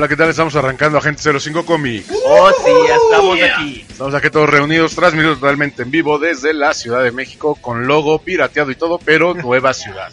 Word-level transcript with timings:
Hola, 0.00 0.08
¿qué 0.08 0.16
tal? 0.16 0.30
Estamos 0.30 0.56
arrancando 0.56 0.96
Agente 0.96 1.22
05 1.38 1.66
Comics. 1.66 2.10
Oh, 2.24 2.50
sí, 2.64 2.72
ya 2.88 2.94
estamos 2.94 3.38
aquí. 3.42 3.84
Estamos 3.86 4.14
aquí 4.14 4.30
todos 4.30 4.48
reunidos, 4.48 4.94
transmitidos 4.94 5.40
totalmente 5.40 5.82
en 5.82 5.90
vivo 5.90 6.18
desde 6.18 6.54
la 6.54 6.72
Ciudad 6.72 7.02
de 7.02 7.12
México, 7.12 7.54
con 7.60 7.86
logo 7.86 8.18
pirateado 8.18 8.70
y 8.70 8.76
todo, 8.76 8.98
pero 8.98 9.34
nueva 9.42 9.74
ciudad. 9.74 10.10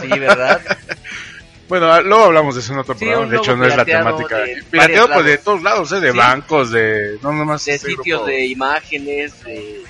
Sí, 0.00 0.08
¿verdad? 0.08 0.62
Bueno, 1.68 2.00
luego 2.02 2.24
hablamos 2.24 2.54
de 2.54 2.62
eso 2.62 2.72
en 2.72 2.78
otro 2.78 2.94
Sí, 2.94 3.04
programa. 3.04 3.30
De 3.30 3.36
hecho, 3.36 3.56
no 3.56 3.64
es 3.66 3.76
la 3.76 3.84
temática. 3.84 4.38
Pirateado 4.70 5.08
pues 5.12 5.24
de 5.26 5.38
todos 5.38 5.62
lados, 5.62 5.92
¿eh? 5.92 6.00
de 6.00 6.12
Sí. 6.12 6.18
bancos, 6.18 6.70
de. 6.72 7.18
No, 7.22 7.30
nomás. 7.32 7.64
De 7.66 7.74
este 7.74 7.88
sitios 7.88 8.20
grupo 8.20 8.26
de 8.26 8.46
imágenes, 8.46 9.44
de, 9.44 9.82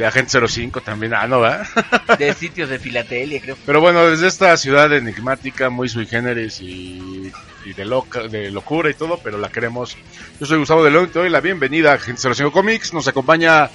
de 0.00 0.06
Agente 0.06 0.40
05 0.48 0.80
también. 0.80 1.12
Ah, 1.12 1.26
no, 1.26 1.40
¿verdad? 1.40 1.66
de 2.18 2.32
sitios 2.32 2.70
de 2.70 2.78
filatelia, 2.78 3.38
creo. 3.40 3.56
Pero 3.66 3.82
bueno, 3.82 4.06
desde 4.06 4.28
esta 4.28 4.56
ciudad 4.56 4.90
enigmática, 4.92 5.68
muy 5.68 5.90
sui 5.90 6.06
generis 6.06 6.60
y, 6.62 7.30
y 7.66 7.72
de, 7.74 7.84
loca, 7.84 8.22
de 8.22 8.50
locura 8.50 8.88
y 8.88 8.94
todo, 8.94 9.20
pero 9.22 9.36
la 9.36 9.50
queremos. 9.50 9.96
Yo 10.40 10.46
soy 10.46 10.58
Gustavo 10.58 10.82
de 10.82 10.90
León 10.90 11.04
y 11.04 11.12
te 11.12 11.18
doy 11.18 11.28
la 11.28 11.40
bienvenida 11.40 11.92
a 11.92 11.94
Agente 11.96 12.22
05 12.22 12.50
Comics. 12.50 12.94
Nos 12.94 13.08
acompaña 13.08 13.70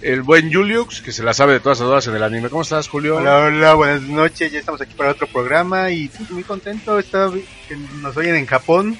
el 0.00 0.22
buen 0.22 0.50
Juliux, 0.50 1.02
que 1.02 1.12
se 1.12 1.22
la 1.22 1.34
sabe 1.34 1.52
de 1.52 1.60
todas 1.60 1.80
las 1.80 1.88
dudas 1.88 2.06
en 2.06 2.14
el 2.16 2.22
anime. 2.22 2.48
¿Cómo 2.48 2.62
estás, 2.62 2.88
Julio? 2.88 3.16
Hola, 3.16 3.36
hola, 3.36 3.74
buenas 3.74 4.00
noches. 4.00 4.50
Ya 4.50 4.60
estamos 4.60 4.80
aquí 4.80 4.94
para 4.94 5.10
otro 5.10 5.26
programa 5.26 5.90
y 5.90 6.10
muy 6.30 6.42
contento. 6.42 6.98
Está, 6.98 7.30
que 7.68 7.76
nos 8.00 8.16
oyen 8.16 8.36
en 8.36 8.46
Japón, 8.46 8.96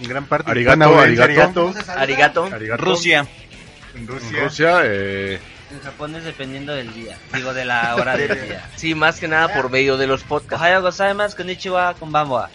en 0.00 0.08
gran 0.08 0.24
parte. 0.24 0.50
Arigato, 0.50 0.98
arigato. 0.98 1.74
Arigato. 1.94 2.44
Arigato. 2.46 2.82
Rusia. 2.82 3.26
En 3.94 4.00
En 4.00 4.06
Rusia. 4.06 4.42
Rusia, 4.42 4.80
eh, 4.84 5.38
En 5.74 5.80
Japón 5.80 6.14
es 6.14 6.22
dependiendo 6.22 6.72
del 6.72 6.94
día. 6.94 7.18
Digo, 7.32 7.52
de 7.52 7.64
la 7.64 7.96
hora 7.96 8.16
del 8.16 8.28
día. 8.46 8.70
Sí, 8.76 8.94
más 8.94 9.18
que 9.18 9.26
nada 9.26 9.52
por 9.52 9.70
medio 9.70 9.96
de 9.96 10.06
los 10.06 10.22
podcasts. 10.22 10.62
Ohayou 10.62 10.82
gozaimasu, 10.82 11.36
konnichiwa, 11.36 11.94
konbanwa. 11.94 12.48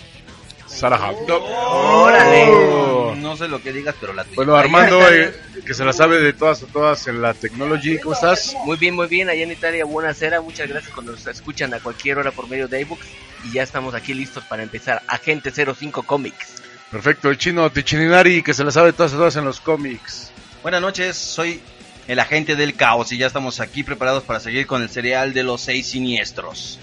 Sarah 0.66 1.12
¡Órale! 1.28 2.46
Oh. 2.50 3.16
No 3.18 3.36
sé 3.36 3.50
lo 3.50 3.62
que 3.62 3.74
digas, 3.74 3.96
pero 4.00 4.14
la 4.14 4.24
tuya. 4.24 4.38
Bueno, 4.38 4.56
Armando, 4.56 5.06
eh, 5.12 5.36
que 5.66 5.74
se 5.74 5.84
la 5.84 5.92
sabe 5.92 6.22
de 6.22 6.32
todas 6.32 6.64
a 6.64 6.68
todas 6.68 7.08
en 7.08 7.22
la 7.22 7.34
technology. 7.34 8.00
¿Cómo 8.00 8.16
estás? 8.16 8.56
Muy 8.64 8.78
bien, 8.78 8.96
muy 8.96 9.08
bien. 9.08 9.30
Allá 9.30 9.44
en 9.44 9.52
Italia, 9.52 9.84
buena 9.84 10.14
cera. 10.14 10.40
Muchas 10.40 10.70
gracias 10.70 10.94
cuando 10.94 11.12
nos 11.12 11.28
escuchan 11.28 11.74
a 11.74 11.82
cualquier 11.82 12.20
hora 12.20 12.32
por 12.32 12.48
medio 12.48 12.70
de 12.70 12.80
iBooks. 12.82 13.06
Y 13.44 13.52
ya 13.52 13.64
estamos 13.64 13.96
aquí 13.96 14.14
listos 14.14 14.46
para 14.46 14.64
empezar. 14.64 15.04
Agente 15.08 15.52
05 15.52 16.04
Comics. 16.04 16.62
Perfecto, 16.90 17.30
el 17.30 17.38
chino 17.38 17.70
Tichininari, 17.70 18.42
que 18.44 18.54
se 18.54 18.64
la 18.64 18.72
sabe 18.72 18.88
de 18.88 18.94
todas 18.94 19.14
a 19.14 19.18
todas 19.18 19.36
en 19.36 19.44
los 19.44 19.60
cómics. 19.60 20.32
Buenas 20.64 20.82
noches, 20.82 21.18
soy 21.18 21.62
el 22.10 22.18
agente 22.18 22.56
del 22.56 22.74
caos 22.74 23.12
y 23.12 23.20
ya 23.20 23.28
estamos 23.28 23.60
aquí 23.60 23.84
preparados 23.84 24.24
para 24.24 24.40
seguir 24.40 24.66
con 24.66 24.82
el 24.82 24.90
serial 24.90 25.32
de 25.32 25.44
los 25.44 25.62
seis 25.62 25.92
siniestros. 25.92 26.80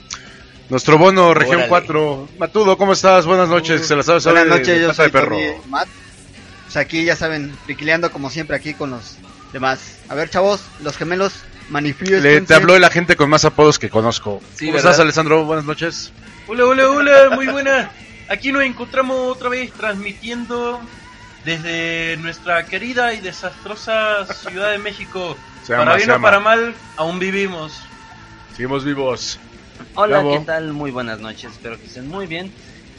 Nuestro 0.68 0.98
bono, 0.98 1.34
región 1.34 1.56
Órale. 1.56 1.68
4. 1.68 2.28
Matudo, 2.38 2.78
¿cómo 2.78 2.92
estás? 2.92 3.26
Buenas 3.26 3.48
noches, 3.48 3.80
que 3.80 3.86
se 3.88 3.96
la 3.96 4.04
sabe 4.04 4.20
sabe 4.20 4.38
Buenas 4.38 4.60
noches, 4.60 4.80
yo 4.80 4.94
soy 4.94 5.10
perro. 5.10 5.36
Matt. 5.68 5.88
Pues 6.64 6.76
aquí 6.76 7.04
ya 7.04 7.16
saben, 7.16 7.52
piquileando 7.66 8.12
como 8.12 8.30
siempre 8.30 8.54
aquí 8.56 8.74
con 8.74 8.90
los 8.90 9.16
demás. 9.52 9.98
A 10.08 10.14
ver, 10.14 10.30
chavos, 10.30 10.60
los 10.80 10.96
gemelos, 10.96 11.32
manifiesten. 11.70 12.22
Le, 12.22 12.40
te 12.42 12.54
habló 12.54 12.76
el 12.76 12.84
agente 12.84 13.16
con 13.16 13.28
más 13.28 13.44
apodos 13.44 13.80
que 13.80 13.90
conozco. 13.90 14.40
Sí, 14.54 14.66
¿Cómo 14.66 14.76
¿verdad? 14.76 14.92
estás, 14.92 15.02
Alessandro? 15.02 15.44
Buenas 15.44 15.64
noches. 15.64 16.12
Hola, 16.46 16.66
hola, 16.66 16.88
hola, 16.88 17.30
muy 17.34 17.48
buena. 17.48 17.90
Aquí 18.28 18.52
nos 18.52 18.62
encontramos 18.62 19.36
otra 19.36 19.48
vez 19.48 19.72
transmitiendo 19.72 20.80
desde 21.46 22.16
nuestra 22.18 22.66
querida 22.66 23.14
y 23.14 23.20
desastrosa 23.20 24.26
Ciudad 24.34 24.72
de 24.72 24.78
México. 24.78 25.36
Se 25.62 25.72
para 25.72 25.82
ama, 25.82 25.94
bien 25.94 26.06
se 26.06 26.12
o 26.12 26.14
ama. 26.16 26.22
para 26.28 26.40
mal, 26.40 26.74
aún 26.96 27.18
vivimos. 27.18 27.80
Seguimos 28.52 28.84
vivos. 28.84 29.38
Hola, 29.94 30.18
Gabo. 30.18 30.38
¿qué 30.38 30.44
tal? 30.44 30.72
Muy 30.72 30.90
buenas 30.90 31.18
noches, 31.20 31.52
espero 31.52 31.78
que 31.78 31.86
estén 31.86 32.08
muy 32.08 32.26
bien. 32.26 32.52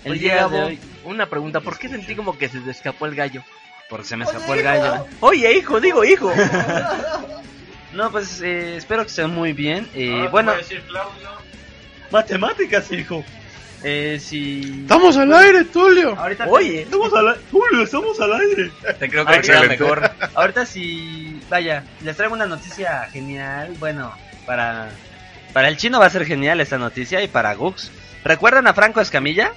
El 0.04 0.14
Oye, 0.14 0.22
día 0.22 0.36
Gabo, 0.38 0.56
de 0.58 0.64
hoy, 0.64 0.80
una 1.06 1.28
pregunta. 1.30 1.62
¿Por 1.62 1.78
qué 1.78 1.88
sentí 1.90 2.16
como 2.16 2.38
que 2.38 2.50
se 2.50 2.60
te 2.60 2.72
escapó 2.72 3.06
el 3.06 3.16
gallo? 3.16 3.44
porque 3.90 4.06
se 4.06 4.18
me 4.18 4.26
escapó 4.26 4.54
el 4.54 4.64
gallo. 4.64 5.06
Oye, 5.22 5.58
hijo, 5.58 5.80
digo 5.80 6.04
hijo. 6.04 6.32
No, 7.94 8.12
pues 8.12 8.42
eh, 8.42 8.76
espero 8.76 9.04
que 9.04 9.10
estén 9.10 9.30
muy 9.32 9.54
bien. 9.54 9.88
Eh, 9.96 10.24
te 10.24 10.28
bueno, 10.28 10.52
voy 10.52 10.60
a 10.60 10.62
decir, 10.62 10.84
Claudio, 10.84 11.30
Matemáticas, 12.12 12.92
hijo. 12.92 13.24
Eh, 13.90 14.20
si... 14.20 14.82
Estamos 14.82 15.16
al 15.18 15.34
aire, 15.34 15.64
Tulio. 15.66 16.16
Ahorita 16.18 16.44
te- 16.46 16.50
Oye, 16.50 16.82
Estamos 16.84 17.14
al 17.14 17.28
aire. 17.30 17.42
Julio, 17.52 17.84
estamos 17.84 18.20
al 18.20 18.34
aire. 18.34 18.72
te 19.00 19.10
creo 19.10 19.26
que 19.26 19.32
queda 19.32 19.38
Excelente. 19.38 19.78
mejor. 19.80 20.12
Ahorita 20.36 20.66
sí, 20.66 21.40
vaya, 21.50 21.84
les 22.04 22.16
traigo 22.18 22.34
una 22.34 22.46
noticia 22.46 23.08
genial. 23.12 23.74
Bueno, 23.80 24.14
para 24.46 24.90
para 25.54 25.70
el 25.70 25.78
chino 25.78 26.00
va 26.00 26.06
a 26.08 26.10
ser 26.10 26.26
genial 26.26 26.60
esta 26.62 26.78
noticia 26.78 27.24
y 27.24 27.28
para 27.28 27.54
Gux. 27.56 27.92
¿Recuerdan 28.24 28.68
a 28.68 28.74
Franco 28.74 29.00
Escamilla? 29.02 29.52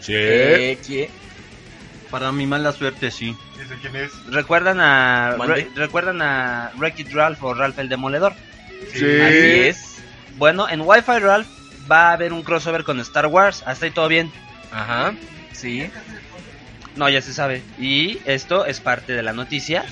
Sí. 0.00 0.12
Eh, 0.16 0.78
¿qué? 0.86 1.10
Para 2.10 2.32
mi 2.32 2.46
mala 2.46 2.72
suerte, 2.72 3.10
sí. 3.10 3.36
¿Ese 3.62 3.74
quién 3.80 3.94
es? 3.96 4.10
¿Recuerdan 4.30 4.80
a. 4.80 5.36
Re- 5.46 5.68
recuerdan 5.74 6.20
a 6.22 6.70
Wreck-It 6.76 7.12
Ralph 7.12 7.42
o 7.44 7.54
Ralph 7.54 7.78
el 7.78 7.88
Demoledor? 7.88 8.32
Sí. 8.92 9.04
Así 9.20 9.60
es. 9.68 9.96
Bueno, 10.36 10.68
en 10.68 10.80
Wi-Fi 10.82 11.18
Ralph 11.18 11.48
va 11.90 12.10
a 12.10 12.12
haber 12.12 12.32
un 12.32 12.42
crossover 12.42 12.84
con 12.84 13.00
Star 13.00 13.26
Wars. 13.26 13.62
Hasta 13.66 13.86
ahí 13.86 13.90
todo 13.90 14.08
bien. 14.08 14.32
Ajá, 14.72 15.14
sí. 15.52 15.90
No, 16.96 17.08
ya 17.08 17.22
se 17.22 17.32
sabe. 17.32 17.62
Y 17.78 18.18
esto 18.24 18.66
es 18.66 18.80
parte 18.80 19.12
de 19.12 19.22
la 19.22 19.32
noticia. 19.32 19.84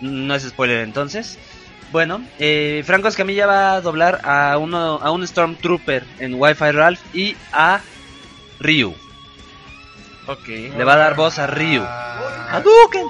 No 0.00 0.34
es 0.34 0.42
spoiler. 0.42 0.80
Entonces. 0.80 1.38
Bueno, 1.92 2.26
eh, 2.40 2.82
Franco 2.84 3.06
Escamilla 3.06 3.46
va 3.46 3.74
a 3.74 3.80
doblar 3.80 4.20
a 4.24 4.58
uno 4.58 4.98
a 5.00 5.12
un 5.12 5.24
Stormtrooper 5.24 6.04
en 6.18 6.34
Wi-Fi 6.34 6.72
Ralph 6.72 7.00
y 7.14 7.36
a 7.52 7.80
Ryu. 8.58 8.94
Ok. 10.26 10.48
Le 10.48 10.82
va 10.84 10.94
a 10.94 10.96
dar 10.96 11.14
voz 11.14 11.38
a 11.38 11.46
Ryu. 11.46 11.84
Ah, 11.86 12.48
¡Hadouken! 12.52 13.06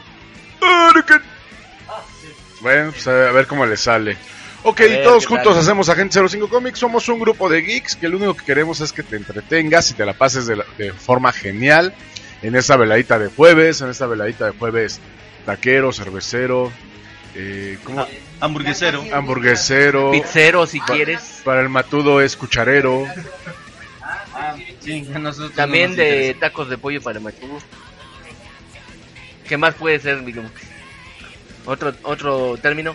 Bueno, 2.60 2.92
pues 2.92 3.06
a 3.06 3.12
ver 3.12 3.46
cómo 3.46 3.64
le 3.64 3.76
sale. 3.76 4.16
Ok, 4.64 4.78
ver, 4.80 5.04
todos 5.04 5.24
¿qué 5.24 5.28
juntos 5.28 5.54
tal? 5.54 5.62
hacemos 5.62 5.88
Agente 5.88 6.18
05 6.26 6.48
Comics. 6.48 6.78
Somos 6.78 7.08
un 7.08 7.20
grupo 7.20 7.48
de 7.48 7.60
geeks 7.62 7.96
que 7.96 8.08
lo 8.08 8.16
único 8.16 8.34
que 8.34 8.44
queremos 8.44 8.80
es 8.80 8.92
que 8.92 9.02
te 9.02 9.16
entretengas 9.16 9.90
y 9.90 9.94
te 9.94 10.04
la 10.06 10.14
pases 10.14 10.46
de, 10.46 10.56
la- 10.56 10.64
de 10.78 10.92
forma 10.92 11.32
genial 11.32 11.94
en 12.42 12.56
esta 12.56 12.76
veladita 12.76 13.18
de 13.18 13.28
jueves, 13.28 13.80
en 13.82 13.90
esta 13.90 14.06
veladita 14.06 14.46
de 14.46 14.52
jueves 14.58 15.00
taquero, 15.44 15.92
cervecero, 15.92 16.72
eh, 17.34 17.78
¿cómo? 17.84 18.00
Ah, 18.00 18.08
hamburguesero. 18.40 19.04
hamburguesero. 19.12 20.10
Pizzero, 20.12 20.66
si 20.66 20.80
quieres. 20.80 21.40
Para 21.44 21.60
el 21.60 21.68
matudo 21.68 22.20
es 22.22 22.34
cucharero. 22.36 23.06
Sí, 24.80 25.02
no 25.02 25.32
También 25.50 25.94
de 25.96 26.28
interesa. 26.28 26.40
tacos 26.40 26.68
de 26.70 26.78
pollo 26.78 27.02
para 27.02 27.20
Machugu. 27.20 27.58
¿Qué 29.48 29.56
más 29.58 29.74
puede 29.74 30.00
ser, 30.00 30.22
Miguel? 30.22 30.48
Otro, 31.66 31.92
otro 32.02 32.56
término. 32.58 32.94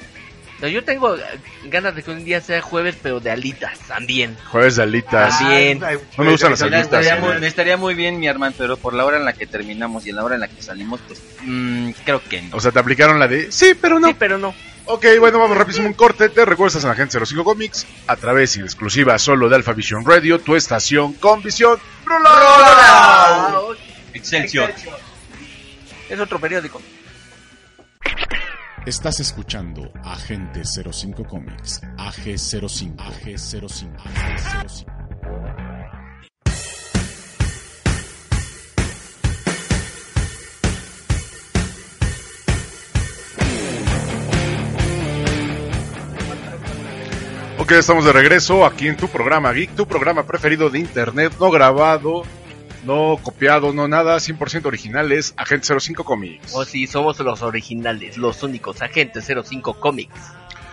No, 0.62 0.68
yo 0.68 0.84
tengo 0.84 1.16
eh, 1.16 1.22
ganas 1.66 1.96
de 1.96 2.04
que 2.04 2.12
un 2.12 2.26
día 2.26 2.42
sea 2.42 2.62
jueves, 2.62 2.96
pero 3.02 3.20
de 3.20 3.32
alitas 3.32 3.80
también. 3.88 4.36
Jueves 4.52 4.76
de 4.76 4.84
alitas. 4.84 5.40
También. 5.40 5.80
No 6.18 6.24
me 6.24 6.32
gustan 6.32 6.52
las 6.52 6.62
Me 6.62 6.68
alitas. 6.68 6.84
estaría, 6.86 7.16
muy, 7.16 7.36
eh. 7.36 7.40
me 7.40 7.48
estaría 7.48 7.78
muy 7.78 7.94
bien, 7.96 8.20
mi 8.20 8.28
hermano, 8.28 8.54
pero 8.58 8.76
por 8.76 8.94
la 8.94 9.06
hora 9.06 9.18
en 9.18 9.26
la 9.26 9.34
que 9.34 9.48
terminamos 9.48 10.06
y 10.06 10.10
en 10.10 10.18
la 10.18 10.24
hora 10.26 10.36
en 10.36 10.42
la 10.42 10.48
que 10.50 10.62
salimos, 10.62 11.00
pues 11.08 11.22
mm, 11.44 11.92
creo 12.04 12.22
que 12.28 12.42
no. 12.42 12.58
O 12.58 12.60
sea, 12.60 12.72
te 12.72 12.80
aplicaron 12.80 13.20
la 13.20 13.28
de 13.28 13.52
sí, 13.52 13.74
pero 13.80 14.00
no. 14.00 14.10
Sí, 14.10 14.16
pero 14.20 14.38
no. 14.38 14.54
Ok, 14.92 15.06
bueno, 15.20 15.38
vamos 15.40 15.56
rapidísimo 15.56 15.88
un 15.88 15.94
corte. 15.94 16.30
Te 16.30 16.44
recuerdas 16.46 16.84
en 16.84 16.90
Agente 16.90 17.24
05 17.24 17.44
Comics 17.44 17.86
a 18.08 18.16
través 18.16 18.56
y 18.58 18.60
en 18.60 18.66
exclusiva 18.66 19.18
solo 19.20 19.48
de 19.48 19.56
Alpha 19.56 19.74
Vision 19.74 20.04
Radio, 20.04 20.40
tu 20.40 20.56
estación 20.56 21.14
con 21.14 21.44
visión. 21.44 21.80
Excelsior. 24.14 24.74
Es 26.10 26.20
otro 26.20 26.40
periódico. 26.40 26.82
Estás 28.89 29.19
escuchando 29.19 29.91
Agente 30.03 30.63
05 30.65 31.24
Comics, 31.25 31.80
AG05, 31.97 32.95
AG05, 32.95 33.95
AG05. 33.97 35.00
Ok, 47.59 47.71
estamos 47.74 48.06
de 48.06 48.12
regreso 48.12 48.65
aquí 48.65 48.88
en 48.88 48.97
tu 48.97 49.07
programa 49.07 49.53
Geek, 49.53 49.75
tu 49.75 49.88
programa 49.88 50.25
preferido 50.25 50.71
de 50.71 50.80
internet, 50.80 51.31
no 51.39 51.51
grabado, 51.51 52.24
no 52.84 53.18
copiado, 53.22 53.74
no 53.74 53.88
nada, 53.88 54.16
100% 54.18 54.66
originales, 54.66 55.34
Agente 55.38 55.68
05 55.80 56.04
Comics. 56.04 56.54
O 56.56 56.66
si 56.66 56.88
somos 56.88 57.20
los 57.20 57.42
originales, 57.42 58.18
los 58.18 58.42
únicos, 58.44 58.81
Agente 58.81 59.22
05 59.22 59.80
Comics. 59.80 60.14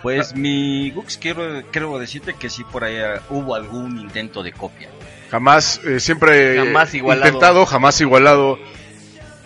Pues 0.01 0.35
mi 0.35 0.91
Gux, 0.91 1.17
quiero, 1.17 1.63
quiero 1.71 1.97
decirte 1.99 2.35
que 2.35 2.49
sí 2.49 2.63
por 2.63 2.83
ahí 2.83 2.95
eh, 2.95 3.19
hubo 3.29 3.55
algún 3.55 3.99
intento 3.99 4.43
de 4.43 4.53
copia. 4.53 4.89
Jamás, 5.31 5.81
eh, 5.83 5.99
siempre 5.99 6.55
Jamás 6.57 6.93
igualado. 6.93 7.27
intentado, 7.27 7.65
jamás 7.65 7.99
igualado. 7.99 8.57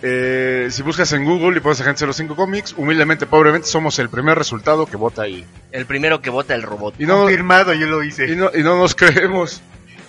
Eh, 0.04 0.68
si 0.70 0.82
buscas 0.82 1.12
en 1.12 1.24
Google 1.24 1.56
y 1.56 1.60
pones 1.60 1.80
Agente 1.80 2.04
05 2.12 2.36
Comics, 2.36 2.74
humildemente, 2.76 3.26
pobremente, 3.26 3.66
somos 3.66 3.98
el 3.98 4.08
primer 4.10 4.36
resultado 4.36 4.86
que 4.86 4.96
vota 4.96 5.22
ahí. 5.22 5.44
El 5.70 5.86
primero 5.86 6.20
que 6.20 6.28
vota 6.30 6.54
el 6.54 6.62
robot. 6.62 6.94
Y 7.00 7.06
no, 7.06 7.22
Confirmado, 7.22 7.72
yo 7.72 7.86
lo 7.86 8.02
hice. 8.04 8.30
y 8.30 8.36
no, 8.36 8.50
y 8.54 8.62
no 8.62 8.76
nos 8.76 8.94
creemos, 8.94 9.62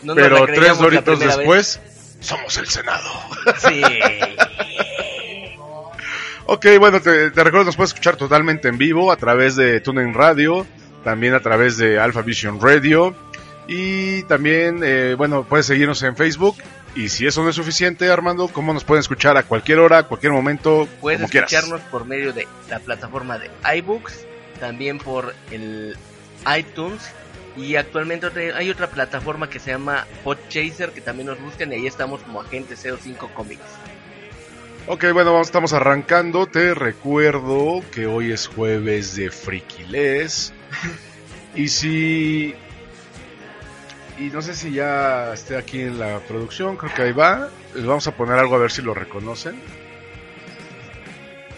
No 0.04 0.14
nos 0.16 0.30
la 0.30 0.30
pero 0.40 0.46
tres 0.48 0.78
doritos 0.78 1.20
después, 1.20 1.80
somos 2.24 2.58
el 2.58 2.68
Senado. 2.68 3.10
Sí. 3.58 3.82
Ok, 6.46 6.66
bueno, 6.80 7.02
te, 7.02 7.32
te 7.32 7.44
recuerdo, 7.44 7.66
nos 7.68 7.76
puedes 7.78 7.92
escuchar 7.92 8.18
totalmente 8.18 8.68
en 8.68 8.78
vivo 8.78 9.12
a 9.12 9.16
través 9.16 9.56
de 9.56 9.80
TuneIn 9.80 10.14
Radio, 10.14 10.68
también 11.04 11.34
a 11.34 11.40
través 11.40 11.78
de 11.78 12.00
Alpha 12.00 12.22
Vision 12.22 12.60
Radio 12.62 13.16
y 13.68 14.24
también, 14.24 14.82
eh, 14.84 15.16
bueno, 15.18 15.44
puedes 15.44 15.66
seguirnos 15.66 16.04
en 16.04 16.18
Facebook. 16.18 16.58
Y 16.96 17.10
si 17.10 17.26
eso 17.26 17.42
no 17.44 17.50
es 17.50 17.56
suficiente, 17.56 18.10
Armando, 18.12 18.48
¿cómo 18.50 18.72
nos 18.74 18.84
pueden 18.84 19.00
escuchar 19.00 19.36
a 19.38 19.44
cualquier 19.44 19.80
hora, 19.80 20.00
a 20.00 20.04
cualquier 20.04 20.32
momento, 20.32 20.88
Puedes 21.02 21.22
como 21.22 21.30
quieras? 21.30 21.52
escucharnos 21.52 21.82
por 21.90 22.06
medio 22.06 22.34
de 22.34 22.48
la 22.70 22.80
plataforma 22.80 23.40
de 23.40 23.50
iBooks, 23.78 24.26
también 24.60 25.00
por 25.00 25.34
el 25.50 25.98
iTunes 26.56 27.02
y 27.56 27.76
actualmente 27.76 28.54
hay 28.54 28.70
otra 28.70 28.88
plataforma 28.88 29.50
que 29.50 29.60
se 29.60 29.72
llama 29.72 30.08
Podchaser 30.24 30.92
que 30.92 31.02
también 31.02 31.28
nos 31.28 31.40
buscan 31.40 31.72
y 31.72 31.76
ahí 31.76 31.88
estamos 31.88 32.22
como 32.22 32.42
Agente 32.42 32.76
05 32.76 33.30
Comics. 33.34 33.62
Ok, 34.86 35.06
bueno, 35.14 35.32
vamos, 35.32 35.48
estamos 35.48 35.72
arrancando. 35.72 36.46
Te 36.46 36.74
recuerdo 36.74 37.82
que 37.94 38.06
hoy 38.06 38.32
es 38.32 38.48
jueves 38.48 39.16
de 39.16 39.30
Frikiles. 39.32 40.54
Y 41.56 41.68
si. 41.68 42.56
Y 44.18 44.24
no 44.32 44.42
sé 44.42 44.56
si 44.56 44.72
ya 44.72 45.32
esté 45.34 45.56
aquí 45.56 45.82
en 45.82 46.00
la 46.00 46.20
producción, 46.22 46.78
creo 46.78 46.94
que 46.96 47.02
ahí 47.04 47.12
va. 47.12 47.50
Les 47.76 47.86
vamos 47.86 48.08
a 48.08 48.16
poner 48.16 48.40
algo 48.40 48.56
a 48.56 48.58
ver 48.58 48.72
si 48.72 48.82
lo 48.82 48.96
reconocen. 48.96 49.62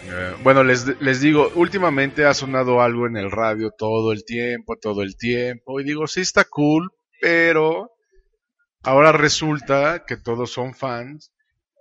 Eh, 0.08 0.34
bueno, 0.42 0.62
les, 0.62 1.00
les 1.00 1.20
digo, 1.20 1.50
últimamente 1.54 2.24
ha 2.24 2.34
sonado 2.34 2.80
algo 2.80 3.06
en 3.06 3.16
el 3.16 3.30
radio 3.30 3.70
todo 3.76 4.12
el 4.12 4.24
tiempo, 4.24 4.76
todo 4.76 5.02
el 5.02 5.16
tiempo. 5.16 5.80
Y 5.80 5.84
digo, 5.84 6.06
sí 6.06 6.20
está 6.20 6.44
cool, 6.44 6.90
pero 7.20 7.90
ahora 8.82 9.12
resulta 9.12 10.04
que 10.06 10.16
todos 10.16 10.52
son 10.52 10.74
fans 10.74 11.32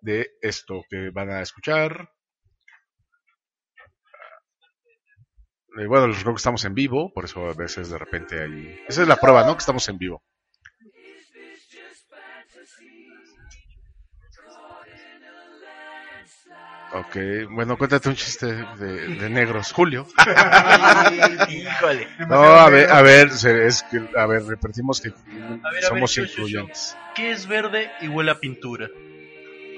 de 0.02 0.32
esto 0.42 0.82
que 0.90 1.12
van 1.12 1.30
a 1.30 1.42
escuchar. 1.42 2.10
Eh, 5.78 5.86
bueno, 5.88 6.08
recuerdo 6.08 6.34
que 6.34 6.38
estamos 6.38 6.66
en 6.66 6.74
vivo, 6.74 7.12
por 7.14 7.26
eso 7.26 7.46
a 7.48 7.54
veces 7.54 7.90
de 7.90 7.98
repente 7.98 8.42
hay... 8.42 8.80
Esa 8.88 9.02
es 9.02 9.08
la 9.08 9.18
prueba, 9.18 9.46
¿no? 9.46 9.54
Que 9.54 9.60
estamos 9.60 9.88
en 9.90 9.98
vivo. 9.98 10.24
Ok, 16.98 17.18
bueno, 17.52 17.78
cuéntate 17.78 18.08
un 18.08 18.16
chiste 18.16 18.46
de, 18.46 19.08
de 19.18 19.30
negros. 19.30 19.74
Julio. 19.74 20.08
Híjole. 21.50 22.08
No, 22.30 22.36
a 22.42 22.70
ver, 22.70 22.90
a 22.90 23.02
ver, 23.02 23.32
se- 23.32 23.66
es 23.68 23.84
que, 23.84 24.02
a 24.18 24.26
ver, 24.26 24.44
repetimos 24.46 25.02
que 25.02 25.10
A 25.10 25.72
ver, 25.72 25.84
somos 25.84 26.14
yo, 26.14 26.24
yo, 26.24 26.28
yo. 26.28 26.34
incluyentes. 26.44 26.96
¿Qué 27.14 27.32
es 27.32 27.48
verde 27.48 27.92
y 28.02 28.08
huele 28.08 28.32
a 28.32 28.40
pintura? 28.40 28.88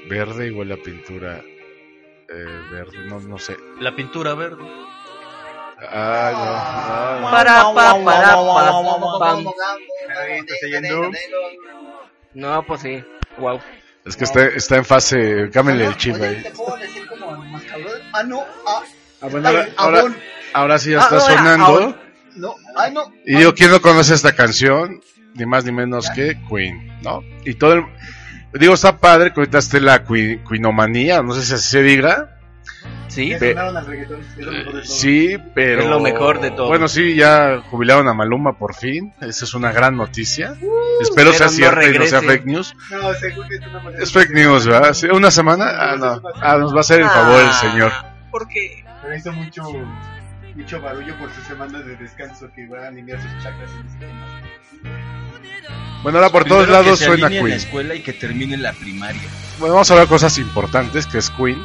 Verde 0.08 0.48
igual 0.48 0.72
a 0.72 0.78
pintura. 0.78 1.42
Eh, 2.30 2.62
verde, 2.72 2.98
no, 3.08 3.20
no 3.20 3.40
sé. 3.40 3.58
La 3.80 3.96
pintura 3.96 4.36
verde. 4.36 4.64
Ay, 5.90 6.34
no. 6.36 7.30
Para, 7.32 7.64
pa, 7.74 8.04
para, 8.04 8.36
pa, 8.36 9.20
pam. 9.20 9.46
Ahí 10.20 10.40
está 10.48 10.68
yendo. 10.68 11.12
No, 12.34 12.64
pues 12.64 12.82
sí. 12.82 13.04
Wow. 13.38 13.60
Es 14.08 14.16
que 14.16 14.24
está, 14.24 14.46
está 14.48 14.78
en 14.78 14.86
fase. 14.86 15.50
Cámbiale 15.52 15.86
el 15.86 15.98
chip 15.98 16.16
ahí. 16.16 16.42
¿Te 16.42 16.52
puedo 16.52 16.78
decir 16.78 17.06
como 17.08 17.32
más 17.44 17.64
cabrón? 17.64 17.92
Ah, 18.14 18.24
no, 18.24 18.42
ah, 18.66 18.84
Ah, 19.20 19.28
bueno, 19.32 19.50
ahora, 19.78 20.04
ay, 20.06 20.16
ahora, 20.54 20.78
sí 20.78 20.92
ya 20.92 21.00
Ah, 21.00 21.04
está 21.04 21.16
ahora, 21.18 21.38
sonando. 21.38 21.98
No, 22.36 22.56
ay, 22.76 22.94
no. 22.94 23.12
Y 23.26 23.36
digo, 23.38 23.54
¿quién 23.56 23.72
no 23.72 23.82
conoce 23.82 24.14
esta 24.14 24.36
canción? 24.36 25.02
Ni 25.34 25.46
más 25.46 25.66
ni 25.66 25.72
menos 25.72 26.10
que 26.12 26.38
Queen, 26.48 27.00
¿no? 27.02 27.24
Y 27.44 27.56
todo 27.56 27.74
el... 27.74 27.86
Digo, 28.54 28.76
está 28.76 29.00
padre 29.00 29.34
que 29.34 29.40
ahorita 29.40 29.58
esté 29.58 29.82
la 29.82 30.04
Queen, 30.04 30.44
Queenomanía, 30.48 31.22
no 31.24 31.34
sé 31.34 31.44
si 31.44 31.54
así 31.56 31.68
se 31.68 31.82
diga. 31.82 32.37
Sí. 33.18 33.36
Pe- 33.40 33.58
al 33.58 33.86
reggaetón, 33.86 34.20
es 34.22 34.46
lo 34.46 34.52
mejor 34.52 34.74
de 34.76 34.82
todo. 34.82 34.84
Sí, 34.96 35.38
pero... 35.56 35.82
Es 35.82 35.88
lo 35.90 36.00
mejor 36.00 36.40
de 36.42 36.52
todo. 36.52 36.68
Bueno, 36.68 36.88
sí, 36.88 37.16
ya 37.16 37.62
jubilaron 37.70 38.08
a 38.08 38.14
Maluma 38.14 38.54
por 38.58 38.76
fin. 38.76 39.14
Esa 39.22 39.46
es 39.46 39.54
una 39.54 39.72
gran 39.72 39.96
noticia. 39.98 40.52
Espero 41.02 41.32
pero 41.32 41.34
sea 41.34 41.48
no 41.48 41.52
cierta 41.54 41.84
y 41.86 41.98
no 41.98 42.06
sea 42.06 42.20
regrese. 42.20 42.28
fake 42.28 42.46
news. 42.46 42.76
No, 42.92 43.14
según 43.16 43.46
es 43.52 43.60
una 43.68 43.80
manera- 43.82 44.04
Es 44.04 44.12
fake 44.12 44.32
news, 44.32 44.68
¿verdad? 44.68 44.94
Sí, 44.94 45.08
¿Una 45.08 45.32
semana? 45.32 45.66
Ah, 45.78 45.96
no. 45.98 46.22
Ah, 46.42 46.58
nos 46.58 46.74
va 46.74 46.78
a 46.78 46.82
hacer 46.82 47.02
el 47.02 47.10
favor 47.10 47.42
el 47.42 47.52
señor. 47.54 47.92
¿Por 48.32 48.48
qué? 48.48 48.84
Pero 49.02 49.16
hizo 49.16 49.32
mucho, 49.32 49.64
mucho 50.56 50.82
barullo 50.82 51.18
por 51.18 51.32
su 51.32 51.42
semana 51.42 51.80
de 51.82 51.96
descanso 51.96 52.50
que 52.56 52.68
va 52.68 52.86
a 52.86 52.88
alinear 52.90 53.20
sus 53.22 53.32
chakras 53.44 53.72
en 53.80 53.88
este 53.88 54.06
tema. 54.06 54.42
Bueno, 56.04 56.20
ahora 56.20 56.30
por 56.30 56.46
todos 56.46 56.64
Primero 56.66 56.80
que 56.82 56.86
lados 56.86 57.00
se 57.00 57.06
suena 57.06 57.26
alinee 57.28 57.40
en 57.40 57.46
la 57.46 57.50
Queen. 57.56 57.66
escuela 57.68 57.96
y 57.96 58.02
que 58.02 58.14
termine 58.14 58.58
la 58.58 58.74
primaria. 58.74 59.22
Bueno, 59.60 59.74
vamos 59.76 59.90
a 59.90 59.94
hablar 59.96 60.08
de 60.08 60.10
cosas 60.14 60.38
importantes, 60.38 61.08
que 61.08 61.18
es 61.18 61.30
Queen. 61.32 61.62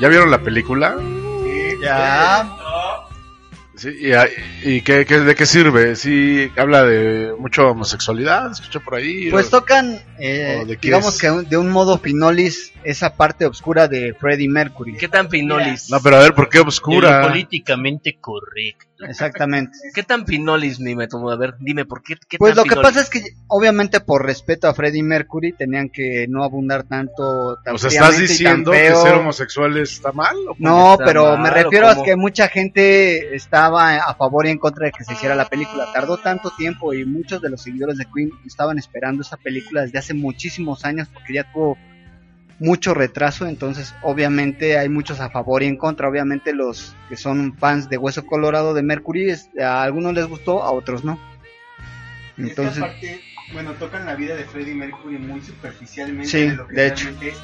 ¿Ya 0.00 0.08
vieron 0.08 0.30
la 0.30 0.38
película? 0.38 0.96
Ya. 1.78 2.56
Sí, 3.80 3.88
¿Y, 3.98 4.68
y 4.76 4.80
qué, 4.82 5.06
qué- 5.06 5.20
de 5.20 5.34
qué 5.34 5.46
sirve? 5.46 5.96
Sí, 5.96 6.50
habla 6.56 6.82
de 6.84 7.32
mucha 7.38 7.62
homosexualidad, 7.64 8.52
escuché 8.52 8.78
por 8.80 8.96
ahí. 8.96 9.30
Pues 9.30 9.46
o- 9.46 9.50
tocan, 9.60 9.98
eh, 10.18 10.60
¿O 10.62 10.66
de 10.66 10.76
qué 10.76 10.88
digamos 10.88 11.14
es? 11.14 11.20
que 11.22 11.30
un- 11.30 11.48
de 11.48 11.56
un 11.56 11.70
modo 11.70 11.96
pinolis, 12.02 12.72
esa 12.84 13.16
parte 13.16 13.46
oscura 13.46 13.88
de 13.88 14.12
Freddie 14.12 14.50
Mercury. 14.50 14.96
¿Qué 14.98 15.08
tan 15.08 15.28
pinolis? 15.28 15.88
No, 15.90 15.98
pero 16.02 16.16
a 16.16 16.20
ver, 16.20 16.34
¿por 16.34 16.50
qué 16.50 16.58
obscura? 16.60 17.22
políticamente 17.22 18.18
correcto. 18.20 18.86
Exactamente. 19.08 19.72
¿Qué 19.94 20.02
tan 20.02 20.26
pinolis 20.26 20.78
ni 20.78 20.94
me 20.94 21.08
tomó? 21.08 21.30
A 21.30 21.36
ver, 21.36 21.54
dime, 21.58 21.86
¿por 21.86 22.02
qué? 22.02 22.16
qué 22.28 22.36
Pues 22.36 22.50
tan 22.54 22.58
lo 22.58 22.62
que 22.64 22.70
pinolis? 22.76 22.86
pasa 22.90 23.00
es 23.00 23.08
que 23.08 23.22
obviamente 23.46 24.00
por 24.00 24.26
respeto 24.26 24.68
a 24.68 24.74
Freddie 24.74 25.02
Mercury 25.02 25.52
tenían 25.52 25.88
que 25.88 26.26
no 26.28 26.44
abundar 26.44 26.82
tanto 26.84 27.56
tan 27.64 27.76
O 27.76 27.78
sea, 27.78 27.88
¿estás 27.88 28.18
diciendo 28.18 28.72
que 28.72 28.94
ser 28.94 29.14
homosexual 29.14 29.74
está 29.78 30.12
mal? 30.12 30.36
¿o? 30.50 30.54
No, 30.58 30.92
está 30.92 31.04
pero 31.06 31.32
me 31.38 31.44
mal, 31.44 31.54
refiero 31.54 31.86
¿o 31.86 31.90
a 31.90 32.02
que 32.04 32.14
mucha 32.16 32.48
gente 32.48 33.34
estaba 33.70 34.10
a 34.10 34.14
favor 34.14 34.46
y 34.46 34.50
en 34.50 34.58
contra 34.58 34.86
de 34.86 34.92
que 34.92 35.04
se 35.04 35.12
hiciera 35.12 35.34
la 35.34 35.48
película. 35.48 35.86
Tardó 35.92 36.16
tanto 36.16 36.50
tiempo 36.50 36.92
y 36.92 37.04
muchos 37.04 37.40
de 37.40 37.50
los 37.50 37.62
seguidores 37.62 37.98
de 37.98 38.06
Queen 38.12 38.30
estaban 38.44 38.78
esperando 38.78 39.22
esta 39.22 39.36
película 39.36 39.82
desde 39.82 39.98
hace 39.98 40.14
muchísimos 40.14 40.84
años 40.84 41.08
porque 41.12 41.34
ya 41.34 41.50
tuvo 41.52 41.78
mucho 42.58 42.92
retraso, 42.92 43.46
entonces 43.46 43.94
obviamente 44.02 44.76
hay 44.76 44.90
muchos 44.90 45.20
a 45.20 45.30
favor 45.30 45.62
y 45.62 45.66
en 45.66 45.76
contra. 45.76 46.08
Obviamente 46.08 46.52
los 46.52 46.94
que 47.08 47.16
son 47.16 47.56
fans 47.56 47.88
de 47.88 47.96
Hueso 47.96 48.26
Colorado 48.26 48.74
de 48.74 48.82
Mercury, 48.82 49.34
a 49.62 49.82
algunos 49.82 50.14
les 50.14 50.26
gustó, 50.26 50.62
a 50.62 50.72
otros 50.72 51.04
no. 51.04 51.18
Entonces, 52.36 52.82
bueno, 53.52 53.72
tocan 53.74 54.06
la 54.06 54.14
vida 54.14 54.34
de 54.34 54.44
Freddie 54.44 54.74
Mercury 54.74 55.18
muy 55.18 55.40
superficialmente. 55.42 56.28
Sí, 56.28 56.48
lo 56.48 56.66
que 56.66 56.74
de 56.74 56.86
hecho. 56.88 57.08
es. 57.20 57.36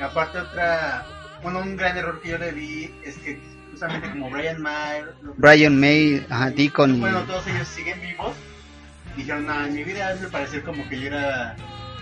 Aparte 0.00 0.38
otra, 0.38 1.06
bueno, 1.42 1.60
un 1.60 1.76
gran 1.76 1.96
error 1.96 2.20
que 2.20 2.30
yo 2.30 2.38
le 2.38 2.50
vi 2.50 2.92
es 3.04 3.16
que 3.18 3.40
justamente 3.74 4.10
como 4.10 4.30
Brian 4.30 4.62
May, 4.62 5.02
Brian 5.36 5.78
May, 5.80 6.24
ajá, 6.30 6.50
Deacon 6.50 6.94
y... 6.96 7.00
bueno, 7.00 7.22
todos 7.22 7.44
ellos 7.48 7.66
siguen 7.66 8.00
vivos, 8.00 8.34
dijeron, 9.16 9.46
no, 9.46 9.64
en 9.66 9.74
mi 9.74 9.82
vida 9.82 10.12
es 10.12 10.20
parecer 10.30 10.62
como 10.62 10.88
que 10.88 11.00
yo 11.00 11.06
era 11.08 11.56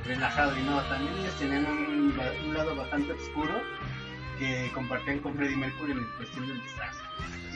relajado 0.06 0.58
y 0.58 0.62
no, 0.64 0.80
también 0.82 1.14
ellos 1.18 1.34
tenían 1.38 1.64
un, 1.66 2.14
un 2.46 2.54
lado 2.54 2.76
bastante 2.76 3.12
oscuro 3.12 3.54
que 4.38 4.70
compartían 4.74 5.20
con 5.20 5.34
Freddie 5.34 5.56
Mercury 5.56 5.92
en 5.92 6.06
cuestión 6.18 6.46
del 6.46 6.60
disfraz. 6.62 6.94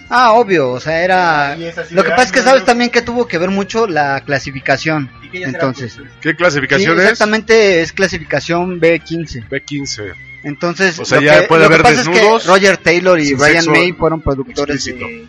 Ah, 0.08 0.32
obvio, 0.35 0.70
o 0.70 0.80
sea, 0.80 1.02
era... 1.02 1.52
Así 1.52 1.94
Lo 1.94 2.04
que 2.04 2.11
pasa 2.11 2.23
"Ay, 2.23 2.26
es 2.26 2.32
que 2.32 2.40
sabes 2.40 2.61
no". 2.62 2.66
también 2.66 2.90
que 2.90 3.02
tuvo 3.02 3.26
que 3.26 3.38
ver 3.38 3.50
mucho 3.50 3.88
la 3.88 4.20
clasificación. 4.20 5.11
¿Y 5.25 5.28
qué 5.30 5.40
ya 5.40 5.46
será, 5.46 5.58
Entonces, 5.58 5.99
¿Qué 6.20 6.30
sí, 6.30 6.37
clasificación 6.37 6.96
es? 6.96 7.02
exactamente 7.02 7.82
es 7.82 7.92
clasificación 7.92 8.80
B15. 8.80 9.49
B15. 9.49 10.14
Entonces, 10.46 10.96
O 11.00 11.04
sea, 11.04 11.18
lo 11.18 11.26
ya 11.26 11.40
que, 11.40 11.48
puede 11.48 11.64
lo 11.64 11.68
que 11.68 11.74
haber 11.74 11.82
pasa 11.82 12.02
es 12.02 12.08
que 12.08 12.46
Roger 12.46 12.76
Taylor 12.76 13.18
y 13.18 13.34
Brian 13.34 13.66
May 13.66 13.92
fueron 13.92 14.20
productores 14.22 14.84
de, 14.84 15.26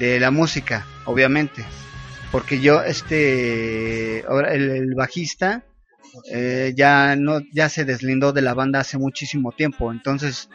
de 0.00 0.18
la 0.18 0.32
música, 0.32 0.84
obviamente. 1.04 1.64
Porque 2.32 2.58
yo, 2.60 2.82
este, 2.82 4.24
ahora 4.28 4.52
el, 4.52 4.68
el 4.70 4.94
bajista, 4.96 5.62
eh, 6.32 6.72
ya 6.74 7.14
no, 7.14 7.40
ya 7.52 7.68
se 7.68 7.84
deslindó 7.84 8.32
de 8.32 8.42
la 8.42 8.52
banda 8.54 8.80
hace 8.80 8.98
muchísimo 8.98 9.52
tiempo. 9.52 9.92
Entonces, 9.92 10.48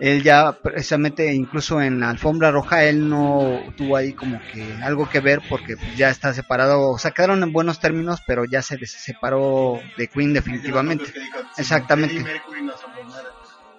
él 0.00 0.22
ya 0.22 0.52
precisamente, 0.52 1.32
incluso 1.34 1.80
en 1.80 2.00
la 2.00 2.10
alfombra 2.10 2.52
roja, 2.52 2.84
él 2.84 3.08
no 3.08 3.62
tuvo 3.76 3.96
ahí 3.96 4.12
como 4.12 4.40
que 4.52 4.64
algo 4.82 5.08
que 5.08 5.20
ver 5.20 5.40
porque 5.48 5.74
ya 5.96 6.10
está 6.10 6.32
separado. 6.34 6.90
O 6.90 6.98
sea, 6.98 7.10
quedaron 7.10 7.42
en 7.42 7.52
buenos 7.52 7.80
términos, 7.80 8.20
pero 8.26 8.44
ya 8.44 8.62
se 8.62 8.78
separó 8.86 9.80
de 9.96 10.06
Queen 10.08 10.32
definitivamente. 10.34 11.04
que 11.10 11.20
dijo, 11.20 11.38
"Sin 11.38 11.62
Exactamente. 11.62 12.24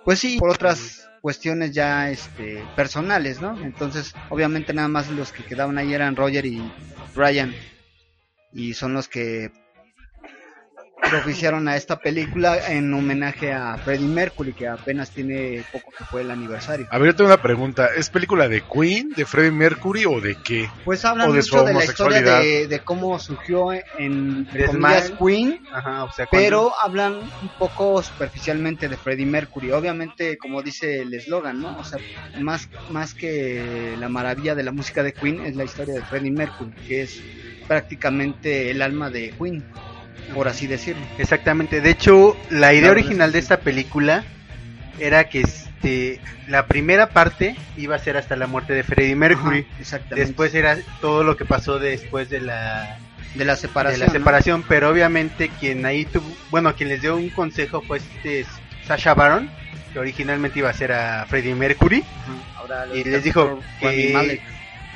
Pues 0.05 0.19
sí, 0.19 0.37
por 0.37 0.51
otras 0.51 1.09
cuestiones 1.19 1.71
ya 1.71 2.11
este, 2.11 2.63
personales, 2.75 3.41
¿no? 3.41 3.59
Entonces, 3.61 4.13
obviamente 4.29 4.71
nada 4.71 4.87
más 4.87 5.09
los 5.09 5.31
que 5.31 5.43
quedaban 5.43 5.79
ahí 5.79 5.95
eran 5.95 6.15
Roger 6.15 6.45
y 6.45 6.71
Brian. 7.15 7.55
Y 8.53 8.75
son 8.75 8.93
los 8.93 9.07
que 9.07 9.51
propiciaron 11.09 11.67
a 11.67 11.75
esta 11.75 11.99
película 11.99 12.57
en 12.67 12.93
homenaje 12.93 13.51
a 13.51 13.77
Freddie 13.77 14.07
Mercury, 14.07 14.53
que 14.53 14.67
apenas 14.67 15.11
tiene 15.11 15.63
poco 15.71 15.91
que 15.97 16.03
fue 16.05 16.21
el 16.21 16.31
aniversario. 16.31 16.87
A 16.89 16.97
ver, 16.97 17.11
yo 17.11 17.15
tengo 17.15 17.29
una 17.31 17.41
pregunta. 17.41 17.89
¿Es 17.95 18.09
película 18.09 18.47
de 18.47 18.61
Queen, 18.61 19.11
de 19.15 19.25
Freddie 19.25 19.51
Mercury 19.51 20.05
o 20.05 20.19
de 20.19 20.35
qué? 20.43 20.69
Pues 20.83 21.05
hablan 21.05 21.31
de 21.31 21.37
mucho 21.37 21.63
de 21.63 21.73
la 21.73 21.83
historia 21.83 22.21
de, 22.21 22.67
de 22.67 22.79
cómo 22.79 23.19
surgió 23.19 23.71
en 23.71 24.47
comillas. 24.65 25.11
Queen, 25.23 25.59
Ajá, 25.71 26.03
o 26.05 26.11
sea, 26.11 26.25
cuando- 26.27 26.45
pero 26.45 26.71
hablan 26.81 27.13
un 27.41 27.49
poco 27.57 28.01
superficialmente 28.01 28.87
de 28.87 28.97
Freddie 28.97 29.25
Mercury. 29.25 29.71
Obviamente, 29.71 30.37
como 30.37 30.61
dice 30.61 31.01
el 31.01 31.13
eslogan, 31.13 31.59
¿no? 31.61 31.77
O 31.77 31.83
sea, 31.83 31.99
más, 32.37 32.67
más 32.87 33.13
que 33.13 33.95
la 33.97 34.09
maravilla 34.09 34.55
de 34.55 34.63
la 34.63 34.71
música 34.71 35.03
de 35.03 35.13
Queen 35.13 35.45
es 35.45 35.55
la 35.55 35.63
historia 35.65 35.93
de 35.93 36.01
Freddie 36.03 36.31
Mercury, 36.31 36.73
que 36.87 37.01
es 37.01 37.21
prácticamente 37.67 38.71
el 38.71 38.81
alma 38.81 39.09
de 39.09 39.33
Queen, 39.39 39.65
por 40.33 40.47
así 40.47 40.67
decirlo. 40.67 41.03
Exactamente, 41.17 41.81
de 41.81 41.89
hecho, 41.89 42.37
la 42.49 42.73
idea 42.73 42.87
La 42.87 42.91
original 42.91 43.31
de 43.31 43.39
esta 43.39 43.59
película 43.59 44.23
era 44.99 45.29
que 45.29 45.41
este 45.41 46.19
la 46.47 46.67
primera 46.67 47.09
parte 47.09 47.55
iba 47.77 47.95
a 47.95 47.99
ser 47.99 48.17
hasta 48.17 48.35
la 48.35 48.47
muerte 48.47 48.73
de 48.73 48.83
Freddie 48.83 49.15
Mercury. 49.15 49.59
Ajá, 49.59 49.79
exactamente. 49.79 50.25
Después 50.27 50.53
era 50.55 50.77
todo 51.01 51.23
lo 51.23 51.37
que 51.37 51.45
pasó 51.45 51.79
después 51.79 52.29
de 52.29 52.41
la, 52.41 52.97
de 53.35 53.45
la 53.45 53.55
de 53.55 53.59
separación. 53.59 53.99
la 54.01 54.05
¿no? 54.07 54.13
separación, 54.13 54.63
pero 54.67 54.89
obviamente 54.89 55.49
quien 55.59 55.85
ahí 55.85 56.05
tuvo, 56.05 56.25
bueno, 56.49 56.73
quien 56.75 56.89
les 56.89 57.01
dio 57.01 57.15
un 57.15 57.29
consejo 57.29 57.81
fue 57.81 57.97
este 57.97 58.45
Sasha 58.85 59.13
Baron, 59.13 59.49
que 59.93 59.99
originalmente 59.99 60.59
iba 60.59 60.69
a 60.69 60.73
ser 60.73 60.91
a 60.91 61.25
Freddie 61.25 61.55
Mercury. 61.55 62.03
Ajá, 62.03 62.59
ahora 62.59 62.85
lo 62.85 62.95
y 62.95 63.03
les 63.03 63.23
dijo 63.23 63.59
que. 63.79 64.41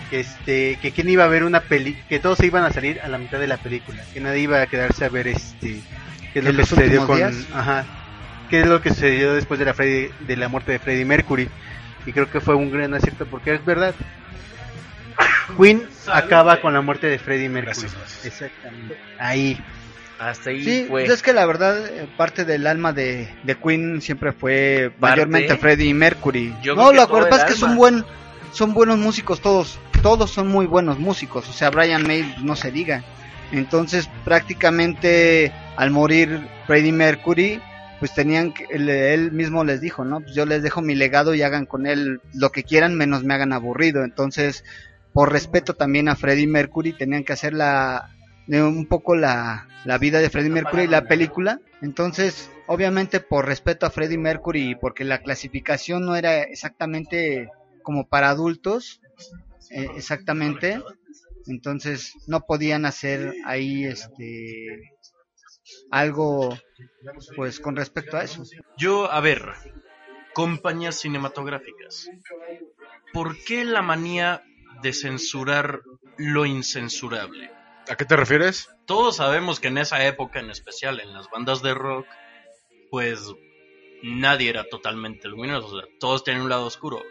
Que 0.10 0.20
este 0.22 0.78
que 0.82 0.92
quién 0.92 1.10
iba 1.10 1.24
a 1.24 1.28
ver 1.28 1.44
una 1.44 1.62
peli 1.62 1.96
que 2.10 2.20
todos 2.20 2.38
se 2.40 2.46
iban 2.48 2.64
a 2.64 2.72
salir 2.72 3.00
a 3.02 3.08
la 3.08 3.18
mitad 3.18 3.40
de 3.40 3.48
la 3.48 3.58
película 3.58 4.04
que 4.14 4.20
nadie 4.20 4.42
iba 4.42 4.62
a 4.62 4.68
quedarse 4.68 5.06
a 5.06 5.10
ver 5.10 5.28
este 5.28 5.82
qué 6.34 6.40
es 6.40 6.44
lo 6.44 6.50
¿En 6.52 6.58
que 6.58 6.66
sucedió 6.66 7.06
con 7.06 7.18
días? 7.18 7.36
ajá 7.54 7.86
qué 8.50 8.62
es 8.62 8.68
lo 8.68 8.82
que 8.82 8.90
sucedió 8.90 9.34
después 9.34 9.60
de 9.60 9.66
la 9.66 9.74
Freddy- 9.76 10.12
de 10.20 10.36
la 10.38 10.48
muerte 10.50 10.72
de 10.72 10.80
Freddie 10.80 11.06
Mercury 11.06 11.48
y 12.06 12.12
creo 12.14 12.30
que 12.30 12.40
fue 12.42 12.56
un 12.56 12.72
gran 12.72 12.94
acierto 12.94 13.26
porque 13.28 13.54
es 13.54 13.64
verdad 13.66 13.94
Queen 15.60 15.84
acaba 16.08 16.62
con 16.62 16.74
la 16.74 16.82
muerte 16.82 17.08
de 17.08 17.20
Freddie 17.20 17.50
Mercury 17.50 17.88
Gracias. 17.92 18.26
exactamente 18.26 18.98
ahí 19.20 19.60
Hasta 20.18 20.50
ahí 20.52 20.64
Sí, 20.64 20.86
fue. 20.88 21.04
pues 21.06 21.14
es 21.14 21.22
que 21.24 21.34
la 21.34 21.46
verdad, 21.46 21.86
eh, 21.88 22.08
parte 22.18 22.46
del 22.46 22.68
alma 22.68 22.94
de, 22.94 23.30
de 23.44 23.56
Queen 23.56 24.02
siempre 24.02 24.32
fue 24.34 24.92
Parte. 25.00 25.16
mayormente 25.22 25.56
Freddie 25.58 25.94
Mercury. 25.94 26.54
Yo 26.62 26.76
no, 26.76 26.90
creo 26.90 27.30
que 27.30 27.36
es 27.36 27.44
que 27.46 27.54
son, 27.54 27.76
buen, 27.78 28.04
son 28.52 28.74
buenos 28.74 28.98
músicos 28.98 29.40
todos. 29.40 29.80
Todos 30.02 30.32
son 30.32 30.48
muy 30.48 30.66
buenos 30.66 30.98
músicos. 30.98 31.50
O 31.50 31.52
sea, 31.52 31.70
Brian 31.72 32.08
May 32.08 32.36
no 32.42 32.56
se 32.56 32.72
diga. 32.72 33.04
Entonces, 33.52 34.10
prácticamente 34.24 35.52
al 35.76 35.92
morir 35.92 36.48
Freddie 36.68 36.94
Mercury, 36.94 37.62
pues 38.00 38.14
tenían 38.14 38.54
que, 38.54 38.66
él, 38.70 39.32
mismo 39.34 39.66
les 39.66 39.82
dijo, 39.82 40.06
¿no? 40.06 40.22
Pues 40.22 40.34
yo 40.34 40.46
les 40.46 40.64
dejo 40.64 40.82
mi 40.82 40.96
legado 40.96 41.36
y 41.36 41.42
hagan 41.42 41.66
con 41.66 41.86
él 41.86 42.22
lo 42.34 42.52
que 42.52 42.64
quieran, 42.64 42.96
menos 42.96 43.24
me 43.26 43.34
hagan 43.34 43.52
aburrido. 43.52 44.06
Entonces, 44.06 44.64
por 45.12 45.34
respeto 45.34 45.74
también 45.74 46.08
a 46.08 46.16
Freddie 46.16 46.48
Mercury, 46.48 46.94
tenían 46.94 47.26
que 47.26 47.34
hacer 47.34 47.54
la, 47.54 48.16
un 48.48 48.86
poco 48.86 49.18
la, 49.18 49.68
la 49.84 49.98
vida 49.98 50.20
de 50.20 50.30
Freddie 50.30 50.50
Mercury 50.50 50.84
y 50.84 50.88
la 50.88 51.06
película. 51.06 51.60
Entonces, 51.82 52.50
obviamente 52.68 53.20
por 53.20 53.46
respeto 53.48 53.86
a 53.86 53.90
Freddie 53.90 54.18
Mercury 54.18 54.72
y 54.72 54.76
porque 54.76 55.04
la 55.04 55.20
clasificación 55.20 56.06
no 56.06 56.16
era 56.16 56.44
exactamente 56.44 57.50
como 57.84 58.08
para 58.08 58.30
adultos, 58.30 59.02
eh, 59.70 59.88
exactamente, 59.96 60.82
entonces 61.48 62.14
no 62.28 62.42
podían 62.42 62.86
hacer 62.86 63.34
ahí 63.46 63.86
este 63.86 64.82
algo 65.92 66.58
pues 67.36 67.60
con 67.60 67.76
respecto 67.76 68.18
a 68.18 68.24
eso. 68.24 68.44
Yo, 68.78 69.12
a 69.12 69.20
ver, 69.22 69.54
compañías 70.34 70.96
cinematográficas. 70.96 72.10
¿Por 73.14 73.44
qué 73.44 73.66
la 73.66 73.82
manía 73.82 74.44
de 74.82 74.94
censurar 74.94 75.82
lo 76.18 76.46
incensurable? 76.46 77.52
¿A 77.90 77.96
qué 77.96 78.06
te 78.06 78.16
refieres? 78.16 78.70
Todos 78.86 79.18
sabemos 79.18 79.60
que 79.60 79.68
en 79.68 79.80
esa 79.80 80.06
época, 80.06 80.40
en 80.40 80.52
especial 80.52 81.00
en 81.00 81.14
las 81.14 81.30
bandas 81.30 81.62
de 81.62 81.74
rock, 81.74 82.06
pues 82.92 83.34
nadie 84.04 84.50
era 84.50 84.64
totalmente 84.66 85.28
luminoso, 85.28 85.68
o 85.68 85.80
sea, 85.80 85.90
todos 86.00 86.24
tenían 86.24 86.44
un 86.44 86.50
lado 86.50 86.66
oscuro. 86.66 87.02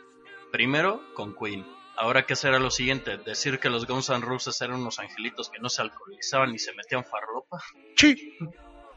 Primero 0.53 1.03
con 1.15 1.35
Queen. 1.35 1.67
Ahora, 1.99 2.25
¿qué 2.27 2.37
será 2.37 2.59
lo 2.59 2.71
siguiente? 2.71 3.19
¿Decir 3.19 3.59
que 3.59 3.69
los 3.69 3.87
Guns 3.87 4.09
N' 4.11 4.21
Roses 4.21 4.61
eran 4.61 4.81
unos 4.81 4.99
angelitos 4.99 5.51
que 5.51 5.59
no 5.59 5.69
se 5.69 5.83
alcoholizaban 5.83 6.53
ni 6.53 6.59
se 6.59 6.73
metían 6.75 7.05
farlopa? 7.05 7.61
Sí. 7.97 8.37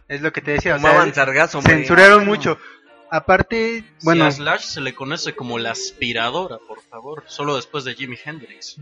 es 0.08 0.22
lo 0.22 0.32
que 0.32 0.42
te 0.42 0.52
decía 0.52 0.76
o 0.76 0.80
sea, 0.80 1.14
sargazo, 1.14 1.62
censuraron 1.62 2.26
mucho 2.26 2.58
aparte 3.12 3.84
Bueno, 4.04 4.24
bueno 4.24 4.26
a 4.26 4.32
Slash 4.32 4.62
se 4.62 4.82
le 4.82 4.96
conoce 4.96 5.36
como 5.36 5.60
la 5.60 5.72
aspiradora, 5.72 6.58
por 6.60 6.82
favor, 6.82 7.24
solo 7.28 7.56
después 7.56 7.84
de 7.84 7.94
Jimi 7.94 8.18
Hendrix. 8.24 8.78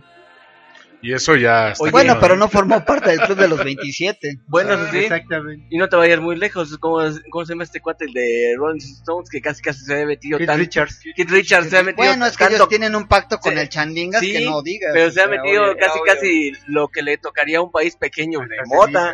Y 1.02 1.14
eso 1.14 1.36
ya 1.36 1.72
está 1.72 1.90
bueno, 1.92 2.18
pero 2.20 2.36
no 2.36 2.50
formó 2.50 2.84
parte 2.84 3.12
del 3.12 3.22
club 3.22 3.38
de 3.38 3.48
los 3.48 3.64
27. 3.64 4.40
Bueno, 4.48 4.74
eso 4.74 4.92
sí. 4.92 4.98
exactamente 5.00 5.68
Y 5.70 5.78
no 5.78 5.88
te 5.88 5.96
vayas 5.96 6.20
muy 6.20 6.36
lejos. 6.36 6.78
¿Cómo, 6.78 7.00
¿Cómo 7.30 7.46
se 7.46 7.54
llama 7.54 7.64
este 7.64 7.80
cuate 7.80 8.06
el 8.06 8.14
de 8.14 8.56
Rolling 8.58 8.80
Stones? 8.80 9.30
Que 9.30 9.42
casi 9.42 9.62
casi 9.62 9.86
se 9.86 9.94
había 9.94 10.08
metido 10.08 10.40
tan... 10.40 10.60
Richards 10.60 11.00
Keith 11.16 11.30
Richards 11.30 11.70
se 11.70 11.78
ha 11.78 11.84
metido 11.84 12.08
Bueno, 12.08 12.26
es 12.26 12.36
que 12.36 12.44
tanto... 12.44 12.56
ellos 12.56 12.70
tienen 12.70 12.96
un 12.96 13.08
pacto 13.08 13.38
con 13.40 13.54
Sí, 13.54 13.60
el 13.60 13.70
Chandingas 13.70 14.22
sí, 14.22 14.34
que 14.34 14.46
no 14.46 14.62
digas. 14.62 14.92
Pero 14.94 15.12
se 15.12 15.22
ha 15.22 15.28
metido 15.28 15.64
obvio. 15.64 15.78
casi 15.78 16.00
casi 16.06 16.52
lo 16.68 16.88
que 16.90 17.02
le 17.02 17.18
tocaría 17.18 17.60
a 17.60 17.62
un 17.62 17.72
país 17.72 17.96
pequeño 17.96 18.40
de 18.40 18.58
mota. 18.66 19.14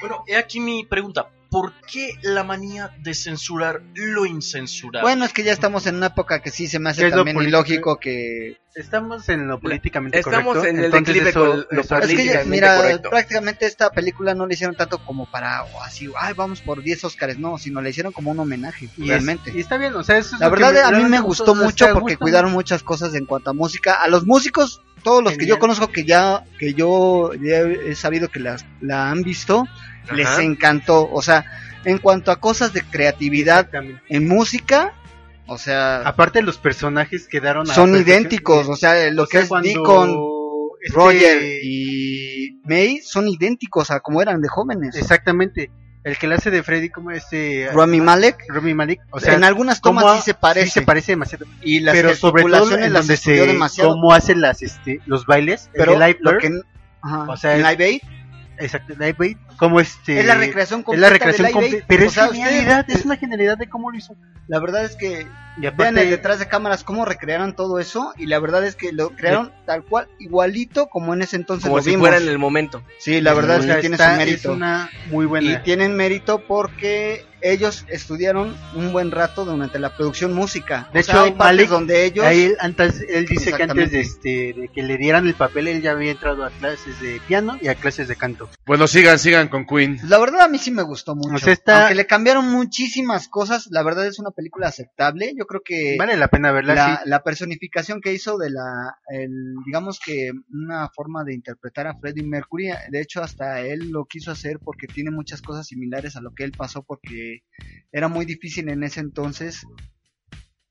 Bueno, 0.00 0.24
he 0.26 0.36
aquí 0.36 0.60
mi 0.60 0.84
pregunta. 0.84 1.28
¿Por 1.56 1.72
qué 1.90 2.12
la 2.20 2.44
manía 2.44 2.90
de 2.98 3.14
censurar 3.14 3.80
lo 3.94 4.26
incensurable? 4.26 5.00
Bueno, 5.00 5.24
es 5.24 5.32
que 5.32 5.42
ya 5.42 5.52
estamos 5.54 5.86
en 5.86 5.94
una 5.96 6.08
época 6.08 6.42
que 6.42 6.50
sí 6.50 6.66
se 6.66 6.78
me 6.78 6.90
¿Qué 6.90 6.90
hace 6.90 7.06
es 7.06 7.12
lo 7.14 7.24
también 7.24 7.48
ilógico 7.48 7.96
que... 7.98 8.58
Estamos 8.74 9.26
en 9.30 9.48
lo 9.48 9.58
políticamente 9.58 10.18
Estamos 10.18 10.54
correcto. 10.54 10.68
en 10.68 10.78
el 10.80 10.84
entonces 10.84 11.06
declive 11.14 11.30
eso- 11.30 11.40
con 11.40 11.66
lo 11.70 11.80
eso- 11.80 11.80
Es 11.80 11.88
que, 11.88 11.96
ya- 11.96 12.00
políticamente 12.42 12.50
mira, 12.50 12.76
correcto. 12.76 13.08
prácticamente 13.08 13.64
esta 13.64 13.88
película 13.90 14.34
no 14.34 14.46
la 14.46 14.52
hicieron 14.52 14.76
tanto 14.76 14.98
como 14.98 15.24
para, 15.30 15.64
o 15.64 15.80
así, 15.82 16.10
ay, 16.20 16.34
vamos 16.34 16.60
por 16.60 16.82
10 16.82 17.02
Oscars, 17.04 17.38
no, 17.38 17.56
sino 17.56 17.80
la 17.80 17.88
hicieron 17.88 18.12
como 18.12 18.32
un 18.32 18.38
homenaje, 18.38 18.90
y 18.98 19.04
es- 19.04 19.08
realmente. 19.08 19.50
y 19.54 19.60
está 19.60 19.78
bien, 19.78 19.94
o 19.94 20.04
sea, 20.04 20.18
eso 20.18 20.34
es 20.34 20.40
La 20.42 20.50
que 20.50 20.62
verdad, 20.62 20.84
a 20.84 20.90
mí 20.90 21.04
me 21.06 21.20
gustó 21.20 21.54
mucho 21.54 21.88
porque 21.94 22.18
cuidaron 22.18 22.52
muchas 22.52 22.82
cosas 22.82 23.14
en 23.14 23.24
cuanto 23.24 23.48
a 23.48 23.54
música. 23.54 23.94
A 24.02 24.08
los 24.08 24.26
músicos, 24.26 24.82
todos 25.06 25.22
los 25.22 25.38
que 25.38 25.46
yo 25.46 25.60
conozco 25.60 25.92
que 25.92 26.04
ya, 26.04 26.42
que 26.58 26.74
yo 26.74 27.30
ya 27.34 27.60
he 27.60 27.94
sabido 27.94 28.28
que 28.28 28.40
las, 28.40 28.66
la 28.80 29.08
han 29.08 29.22
visto, 29.22 29.64
les 30.12 30.36
encantó. 30.40 31.08
O 31.12 31.22
sea, 31.22 31.44
en 31.84 31.98
cuanto 31.98 32.32
a 32.32 32.40
cosas 32.40 32.72
de 32.72 32.82
creatividad 32.82 33.70
en 34.08 34.26
música, 34.26 34.94
o 35.46 35.58
sea, 35.58 35.98
Aparte 35.98 36.42
los 36.42 36.58
personajes 36.58 37.28
quedaron 37.28 37.70
a 37.70 37.74
son 37.74 37.94
idénticos. 37.94 38.68
O 38.68 38.74
sea, 38.74 39.08
lo 39.12 39.22
O 39.22 39.26
que 39.28 39.36
sea, 39.36 39.42
es 39.42 39.48
cuando 39.48 39.68
Deacon, 39.68 40.16
este- 40.82 40.96
Roger 40.96 41.42
y 41.62 42.60
May 42.64 42.98
son 42.98 43.28
idénticos 43.28 43.92
a 43.92 44.00
como 44.00 44.20
eran 44.20 44.40
de 44.40 44.48
jóvenes. 44.48 44.96
Exactamente. 44.96 45.70
El 46.06 46.18
que 46.18 46.28
le 46.28 46.36
hace 46.36 46.52
de 46.52 46.62
Freddy 46.62 46.88
como 46.88 47.10
este 47.10 47.68
Rami 47.74 48.00
Malek, 48.00 48.44
Rami 48.48 48.74
Malik, 48.74 49.00
o 49.10 49.18
sea, 49.18 49.34
en 49.34 49.42
algunas 49.42 49.80
tomas 49.80 50.18
sí 50.18 50.22
se 50.22 50.34
parece. 50.34 50.66
sí 50.66 50.70
se 50.70 50.82
parece 50.82 51.12
demasiado. 51.12 51.46
y 51.62 51.80
las 51.80 51.96
pero 51.96 52.14
sobre 52.14 52.44
todo 52.44 52.78
en 52.78 52.92
las 52.92 53.08
donde 53.08 53.16
se 53.16 53.32
demasiado. 53.44 53.90
cómo 53.90 54.12
hace 54.12 54.36
las 54.36 54.62
este 54.62 55.00
los 55.06 55.26
bailes, 55.26 55.68
el 55.72 55.78
pero 55.80 55.92
de 55.98 55.98
Live 55.98 56.18
Blur, 56.20 56.38
que, 56.38 56.60
ajá, 57.02 57.22
o 57.28 57.36
sea, 57.36 57.56
en 57.56 57.66
es- 57.66 57.70
Live 57.72 57.84
Aid 57.84 58.00
exacto, 58.58 58.94
Live 58.98 59.16
Aid, 59.20 59.36
como 59.56 59.80
este 59.80 60.20
es 60.20 60.26
la 60.26 60.34
recreación 60.34 60.80
es 60.80 60.84
completa 60.86 61.06
la 61.06 61.12
recreación 61.12 61.50
completa, 61.52 61.84
pero 61.88 62.04
O 62.04 62.06
es 62.06 62.12
sea, 62.12 62.28
genialidad, 62.28 62.80
ustedes- 62.80 62.98
es 63.00 63.04
una 63.06 63.16
genialidad 63.16 63.58
de 63.58 63.68
cómo 63.68 63.90
lo 63.90 63.96
hizo. 63.98 64.14
La 64.48 64.60
verdad 64.60 64.84
es 64.84 64.94
que 64.96 65.26
Y 65.56 65.60
vean 65.60 65.74
aparte 65.74 66.02
el 66.02 66.10
detrás 66.10 66.38
de 66.38 66.46
cámaras 66.46 66.84
cómo 66.84 67.04
recrearon 67.04 67.56
todo 67.56 67.80
eso 67.80 68.12
y 68.16 68.26
la 68.26 68.38
verdad 68.38 68.64
es 68.64 68.76
que 68.76 68.92
lo 68.92 69.10
crearon 69.10 69.52
tal 69.66 69.82
cual 69.84 70.06
igualito 70.20 70.86
como 70.86 71.14
en 71.14 71.22
ese 71.22 71.34
entonces 71.36 71.64
Como 71.64 71.78
lo 71.78 71.82
si 71.82 71.90
vimos. 71.90 72.02
fuera 72.08 72.22
en 72.22 72.28
el 72.28 72.38
momento. 72.38 72.82
Sí, 72.98 73.20
la 73.20 73.34
verdad 73.34 73.56
o 73.56 73.60
es 73.60 73.66
que 73.66 73.80
tiene 73.80 73.96
su 73.96 74.04
mérito. 74.16 74.50
Es 74.50 74.56
una 74.56 74.88
muy 75.10 75.26
buena. 75.26 75.50
Y 75.50 75.62
tienen 75.64 75.96
mérito 75.96 76.38
porque 76.46 77.24
ellos 77.52 77.84
estudiaron 77.88 78.56
un 78.74 78.92
buen 78.92 79.10
rato 79.10 79.44
durante 79.44 79.78
la 79.78 79.96
producción 79.96 80.32
música. 80.34 80.88
De 80.92 81.00
O 81.00 81.02
sea, 81.02 81.14
hecho, 81.14 81.24
hay 81.24 81.30
partes 81.32 81.56
Malik, 81.56 81.68
donde 81.70 82.04
ellos 82.04 82.24
Ahí 82.24 82.44
él, 82.44 82.56
antes, 82.60 83.04
él 83.08 83.26
dice 83.26 83.52
que 83.52 83.62
antes 83.62 83.90
de, 83.90 84.00
este, 84.00 84.28
de 84.54 84.70
que 84.72 84.82
le 84.82 84.96
dieran 84.96 85.26
el 85.26 85.34
papel, 85.34 85.68
él 85.68 85.82
ya 85.82 85.92
había 85.92 86.10
entrado 86.12 86.44
a 86.44 86.50
clases 86.50 87.00
de 87.00 87.20
piano 87.26 87.58
y 87.60 87.68
a 87.68 87.74
clases 87.74 88.08
de 88.08 88.16
canto. 88.16 88.48
Bueno, 88.66 88.86
sigan, 88.86 89.18
sigan 89.18 89.48
con 89.48 89.66
Queen. 89.66 89.98
La 90.08 90.18
verdad 90.18 90.42
a 90.42 90.48
mí 90.48 90.58
sí 90.58 90.70
me 90.70 90.82
gustó 90.82 91.14
mucho. 91.14 91.34
O 91.34 91.38
sea, 91.38 91.52
está- 91.52 91.80
Aunque 91.82 91.94
le 91.94 92.06
cambiaron 92.06 92.48
muchísimas 92.50 93.28
cosas, 93.28 93.68
la 93.70 93.82
verdad 93.82 94.06
es 94.06 94.18
una 94.18 94.30
película 94.30 94.68
aceptable. 94.68 95.32
Yo 95.38 95.46
creo 95.46 95.62
que 95.64 95.96
Vale 95.98 96.16
la 96.16 96.28
pena 96.28 96.52
verla. 96.52 96.74
la, 96.74 96.96
sí. 97.02 97.08
la 97.08 97.22
personificación 97.22 98.00
que 98.00 98.12
hizo 98.12 98.38
de 98.38 98.50
la, 98.50 98.98
el, 99.08 99.54
digamos 99.64 100.00
que 100.04 100.30
una 100.52 100.88
forma 100.90 101.24
de 101.24 101.34
interpretar 101.34 101.86
a 101.86 101.94
Freddie 101.98 102.24
Mercury, 102.24 102.70
de 102.90 103.00
hecho 103.00 103.22
hasta 103.22 103.60
él 103.60 103.90
lo 103.90 104.04
quiso 104.06 104.30
hacer 104.30 104.58
porque 104.58 104.86
tiene 104.86 105.10
muchas 105.10 105.42
cosas 105.42 105.66
similares 105.66 106.16
a 106.16 106.20
lo 106.20 106.32
que 106.34 106.44
él 106.44 106.52
pasó 106.56 106.82
porque 106.82 107.35
era 107.92 108.08
muy 108.08 108.24
difícil 108.26 108.68
en 108.68 108.82
ese 108.82 109.00
entonces 109.00 109.62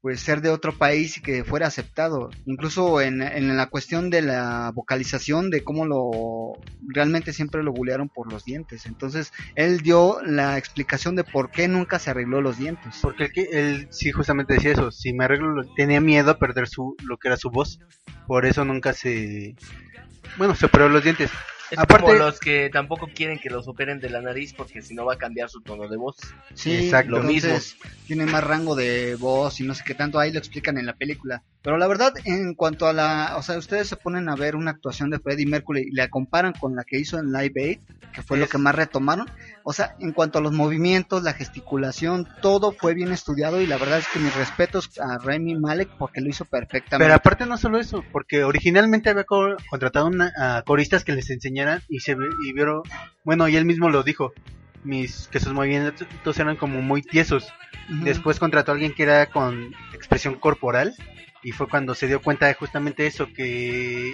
pues 0.06 0.20
ser 0.20 0.42
de 0.42 0.52
otro 0.52 0.72
país 0.72 1.18
y 1.18 1.22
que 1.24 1.44
fuera 1.44 1.66
aceptado, 1.66 2.30
incluso 2.46 3.02
en, 3.02 3.18
la 3.58 3.66
cuestión 3.72 4.12
de 4.12 4.22
la 4.22 4.72
vocalización, 4.72 5.50
de 5.50 5.64
cómo 5.64 5.88
lo 5.88 6.62
realmente 6.94 7.34
siempre 7.34 7.64
lo 7.64 7.74
bulearon 7.74 8.08
por 8.10 8.32
los 8.32 8.46
dientes, 8.46 8.86
entonces 8.86 9.34
él 9.56 9.80
dio 9.80 10.22
la 10.22 10.60
explicación 10.60 11.16
de 11.16 11.24
por 11.24 11.50
qué 11.50 11.68
nunca 11.68 11.98
se 11.98 12.12
arregló 12.12 12.40
los 12.40 12.60
dientes. 12.60 13.00
Porque 13.02 13.32
él, 13.52 13.88
sí 13.90 14.12
justamente 14.12 14.54
decía 14.54 14.74
eso, 14.74 14.92
si 14.92 15.12
me 15.12 15.26
arreglo, 15.26 15.56
lo- 15.56 15.74
tenía 15.74 16.02
miedo 16.02 16.30
a 16.30 16.38
perder 16.38 16.68
su 16.68 16.96
lo 17.04 17.18
que 17.18 17.30
era 17.30 17.38
su 17.38 17.50
voz, 17.50 17.80
por 18.28 18.46
eso 18.46 18.64
nunca 18.64 18.94
se... 18.94 19.56
Bueno, 20.38 20.54
se 20.54 20.68
operó 20.68 20.88
los 20.88 21.04
dientes. 21.04 21.32
Es 21.72 21.80
Aparte- 21.80 22.04
como 22.04 22.14
los 22.14 22.40
que 22.40 22.70
tampoco 22.72 23.08
quieren 23.14 23.40
que 23.40 23.50
los 23.50 23.68
operen 23.68 24.00
de 24.00 24.10
la 24.10 24.22
nariz 24.22 24.54
porque 24.54 24.82
si 24.82 24.94
no 24.94 25.06
va 25.06 25.14
a 25.14 25.18
cambiar 25.18 25.50
su 25.50 25.62
tono 25.62 25.88
de 25.88 25.98
voz. 25.98 26.16
Sí, 26.54 26.74
Exacto. 26.76 27.12
lo 27.12 27.18
Lo 27.20 27.24
mismo. 27.24 27.58
Tiene 28.06 28.26
más 28.28 28.44
rango 28.44 28.76
de 28.76 29.16
voz 29.16 29.60
y 29.60 29.64
no 29.64 29.74
sé 29.74 29.84
qué 29.86 29.96
tanto. 29.96 30.20
Ahí 30.20 30.32
lo 30.32 30.38
explican 30.40 30.78
en 30.78 30.86
la 30.86 30.94
película. 30.94 31.42
Pero 31.64 31.78
la 31.80 31.88
verdad, 31.88 32.14
en 32.26 32.54
cuanto 32.54 32.86
a 32.88 32.94
la. 32.94 33.34
O 33.38 33.42
sea, 33.42 33.58
ustedes 33.58 33.88
se 33.88 33.96
ponen 33.96 34.30
a 34.30 34.36
ver 34.36 34.56
una 34.56 34.70
actuación 34.72 35.10
de 35.10 35.18
Freddie 35.18 35.48
Mercury 35.48 35.88
y 35.90 35.96
la 35.96 36.10
comparan 36.10 36.54
con 36.54 36.76
la 36.76 36.84
que 36.84 37.00
hizo 37.00 37.18
en 37.18 37.32
Live 37.32 37.54
Aid, 37.60 37.80
que 38.14 38.22
fue 38.22 38.38
lo 38.38 38.44
Es- 38.46 38.52
que 38.52 38.60
más 38.60 38.76
retomaron. 38.76 39.28
O 39.64 39.74
sea, 39.74 39.96
en 40.00 40.12
cuanto 40.12 40.38
a 40.38 40.42
los 40.44 40.52
movimientos, 40.54 41.24
la 41.24 41.34
gesticulación, 41.34 42.28
todo 42.44 42.72
fue 42.72 42.94
bien 42.94 43.12
estudiado. 43.12 43.60
Y 43.60 43.66
la 43.66 43.78
verdad 43.80 43.98
es 43.98 44.08
que 44.08 44.20
mis 44.20 44.36
respetos 44.36 44.92
a 45.00 45.18
Remy 45.18 45.56
Malek 45.56 45.90
porque 45.98 46.22
lo 46.22 46.30
hizo 46.30 46.46
perfectamente. 46.46 47.04
Pero 47.06 47.16
aparte 47.16 47.48
no 47.48 47.58
solo 47.58 47.80
eso, 47.80 48.04
porque 48.12 48.44
originalmente 48.44 49.10
había 49.10 49.24
co- 49.24 49.56
contratado 49.68 50.06
una- 50.06 50.32
a 50.38 50.62
coristas 50.62 51.04
que 51.04 51.14
les 51.14 51.32
enseñaran 51.56 51.82
y 51.90 52.00
se 52.00 52.18
y 52.44 52.54
vieron, 52.54 52.84
bueno, 53.24 53.48
y 53.48 53.56
él 53.56 53.66
mismo 53.66 53.90
lo 53.90 54.04
dijo, 54.04 54.34
mis 54.84 55.28
que 55.30 55.40
sus 55.40 55.54
movimientos 55.54 56.40
eran 56.40 56.58
como 56.58 56.82
muy 56.82 57.02
tiesos. 57.02 57.52
Después 58.04 58.40
contrató 58.40 58.72
a 58.72 58.74
alguien 58.74 58.94
que 58.94 59.04
era 59.04 59.28
con 59.28 59.74
expresión 59.94 60.36
corporal 60.36 60.96
y 61.44 61.52
fue 61.52 61.68
cuando 61.68 61.94
se 61.96 62.08
dio 62.08 62.22
cuenta 62.22 62.48
de 62.48 62.56
justamente 62.56 63.06
eso 63.06 63.28
que 63.34 64.14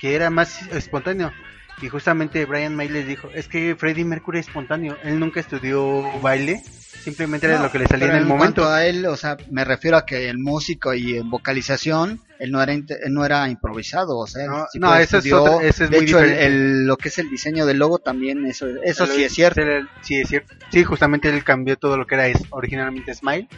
que 0.00 0.14
era 0.14 0.30
más 0.30 0.66
espontáneo. 0.68 1.32
Y 1.80 1.88
justamente 1.88 2.44
Brian 2.46 2.74
May 2.74 2.88
les 2.88 3.06
dijo, 3.06 3.30
es 3.34 3.48
que 3.48 3.76
Freddie 3.76 4.04
Mercury 4.04 4.38
es 4.40 4.46
espontáneo, 4.46 4.96
él 5.04 5.18
nunca 5.18 5.40
estudió 5.40 6.02
baile, 6.22 6.62
simplemente 7.04 7.46
era 7.46 7.58
No, 7.58 7.64
lo 7.64 7.70
que 7.70 7.78
le 7.80 7.86
salía 7.86 8.08
en 8.08 8.16
el 8.16 8.24
momento. 8.24 8.62
cuanto 8.62 8.68
a 8.74 8.86
él, 8.86 9.04
o 9.06 9.16
sea, 9.16 9.36
me 9.50 9.62
refiero 9.64 9.98
a 9.98 10.06
que 10.06 10.28
el 10.30 10.38
músico 10.38 10.94
y 10.94 11.18
en 11.18 11.28
vocalización, 11.28 12.18
él 12.38 12.50
no 12.50 12.62
era 12.62 12.72
él 12.72 12.84
no 13.10 13.24
era 13.26 13.48
improvisado, 13.50 14.16
o 14.18 14.26
sea, 14.26 14.46
No, 14.74 14.94
eso 14.94 15.18
es 15.18 15.24
estudió. 15.26 15.42
otra- 15.42 15.66
eso 15.66 15.84
es 15.84 15.90
de 15.90 15.96
muy 15.98 16.06
hecho, 16.06 16.18
el, 16.18 16.24
diferente. 16.30 16.46
el- 16.46 16.86
lo 16.86 16.96
que 16.96 17.08
es 17.08 17.18
el 17.18 17.28
diseño 17.28 17.66
del 17.66 17.78
logo 17.78 17.98
también, 17.98 18.46
eso, 18.46 18.66
eso 18.82 19.06
sí 19.06 19.24
es 19.24 19.34
cierto. 19.34 19.60
Sí, 20.00 20.16
es 20.20 20.28
cierto. 20.28 20.54
Sí, 20.72 20.82
justamente 20.82 21.28
él 21.28 21.44
cambió 21.44 21.76
todo 21.76 21.98
lo 21.98 22.06
que 22.06 22.14
era 22.14 22.26
es- 22.26 22.42
originalmente 22.50 23.14
Smile 23.14 23.48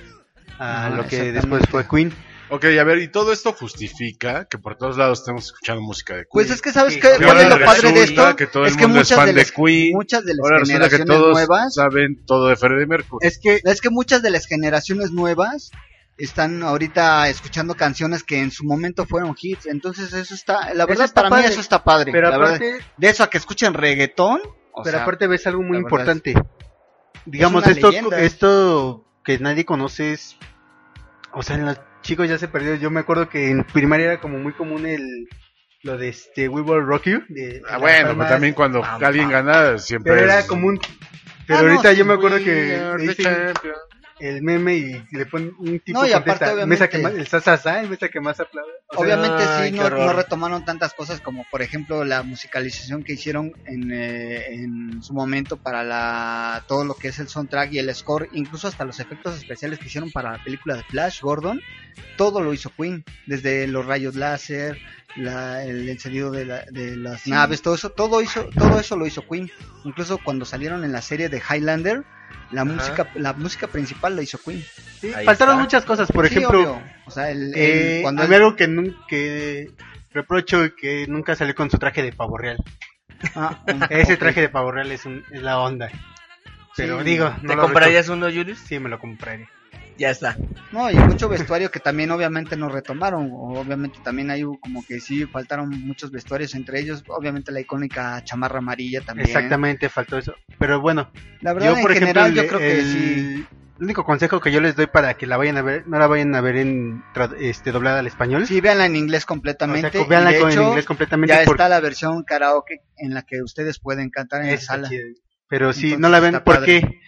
a 0.58 0.90
lo 0.90 1.06
que 1.06 1.30
después 1.32 1.62
fue 1.70 1.86
Queen. 1.86 2.12
Ok, 2.50 2.64
a 2.64 2.84
ver, 2.84 2.98
y 2.98 3.08
todo 3.08 3.32
esto 3.32 3.52
justifica 3.52 4.46
que 4.46 4.56
por 4.58 4.76
todos 4.76 4.96
lados 4.96 5.20
estemos 5.20 5.46
escuchando 5.46 5.82
música 5.82 6.14
de 6.14 6.20
Queen. 6.20 6.30
Pues 6.32 6.50
es 6.50 6.62
que 6.62 6.72
sabes 6.72 6.94
Sí, 6.94 7.00
qué, 7.00 7.08
cuál 7.18 7.28
ahora 7.28 7.42
es 7.42 7.48
lo 7.50 7.64
padre 7.64 7.92
de 7.92 8.02
esto, 8.04 8.36
que 8.36 8.46
todo 8.46 8.64
es 8.64 8.72
el 8.72 8.78
que 8.78 8.86
mundo 8.86 9.00
es 9.02 9.06
muchas 9.10 9.16
fan 9.18 9.26
de 9.26 9.32
de 9.34 9.38
las, 9.40 9.52
Queen. 9.52 9.92
muchas 9.92 10.24
de 10.24 10.34
las 10.34 10.44
Ahora 10.44 10.58
resulta 10.60 10.88
que 10.88 10.96
generaciones 10.96 11.06
todos 11.18 11.32
nuevas, 11.34 11.74
saben 11.74 12.24
todo 12.26 12.48
de 12.48 12.56
Freddie 12.56 12.86
Mercury. 12.86 13.26
Es 13.26 13.38
que 13.38 13.60
es 13.62 13.80
que 13.82 13.90
muchas 13.90 14.22
de 14.22 14.30
las 14.30 14.46
generaciones 14.46 15.10
nuevas 15.12 15.70
están 16.16 16.62
ahorita 16.62 17.28
escuchando 17.28 17.74
canciones 17.74 18.22
que 18.24 18.40
en 18.40 18.50
su 18.50 18.64
momento 18.64 19.04
fueron 19.04 19.36
hits, 19.40 19.66
entonces 19.66 20.12
eso 20.14 20.34
está, 20.34 20.72
la 20.74 20.84
Eso 20.84 20.86
verdad 20.86 21.04
está 21.04 21.22
para 21.22 21.28
mí 21.36 21.42
padre. 21.42 21.52
eso 21.52 21.60
está 21.60 21.84
padre, 21.84 22.12
pero 22.12 22.30
la 22.30 22.38
verdad. 22.38 22.60
de 22.96 23.08
eso 23.08 23.22
a 23.24 23.30
que 23.30 23.38
escuchen 23.38 23.74
reggaetón, 23.74 24.40
o 24.72 24.82
pero 24.82 24.96
sea, 24.96 25.02
aparte 25.02 25.26
ves 25.26 25.46
algo 25.46 25.62
muy 25.62 25.76
la 25.76 25.82
importante. 25.82 26.34
Digamos 27.26 27.62
una 27.62 27.72
esto 27.72 27.88
leyenda. 27.90 28.20
esto 28.20 29.04
que 29.22 29.38
nadie 29.38 29.64
conoce 29.66 30.12
es 30.14 30.36
o 31.34 31.42
sea, 31.42 31.56
en 31.56 31.66
los 31.66 31.78
chicos 32.08 32.26
ya 32.28 32.38
se 32.38 32.48
perdió. 32.48 32.74
Yo 32.76 32.90
me 32.90 33.00
acuerdo 33.00 33.28
que 33.28 33.50
en 33.50 33.64
primaria 33.64 34.06
era 34.06 34.20
como 34.20 34.38
muy 34.38 34.52
común 34.54 34.86
el 34.86 35.28
lo 35.82 35.96
de 35.98 36.08
este 36.08 36.48
We 36.48 36.62
Will 36.62 36.84
Rock 36.84 37.04
You 37.04 37.22
de 37.28 37.62
Ah, 37.68 37.76
bueno, 37.78 38.16
pues 38.16 38.28
también 38.28 38.54
cuando 38.54 38.80
pam, 38.80 39.04
alguien 39.04 39.30
pam. 39.30 39.32
gana 39.46 39.78
siempre 39.78 40.12
pero 40.14 40.24
era 40.24 40.40
es- 40.40 40.46
común. 40.46 40.80
Pero 41.46 41.60
Ah, 41.60 41.62
no, 41.62 41.70
ahorita 41.70 41.92
sí, 41.92 41.98
yo 41.98 42.04
me 42.04 42.14
acuerdo 42.14 42.38
que 42.38 42.80
dicen. 42.98 43.52
El 44.20 44.42
meme 44.42 44.74
y 44.76 45.02
le 45.16 45.26
ponen 45.26 45.52
un 45.58 45.78
tipo 45.80 46.00
No, 46.00 46.06
y 46.06 46.12
aparte, 46.12 46.44
contesta, 46.46 46.66
mesa 46.66 46.88
que 46.88 46.96
obviamente- 46.98 47.18
más, 47.18 47.26
el 47.26 47.28
sasasa, 47.28 47.80
el 47.80 47.88
mesa 47.90 48.08
que 48.08 48.20
más 48.20 48.40
aplaude. 48.40 48.72
O 48.88 48.94
sea, 48.94 49.00
Obviamente 49.04 49.44
Ay, 49.46 49.70
sí, 49.72 49.76
no, 49.76 49.88
no 49.90 50.12
retomaron 50.12 50.64
tantas 50.64 50.94
cosas 50.94 51.20
como 51.20 51.44
por 51.50 51.62
ejemplo 51.62 52.04
la 52.04 52.22
musicalización 52.22 53.02
que 53.04 53.12
hicieron 53.14 53.52
en, 53.66 53.92
eh, 53.92 54.54
en 54.54 55.02
su 55.02 55.12
momento 55.14 55.56
para 55.56 55.84
la 55.84 56.64
todo 56.68 56.84
lo 56.84 56.94
que 56.94 57.08
es 57.08 57.18
el 57.18 57.28
soundtrack 57.28 57.72
y 57.72 57.78
el 57.78 57.94
score, 57.94 58.28
incluso 58.32 58.68
hasta 58.68 58.84
los 58.84 58.98
efectos 59.00 59.36
especiales 59.36 59.78
que 59.78 59.86
hicieron 59.86 60.10
para 60.10 60.32
la 60.32 60.42
película 60.44 60.76
de 60.76 60.82
Flash 60.84 61.20
Gordon, 61.20 61.60
todo 62.16 62.40
lo 62.40 62.52
hizo 62.52 62.70
Queen, 62.76 63.04
desde 63.26 63.66
los 63.66 63.86
rayos 63.86 64.14
láser, 64.14 64.78
la- 65.18 65.62
el 65.64 65.88
encendido 65.88 66.30
de, 66.30 66.44
la- 66.46 66.64
de 66.70 66.96
las 66.96 67.26
naves, 67.26 67.62
todo 67.62 67.74
eso, 67.74 67.90
todo 67.90 68.20
hizo, 68.22 68.44
todo 68.56 68.78
eso 68.80 68.96
lo 68.96 69.06
hizo 69.06 69.26
Queen. 69.28 69.50
Incluso 69.84 70.18
cuando 70.18 70.44
salieron 70.44 70.84
en 70.84 70.92
la 70.92 71.02
serie 71.02 71.28
de 71.28 71.38
Highlander, 71.48 72.04
la 72.50 72.64
música, 72.64 73.08
la 73.14 73.32
música 73.34 73.66
principal 73.66 74.16
la 74.16 74.22
hizo 74.22 74.38
Queen. 74.38 74.64
sí, 75.00 75.10
faltaron 75.24 75.54
está. 75.54 75.62
muchas 75.62 75.84
cosas, 75.84 76.10
por 76.10 76.26
Sí, 76.28 76.36
ejemplo, 76.38 76.60
obvio. 76.60 76.82
o 77.06 77.10
sea, 77.10 77.30
el, 77.30 77.48
el- 77.48 77.54
eh, 77.56 77.98
cuando 78.02 78.26
mí 78.26 78.34
algo 78.34 78.56
que, 78.56 78.68
nun- 78.68 78.96
que 79.08 79.70
reprocho 80.12 80.74
que 80.74 81.06
nunca 81.06 81.34
salió 81.36 81.54
con 81.54 81.70
su 81.70 81.78
traje 81.78 82.02
de 82.02 82.12
pavo 82.12 82.38
real. 82.38 82.58
Ah, 83.34 83.58
Ese 83.90 84.16
traje 84.16 84.40
de 84.40 84.48
pavo 84.48 84.70
real 84.72 84.90
es, 84.92 85.04
un- 85.04 85.24
es 85.30 85.42
la 85.42 85.58
onda. 85.60 85.90
Pero 86.76 86.98
Sí. 86.98 87.04
digo, 87.04 87.34
¿Te 87.40 87.46
no 87.56 87.58
comprarías 87.58 88.08
uno, 88.08 88.26
Julius? 88.26 88.58
Sí, 88.60 88.78
me 88.78 88.88
lo 88.88 88.98
compraré. 89.00 89.48
Ya 89.98 90.10
está. 90.10 90.36
No, 90.72 90.90
y 90.90 90.94
mucho 90.96 91.28
vestuario 91.28 91.70
que 91.70 91.80
también 91.80 92.10
obviamente 92.10 92.56
no 92.56 92.68
retomaron. 92.68 93.30
Obviamente 93.32 93.98
también 94.02 94.30
hay 94.30 94.42
como 94.60 94.84
que 94.86 95.00
sí 95.00 95.26
faltaron 95.26 95.68
muchos 95.68 96.10
vestuarios, 96.10 96.54
entre 96.54 96.80
ellos 96.80 97.02
obviamente 97.08 97.52
la 97.52 97.60
icónica 97.60 98.22
chamarra 98.24 98.58
amarilla 98.58 99.00
también. 99.00 99.26
Exactamente, 99.28 99.88
faltó 99.88 100.18
eso. 100.18 100.34
Pero 100.58 100.80
bueno, 100.80 101.10
La 101.40 101.52
verdad, 101.52 101.74
yo 101.76 101.82
por 101.82 101.90
en 101.92 101.96
ejemplo, 102.02 102.22
general, 102.22 102.30
el- 102.30 102.34
yo 102.36 102.46
creo 102.48 102.58
que 102.60 102.78
el- 102.78 102.84
sí. 102.86 103.46
El 103.78 103.84
único 103.84 104.04
consejo 104.04 104.40
que 104.40 104.50
yo 104.50 104.60
les 104.60 104.74
doy 104.74 104.88
para 104.88 105.14
que 105.14 105.24
la 105.28 105.36
vayan 105.36 105.56
a 105.56 105.62
ver, 105.62 105.86
no 105.86 106.00
la 106.00 106.08
vayan 106.08 106.34
a 106.34 106.40
ver 106.40 106.56
en 106.56 107.04
este 107.38 107.70
doblada 107.70 108.00
al 108.00 108.08
español. 108.08 108.44
Sí, 108.44 108.60
véanla 108.60 108.86
en 108.86 108.96
inglés 108.96 109.24
completamente. 109.24 109.86
O 109.86 109.90
sea, 109.92 110.04
véanla 110.04 110.32
y 110.32 110.34
de 110.34 110.40
con- 110.40 110.50
en 110.52 110.62
inglés 110.62 110.84
completamente 110.84 111.32
Ya 111.32 111.44
porque- 111.44 111.62
está 111.62 111.68
la 111.68 111.78
versión 111.78 112.24
karaoke 112.24 112.80
en 112.96 113.14
la 113.14 113.22
que 113.22 113.40
ustedes 113.40 113.78
pueden 113.78 114.10
cantar 114.10 114.42
en 114.42 114.50
la 114.50 114.56
sala. 114.58 114.88
chido. 114.88 115.04
Pero 115.48 115.72
sí, 115.72 115.92
Entonces, 115.92 116.00
no 116.00 116.08
la 116.08 116.18
ven 116.20 116.34
está 116.34 116.44
padre. 116.44 116.80
porque 116.80 116.98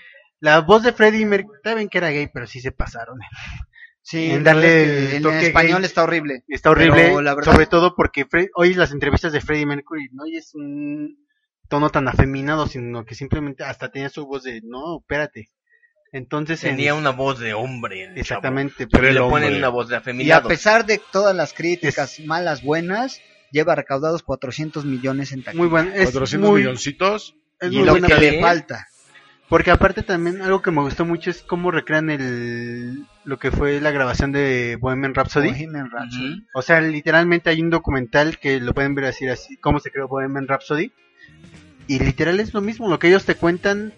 la 0.40 0.60
voz 0.60 0.82
de 0.82 0.92
Freddie 0.92 1.26
Mercury, 1.26 1.58
saben 1.62 1.88
que 1.88 1.98
era 1.98 2.10
gay, 2.10 2.28
pero 2.32 2.46
sí 2.46 2.60
se 2.60 2.72
pasaron. 2.72 3.18
Sí, 4.02 4.30
en 4.30 4.42
darle 4.44 4.82
es 4.84 5.10
el 5.10 5.16
en 5.16 5.22
toque 5.22 5.46
español 5.48 5.78
gay. 5.78 5.84
está 5.86 6.02
horrible. 6.02 6.42
Está 6.48 6.70
horrible, 6.70 7.14
verdad- 7.14 7.36
sobre 7.44 7.66
todo 7.66 7.94
porque 7.94 8.26
Fre- 8.26 8.48
hoy 8.54 8.74
las 8.74 8.92
entrevistas 8.92 9.32
de 9.32 9.40
Freddie 9.40 9.66
Mercury 9.66 10.08
no 10.12 10.26
y 10.26 10.36
es 10.38 10.54
un 10.54 11.16
tono 11.68 11.90
tan 11.90 12.08
afeminado, 12.08 12.66
sino 12.66 13.04
que 13.04 13.14
simplemente 13.14 13.62
hasta 13.62 13.90
tenía 13.90 14.08
su 14.08 14.26
voz 14.26 14.42
de, 14.42 14.60
no, 14.64 14.98
espérate. 15.00 15.50
Entonces, 16.12 16.64
en- 16.64 16.70
Tenía 16.76 16.94
una 16.94 17.10
voz 17.10 17.38
de 17.38 17.54
hombre. 17.54 18.04
el 18.04 18.18
Exactamente, 18.18 18.78
chavo. 18.78 18.90
pero 18.90 19.04
Y 19.04 19.08
el 19.10 19.14
le 19.14 19.20
ponen 19.20 19.44
hombre. 19.44 19.58
una 19.58 19.68
voz 19.68 19.88
de 19.88 19.94
Y 19.94 19.96
a 19.96 19.98
afeminado. 19.98 20.48
pesar 20.48 20.86
de 20.86 21.00
todas 21.12 21.36
las 21.36 21.52
críticas, 21.52 22.18
malas, 22.24 22.64
buenas, 22.64 23.20
lleva 23.52 23.76
recaudados 23.76 24.22
400 24.24 24.84
millones 24.86 25.30
en 25.32 25.44
taquilla. 25.44 25.60
muy 25.62 25.68
bueno, 25.70 25.90
es 25.94 26.04
400 26.10 26.50
muy, 26.50 26.62
milloncitos. 26.62 27.36
es 27.60 27.70
Y 27.72 27.76
muy 27.76 27.84
lo 27.84 27.92
buena 27.92 28.08
que 28.08 28.14
le 28.16 28.40
falta. 28.40 28.88
Porque 29.50 29.72
aparte 29.72 30.04
también 30.04 30.40
algo 30.42 30.62
que 30.62 30.70
me 30.70 30.80
gustó 30.80 31.04
mucho 31.04 31.28
es 31.28 31.42
cómo 31.42 31.72
recrean 31.72 32.08
el 32.08 33.04
lo 33.24 33.38
que 33.40 33.50
fue 33.50 33.80
la 33.80 33.90
grabación 33.90 34.30
de 34.30 34.78
Bohemian 34.80 35.12
Rhapsody. 35.12 35.48
Bohemian 35.48 35.90
Rhapsody. 35.90 36.46
O 36.54 36.62
sea, 36.62 36.80
literalmente 36.80 37.50
hay 37.50 37.60
un 37.60 37.68
documental 37.68 38.38
que 38.38 38.60
lo 38.60 38.72
pueden 38.72 38.94
ver 38.94 39.06
así, 39.06 39.26
así 39.26 39.56
cómo 39.56 39.80
se 39.80 39.90
creó 39.90 40.06
Bohemian 40.06 40.46
Rhapsody. 40.46 40.92
Y 41.88 41.98
literal 41.98 42.38
es 42.38 42.54
lo 42.54 42.60
mismo, 42.60 42.88
lo 42.88 43.00
que 43.00 43.08
ellos 43.08 43.24
te 43.24 43.34
cuentan, 43.34 43.92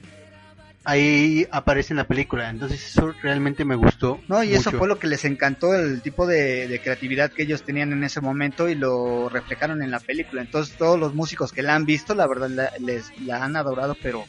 ahí 0.84 1.46
aparece 1.50 1.92
en 1.92 1.98
la 1.98 2.04
película. 2.04 2.48
Entonces 2.48 2.86
eso 2.86 3.12
realmente 3.22 3.66
me 3.66 3.74
gustó. 3.74 4.22
No, 4.28 4.42
y 4.42 4.54
eso 4.54 4.72
fue 4.72 4.88
lo 4.88 4.98
que 4.98 5.06
les 5.06 5.26
encantó, 5.26 5.74
el 5.74 6.00
tipo 6.00 6.26
de, 6.26 6.66
de 6.66 6.80
creatividad 6.80 7.30
que 7.30 7.42
ellos 7.42 7.62
tenían 7.62 7.92
en 7.92 8.04
ese 8.04 8.22
momento 8.22 8.70
y 8.70 8.74
lo 8.74 9.28
reflejaron 9.28 9.82
en 9.82 9.90
la 9.90 10.00
película. 10.00 10.40
Entonces 10.40 10.74
todos 10.78 10.98
los 10.98 11.14
músicos 11.14 11.52
que 11.52 11.62
la 11.62 11.74
han 11.74 11.84
visto, 11.84 12.14
la 12.14 12.26
verdad, 12.26 12.48
la, 12.48 12.72
les, 12.80 13.12
la 13.20 13.44
han 13.44 13.56
adorado, 13.56 13.94
pero, 14.02 14.24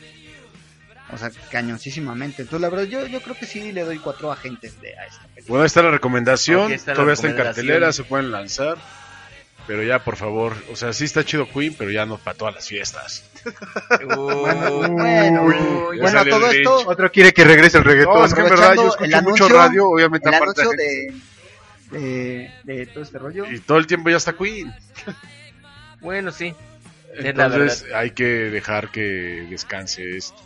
o 1.14 1.18
sea, 1.18 1.32
cañoncísimamente. 1.52 2.44
Entonces 2.44 2.62
la 2.62 2.70
verdad, 2.70 2.86
yo, 2.86 3.06
yo 3.08 3.22
creo 3.22 3.36
que 3.38 3.46
sí 3.46 3.72
le 3.72 3.84
doy 3.84 4.00
cuatro 4.00 4.32
agentes 4.32 4.80
de, 4.82 4.98
a 4.98 5.06
esta 5.06 5.22
película. 5.22 5.46
Bueno, 5.48 5.64
ahí 5.64 5.68
está 5.68 5.82
la 5.84 5.92
recomendación. 5.92 6.66
Ok, 6.66 6.72
está 6.72 6.92
la 6.92 6.96
Todavía 6.96 7.14
está 7.14 7.28
en 7.28 7.36
cartelera, 7.36 7.94
se 7.94 8.04
pueden 8.04 8.32
lanzar. 8.32 8.78
Pero 9.66 9.82
ya, 9.82 10.04
por 10.04 10.18
favor, 10.18 10.54
o 10.72 10.76
sea, 10.76 10.92
sí 10.92 11.06
está 11.06 11.24
chido 11.24 11.48
Queen, 11.48 11.74
pero 11.78 11.90
ya 11.90 12.06
no 12.06 12.18
para 12.18 12.38
todas 12.38 12.56
las 12.56 12.68
fiestas. 12.68 13.30
Bueno, 14.06 15.44
Uy, 15.44 16.00
bueno, 16.00 16.26
todo 16.26 16.50
esto. 16.50 16.88
Otro 16.88 17.12
quiere 17.12 17.34
que 17.34 17.44
regrese 17.44 17.78
el 17.78 17.84
reggaetón. 17.84 18.16
No, 18.16 18.26
es 18.26 18.34
que 18.34 18.42
en 18.42 18.50
verdad 18.50 18.76
yo 18.76 18.88
escucho 18.88 19.22
mucho 19.22 19.50
radio, 19.50 19.90
obviamente 19.90 20.30
el 20.30 20.36
aparte 20.36 20.62
anuncio 20.62 20.78
de 20.78 21.14
de, 21.94 22.52
de, 22.64 22.86
todo 22.88 23.04
este 23.04 23.20
rollo. 23.20 23.46
Y 23.52 23.60
todo 23.60 23.78
el 23.78 23.88
tiempo 23.88 24.10
ya 24.10 24.18
está 24.18 24.34
Queen. 24.34 24.74
Bueno, 26.02 26.32
sí. 26.32 26.54
Entonces 27.16 27.86
hay 27.94 28.12
que 28.12 28.24
dejar 28.24 28.90
que 28.90 29.48
descanse 29.50 30.18
esto. 30.18 30.42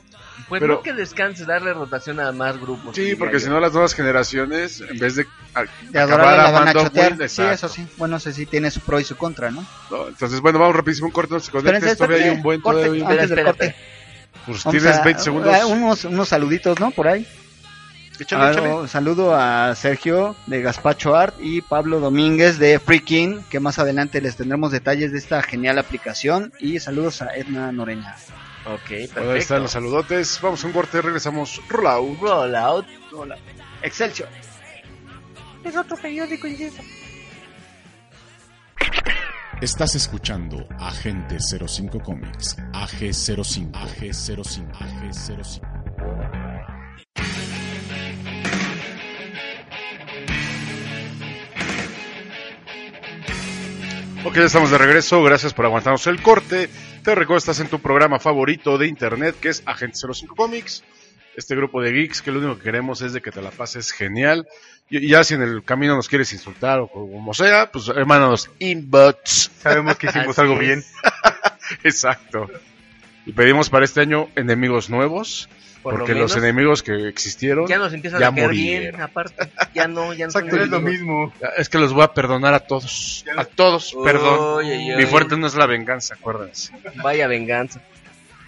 Pues 0.47 0.61
Pero- 0.61 0.75
no 0.75 0.81
que 0.81 0.93
descanse, 0.93 1.45
darle 1.45 1.73
rotación 1.73 2.19
a 2.19 2.31
más 2.31 2.57
grupos. 2.59 2.95
Sí, 2.95 3.15
porque 3.15 3.39
si 3.39 3.49
no 3.49 3.59
las 3.59 3.73
nuevas 3.73 3.93
generaciones, 3.93 4.81
en 4.81 4.97
vez 4.97 5.15
de, 5.15 5.25
a- 5.53 5.63
De 5.89 5.99
acabar 5.99 6.37
la 6.37 6.51
van 6.51 6.67
a 6.69 6.73
chotear. 6.73 7.17
Queen, 7.17 7.29
Sí, 7.29 7.41
eso 7.41 7.67
sí. 7.67 7.85
Bueno, 7.97 8.19
sé 8.19 8.31
si 8.33 8.45
tiene 8.45 8.71
su 8.71 8.79
pro 8.81 8.99
y 8.99 9.03
su 9.03 9.17
contra, 9.17 9.51
¿no? 9.51 9.65
¿no? 9.91 10.07
Entonces, 10.07 10.39
bueno, 10.39 10.59
vamos 10.59 10.75
rapidísimo 10.75 11.07
un 11.07 11.13
corte, 11.13 11.33
no 11.33 11.39
se 11.39 11.51
todavía 11.51 12.25
hay 12.25 12.29
un 12.29 12.41
buen 12.43 12.61
corte, 12.61 12.83
todavía 12.83 13.09
antes 13.09 13.29
del 13.29 13.43
corte. 13.45 13.75
Pues 14.45 14.63
Vamos 14.63 14.81
tienes 14.81 14.99
a- 14.99 15.03
20 15.03 15.21
segundos. 15.23 15.53
a- 15.53 15.65
unos, 15.65 16.05
unos 16.05 16.29
saluditos, 16.29 16.79
¿no? 16.79 16.91
Por 16.91 17.07
ahí. 17.09 17.27
Échale, 18.19 18.43
Ah, 18.45 18.51
échale. 18.51 18.73
un 18.73 18.87
saludo 18.87 19.35
a 19.35 19.75
Sergio 19.75 20.35
de 20.47 20.61
Gaspacho 20.61 21.15
Art 21.15 21.35
y 21.39 21.61
Pablo 21.61 21.99
Domínguez 21.99 22.57
de 22.57 22.79
Freaking, 22.79 23.43
que 23.49 23.59
más 23.59 23.77
adelante 23.77 24.21
les 24.21 24.35
tendremos 24.37 24.71
detalles 24.71 25.11
de 25.11 25.17
esta 25.19 25.43
genial 25.43 25.77
aplicación. 25.77 26.51
Y 26.59 26.79
saludos 26.79 27.21
a 27.21 27.35
Edna 27.35 27.71
Noreña. 27.71 28.15
Ok, 28.73 28.89
Bueno, 28.89 28.97
ahí 28.97 29.03
están 29.03 29.23
perfecto. 29.23 29.59
los 29.59 29.71
saludotes. 29.71 30.39
Vamos 30.41 30.63
a 30.63 30.67
un 30.67 30.73
corte, 30.73 31.01
regresamos. 31.01 31.61
Roll 31.69 31.87
out. 31.87 32.19
Roll 32.19 32.55
out. 32.55 32.85
Excelsior. 33.81 34.29
Es 35.63 35.75
otro 35.75 35.95
periódico, 35.97 36.47
insisto. 36.47 36.81
Estás 39.61 39.95
escuchando 39.95 40.67
Agente 40.79 41.37
05 41.39 41.99
Comics, 42.03 42.57
AG05, 42.73 43.71
AG05, 43.71 44.71
AG05. 44.71 45.66
Ok, 54.27 54.35
ya 54.35 54.43
estamos 54.43 54.71
de 54.71 54.77
regreso. 54.77 55.23
Gracias 55.23 55.53
por 55.53 55.63
aguantarnos 55.63 56.05
el 56.05 56.21
corte. 56.21 56.67
Te 57.01 57.15
recuerdo, 57.15 57.37
estás 57.37 57.61
en 57.61 57.69
tu 57.69 57.79
programa 57.79 58.19
favorito 58.19 58.77
de 58.77 58.85
internet, 58.85 59.37
que 59.39 59.47
es 59.47 59.63
Agente 59.65 59.97
05 59.97 60.35
Comics. 60.35 60.83
Este 61.37 61.55
grupo 61.55 61.81
de 61.81 61.93
geeks 61.93 62.21
que 62.21 62.33
lo 62.33 62.39
único 62.39 62.57
que 62.57 62.63
queremos 62.63 63.01
es 63.01 63.13
de 63.13 63.21
que 63.21 63.31
te 63.31 63.41
la 63.41 63.51
pases 63.51 63.93
genial. 63.93 64.45
Y 64.89 65.07
ya 65.07 65.23
si 65.23 65.35
en 65.35 65.43
el 65.43 65.63
camino 65.63 65.95
nos 65.95 66.09
quieres 66.09 66.33
insultar 66.33 66.79
o 66.79 66.89
como 66.89 67.33
sea, 67.33 67.71
pues 67.71 67.87
hermanos, 67.87 68.49
inbox. 68.59 69.49
Sabemos 69.61 69.95
que 69.95 70.07
hicimos 70.07 70.37
algo 70.39 70.57
bien. 70.57 70.83
Exacto. 71.85 72.49
Y 73.27 73.33
pedimos 73.33 73.69
para 73.69 73.85
este 73.85 74.01
año 74.01 74.29
enemigos 74.35 74.89
nuevos, 74.89 75.49
Por 75.83 75.93
lo 75.93 75.99
porque 75.99 76.15
los 76.15 76.35
enemigos 76.35 76.81
que 76.81 77.07
existieron 77.09 77.67
Ya 77.67 77.77
nos 77.77 77.93
empiezan 77.93 78.19
ya 78.21 78.29
a 78.29 78.33
caer 78.33 78.49
bien, 78.49 79.01
aparte. 79.01 79.49
Ya 79.75 79.87
no, 79.87 80.13
ya 80.13 80.25
no 80.25 80.31
Exacto, 80.31 80.55
es 80.61 80.69
lo 80.69 80.81
mismo. 80.81 81.31
Es 81.57 81.69
que 81.69 81.77
los 81.77 81.93
voy 81.93 82.03
a 82.03 82.13
perdonar 82.13 82.53
a 82.53 82.61
todos. 82.61 83.25
A 83.37 83.45
todos, 83.45 83.93
perdón. 84.03 84.65
Mi 84.97 85.05
fuerte 85.05 85.37
no 85.37 85.45
es 85.47 85.55
la 85.55 85.65
venganza, 85.65 86.15
acuérdense. 86.15 86.71
Vaya 87.03 87.27
venganza. 87.27 87.81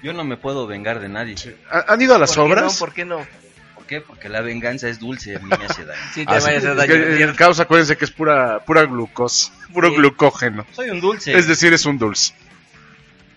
Yo 0.01 0.13
no 0.13 0.23
me 0.23 0.37
puedo 0.37 0.65
vengar 0.65 0.99
de 1.01 1.09
nadie. 1.09 1.35
¿Ha- 1.69 1.85
¿Han 1.93 2.01
ido 2.01 2.15
a 2.15 2.19
las 2.19 2.33
¿Por 2.33 2.45
qué 2.45 2.51
obras? 2.53 2.73
no? 2.73 2.79
¿Por 2.79 2.93
qué 2.93 3.03
no? 3.05 3.27
¿Por 3.75 3.85
qué? 3.85 3.99
Porque 3.99 4.29
la 4.29 4.39
venganza 4.39 4.87
es 4.87 4.97
dulce, 4.97 5.35
a 5.35 5.39
mí 5.39 5.49
me 5.49 5.65
hace 5.65 5.83
daño. 5.83 5.99
Sí, 6.13 6.25
te 6.25 6.33
Ah, 6.33 6.39
sí, 6.39 6.45
vayas 6.47 6.63
a 6.65 6.71
es 6.71 6.77
daño. 6.77 6.87
que 6.93 7.15
¿cierto? 7.17 7.31
el 7.31 7.35
caos, 7.35 7.59
acuérdense 7.59 7.97
que 7.97 8.05
es 8.05 8.11
pura, 8.11 8.59
pura 8.65 8.83
glucosa, 8.85 9.51
puro 9.73 9.89
Sí. 9.89 9.95
glucógeno. 9.97 10.65
Soy 10.71 10.89
un 10.89 11.01
dulce. 11.01 11.37
Es 11.37 11.47
decir, 11.49 11.73
es 11.73 11.85
un 11.85 11.97
dulce. 11.97 12.33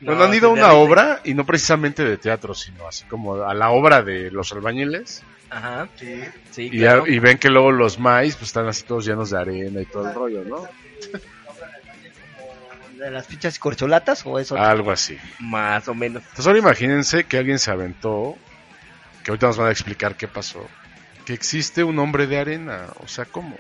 No, 0.03 0.07
Cuando 0.09 0.25
han 0.25 0.35
ido 0.35 0.49
a 0.49 0.53
una 0.53 0.73
obra, 0.73 1.21
y 1.25 1.33
no 1.35 1.47
precisamente 1.47 2.05
de 2.05 2.17
teatro, 2.19 2.55
sino 2.55 2.87
así 2.89 3.05
como 3.05 3.37
a 3.45 3.55
la 3.55 3.71
obra 3.71 4.03
de 4.03 4.31
los 4.31 4.53
albañiles, 4.53 5.23
Ajá. 5.49 5.87
Sí. 5.97 6.23
Sí, 6.51 6.63
y, 6.73 6.79
claro. 6.79 7.07
ya- 7.07 7.13
y 7.13 7.19
ven 7.19 7.39
que 7.39 7.49
luego 7.51 7.71
los 7.73 7.99
maíz 7.99 8.35
pues, 8.37 8.49
están 8.49 8.67
así 8.69 8.83
todos 8.85 9.05
llenos 9.05 9.31
de 9.31 9.39
arena 9.39 9.81
y 9.83 9.85
todo 9.87 10.09
el 10.09 10.15
rollo, 10.15 10.45
¿no? 10.45 10.67
¿De 12.99 13.11
las 13.11 13.27
fichas 13.27 13.57
y 13.57 13.59
corcholatas 13.59 14.23
o 14.25 14.39
eso? 14.39 14.57
Algo 14.57 14.91
así. 14.93 15.19
Más 15.41 15.87
o 15.89 15.95
menos. 15.95 16.23
Entonces 16.23 16.47
ahora 16.47 16.59
imagínense 16.59 17.25
que 17.25 17.37
alguien 17.39 17.59
se 17.59 17.71
aventó, 17.71 18.37
que 19.25 19.31
ahorita 19.31 19.49
nos 19.49 19.57
van 19.59 19.69
a 19.69 19.73
explicar 19.73 20.17
qué 20.17 20.29
pasó, 20.29 20.67
que 21.27 21.33
existe 21.33 21.83
un 21.85 21.99
hombre 21.99 22.27
de 22.27 22.39
arena, 22.39 22.87
o 23.01 23.09
sea, 23.09 23.25
¿cómo? 23.25 23.57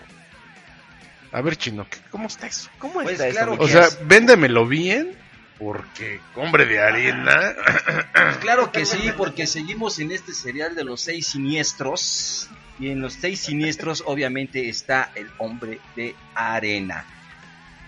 A 1.33 1.41
ver, 1.41 1.57
chino, 1.57 1.87
¿qué- 1.91 1.99
¿cómo 2.11 2.27
está 2.29 2.47
eso? 2.47 2.71
¿Cómo 2.79 2.95
Pues 3.03 3.19
está 3.21 3.31
claro 3.31 3.55
eso? 3.55 3.63
O 3.63 3.67
¿Qué 3.67 3.73
sea, 3.73 3.89
véndemelo 4.05 4.67
bien, 4.67 5.17
porque 5.63 6.21
hombre 6.35 6.67
de 6.67 6.81
arena. 6.81 7.55
Claro 8.41 8.73
que 8.73 8.85
sí, 8.85 9.13
porque 9.17 9.47
seguimos 9.47 9.99
en 9.99 10.11
este 10.11 10.33
serial 10.33 10.75
de 10.75 10.85
los 10.85 11.01
seis 11.01 11.29
siniestros. 11.29 12.49
Y 12.81 12.91
en 12.91 13.01
los 13.01 13.13
seis 13.15 13.41
siniestros, 13.41 14.03
obviamente, 14.07 14.69
está 14.69 15.13
el 15.15 15.31
hombre 15.39 15.79
de 15.95 16.17
arena. 16.35 17.05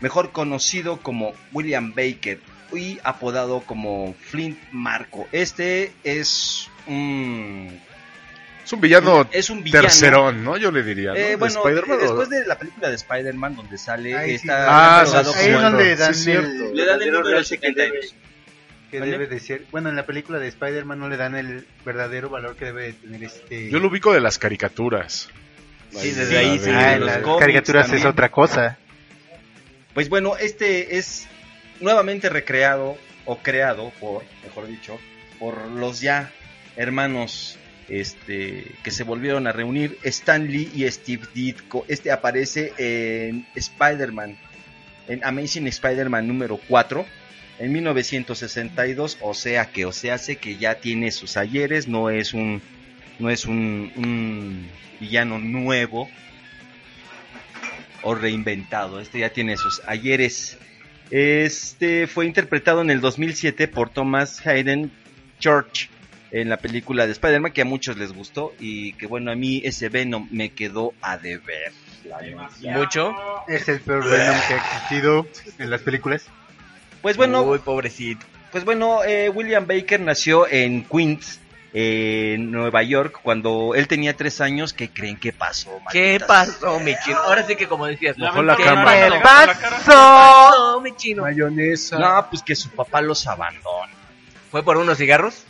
Mejor 0.00 0.30
conocido 0.30 1.00
como 1.00 1.32
William 1.52 1.94
Baker 1.94 2.40
y 2.72 2.98
apodado 3.02 3.60
como 3.60 4.14
Flint 4.14 4.58
Marco. 4.70 5.26
Este 5.32 5.92
es 6.04 6.68
un. 6.87 7.80
Es 8.64 8.72
un 8.72 8.81
villano 8.81 9.29
es 9.31 9.50
un 9.50 9.62
villano. 9.62 9.83
tercerón, 9.83 10.42
¿no? 10.42 10.57
Yo 10.57 10.70
le 10.70 10.83
diría. 10.83 11.11
¿no? 11.11 11.16
Eh, 11.16 11.31
¿De 11.31 11.37
bueno, 11.37 11.61
Spider-Man 11.64 11.98
o- 11.98 12.03
después 12.03 12.29
de 12.31 12.46
la 12.46 12.59
película 12.59 12.88
de 12.88 12.94
Spider-Man, 12.96 13.57
donde 13.57 13.77
sale 13.79 14.16
Ahí 14.16 14.31
sí. 14.31 14.35
está 14.37 15.00
Ah, 15.03 15.05
sí, 15.07 15.16
Ahí 15.16 15.48
es 15.50 15.61
donde 15.62 15.92
sí, 15.96 16.00
dan 16.00 16.11
es 16.12 16.24
cierto. 16.24 16.48
el, 16.70 16.74
le 16.77 16.87
dan 16.87 17.03
el 17.03 17.12
número 17.12 17.38
que 17.38 17.44
72. 17.44 18.14
que 18.90 19.00
¿Vale? 19.00 19.11
debe 19.12 19.27
de 19.27 19.40
ser. 19.40 19.64
Bueno, 19.70 19.90
en 19.90 19.96
la 19.96 20.07
película 20.07 20.38
de 20.38 20.48
Spider-Man 20.48 20.98
no 20.98 21.09
le 21.09 21.16
dan 21.16 21.35
el 21.37 21.66
verdadero 21.85 22.31
valor 22.31 22.57
que 22.57 22.64
debe 22.66 22.83
de 22.87 22.92
tener 22.94 23.24
este. 23.24 23.68
Yo 23.70 23.79
lo 23.81 23.88
ubico 23.88 24.12
de 24.14 24.20
las 24.20 24.38
caricaturas. 24.38 25.29
Sí, 25.90 26.11
desde 26.12 26.33
la 26.35 26.40
ahí 26.40 26.59
de- 26.59 26.64
sí, 26.64 26.70
Ah, 26.72 26.88
de 26.90 26.94
en 26.94 27.07
las 27.07 27.18
caricaturas 27.38 27.85
es 27.87 27.90
también. 27.90 28.09
otra 28.09 28.31
cosa. 28.31 28.79
Pues 29.92 30.09
bueno, 30.09 30.37
este 30.37 30.96
es 30.96 31.27
nuevamente 31.81 32.29
recreado 32.31 32.96
o 33.27 33.38
creado 33.38 33.92
por, 34.00 34.22
mejor 34.42 34.66
dicho, 34.66 34.98
por 35.38 35.66
los 35.68 36.00
ya 36.00 36.31
hermanos 36.77 37.59
este, 37.88 38.64
que 38.83 38.90
se 38.90 39.05
volvieron 39.05 39.47
a 39.47 39.53
reunir. 39.53 39.99
Stan 40.03 40.47
Lee 40.47 40.70
y 40.75 40.90
Steve 40.90 41.27
Ditko. 41.35 41.85
Este 41.88 42.11
aparece 42.11 42.73
en 42.79 43.47
Spider-Man, 43.55 44.37
en 45.09 45.25
Amazing 45.25 45.66
Spider-Man 45.66 46.27
número 46.27 46.59
4, 46.68 47.05
en 47.59 47.73
1962. 47.73 49.18
O 49.20 49.35
sea 49.35 49.70
que, 49.70 49.85
o 49.85 49.92
sé 49.92 50.37
que 50.37 50.57
ya 50.57 50.77
tiene 50.77 51.11
sus 51.11 51.37
ayeres, 51.37 51.88
no 51.88 52.11
es 52.11 52.35
un, 52.35 52.62
no 53.18 53.31
es 53.31 53.44
un 53.44 54.68
villano 55.01 55.38
nuevo 55.38 56.09
o 58.05 58.14
reinventado. 58.14 59.01
Este 59.01 59.20
ya 59.20 59.31
tiene 59.31 59.57
sus 59.57 59.83
ayeres. 59.87 60.59
Este 61.11 62.07
fue 62.07 62.27
interpretado 62.27 62.83
en 62.83 62.90
el 62.90 63.01
2007 63.01 63.68
por 63.68 63.90
Thomas 63.90 64.47
Hayden 64.47 64.92
Church 65.40 65.90
en 66.40 66.49
la 66.49 66.57
película 66.57 67.07
de 67.07 67.12
Spider-Man 67.12 67.53
que 67.53 67.62
a 67.62 67.64
muchos 67.64 67.97
les 67.97 68.12
gustó 68.12 68.53
y 68.59 68.94
que 68.94 69.07
bueno, 69.07 69.31
a 69.31 69.37
mí 69.37 69.62
ese 69.64 69.88
Venom 69.88 70.27
me 70.33 70.51
quedó 70.51 70.92
a 71.01 71.16
deber. 71.16 71.73
Mucho. 72.62 73.14
Es 73.49 73.68
el 73.68 73.81
peor 73.81 74.05
Venom 74.05 74.37
que 74.49 74.55
ha 74.55 74.57
existido 74.57 75.27
en 75.59 75.70
las 75.70 75.83
películas. 75.83 76.27
Pues 77.03 77.16
bueno, 77.16 77.42
Uy, 77.42 77.59
pobrecito. 77.61 78.27
pues 78.51 78.64
bueno, 78.64 79.05
eh, 79.05 79.29
William 79.29 79.66
Baker 79.66 80.01
nació 80.01 80.49
en 80.49 80.85
Queens, 80.85 81.38
en 81.73 82.51
Nueva 82.51 82.83
York, 82.83 83.20
cuando 83.23 83.75
él 83.77 83.87
tenía 83.87 84.16
tres 84.16 84.40
años. 84.40 84.73
¿Qué 84.73 84.88
creen 84.90 85.16
que 85.16 85.33
pasó? 85.33 85.70
¿Qué 85.92 86.20
pasó, 86.27 86.81
mi 86.81 86.94
chino? 87.05 87.18
Ahora 87.18 87.47
sí 87.47 87.55
que 87.57 87.68
como 87.68 87.87
decías, 87.87 88.16
Bajó 88.18 88.42
la 88.42 88.57
¿qué 88.57 88.64
cámara. 88.64 89.20
pasó? 89.23 89.90
pasó, 89.90 90.81
mi 90.81 90.97
chino? 90.97 91.23
Mayonesa. 91.23 91.99
No, 91.99 92.27
pues 92.29 92.42
que 92.42 92.57
su 92.57 92.70
papá 92.70 93.01
los 93.03 93.25
abandona. 93.29 93.92
¿Fue 94.51 94.62
por 94.64 94.77
unos 94.79 94.99
cigarros? 94.99 95.44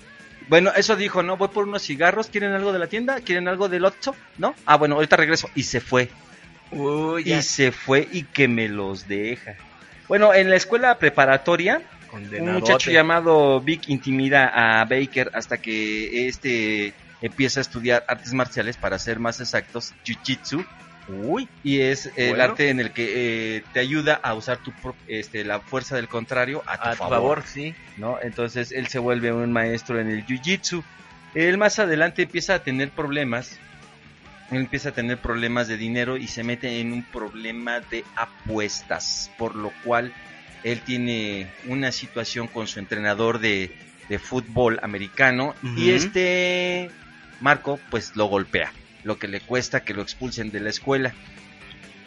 Bueno, 0.48 0.72
eso 0.76 0.96
dijo, 0.96 1.22
¿no? 1.22 1.37
Voy 1.37 1.48
por 1.48 1.66
unos 1.66 1.83
cigarros, 1.83 2.28
¿quieren 2.28 2.52
algo 2.52 2.72
de 2.72 2.78
la 2.78 2.87
tienda? 2.87 3.20
¿Quieren 3.20 3.48
algo 3.48 3.68
del 3.68 3.85
Otto? 3.85 4.14
¿No? 4.38 4.54
Ah, 4.66 4.76
bueno, 4.76 4.96
ahorita 4.96 5.16
regreso. 5.16 5.48
Y 5.54 5.62
se 5.62 5.80
fue. 5.80 6.11
Uy, 6.70 7.24
ya. 7.24 7.38
Y 7.38 7.42
se 7.42 7.72
fue 7.72 8.09
y 8.12 8.24
que 8.24 8.48
me 8.48 8.68
los 8.68 9.09
deja. 9.09 9.54
Bueno, 10.09 10.35
en 10.35 10.50
la 10.50 10.57
escuela 10.57 10.98
preparatoria, 10.98 11.83
un 12.12 12.52
muchacho 12.52 12.90
llamado 12.90 13.61
Vic 13.61 13.88
intimida 13.88 14.80
a 14.80 14.85
Baker 14.85 15.30
hasta 15.35 15.59
que 15.59 16.28
este 16.28 16.92
empieza 17.22 17.61
a 17.61 17.62
estudiar 17.62 18.04
artes 18.07 18.35
marciales, 18.35 18.76
para 18.76 18.98
ser 18.98 19.18
más 19.18 19.40
exactos, 19.40 19.94
Jiu-Jitsu. 20.04 20.66
Uy, 21.09 21.49
Y 21.62 21.81
es 21.81 22.11
el 22.17 22.31
Bueno. 22.31 22.45
arte 22.45 22.71
en 22.71 22.81
el 22.81 22.93
que 22.93 23.57
eh, 23.57 23.64
te 23.73 23.81
ayuda 23.81 24.14
a 24.23 24.35
usar 24.35 24.59
tu 24.59 24.73
este, 25.07 25.45
la 25.45 25.61
fuerza 25.61 25.97
del 25.97 26.09
contrario 26.09 26.62
a 26.67 26.77
tu 26.79 26.88
a 26.88 26.95
favor. 26.97 27.11
favor, 27.11 27.43
sí. 27.47 27.75
¿no? 27.99 28.19
Entonces 28.23 28.73
él 28.73 28.87
se 28.88 28.99
vuelve 28.99 29.33
un 29.33 29.53
maestro 29.53 30.01
en 30.01 30.11
el 30.11 30.25
jiu-jitsu. 30.27 30.83
Él 31.35 31.59
más 31.59 31.79
adelante 31.79 32.23
empieza 32.23 32.55
a 32.55 32.59
tener 32.61 32.90
problemas. 32.90 33.59
Él 34.51 34.59
empieza 34.59 34.90
a 34.90 34.93
tener 34.93 35.19
problemas 35.19 35.69
de 35.69 35.77
dinero 35.77 36.17
y 36.17 36.27
se 36.29 36.43
mete 36.45 36.81
en 36.81 36.93
un 36.93 37.03
problema 37.03 37.81
de 37.81 38.05
apuestas, 38.17 39.31
por 39.37 39.57
lo 39.57 39.73
cual 39.85 40.12
él 40.62 40.81
tiene 40.81 41.49
una 41.67 41.93
situación 41.93 42.47
con 42.47 42.67
su 42.67 42.79
entrenador 42.79 43.38
de, 43.40 43.71
de 44.09 44.19
fútbol 44.19 44.79
americano 44.83 45.55
y 45.77 45.90
este 45.90 46.90
Marco 47.40 47.79
pues 47.90 48.17
lo 48.17 48.27
golpea, 48.27 48.73
lo 49.05 49.19
que 49.19 49.29
le 49.29 49.40
cuesta 49.40 49.85
que 49.85 49.95
lo 49.95 50.03
expulsen 50.03 50.51
de 50.51 50.61
la 50.61 50.71
escuela. 50.71 51.14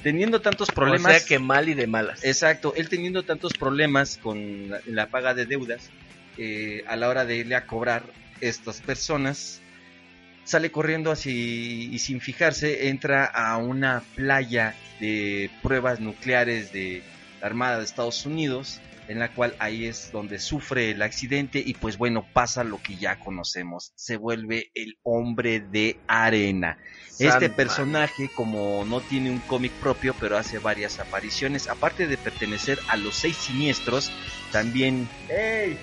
Teniendo 0.04 0.42
tantos 0.42 0.70
problemas, 0.70 1.16
O 1.16 1.20
sea 1.20 1.28
que 1.28 1.40
mal 1.40 1.70
y 1.70 1.74
de 1.74 1.88
malas. 1.88 2.24
Exacto, 2.24 2.74
él 2.76 2.90
teniendo 2.90 3.24
tantos 3.24 3.54
problemas 3.54 4.18
con 4.22 4.70
la, 4.70 4.82
la 4.86 5.08
paga 5.08 5.34
de 5.34 5.46
deudas, 5.46 5.90
eh, 6.38 6.84
a 6.88 6.96
la 6.96 7.10
hora 7.10 7.26
de 7.26 7.38
irle 7.38 7.56
a 7.56 7.66
cobrar 7.66 8.04
estas 8.42 8.82
personas, 8.82 9.60
sale 10.44 10.72
corriendo 10.72 11.12
así 11.12 11.90
y 11.92 12.00
sin 12.00 12.22
fijarse 12.22 12.90
entra 12.90 13.26
a 13.26 13.58
una 13.58 14.04
playa 14.16 14.76
de 15.00 15.50
pruebas 15.64 16.00
nucleares 16.00 16.72
de 16.72 17.02
la 17.42 17.48
Armada 17.48 17.80
de 17.80 17.86
Estados 17.86 18.26
Unidos, 18.26 18.82
en 19.08 19.20
la 19.20 19.34
cual 19.34 19.56
ahí 19.60 19.86
es 19.86 20.12
donde 20.12 20.40
sufre 20.40 20.92
el 20.92 21.02
accidente 21.02 21.62
y 21.66 21.74
pues 21.74 21.98
bueno, 21.98 22.26
pasa 22.34 22.64
lo 22.64 22.82
que 22.82 22.98
ya 22.98 23.20
conocemos, 23.20 23.94
se 23.96 24.18
vuelve 24.18 24.72
el 24.76 24.98
hombre 25.04 25.60
de 25.60 26.00
arena. 26.08 26.78
Este 27.20 27.50
personaje, 27.50 28.30
como 28.36 28.86
no 28.86 29.02
tiene 29.02 29.32
un 29.32 29.40
cómic 29.40 29.72
propio, 29.74 30.16
pero 30.20 30.38
hace 30.38 30.60
varias 30.60 31.00
apariciones, 31.00 31.68
aparte 31.68 32.06
de 32.06 32.16
pertenecer 32.16 32.80
a 32.90 32.98
los 32.98 33.16
seis 33.16 33.36
siniestros, 33.38 34.12
también... 34.52 35.10
¡Ey! 35.30 35.78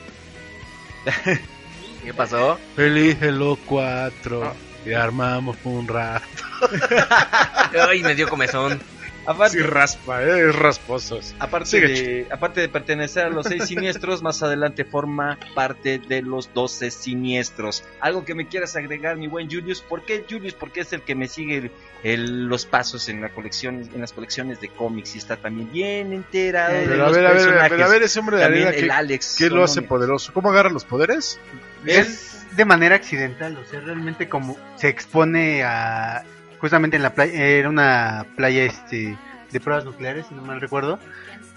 ¿Qué 2.04 2.14
pasó? 2.14 2.58
Elígelo 2.76 3.58
cuatro. 3.66 4.44
Ah. 4.44 4.54
Y 4.86 4.92
armamos 4.92 5.56
un 5.64 5.88
rato. 5.88 6.26
Ay, 7.88 8.02
me 8.02 8.14
dio 8.14 8.28
comezón. 8.28 8.80
Aparte, 9.26 9.56
Sí, 9.58 9.62
raspa, 9.62 10.22
eh, 10.22 10.48
es 10.48 10.54
rasposos. 10.56 11.34
aparte, 11.38 11.66
Sigue, 11.68 11.88
de, 11.88 12.26
aparte 12.30 12.60
de 12.60 12.68
pertenecer 12.68 13.24
a 13.24 13.30
los 13.30 13.46
seis 13.46 13.64
siniestros, 13.64 14.22
más 14.22 14.42
adelante 14.42 14.84
forma 14.84 15.38
parte 15.54 15.98
de 15.98 16.22
los 16.22 16.52
doce 16.52 16.90
siniestros. 16.90 17.84
Algo 18.00 18.24
que 18.24 18.34
me 18.34 18.46
quieras 18.48 18.76
agregar, 18.76 19.16
mi 19.16 19.26
buen 19.26 19.50
Julius. 19.50 19.80
¿Por 19.80 20.04
qué 20.04 20.24
Julius? 20.28 20.54
Porque 20.54 20.80
es 20.80 20.92
el 20.92 21.02
que 21.02 21.14
me 21.14 21.28
sigue 21.28 21.56
el- 21.56 21.70
el- 22.02 22.44
los 22.46 22.66
pasos 22.66 23.08
en 23.08 23.20
la 23.22 23.30
colección, 23.30 23.88
en 23.94 24.00
las 24.00 24.12
colecciones 24.12 24.60
de 24.60 24.68
cómics 24.68 25.14
y 25.14 25.18
está 25.18 25.36
también 25.36 25.72
bien 25.72 26.12
enterado 26.12 26.74
de 26.74 26.86
Pero 26.86 27.04
a 27.04 27.06
los 27.08 27.16
ver, 27.16 27.26
a 27.26 27.28
ver, 27.30 27.36
personajes. 27.38 27.70
pero 27.70 27.84
a 27.84 27.88
ver, 27.88 28.02
ese 28.02 28.18
hombre 28.20 28.36
de 28.36 28.42
También 28.42 28.66
arena, 28.68 28.78
el 28.80 28.86
¿qué, 28.88 28.92
Alex. 28.92 29.36
qué 29.38 29.48
lo 29.50 29.64
hace 29.64 29.82
poderoso? 29.82 30.32
¿Cómo 30.34 30.50
agarra 30.50 30.68
los 30.70 30.84
poderes? 30.84 31.38
Es 31.86 32.46
de 32.56 32.64
manera 32.64 32.94
accidental, 32.96 33.56
o 33.56 33.64
sea, 33.64 33.80
realmente 33.80 34.28
como 34.28 34.56
se 34.76 34.88
expone 34.88 35.64
a 35.64 36.22
justamente 36.64 36.96
en 36.96 37.02
la 37.02 37.12
playa, 37.14 37.34
era 37.44 37.68
una 37.68 38.24
playa 38.36 38.64
este 38.64 39.18
de 39.52 39.60
pruebas 39.60 39.84
nucleares, 39.84 40.24
si 40.26 40.34
no 40.34 40.40
mal 40.40 40.62
recuerdo, 40.62 40.98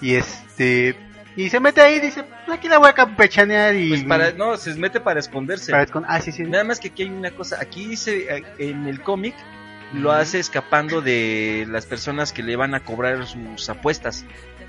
y 0.02 0.16
este 0.16 0.98
y 1.38 1.50
se 1.50 1.62
mete 1.62 1.80
ahí 1.80 1.96
y 1.96 2.00
dice, 2.02 2.24
"Pues 2.46 2.58
aquí 2.58 2.68
la 2.68 2.78
voy 2.78 2.90
a 2.90 2.94
campechanear 2.94 3.74
y 3.74 3.88
Pues 3.88 4.04
para, 4.04 4.32
no, 4.34 4.58
se 4.58 4.74
mete 4.76 5.00
para 5.00 5.22
esconderse. 5.22 5.72
para 5.72 5.86
escon- 5.88 6.04
ah, 6.10 6.20
sí, 6.20 6.34
sí. 6.34 6.44
Nada 6.44 6.66
más 6.66 6.82
que 6.82 6.90
aquí 6.90 7.04
hay 7.04 7.10
una 7.10 7.32
cosa. 7.32 7.58
Aquí 7.62 7.86
dice 7.88 8.26
eh, 8.30 8.44
en 8.60 8.86
el 8.86 9.00
cómic 9.02 9.34
lo 9.94 10.12
hace 10.12 10.40
escapando 10.40 11.00
de 11.00 11.66
las 11.70 11.86
personas 11.86 12.34
que 12.34 12.44
le 12.44 12.58
van 12.58 12.76
a 12.76 12.82
cobrar 12.82 13.26
sus 13.26 13.70
apuestas, 13.70 14.26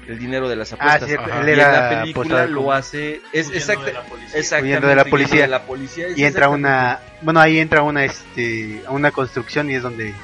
el 0.06 0.16
dinero 0.18 0.48
de 0.48 0.54
las 0.54 0.72
Ah, 0.74 0.76
apuestas. 0.76 1.18
Ajá. 1.18 1.40
él 1.40 1.48
y 1.48 1.52
en 1.52 1.58
la 1.58 1.88
película 1.90 2.46
lo 2.46 2.70
hace 2.72 3.20
es 3.32 3.50
exacta, 3.50 3.90
exactamente, 4.34 4.62
Huyendo 4.68 4.86
de 4.86 4.94
la 4.94 5.04
policía. 5.04 5.42
de 5.42 5.48
la 5.48 5.62
policía, 5.64 6.06
y 6.14 6.22
entra 6.22 6.48
una, 6.48 7.00
bueno, 7.22 7.40
ahí 7.40 7.58
entra 7.58 7.82
una 7.82 8.04
este 8.04 8.82
a 8.86 8.92
una 8.92 9.10
construcción 9.10 9.68
y 9.70 9.74
es 9.74 9.82
donde 9.82 10.14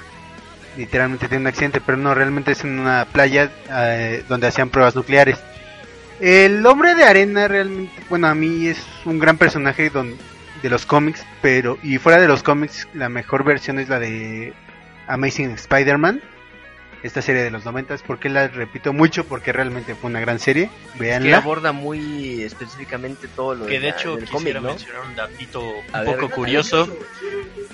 literalmente 0.77 1.29
tiene 1.29 1.43
un 1.43 1.47
accidente, 1.49 1.81
pero 1.85 1.99
no, 1.99 2.15
realmente 2.15 2.53
es 2.53 2.65
en 2.65 2.79
una 2.79 3.07
playa 3.07 3.51
eh, 3.71 4.25
donde 4.29 4.47
hacían 4.49 4.71
pruebas 4.71 4.95
nucleares. 4.95 5.39
El 6.21 6.65
hombre 6.67 6.95
de 6.95 7.05
arena 7.05 7.49
realmente, 7.49 7.93
bueno, 8.09 8.29
a 8.29 8.35
mí 8.35 8.69
es 8.69 8.85
un 9.05 9.19
gran 9.19 9.37
personaje 9.37 9.91
don- 9.91 10.15
de 10.63 10.71
los 10.71 10.87
cómics, 10.87 11.25
pero 11.43 11.77
y 11.83 11.99
fuera 11.99 12.21
de 12.21 12.29
los 12.29 12.43
cómics 12.43 12.89
la 12.95 13.09
mejor 13.09 13.45
versión 13.45 13.79
es 13.79 13.89
la 13.89 13.99
de 13.99 14.55
Amazing 15.09 15.51
Spider-Man, 15.51 16.23
esta 17.05 17.21
serie 17.23 17.43
de 17.43 17.51
los 17.51 17.65
noventas, 17.65 18.03
porque 18.03 18.29
la 18.29 18.49
repito 18.49 18.93
mucho 18.93 19.25
porque 19.27 19.53
realmente 19.53 19.95
fue 19.95 20.11
una 20.11 20.21
gran 20.21 20.41
serie, 20.41 20.71
Que 20.95 20.99
veanla. 21.01 21.37
aborda 21.37 21.71
muy 21.73 22.43
específicamente 22.43 23.29
todo 23.29 23.55
lo 23.55 23.67
Que 23.67 23.79
de 23.79 23.91
la- 23.91 23.97
hecho 23.97 24.17
del 24.17 24.25
quisiera 24.25 24.59
cómic, 24.61 24.63
¿no? 24.63 24.69
mencionar 24.71 25.03
un 25.07 25.15
datito 25.15 25.61
A 25.93 26.01
un 26.01 26.05
poco 26.07 26.27
ver. 26.29 26.31
curioso. 26.31 26.99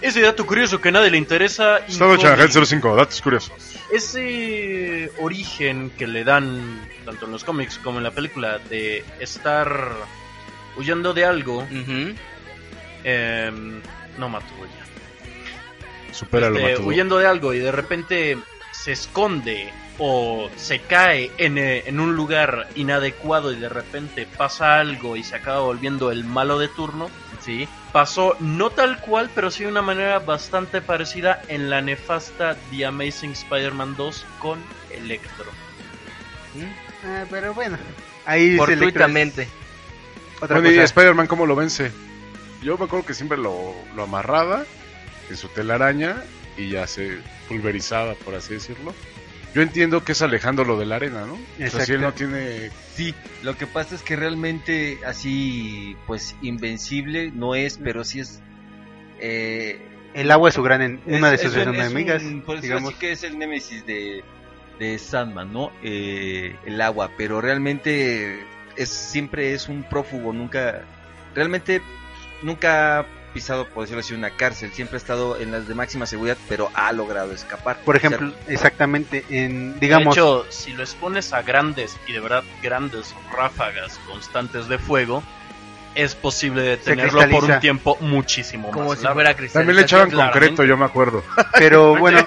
Ese 0.02 0.20
dato 0.20 0.44
curioso 0.44 0.80
que 0.80 0.88
a 0.88 0.92
nadie 0.92 1.10
le 1.10 1.18
interesa. 1.18 1.78
Estado 1.78 2.14
Infoli. 2.14 2.28
Changel 2.36 2.66
05, 2.66 2.96
datos 2.96 3.22
curiosos. 3.22 3.52
Ese 3.92 5.10
origen 5.20 5.90
que 5.96 6.06
le 6.06 6.24
dan 6.24 6.80
tanto 7.04 7.26
en 7.26 7.32
los 7.32 7.44
cómics 7.44 7.78
como 7.78 7.98
en 7.98 8.04
la 8.04 8.10
película 8.10 8.58
de 8.58 9.04
estar 9.20 9.92
huyendo 10.76 11.14
de 11.14 11.24
algo, 11.24 11.58
Ujú. 11.58 12.14
em, 13.04 13.80
no 14.18 14.28
mato 14.28 14.46
ya. 14.58 16.14
Supéralo, 16.14 16.58
Este, 16.58 16.82
huyendo 16.82 17.18
de 17.18 17.26
algo 17.26 17.54
y 17.54 17.60
de 17.60 17.70
repente 17.72 18.36
se 18.82 18.92
esconde 18.92 19.70
o 19.98 20.48
se 20.56 20.78
cae 20.80 21.30
en, 21.36 21.58
eh, 21.58 21.82
en 21.86 22.00
un 22.00 22.16
lugar 22.16 22.68
inadecuado 22.74 23.52
y 23.52 23.56
de 23.56 23.68
repente 23.68 24.26
pasa 24.26 24.78
algo 24.78 25.16
y 25.16 25.22
se 25.22 25.36
acaba 25.36 25.60
volviendo 25.60 26.10
el 26.10 26.24
malo 26.24 26.58
de 26.58 26.68
turno. 26.68 27.10
Sí. 27.44 27.68
Pasó 27.92 28.36
no 28.40 28.70
tal 28.70 29.00
cual, 29.00 29.30
pero 29.34 29.50
sí 29.50 29.64
de 29.64 29.70
una 29.70 29.82
manera 29.82 30.18
bastante 30.20 30.80
parecida 30.80 31.42
en 31.48 31.68
la 31.68 31.82
nefasta 31.82 32.56
The 32.70 32.86
Amazing 32.86 33.32
Spider-Man 33.32 33.96
2 33.96 34.24
con 34.38 34.58
Electro. 34.90 35.46
Ah, 37.04 37.24
pero 37.30 37.52
bueno, 37.52 37.76
ahí 38.24 38.56
Fortuitamente. 38.56 39.48
otra 40.40 40.56
Bueno, 40.56 40.70
y 40.70 40.74
cosa. 40.76 40.84
Spider-Man, 40.84 41.26
¿cómo 41.26 41.44
lo 41.46 41.56
vence? 41.56 41.92
Yo 42.62 42.76
me 42.78 42.84
acuerdo 42.86 43.04
que 43.06 43.14
siempre 43.14 43.36
lo, 43.38 43.74
lo 43.94 44.02
amarraba 44.04 44.64
en 45.28 45.36
su 45.36 45.48
telaraña 45.48 46.22
y 46.60 46.70
ya 46.70 46.86
se 46.86 47.18
pulverizaba, 47.48 48.14
por 48.14 48.34
así 48.34 48.54
decirlo. 48.54 48.94
Yo 49.54 49.62
entiendo 49.62 50.04
que 50.04 50.12
es 50.12 50.22
alejándolo 50.22 50.78
de 50.78 50.86
la 50.86 50.96
arena, 50.96 51.26
¿no? 51.26 51.34
O 51.34 51.70
sea, 51.70 51.84
si 51.84 51.92
él 51.92 52.00
no 52.02 52.14
tiene... 52.14 52.70
Sí, 52.94 53.14
lo 53.42 53.56
que 53.56 53.66
pasa 53.66 53.96
es 53.96 54.02
que 54.02 54.14
realmente 54.14 55.00
así, 55.04 55.96
pues 56.06 56.36
invencible 56.42 57.32
no 57.32 57.54
es, 57.56 57.78
pero 57.82 58.04
sí 58.04 58.20
es. 58.20 58.40
eh, 59.18 59.80
el 60.14 60.30
agua 60.30 60.48
es 60.48 60.54
su 60.54 60.62
gran 60.62 60.82
en- 60.82 61.00
una 61.06 61.30
de 61.30 61.38
sus 61.38 61.54
es 61.56 61.66
enemigas, 61.66 62.22
un- 62.22 62.42
por 62.42 62.56
decirlo 62.56 62.76
digamos. 62.76 62.90
así 62.92 63.00
que 63.00 63.12
es 63.12 63.22
el 63.24 63.38
némesis 63.38 63.84
de, 63.86 64.22
de 64.78 64.98
Sandman, 64.98 65.52
¿no? 65.52 65.70
Eh, 65.82 66.54
el 66.66 66.80
agua, 66.80 67.10
pero 67.16 67.40
realmente 67.40 68.44
es 68.76 68.88
siempre 68.88 69.52
es 69.54 69.68
un 69.68 69.82
prófugo, 69.84 70.32
nunca, 70.32 70.82
realmente 71.34 71.80
nunca 72.42 73.00
ha 73.00 73.06
pisado, 73.32 73.66
por 73.66 73.82
decirlo 73.84 74.00
así, 74.00 74.14
una 74.14 74.30
cárcel, 74.30 74.72
siempre 74.72 74.96
ha 74.96 74.98
estado 74.98 75.38
en 75.40 75.52
las 75.52 75.66
de 75.68 75.74
máxima 75.74 76.06
seguridad, 76.06 76.36
pero 76.48 76.70
ha 76.74 76.92
logrado 76.92 77.32
escapar. 77.32 77.78
Por 77.84 77.96
O 77.96 78.00
sea, 78.00 78.08
ejemplo, 78.10 78.34
exactamente, 78.48 79.24
en, 79.30 79.78
digamos, 79.80 80.14
De 80.14 80.20
hecho, 80.20 80.46
si 80.50 80.72
lo 80.72 80.82
expones 80.82 81.32
a 81.32 81.42
grandes 81.42 81.96
y 82.06 82.12
de 82.12 82.20
verdad 82.20 82.44
grandes 82.62 83.14
ráfagas 83.34 83.98
constantes 84.08 84.68
de 84.68 84.78
fuego, 84.78 85.22
es 85.96 86.14
posible 86.14 86.62
detenerlo 86.62 87.28
por 87.30 87.44
un 87.44 87.58
tiempo 87.58 87.96
muchísimo 88.00 88.70
Como 88.70 88.90
más 88.90 88.98
si 88.98 89.04
largo. 89.04 89.16
fuera 89.16 89.34
También 89.52 89.74
le 89.76 89.82
echaban 89.82 90.08
concreto, 90.10 90.62
yo 90.64 90.76
me 90.76 90.84
acuerdo. 90.84 91.24
pero 91.58 91.96
bueno, 91.96 92.24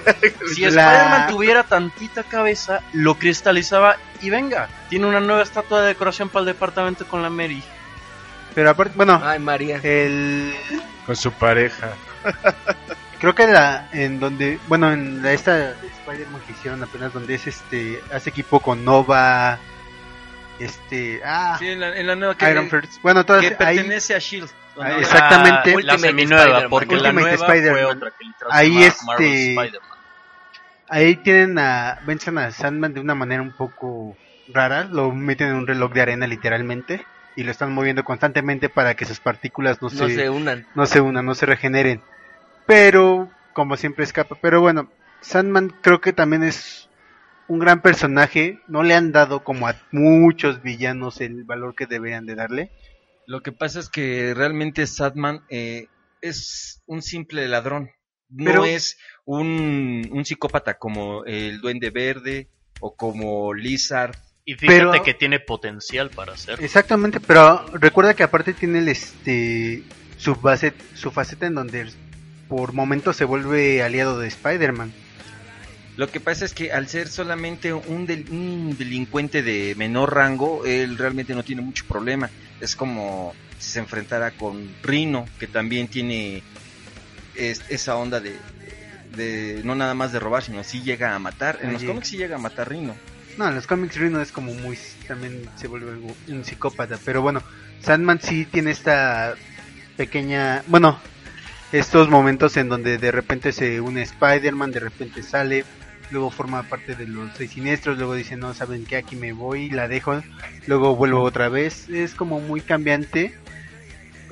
Si 0.54 0.60
la- 0.62 0.68
Spider-Man 0.68 1.30
tuviera 1.30 1.62
tantita 1.62 2.22
cabeza, 2.24 2.82
lo 2.92 3.14
cristalizaba 3.14 3.96
y 4.20 4.28
venga, 4.28 4.68
tiene 4.90 5.06
una 5.06 5.20
nueva 5.20 5.42
estatua 5.42 5.80
de 5.80 5.88
decoración 5.88 6.28
para 6.28 6.40
el 6.40 6.46
departamento 6.46 7.06
con 7.06 7.22
la 7.22 7.30
Mary. 7.30 7.62
Pero 8.54 8.70
aparte, 8.70 8.94
bueno, 8.96 9.20
Ay, 9.22 9.38
María. 9.38 9.80
el 9.82 10.54
Con 11.06 11.16
su 11.16 11.32
pareja. 11.32 11.92
creo 13.18 13.34
que 13.34 13.46
la 13.46 13.88
en 13.92 14.20
donde, 14.20 14.58
bueno, 14.68 14.92
en 14.92 15.22
la 15.22 15.32
esta 15.32 15.56
de 15.56 15.88
Spider-Man 15.88 16.42
que 16.46 16.52
hicieron 16.52 16.82
apenas 16.82 17.12
donde 17.12 17.34
es 17.34 17.46
este 17.46 18.02
hace 18.12 18.30
equipo 18.30 18.60
con 18.60 18.84
Nova 18.84 19.58
este, 20.58 21.20
ah, 21.24 21.56
sí, 21.58 21.68
en, 21.68 21.80
la, 21.80 21.96
en 21.96 22.06
la 22.06 22.14
nueva 22.14 22.36
que, 22.36 22.50
Iron 22.50 22.68
First. 22.68 23.02
Bueno, 23.02 23.24
todas 23.24 23.40
que 23.42 23.56
ahí 23.58 23.76
pertenece 23.76 24.14
a 24.14 24.18
Shield. 24.18 24.50
Ah, 24.78 24.88
¿no? 24.88 24.98
exactamente. 24.98 25.70
Ah, 25.70 25.72
la 25.72 25.74
Ultimate 25.74 25.98
seminueva, 25.98 26.68
porque 26.68 26.96
la 26.96 27.12
nueva 27.12 27.36
fue 27.36 27.56
Spider-Man. 27.56 27.96
otra 27.96 28.10
que 28.10 28.26
Ahí, 28.50 28.82
este, 28.84 29.50
Spider-Man. 29.50 29.90
ahí 30.88 31.16
tienen 31.16 31.58
a 31.58 31.98
vencen 32.06 32.38
a 32.38 32.50
Sandman 32.52 32.94
de 32.94 33.00
una 33.00 33.14
manera 33.14 33.42
un 33.42 33.52
poco 33.52 34.16
rara, 34.52 34.84
lo 34.84 35.10
meten 35.10 35.48
en 35.48 35.54
un 35.54 35.66
reloj 35.66 35.92
de 35.92 36.02
arena 36.02 36.26
literalmente 36.26 37.04
y 37.36 37.42
lo 37.42 37.50
están 37.50 37.72
moviendo 37.72 38.04
constantemente 38.04 38.68
para 38.68 38.94
que 38.94 39.04
sus 39.04 39.20
partículas 39.20 39.80
no, 39.82 39.88
No 39.88 40.08
se 40.08 40.14
se 40.14 40.30
unan. 40.30 40.66
no 40.74 40.86
se 40.86 41.00
unan, 41.00 41.26
no 41.26 41.34
se 41.34 41.46
regeneren. 41.46 42.00
Pero, 42.66 43.30
como 43.52 43.76
siempre 43.76 44.04
escapa. 44.04 44.36
Pero 44.40 44.60
bueno, 44.60 44.90
Sandman 45.20 45.74
creo 45.82 46.00
que 46.00 46.12
también 46.12 46.42
es 46.42 46.88
un 47.48 47.58
gran 47.58 47.82
personaje. 47.82 48.60
No 48.68 48.82
le 48.82 48.94
han 48.94 49.12
dado 49.12 49.44
como 49.44 49.68
a 49.68 49.74
muchos 49.92 50.62
villanos 50.62 51.20
el 51.20 51.44
valor 51.44 51.74
que 51.74 51.86
deberían 51.86 52.26
de 52.26 52.34
darle. 52.34 52.70
Lo 53.26 53.42
que 53.42 53.52
pasa 53.52 53.80
es 53.80 53.88
que 53.88 54.32
realmente 54.34 54.86
Sadman 54.86 55.44
eh, 55.48 55.88
es 56.20 56.82
un 56.86 57.02
simple 57.02 57.46
ladrón. 57.48 57.90
No 58.30 58.44
Pero- 58.46 58.64
es 58.64 58.98
un, 59.24 60.08
un 60.12 60.24
psicópata 60.24 60.74
como 60.78 61.24
el 61.24 61.60
Duende 61.60 61.90
Verde 61.90 62.48
o 62.80 62.94
como 62.96 63.52
Lizard. 63.54 64.14
Y 64.46 64.54
fíjate 64.54 64.78
pero- 64.78 65.02
que 65.02 65.14
tiene 65.14 65.40
potencial 65.40 66.10
para 66.10 66.34
hacerlo. 66.34 66.64
Exactamente, 66.64 67.20
pero 67.20 67.64
recuerda 67.74 68.14
que 68.14 68.22
aparte 68.22 68.52
tiene 68.52 68.80
el 68.80 68.88
este 68.88 69.82
su 70.18 70.34
base, 70.36 70.72
su 70.94 71.10
faceta 71.10 71.46
en 71.46 71.54
donde 71.54 71.90
por 72.48 72.72
momentos 72.72 73.16
se 73.16 73.24
vuelve 73.24 73.82
aliado 73.82 74.18
de 74.18 74.28
Spider-Man. 74.28 74.92
Lo 75.96 76.08
que 76.10 76.20
pasa 76.20 76.44
es 76.44 76.52
que 76.54 76.72
al 76.72 76.88
ser 76.88 77.08
solamente 77.08 77.72
un, 77.72 78.04
del- 78.06 78.26
un 78.30 78.76
delincuente 78.76 79.42
de 79.42 79.74
menor 79.76 80.14
rango, 80.14 80.64
él 80.66 80.98
realmente 80.98 81.34
no 81.34 81.42
tiene 81.44 81.62
mucho 81.62 81.84
problema. 81.86 82.30
Es 82.60 82.74
como 82.76 83.32
si 83.58 83.70
se 83.70 83.78
enfrentara 83.78 84.32
con 84.32 84.74
Rino, 84.82 85.24
que 85.38 85.46
también 85.46 85.88
tiene 85.88 86.42
es- 87.36 87.62
esa 87.70 87.96
onda 87.96 88.20
de, 88.20 88.36
de 89.16 89.60
no 89.64 89.74
nada 89.74 89.94
más 89.94 90.12
de 90.12 90.18
robar, 90.20 90.42
sino 90.42 90.62
sí 90.64 90.82
llega 90.82 91.14
a 91.14 91.18
matar. 91.18 91.60
En 91.62 91.72
los 91.72 91.84
cómics 91.84 92.08
sí 92.08 92.16
llega 92.16 92.36
a 92.36 92.40
matar 92.40 92.68
Rino. 92.68 92.94
No, 93.36 93.48
en 93.48 93.54
los 93.54 93.66
cómics 93.66 93.96
Rhino 93.96 94.20
es 94.20 94.30
como 94.30 94.54
muy 94.54 94.78
también 95.08 95.48
se 95.56 95.66
vuelve 95.66 95.92
un 96.28 96.44
psicópata, 96.44 96.98
pero 97.04 97.20
bueno, 97.20 97.42
Sandman 97.80 98.20
sí 98.20 98.44
tiene 98.44 98.70
esta 98.70 99.34
pequeña, 99.96 100.62
bueno, 100.68 101.00
estos 101.72 102.08
momentos 102.08 102.56
en 102.56 102.68
donde 102.68 102.98
de 102.98 103.10
repente 103.10 103.50
se 103.50 103.80
une 103.80 104.02
Spider-Man, 104.02 104.70
de 104.70 104.80
repente 104.80 105.22
sale, 105.24 105.64
luego 106.12 106.30
forma 106.30 106.62
parte 106.62 106.94
de 106.94 107.08
los 107.08 107.30
seis 107.36 107.50
siniestros, 107.50 107.98
luego 107.98 108.14
dice, 108.14 108.36
no, 108.36 108.54
saben 108.54 108.84
que 108.84 108.96
aquí 108.96 109.16
me 109.16 109.32
voy, 109.32 109.68
la 109.70 109.88
dejo, 109.88 110.22
luego 110.68 110.94
vuelvo 110.94 111.22
otra 111.22 111.48
vez, 111.48 111.88
es 111.88 112.14
como 112.14 112.38
muy 112.38 112.60
cambiante. 112.60 113.34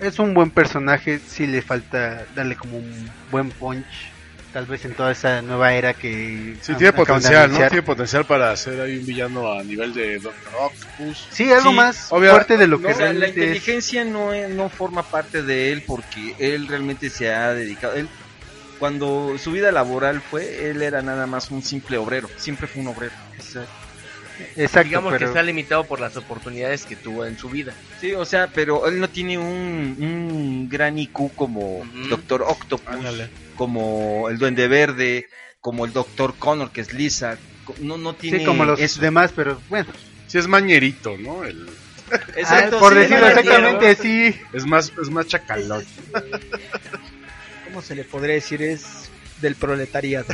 Es 0.00 0.18
un 0.18 0.34
buen 0.34 0.50
personaje, 0.50 1.18
sí 1.18 1.46
le 1.46 1.62
falta 1.62 2.24
darle 2.34 2.56
como 2.56 2.78
un 2.78 3.10
buen 3.30 3.50
punch, 3.50 4.11
tal 4.52 4.66
vez 4.66 4.84
en 4.84 4.94
toda 4.94 5.12
esa 5.12 5.40
nueva 5.42 5.72
era 5.74 5.94
que 5.94 6.56
Sí, 6.60 6.74
tiene 6.74 6.92
potencial, 6.92 7.50
¿no? 7.50 7.56
Tiene 7.58 7.82
potencial 7.82 8.24
para 8.26 8.54
ser 8.56 8.80
ahí 8.80 8.98
un 8.98 9.06
villano 9.06 9.52
a 9.52 9.62
nivel 9.64 9.94
de 9.94 10.18
Doctor 10.18 10.52
Octopus. 10.60 11.26
Sí, 11.30 11.50
algo 11.50 11.70
Sí, 11.70 11.76
más 11.76 12.12
obvia- 12.12 12.30
fuerte 12.32 12.56
de 12.58 12.66
lo 12.66 12.78
no, 12.78 12.86
que 12.88 12.94
sea, 12.94 13.06
la 13.06 13.10
realmente 13.12 13.40
es. 13.40 13.46
inteligencia 13.46 14.04
no, 14.04 14.32
es- 14.32 14.50
no 14.50 14.68
forma 14.68 15.02
parte 15.02 15.42
de 15.42 15.72
él 15.72 15.82
porque 15.86 16.34
él 16.38 16.68
realmente 16.68 17.08
se 17.10 17.32
ha 17.32 17.52
dedicado. 17.54 17.94
Él, 17.94 18.08
cuando 18.78 19.36
su 19.38 19.52
vida 19.52 19.70
laboral 19.72 20.20
fue, 20.20 20.68
él 20.70 20.82
era 20.82 21.02
nada 21.02 21.26
más 21.26 21.50
un 21.50 21.62
simple 21.62 21.96
obrero. 21.98 22.28
Siempre 22.36 22.66
fue 22.66 22.82
un 22.82 22.88
obrero. 22.88 23.12
Exacto, 24.56 24.88
Digamos 24.88 25.14
que 25.18 25.24
está 25.24 25.42
limitado 25.42 25.84
por 25.84 26.00
las 26.00 26.16
oportunidades 26.16 26.84
que 26.84 26.96
tuvo 26.96 27.24
en 27.26 27.38
su 27.38 27.48
vida. 27.48 27.72
Sí, 28.00 28.12
o 28.14 28.24
sea, 28.24 28.48
pero 28.48 28.86
él 28.88 28.98
no 28.98 29.08
tiene 29.08 29.38
un, 29.38 29.96
un 30.00 30.68
gran 30.68 30.98
IQ 30.98 31.30
como 31.36 31.78
Ujú. 31.78 32.08
Doctor 32.08 32.42
Octopus, 32.42 32.88
Ándale. 32.92 33.28
Como 33.62 34.28
el 34.28 34.38
Duende 34.38 34.66
Verde, 34.66 35.28
como 35.60 35.84
el 35.84 35.92
Doctor 35.92 36.34
Connor, 36.36 36.72
que 36.72 36.80
es. 36.80 36.88
Co- 37.64 37.76
No, 37.78 37.96
no 37.96 38.14
tiene 38.16 38.40
sí, 38.40 38.44
como 38.44 38.64
los 38.64 38.80
eso. 38.80 39.00
demás, 39.00 39.30
pero 39.36 39.60
bueno. 39.68 39.86
Sí, 40.26 40.36
es 40.38 40.48
mañerito, 40.48 41.16
¿no? 41.16 41.44
El- 41.44 41.68
Exacto, 42.36 42.78
Ah, 42.78 42.80
por 42.80 42.92
sí, 42.94 42.98
decirlo 42.98 43.28
exactamente, 43.28 43.94
sí. 43.94 44.36
es 44.52 44.66
más, 44.66 44.92
es 45.00 45.10
más 45.10 45.28
chacalón. 45.28 45.84
¿Cómo 47.66 47.82
se 47.82 47.94
le 47.94 48.02
podría 48.02 48.34
decir? 48.34 48.60
Es 48.62 49.08
del 49.40 49.54
proletariado. 49.54 50.26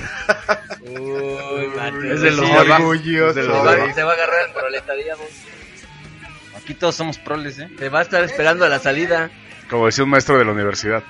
Es 0.83 2.21
de 2.23 2.31
los 2.31 2.47
Sí, 2.47 2.53
de 2.53 2.59
abajo. 2.59 2.89
orgulloso. 2.89 3.29
Es 3.29 3.35
de 3.37 3.43
Se 3.43 3.49
los 3.49 3.59
de 3.59 3.65
va, 3.65 3.73
abajo. 3.75 3.95
se 3.95 4.03
va 4.05 4.11
a 4.11 4.15
agarrar 4.15 4.47
el 4.49 4.53
proletariado. 4.55 5.21
Aquí 6.57 6.73
todos 6.75 6.95
somos 6.95 7.19
proles, 7.19 7.59
¿eh? 7.59 7.69
Se 7.79 7.91
va 7.91 7.99
a 7.99 8.03
estar 8.03 8.25
esperando 8.25 8.65
a 8.65 8.69
la 8.71 8.79
salida. 8.79 9.31
Como 9.69 9.85
decía 9.87 10.05
un 10.05 10.11
maestro 10.11 10.39
de 10.39 10.47
la 10.47 10.53
universidad. 10.53 11.03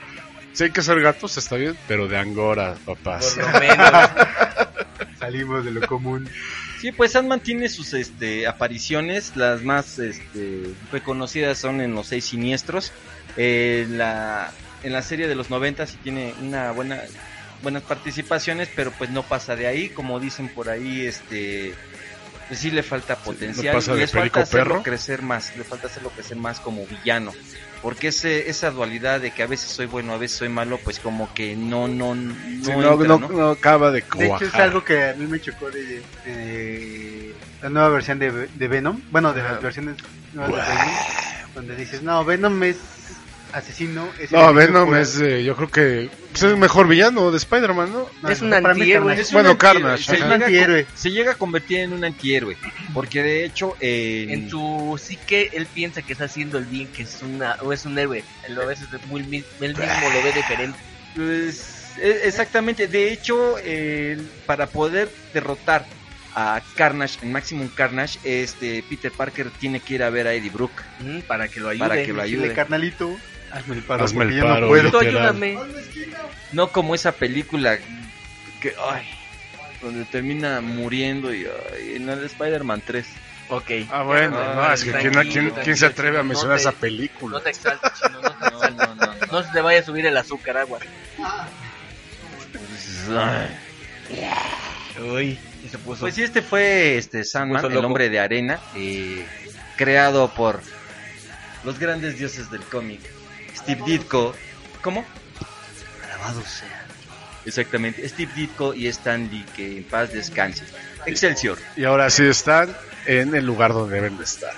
Sí 0.58 0.64
hay 0.64 0.70
que 0.72 0.82
ser 0.82 1.00
gatos, 1.00 1.36
está 1.36 1.54
bien, 1.54 1.78
pero 1.86 2.08
de 2.08 2.18
Angora, 2.18 2.74
papás. 2.84 3.36
Por 3.36 3.44
lo 3.44 3.60
menos. 3.60 4.10
Salimos 5.20 5.64
de 5.64 5.70
lo 5.70 5.86
común. 5.86 6.28
Sí, 6.80 6.90
pues 6.90 7.12
Sandman 7.12 7.38
tiene 7.38 7.68
sus 7.68 7.94
este, 7.94 8.44
apariciones, 8.48 9.36
las 9.36 9.62
más 9.62 10.00
este, 10.00 10.64
reconocidas 10.90 11.58
son 11.58 11.80
en 11.80 11.94
Los 11.94 12.08
Seis 12.08 12.24
Siniestros. 12.24 12.90
Eh, 13.36 13.86
la, 13.88 14.50
en 14.82 14.92
la 14.92 15.02
serie 15.02 15.28
de 15.28 15.36
los 15.36 15.48
90 15.48 15.86
sí 15.86 15.96
tiene 16.02 16.34
una 16.42 16.72
buena 16.72 17.02
buenas 17.62 17.84
participaciones, 17.84 18.68
pero 18.74 18.90
pues 18.90 19.10
no 19.10 19.22
pasa 19.22 19.54
de 19.54 19.68
ahí, 19.68 19.90
como 19.90 20.18
dicen 20.18 20.48
por 20.48 20.70
ahí, 20.70 21.06
este 21.06 21.72
pues 22.48 22.58
sí 22.58 22.72
le 22.72 22.82
falta 22.82 23.14
potencial 23.14 23.76
pasa 23.76 23.94
y 23.94 23.98
les 23.98 24.10
falta 24.10 24.40
hacerlo 24.40 24.74
perro. 24.74 24.82
crecer 24.82 25.22
más, 25.22 25.56
le 25.56 25.62
falta 25.62 25.86
hacerlo 25.86 26.10
crecer 26.10 26.36
más 26.36 26.58
como 26.58 26.84
villano. 26.84 27.32
Porque 27.82 28.08
ese, 28.08 28.50
esa 28.50 28.70
dualidad 28.72 29.20
de 29.20 29.30
que 29.30 29.42
a 29.42 29.46
veces 29.46 29.70
soy 29.70 29.86
bueno, 29.86 30.12
a 30.12 30.18
veces 30.18 30.36
soy 30.38 30.48
malo, 30.48 30.78
pues 30.82 30.98
como 30.98 31.32
que 31.32 31.54
no, 31.54 31.86
no, 31.86 32.14
no, 32.14 32.34
Sí, 32.64 32.72
no, 32.72 32.92
entra, 32.94 33.08
no- 33.08 33.18
¿no? 33.20 33.28
no 33.28 33.50
acaba 33.50 33.90
de 33.92 34.00
De 34.00 34.06
cuajar. 34.06 34.36
hecho, 34.36 34.44
es 34.46 34.54
algo 34.62 34.84
que 34.84 35.10
a 35.10 35.14
mí 35.14 35.26
me 35.26 35.40
chocó 35.40 35.70
de, 35.70 36.02
de 36.24 37.34
la 37.62 37.68
nueva 37.70 37.88
versión 37.90 38.18
de, 38.18 38.48
de 38.52 38.68
Venom. 38.68 39.00
Bueno, 39.10 39.32
de 39.32 39.42
las 39.42 39.62
versiones 39.62 39.96
nuevas 40.32 40.66
de 40.66 40.72
Venom. 40.72 40.94
Donde 41.54 41.76
dices, 41.76 42.02
no, 42.02 42.24
Venom 42.24 42.62
es 42.64 42.76
asesino. 43.52 44.08
Es 44.18 44.30
No, 44.32 44.38
enemigo 44.50 44.54
Venom 44.60 44.84
puro". 44.88 45.00
es, 45.00 45.18
eh, 45.20 45.42
yo 45.44 45.56
creo 45.56 45.70
que 45.70 46.10
pues, 46.32 46.42
es 46.42 46.50
el 46.50 46.56
mejor 46.56 46.86
villano 46.88 47.30
de 47.30 47.36
Spider-Man, 47.38 47.92
¿no? 47.92 48.06
No, 48.22 48.28
es 48.28 48.40
un 48.42 48.52
antihéroe. 48.52 48.92
Carnage. 48.92 49.20
Es 49.22 49.32
Bueno, 49.32 49.50
un 49.50 49.52
antihéroe, 49.54 49.82
Carnage, 49.82 50.02
se 50.04 50.12
ajá. 50.12 50.24
llega, 50.24 50.30
a- 50.32 50.46
Antihéroe. 50.46 50.86
se 50.94 51.10
llega 51.10 51.32
a 51.32 51.34
convertir 51.34 51.78
en 51.80 51.92
un 51.92 52.04
antihéroe. 52.04 52.56
Porque 52.94 53.22
de 53.22 53.44
hecho, 53.44 53.76
en, 53.80 54.30
En 54.30 54.50
su 54.50 55.00
psique, 55.02 55.50
él 55.52 55.66
piensa 55.66 56.02
que 56.02 56.12
está 56.12 56.24
haciendo 56.24 56.58
el 56.58 56.64
bien, 56.66 56.88
que 56.88 57.02
es 57.02 57.18
una 57.22 57.56
o 57.62 57.72
es 57.72 57.84
un 57.86 57.98
héroe. 57.98 58.22
Él 58.48 58.60
a 58.60 58.64
veces 58.64 58.86
muy, 59.06 59.20
él 59.22 59.26
mismo 59.28 59.44
lo 59.60 60.22
ve 60.22 60.32
diferente. 60.34 60.78
pues, 61.14 61.92
e- 62.00 62.20
exactamente. 62.24 62.86
De 62.86 63.12
hecho, 63.12 63.56
eh, 63.62 64.18
para 64.46 64.66
poder 64.66 65.08
derrotar 65.34 65.84
a 66.34 66.60
Carnage, 66.76 67.18
en 67.22 67.32
Maximum 67.32 67.68
Carnage, 67.68 68.18
este 68.22 68.84
Peter 68.88 69.10
Parker 69.10 69.50
tiene 69.58 69.80
que 69.80 69.94
ir 69.94 70.02
a 70.04 70.10
ver 70.10 70.28
a 70.28 70.34
Eddie 70.34 70.50
Brook. 70.50 70.70
Mm, 71.00 71.20
para 71.20 71.48
que 71.48 71.58
lo 71.58 71.68
ayude. 71.70 71.88
Para 71.88 72.02
que 72.04 72.12
lo 72.12 72.22
ayude. 72.22 72.52
carnalito, 72.52 73.16
hazme 73.52 73.76
el 73.76 73.82
paro. 73.82 74.04
Hazme 74.04 74.24
el 74.24 74.32
yo 74.34 74.44
no 74.44 74.54
paro, 74.54 74.68
puedo. 74.68 74.98
Ayúdame. 75.00 75.58
No 76.52 76.68
como 76.72 76.94
esa 76.94 77.12
película 77.12 77.78
que, 78.60 78.74
ay, 78.90 79.06
donde 79.82 80.04
termina 80.06 80.60
muriendo 80.60 81.32
y 81.32 81.46
ay, 81.46 81.96
en 81.96 82.08
el 82.08 82.24
Spider-Man 82.24 82.82
3. 82.86 83.06
Ok. 83.50 83.70
Ah, 83.90 84.02
bueno, 84.02 84.36
Ah, 84.38 84.52
no, 84.68 84.72
es 84.74 84.84
que 84.84 84.92
¿quién, 84.92 85.12
quién- 85.30 85.50
quién 85.64 85.76
se 85.76 85.86
atreve 85.86 86.18
a 86.18 86.22
no 86.22 86.28
mencionar 86.28 86.56
te- 86.56 86.62
esa 86.62 86.72
película? 86.72 87.38
No 87.38 87.42
te 87.42 87.50
exaltes, 87.50 87.92
chino, 87.94 88.20
no 88.20 88.30
te 88.30 88.50
No, 88.50 88.60
no, 88.86 88.94
no, 88.94 89.06
no. 89.06 89.26
No 89.32 89.42
se 89.42 89.52
te 89.52 89.60
vaya 89.62 89.80
a 89.80 89.82
subir 89.82 90.04
el 90.06 90.16
azúcar, 90.16 90.56
agua. 90.58 90.78
Uy, 95.00 95.38
se 95.70 95.78
puso. 95.78 96.00
Pues 96.00 96.14
sí, 96.14 96.22
este 96.22 96.42
fue 96.42 96.96
este 96.98 97.24
Sandman, 97.24 97.64
el 97.72 97.84
hombre 97.84 98.08
de 98.10 98.20
arena, 98.20 98.58
eh, 98.76 99.24
creado 99.76 100.28
por 100.34 100.60
los 101.64 101.78
grandes 101.78 102.18
dioses 102.18 102.50
del 102.50 102.62
cómic, 102.62 103.00
Steve 103.58 103.82
Ditko. 103.84 104.34
¿Cómo? 104.82 105.04
Alabado 106.04 106.42
sea. 106.42 106.86
Exactamente, 107.44 108.06
Steve 108.08 108.32
Ditko 108.34 108.74
y 108.74 108.86
Stan 108.88 109.30
Lee, 109.30 109.44
que 109.56 109.78
en 109.78 109.84
paz 109.84 110.12
descanse. 110.12 110.64
Excelsior. 111.06 111.58
Y 111.76 111.84
ahora 111.84 112.10
sí 112.10 112.24
están 112.24 112.76
en 113.06 113.34
el 113.34 113.46
lugar 113.46 113.72
donde 113.72 113.94
deben 113.94 114.18
de 114.18 114.24
estar. 114.24 114.52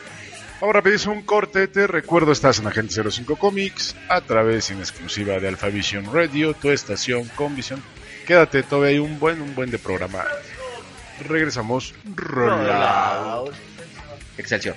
Ahora 0.60 0.82
pedís 0.82 1.06
un 1.06 1.22
corte, 1.22 1.68
te 1.68 1.86
recuerdo, 1.86 2.32
estás 2.32 2.58
en 2.58 2.66
Agente 2.66 3.02
05 3.10 3.36
Comics, 3.36 3.96
a 4.08 4.20
través 4.20 4.70
en 4.70 4.80
exclusiva 4.80 5.38
de 5.38 5.48
Alphavision 5.48 6.12
Radio, 6.12 6.52
tu 6.52 6.70
estación 6.70 7.26
con 7.34 7.56
visión. 7.56 7.82
Quédate, 8.26 8.62
todavía 8.62 8.90
hay 8.90 8.98
un 8.98 9.18
buen, 9.18 9.40
un 9.40 9.54
buen 9.54 9.70
de 9.70 9.78
programa. 9.78 10.24
Regresamos. 11.26 11.94
Rollout. 12.14 13.54
Excelsior. 14.36 14.76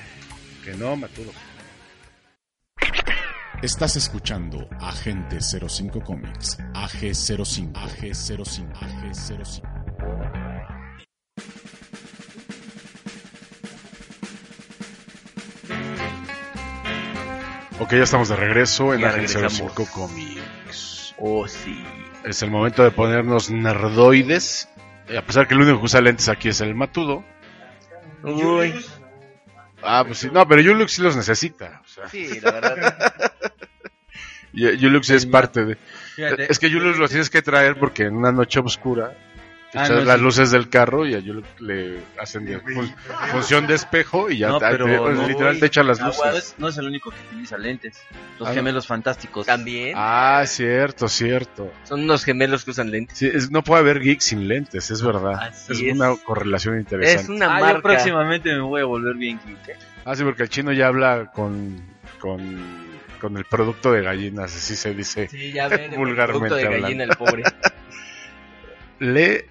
Que 0.63 0.73
no, 0.73 0.95
Matudo. 0.95 1.31
Estás 3.63 3.95
escuchando 3.95 4.67
Agente 4.81 5.39
05 5.39 6.01
Comics, 6.01 6.59
AG05, 6.73 7.71
AG05, 7.71 8.73
AG05. 8.73 9.61
Ok, 17.79 17.91
ya 17.91 18.03
estamos 18.03 18.27
de 18.27 18.35
regreso 18.35 18.93
en 18.93 18.99
Ya 18.99 19.07
Agente 19.07 19.33
regresamos. 19.33 19.73
05 19.73 19.91
Comics. 19.93 21.15
Oh, 21.19 21.47
sí. 21.47 21.81
Es 22.25 22.41
el 22.41 22.51
momento 22.51 22.83
de 22.83 22.91
ponernos 22.91 23.49
nerdoides. 23.49 24.67
A 25.17 25.21
pesar 25.21 25.47
que 25.47 25.53
el 25.53 25.61
único 25.61 25.79
que 25.79 25.85
usa 25.85 26.01
lentes 26.01 26.27
aquí 26.27 26.49
es 26.49 26.59
el 26.59 26.75
Matudo. 26.75 27.23
Uy. 28.23 28.73
Ah, 29.81 30.03
pues 30.05 30.17
sí. 30.17 30.29
No, 30.33 30.45
pero 30.45 30.61
Yulux 30.61 30.91
sí 30.91 31.01
los 31.01 31.15
necesita. 31.15 31.81
O 31.85 31.87
sea, 31.87 32.09
Sí, 32.09 32.41
la 32.41 32.51
verdad. 32.51 33.13
Y- 34.53 34.77
Yulux 34.77 35.09
es 35.09 35.25
parte 35.25 35.65
de... 35.65 35.75
Fíjate. 36.15 36.51
Es 36.51 36.59
que 36.59 36.69
Yulux 36.69 36.97
lo 36.97 37.07
tienes 37.07 37.29
que 37.29 37.41
traer 37.41 37.77
porque 37.77 38.03
en 38.03 38.15
una 38.15 38.31
noche 38.31 38.59
oscura 38.59 39.13
te 39.71 39.79
Ah, 39.79 39.85
echas 39.85 39.97
no, 39.97 40.05
las 40.05 40.17
sí. 40.17 40.23
luces 40.23 40.51
del 40.51 40.69
carro 40.69 41.07
y 41.07 41.15
a 41.15 41.19
Yulux 41.19 41.47
le 41.59 41.97
hacen 42.19 42.45
de 42.45 42.59
fun- 42.59 42.93
función 43.31 43.65
de 43.65 43.73
espejo 43.73 44.29
y 44.29 44.37
ya 44.37 44.49
No, 44.49 44.59
te- 44.59 44.67
pero 44.69 44.85
te- 44.85 44.91
no, 45.15 45.27
literal 45.27 45.53
uy, 45.55 45.59
te 45.59 45.65
echa 45.65 45.81
las 45.81 45.99
No 45.99 46.05
luces. 46.07 46.35
es, 46.35 46.55
no 46.59 46.67
es 46.67 46.77
el 46.77 46.85
único 46.85 47.09
que 47.09 47.17
utiliza 47.31 47.57
lentes. 47.57 47.99
Los 48.39 48.49
Ah, 48.49 48.53
gemelos 48.53 48.85
fantásticos. 48.85 49.47
También. 49.47 49.93
Ah, 49.97 50.43
cierto, 50.45 51.07
cierto. 51.07 51.73
Son 51.85 52.03
unos 52.03 52.23
gemelos 52.23 52.63
que 52.63 52.69
usan 52.69 52.91
lentes. 52.91 53.17
Sí, 53.17 53.27
es- 53.33 53.49
no 53.49 53.63
puede 53.63 53.81
haber 53.81 53.99
geek 53.99 54.21
sin 54.21 54.47
lentes, 54.47 54.91
es 54.91 55.01
verdad. 55.01 55.39
Así 55.41 55.73
es, 55.73 55.81
es. 55.81 55.93
una 55.95 56.15
correlación 56.23 56.77
interesante. 56.77 57.21
Es 57.23 57.29
una 57.29 57.55
Ah, 57.55 57.59
yo 57.59 57.65
marca. 57.65 57.81
próximamente 57.81 58.53
me 58.53 58.61
voy 58.61 58.81
a 58.81 58.85
volver 58.85 59.15
bien 59.15 59.39
geek. 59.43 59.69
¿eh? 59.69 59.79
Ah, 60.05 60.15
sí, 60.15 60.23
porque 60.23 60.43
el 60.43 60.49
chino 60.49 60.71
ya 60.71 60.85
habla 60.85 61.31
con, 61.33 61.81
con, 62.19 62.82
con 63.23 63.37
el 63.37 63.45
producto 63.45 63.93
de 63.93 64.01
gallinas, 64.01 64.53
así 64.53 64.75
se 64.75 64.93
dice. 64.93 65.29
Sí, 65.29 65.53
ya 65.53 65.69
ven. 65.69 65.93
el 65.93 65.97
Vulgarmente 65.97 66.39
producto 66.49 66.55
de 66.55 66.63
hablando. 66.65 66.83
gallina, 66.87 67.03
el 67.05 67.15
pobre. 67.15 67.43
Lee 68.99 69.45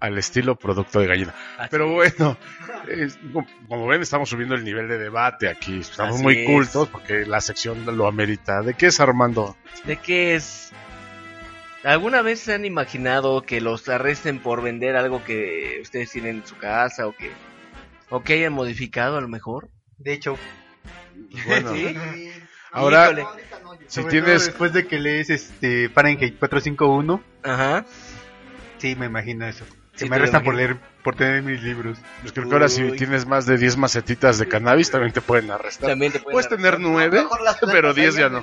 al 0.00 0.18
estilo 0.18 0.56
producto 0.56 0.98
de 1.00 1.06
gallina. 1.06 1.34
Así 1.58 1.68
Pero 1.70 1.92
bueno, 1.92 2.36
es- 2.88 3.18
como- 3.32 3.46
como 3.68 3.86
ven, 3.86 4.02
estamos 4.02 4.28
subiendo 4.30 4.54
el 4.54 4.64
nivel 4.64 4.88
de 4.88 4.98
debate 4.98 5.48
aquí. 5.48 5.78
Estamos 5.80 6.14
Así 6.16 6.22
muy 6.24 6.38
es. 6.38 6.46
cultos 6.46 6.88
porque 6.88 7.24
la 7.26 7.40
sección 7.40 7.84
lo 7.96 8.06
amerita. 8.08 8.62
¿De 8.62 8.74
qué 8.74 8.86
es 8.86 8.98
Armando? 8.98 9.56
¿De 9.84 9.96
qué 9.98 10.34
es? 10.34 10.72
¿Alguna 11.84 12.22
vez 12.22 12.40
se 12.40 12.54
han 12.54 12.64
imaginado 12.64 13.42
que 13.42 13.60
los 13.60 13.88
arresten 13.88 14.38
por 14.40 14.62
vender 14.62 14.96
algo 14.96 15.22
que 15.24 15.78
ustedes 15.82 16.10
tienen 16.10 16.36
en 16.38 16.46
su 16.46 16.56
casa 16.56 17.06
o 17.06 17.12
que 17.14 17.30
o 18.08 18.22
que 18.22 18.34
hayan 18.34 18.52
modificado 18.54 19.18
a 19.18 19.20
lo 19.20 19.28
mejor? 19.28 19.68
De 19.98 20.12
hecho, 20.14 20.36
Bueno, 21.46 21.72
¿Sí? 21.74 21.94
Ahora, 22.72 23.10
Híjole. 23.12 23.26
si 23.86 24.04
tienes... 24.04 24.46
después 24.46 24.72
de 24.72 24.86
que 24.86 24.98
lees 24.98 25.30
este 25.30 25.88
Fahrenheit 25.90 26.38
451, 26.38 27.22
Ajá. 27.44 27.84
sí 28.78 28.94
me 28.96 29.06
imagino 29.06 29.46
eso. 29.46 29.64
Sí, 29.94 30.04
Que 30.04 30.10
me 30.10 30.16
arrestan 30.16 30.42
por 30.42 30.54
leer, 30.54 30.78
por 31.04 31.14
tener 31.16 31.42
mis 31.42 31.62
libros. 31.62 31.98
Pues 32.22 32.32
creo 32.32 32.48
que 32.48 32.54
ahora 32.54 32.68
si 32.70 32.92
tienes 32.92 33.26
más 33.26 33.44
de 33.44 33.58
10 33.58 33.76
macetitas 33.76 34.38
de 34.38 34.48
cannabis 34.48 34.90
también 34.90 35.12
te 35.12 35.20
pueden 35.20 35.50
arrestar. 35.50 35.90
También 35.90 36.12
te 36.12 36.18
pueden 36.18 36.32
Puedes 36.32 36.48
tener 36.48 36.80
9, 36.80 37.26
pero 37.70 37.92
10 37.92 38.14
ya 38.16 38.28
no. 38.30 38.42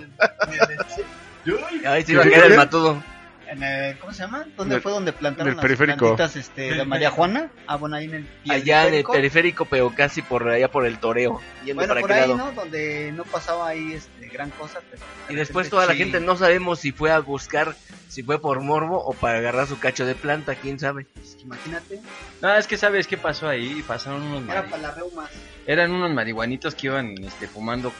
Ahí 1.88 2.04
se 2.04 2.12
iba 2.12 2.22
a 2.22 2.26
¿Qué, 2.26 2.32
caer 2.32 2.44
qué? 2.44 2.52
el 2.52 2.58
matudo. 2.58 3.04
En 3.52 3.64
el- 3.64 3.98
¿Cómo 3.98 4.14
se 4.14 4.20
llama? 4.24 4.46
¿Dónde 4.56 4.76
el- 4.76 4.82
fue 4.82 4.92
donde 4.92 5.12
plantaron 5.12 5.56
las 5.56 5.62
periférico. 5.62 5.98
plantitas 6.16 6.36
este, 6.36 6.74
de 6.76 6.86
María 6.86 7.10
Juana? 7.10 7.50
Ah, 7.68 7.78
bueno, 7.78 7.96
ahí 7.96 8.06
en 8.06 8.14
el 8.14 8.28
Allá 8.52 8.88
en 8.88 8.94
el 8.94 9.04
periférico. 9.04 9.66
pero 9.66 9.94
casi 9.96 10.22
por 10.22 10.48
allá 10.48 10.70
por 10.70 10.86
el 10.86 11.00
toreo. 11.00 11.42
Yendo 11.66 11.76
Bueno, 11.82 11.90
para 11.96 12.02
por 12.02 12.12
ahí, 12.14 12.22
lado. 12.22 12.38
¿no? 12.38 12.52
Donde 12.52 13.12
no 13.12 13.24
pasaba 13.24 13.70
ahí 13.70 13.94
este, 13.94 14.28
gran 14.28 14.52
cosa. 14.52 14.82
pero 14.92 15.02
Y 15.30 15.34
de 15.34 15.40
después 15.40 15.70
toda 15.70 15.86
la 15.88 15.94
sí. 15.94 15.98
gente 16.00 16.20
no 16.20 16.38
sabemos 16.38 16.80
si 16.80 16.92
fue 16.92 17.12
a 17.12 17.20
buscar, 17.20 17.76
si 18.08 18.22
fue 18.24 18.40
por 18.40 18.62
morbo 18.62 19.04
o 19.04 19.14
para 19.14 19.40
agarrar 19.40 19.66
su 19.68 19.80
cacho 19.80 20.06
de 20.06 20.14
planta, 20.16 20.54
quién 20.56 20.78
sabe. 20.80 21.06
Pues, 21.14 21.38
Imagínate, 21.44 22.00
No, 22.42 22.56
es 22.56 22.68
que 22.68 22.78
sabes 22.78 23.08
qué 23.08 23.18
pasó 23.18 23.48
ahí. 23.48 23.84
Pasaron 23.88 24.22
unos 24.22 24.44
era 24.48 24.64
para 24.66 24.84
las 24.84 24.96
reumas. 24.96 25.30
Eran 25.66 25.92
unos 25.92 26.12
marihuanitos 26.14 26.76
que 26.76 26.88
iban 26.88 27.16
este, 27.24 27.48
fumando 27.48 27.92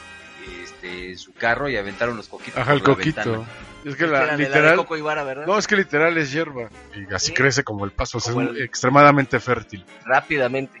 este, 0.62 1.16
su 1.16 1.32
carro 1.34 1.68
y 1.68 1.76
aventaron 1.76 2.16
los 2.16 2.28
coquitos. 2.28 2.56
Ajá, 2.60 2.72
el 2.72 2.80
por 2.80 2.90
la 2.90 2.94
coquito. 2.94 3.16
ventana. 3.32 3.48
Es 3.84 3.96
que 3.96 4.06
la, 4.06 4.26
la 4.26 4.36
literal... 4.36 4.76
Coco 4.76 4.96
Ibarra, 4.96 5.22
¿verdad? 5.24 5.46
No, 5.46 5.58
es 5.58 5.66
que 5.66 5.76
literal 5.76 6.16
es 6.18 6.30
hierba. 6.32 6.68
Y 6.94 7.12
así 7.14 7.28
Sí. 7.28 7.32
crece 7.34 7.64
como 7.64 7.84
el 7.84 7.92
paso. 7.92 8.18
o 8.18 8.20
sea, 8.20 8.32
Como 8.34 8.46
es 8.46 8.56
el- 8.56 8.62
extremadamente 8.62 9.40
fértil. 9.40 9.84
rápidamente. 10.04 10.80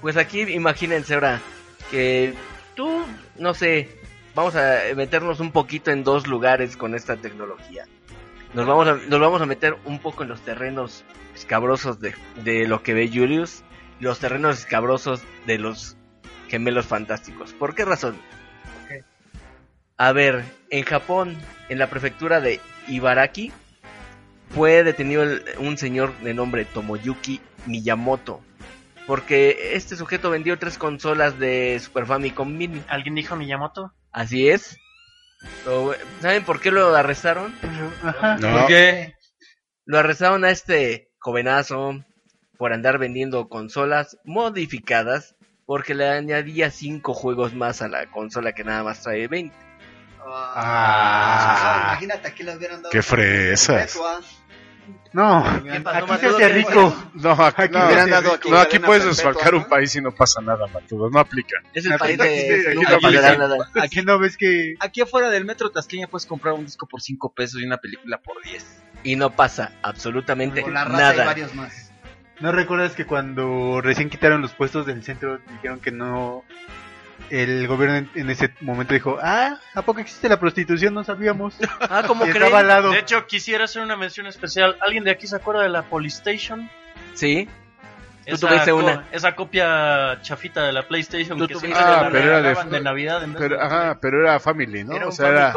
Pues 0.00 0.16
aquí 0.16 0.40
imagínense 0.42 1.14
ahora 1.14 1.40
que 1.90 2.34
tú, 2.74 3.04
no 3.38 3.54
sé, 3.54 3.88
vamos 4.34 4.56
a 4.56 4.80
meternos 4.96 5.40
un 5.40 5.52
poquito 5.52 5.90
en 5.90 6.04
dos 6.04 6.26
lugares 6.26 6.76
con 6.76 6.94
esta 6.94 7.16
tecnología. 7.16 7.84
Nos 8.54 8.66
vamos 8.66 8.86
a, 8.88 8.94
nos 8.96 9.20
vamos 9.20 9.40
a 9.40 9.46
meter 9.46 9.76
un 9.84 9.98
poco 10.00 10.24
en 10.24 10.28
los 10.28 10.40
terrenos 10.42 11.04
escabrosos 11.34 12.00
de, 12.00 12.14
de 12.44 12.66
lo 12.66 12.82
que 12.82 12.92
ve 12.94 13.08
Julius 13.12 13.62
y 14.00 14.04
los 14.04 14.18
terrenos 14.18 14.58
escabrosos 14.58 15.22
de 15.46 15.58
los 15.58 15.96
gemelos 16.48 16.84
fantásticos. 16.86 17.52
¿Por 17.54 17.74
qué 17.74 17.84
razón? 17.86 18.16
A 19.96 20.12
ver, 20.12 20.44
en 20.70 20.84
Japón, 20.84 21.36
en 21.68 21.78
la 21.78 21.88
prefectura 21.88 22.40
de 22.40 22.60
Ibaraki, 22.88 23.52
fue 24.50 24.82
detenido 24.84 25.22
el- 25.22 25.42
un 25.58 25.78
señor 25.78 26.16
de 26.20 26.34
nombre 26.34 26.64
Tomoyuki 26.64 27.40
Miyamoto. 27.66 28.40
Porque 29.06 29.74
este 29.74 29.96
sujeto 29.96 30.30
vendió 30.30 30.58
tres 30.58 30.78
consolas 30.78 31.38
de 31.38 31.78
Super 31.82 32.06
Famicom 32.06 32.56
Mini. 32.56 32.82
¿Alguien 32.88 33.14
dijo 33.14 33.34
Miyamoto? 33.36 33.92
Así 34.12 34.48
es. 34.48 34.76
¿Saben 36.20 36.44
por 36.44 36.60
qué 36.60 36.70
lo 36.70 36.94
arrestaron? 36.94 37.52
No. 38.40 38.52
¿Por 38.58 38.66
qué? 38.68 39.14
Lo 39.84 39.98
arrestaron 39.98 40.44
a 40.44 40.50
este 40.50 41.10
jovenazo 41.18 42.04
por 42.58 42.72
andar 42.72 42.98
vendiendo 42.98 43.48
consolas 43.48 44.18
modificadas 44.24 45.34
porque 45.66 45.94
le 45.94 46.08
añadía 46.08 46.70
cinco 46.70 47.12
juegos 47.14 47.54
más 47.54 47.82
a 47.82 47.88
la 47.88 48.06
consola 48.10 48.52
que 48.52 48.62
nada 48.62 48.84
más 48.84 49.02
trae 49.02 49.26
20. 49.26 49.56
Ah. 50.26 51.90
Imagínate, 51.92 52.28
aquí 52.28 52.42
le 52.42 52.56
hubieran 52.56 52.82
dado. 52.82 52.90
Qué 52.90 53.02
fresas. 53.02 53.76
perpetua. 53.92 54.20
No, 55.12 55.44
¿Qué 55.62 55.80
pasó, 55.80 56.12
aquí 56.12 56.20
se 56.20 56.26
hace 56.28 56.48
rico. 56.48 56.94
No, 57.14 57.32
aquí, 57.32 57.62
no, 57.70 57.86
hubieran 57.86 58.10
dado 58.10 58.32
aquí 58.32 58.50
no, 58.50 58.56
aquí 58.58 58.78
puedes 58.78 59.04
desfalcar 59.04 59.52
¿no? 59.52 59.58
un 59.58 59.64
país 59.66 59.94
y 59.94 60.00
no 60.00 60.10
pasa 60.12 60.40
nada, 60.40 60.66
Matudo. 60.68 61.10
No 61.10 61.20
aplica. 61.20 61.58
Es 61.74 61.84
el 61.84 61.92
Aquí- 61.92 61.98
país 62.00 62.18
de 62.18 62.68
aquí 62.68 62.74
nunca 62.74 62.98
no 64.04 64.18
ves 64.18 64.36
que 64.38 64.74
Aquí 64.80 65.02
afuera 65.02 65.28
del 65.28 65.44
metro 65.44 65.70
Tasqueña 65.70 66.06
puedes 66.06 66.26
comprar 66.26 66.54
un 66.54 66.64
disco 66.64 66.86
por 66.86 67.02
5 67.02 67.32
pesos 67.34 67.60
y 67.60 67.64
una 67.66 67.76
película 67.76 68.18
por 68.18 68.42
10. 68.42 68.64
Y 69.04 69.16
no 69.16 69.30
pasa 69.36 69.72
absolutamente 69.82 70.62
Con 70.62 70.74
la 70.74 70.84
raza 70.84 70.96
y 71.14 71.16
nada. 71.16 71.24
varios 71.26 71.54
más. 71.54 71.92
¿No 72.40 72.50
recuerdas 72.50 72.94
que 72.94 73.04
cuando 73.04 73.80
recién 73.82 74.08
quitaron 74.10 74.40
los 74.40 74.52
puestos 74.54 74.86
del 74.86 75.04
centro 75.04 75.38
dijeron 75.52 75.78
que 75.80 75.92
no... 75.92 76.42
El 77.34 77.66
gobierno 77.66 77.96
en, 77.96 78.10
en 78.14 78.28
ese 78.30 78.52
momento 78.60 78.92
dijo, 78.92 79.18
ah, 79.22 79.58
¿a 79.74 79.82
poco 79.82 80.00
existe 80.00 80.28
la 80.28 80.38
prostitución? 80.38 80.92
No 80.92 81.02
sabíamos. 81.02 81.54
Ah, 81.80 82.02
¿cómo 82.06 82.26
Y 82.26 82.30
creen? 82.30 82.42
estaba 82.44 82.60
al 82.60 82.68
lado. 82.68 82.90
De 82.90 82.98
hecho, 82.98 83.26
quisiera 83.26 83.64
hacer 83.64 83.80
una 83.82 83.96
mención 83.96 84.26
especial. 84.26 84.76
¿Alguien 84.80 85.02
de 85.04 85.12
aquí 85.12 85.26
se 85.26 85.36
acuerda 85.36 85.62
de 85.62 85.70
la 85.70 85.82
Polystation? 85.84 86.68
Sí. 87.14 87.48
Tú 88.26 88.34
Esa 88.34 88.48
tuviste 88.48 88.70
co- 88.70 88.76
una. 88.76 89.08
Esa 89.12 89.34
copia 89.34 90.18
chafita 90.22 90.64
de 90.64 90.72
la 90.72 90.86
PlayStation 90.86 91.38
Tú 91.38 91.46
que 91.48 91.54
siempre 91.54 91.80
Ah, 91.82 92.02
la 92.02 92.10
pero 92.10 92.24
era 92.38 92.54
de- 92.64 92.80
Navidad. 92.82 93.24
en 93.24 93.32
vez 93.32 93.42
Pero, 93.42 93.56
de- 93.56 93.62
ajá, 93.62 93.98
pero 94.00 94.20
era 94.20 94.38
Family, 94.38 94.84
¿no? 94.84 94.94
Era 94.94 95.08
o 95.08 95.12
sea, 95.12 95.28
era. 95.28 95.52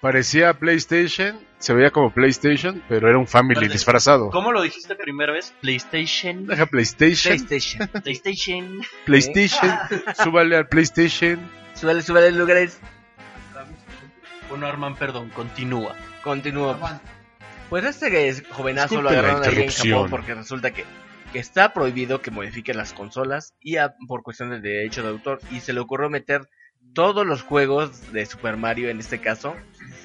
Parecía 0.00 0.54
PlayStation, 0.54 1.38
se 1.58 1.74
veía 1.74 1.90
como 1.90 2.12
PlayStation, 2.12 2.82
pero 2.88 3.08
era 3.08 3.18
un 3.18 3.26
Family 3.26 3.56
Vale. 3.62 3.68
disfrazado. 3.72 4.30
¿Cómo 4.30 4.52
lo 4.52 4.62
dijiste 4.62 4.94
primera 4.94 5.32
vez? 5.32 5.52
PlayStation. 5.60 6.46
Deja 6.46 6.66
PlayStation, 6.66 7.36
PlayStation. 7.36 7.88
PlayStation. 8.04 8.80
PlayStation, 9.04 9.70
súbale 10.22 10.56
al 10.56 10.68
PlayStation. 10.68 11.38
Súbale, 11.74 12.02
súbale 12.02 12.30
lugares. 12.32 12.78
Bueno, 14.48 14.66
Arman, 14.66 14.96
perdón, 14.96 15.28
continúa. 15.30 15.94
Continúo. 16.22 16.78
Pues 17.68 17.84
este 17.84 18.28
es- 18.28 18.42
jovenazo 18.50 19.02
lo 19.02 19.10
Disculpen 19.10 19.22
la 19.22 19.28
agarraron 19.36 19.58
ahí 19.58 19.64
en. 19.64 19.90
Japón 19.92 20.10
porque 20.10 20.34
resulta 20.34 20.70
que, 20.70 20.84
que 21.32 21.38
está 21.38 21.74
prohibido 21.74 22.22
que 22.22 22.30
modifiquen 22.30 22.76
las 22.78 22.94
consolas 22.94 23.52
y 23.60 23.76
a- 23.76 23.94
por 24.06 24.22
cuestiones 24.22 24.62
de 24.62 24.70
derecho 24.70 25.02
de 25.02 25.10
autor 25.10 25.40
y 25.50 25.60
se 25.60 25.74
le 25.74 25.80
ocurrió 25.80 26.08
meter 26.08 26.48
todos 26.94 27.26
los 27.26 27.42
juegos 27.42 28.10
de 28.12 28.24
Super 28.24 28.56
Mario 28.56 28.88
en 28.88 29.00
este 29.00 29.20
caso 29.20 29.54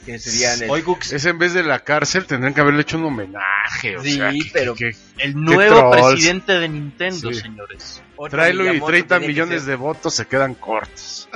que 0.06 0.20
serían 0.20 0.62
el, 0.64 0.86
Es 1.12 1.26
en 1.26 1.38
vez 1.38 1.54
de 1.54 1.64
la 1.64 1.80
cárcel, 1.80 2.26
tendrían 2.26 2.54
que 2.54 2.62
haberle 2.62 2.82
hecho 2.82 2.98
un 2.98 3.06
homenaje. 3.06 3.98
O 3.98 4.02
Sí, 4.04 4.14
sea, 4.18 4.32
que- 4.32 4.40
pero- 4.52 4.76
que- 4.76 4.96
El 5.18 5.36
nuevo 5.42 5.92
presidente 5.92 6.54
de 6.60 6.70
Nintendo, 6.70 7.30
Sí. 7.34 7.40
señores. 7.42 8.02
tráelo 8.30 8.64
y 8.64 8.68
Miyamoto 8.70 8.92
30 8.92 9.16
tenía 9.16 9.28
que 9.28 9.34
millones 9.34 9.66
de 9.66 9.76
votos 9.76 10.14
se 10.16 10.26
quedan 10.28 10.54
cortos. 10.56 11.28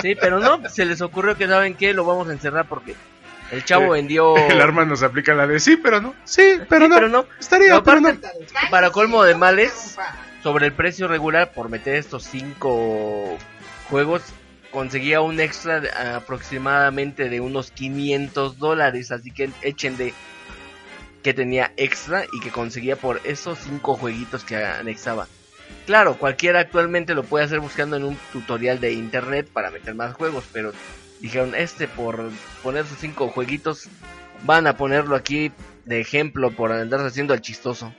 Sí, 0.00 0.14
pero 0.20 0.40
no, 0.40 0.68
se 0.68 0.84
les 0.84 1.00
ocurrió 1.00 1.36
que 1.36 1.46
saben 1.46 1.74
qué, 1.74 1.92
lo 1.92 2.04
vamos 2.04 2.28
a 2.28 2.32
encerrar 2.32 2.66
porque 2.68 2.94
el 3.52 3.64
chavo 3.64 3.94
Eh, 3.94 3.98
vendió 4.00 4.36
El 4.36 4.60
arma 4.60 4.84
nos 4.84 5.02
aplica 5.02 5.34
la 5.34 5.46
de 5.46 5.60
sí, 5.60 5.76
pero 5.76 6.00
no. 6.00 6.14
Sí, 6.24 6.58
pero 6.68 6.86
Sí, 6.86 6.88
no. 6.90 6.94
pero 6.96 7.08
no. 7.08 7.26
Estaría, 7.38 7.70
No, 7.74 7.84
pero 7.84 8.00
no. 8.00 8.08
aparte, 8.08 8.28
para 8.70 8.90
colmo 8.90 9.22
de 9.24 9.34
males, 9.36 9.96
sobre 10.42 10.66
el 10.66 10.72
precio 10.72 11.06
regular 11.06 11.52
por 11.52 11.68
meter 11.68 11.94
estos 11.96 12.24
cinco 12.24 13.38
juegos, 13.88 14.22
conseguía 14.72 15.20
un 15.20 15.38
extra 15.38 15.80
de 15.80 15.90
aproximadamente 15.90 17.28
de 17.28 17.40
unos 17.40 17.70
500 17.70 18.58
dólares. 18.58 19.12
Así 19.12 19.30
que 19.30 19.50
echen 19.62 19.96
de 19.96 20.12
que 21.22 21.32
tenía 21.32 21.72
extra 21.76 22.24
y 22.32 22.40
que 22.40 22.50
conseguía 22.50 22.96
por 22.96 23.20
esos 23.22 23.58
cinco 23.60 23.94
jueguitos 23.94 24.42
que 24.42 24.56
anexaba. 24.56 25.28
Claro, 25.86 26.18
cualquiera 26.18 26.58
actualmente 26.60 27.14
lo 27.14 27.22
puede 27.22 27.44
hacer 27.44 27.60
buscando 27.60 27.96
en 27.96 28.04
un 28.04 28.18
tutorial 28.32 28.80
de 28.80 28.92
internet 28.92 29.48
para 29.52 29.70
meter 29.70 29.94
más 29.94 30.14
juegos, 30.14 30.44
pero 30.52 30.72
dijeron 31.20 31.54
este 31.54 31.86
por 31.86 32.30
poner 32.62 32.84
sus 32.86 32.98
cinco 32.98 33.28
jueguitos 33.28 33.88
van 34.44 34.66
a 34.66 34.76
ponerlo 34.76 35.14
aquí 35.14 35.52
de 35.84 36.00
ejemplo 36.00 36.50
por 36.50 36.72
andarse 36.72 37.06
haciendo 37.06 37.34
el 37.34 37.40
chistoso. 37.40 37.94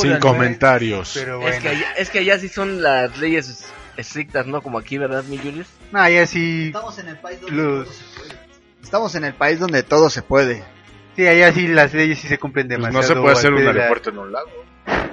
Sin 0.00 0.18
comentarios. 0.18 1.12
Pero 1.14 1.36
Es, 1.36 1.40
bueno. 1.42 1.62
que 1.62 1.68
allá, 1.68 1.92
es 1.98 2.10
que 2.10 2.18
allá 2.20 2.38
sí 2.38 2.48
son 2.48 2.82
las 2.82 3.16
leyes 3.18 3.48
es- 3.48 3.66
estrictas, 3.96 4.46
¿no? 4.46 4.62
Como 4.62 4.78
aquí, 4.78 4.98
¿verdad, 4.98 5.24
mi 5.24 5.38
Julius? 5.38 5.68
No, 5.92 6.08
ya 6.08 6.26
sí. 6.26 6.66
Estamos 6.66 6.98
en 6.98 7.08
el 7.08 7.16
país 7.18 7.40
donde 7.40 7.56
Los... 7.56 7.84
todo 7.86 7.94
se 7.94 8.04
puede. 8.18 8.40
Estamos 8.82 9.14
en 9.14 9.24
el 9.24 9.34
país 9.34 9.58
donde 9.60 9.82
todo 9.82 10.10
se 10.10 10.22
puede. 10.22 10.62
Sí, 11.16 11.26
allá 11.26 11.52
sí 11.52 11.66
las 11.68 11.92
leyes 11.94 12.18
sí 12.18 12.28
se 12.28 12.38
cumplen 12.38 12.68
Pues 12.68 12.78
demasiado. 12.78 13.02
no 13.02 13.08
se 13.08 13.20
puede 13.22 13.32
hacer 13.36 13.52
un 13.54 13.64
la- 13.64 13.70
aeropuerto 13.70 14.10
en 14.10 14.18
un 14.18 14.32
lago. 14.32 14.50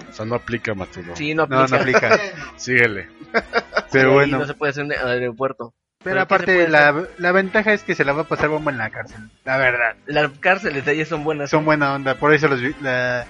O 0.09 0.13
sea, 0.15 0.25
no 0.25 0.35
aplica, 0.35 0.73
Matudo. 0.75 1.15
Sí, 1.15 1.33
no 1.33 1.43
aplica. 1.43 1.67
no 1.67 1.75
aplica. 1.77 2.19
Síguele. 2.57 3.09
Pero 3.91 4.09
Sí, 4.09 4.13
bueno. 4.13 4.37
no 4.39 4.45
se 4.45 4.53
puede 4.53 4.69
hacer 4.71 4.85
en 4.85 4.91
el 4.91 5.07
aeropuerto. 5.07 5.73
Pero 6.03 6.15
¿qué 6.15 6.19
se 6.19 6.21
aparte, 6.23 6.67
la, 6.67 7.07
la 7.17 7.31
ventaja 7.31 7.73
es 7.73 7.83
que 7.83 7.95
se 7.95 8.03
la 8.05 8.11
va 8.13 8.23
a 8.23 8.27
pasar 8.27 8.49
bomba 8.49 8.71
en 8.71 8.77
la 8.77 8.89
cárcel. 8.89 9.29
La 9.45 9.57
verdad. 9.57 9.95
Las 10.05 10.29
cárceles 10.39 10.83
de 10.85 10.91
allá 10.91 11.05
son 11.05 11.23
buenas. 11.23 11.49
Son 11.49 11.63
buena 11.65 11.93
onda. 11.95 12.15
Por 12.15 12.33
eso 12.33 12.47
los, 12.49 12.59
la, 12.81 13.25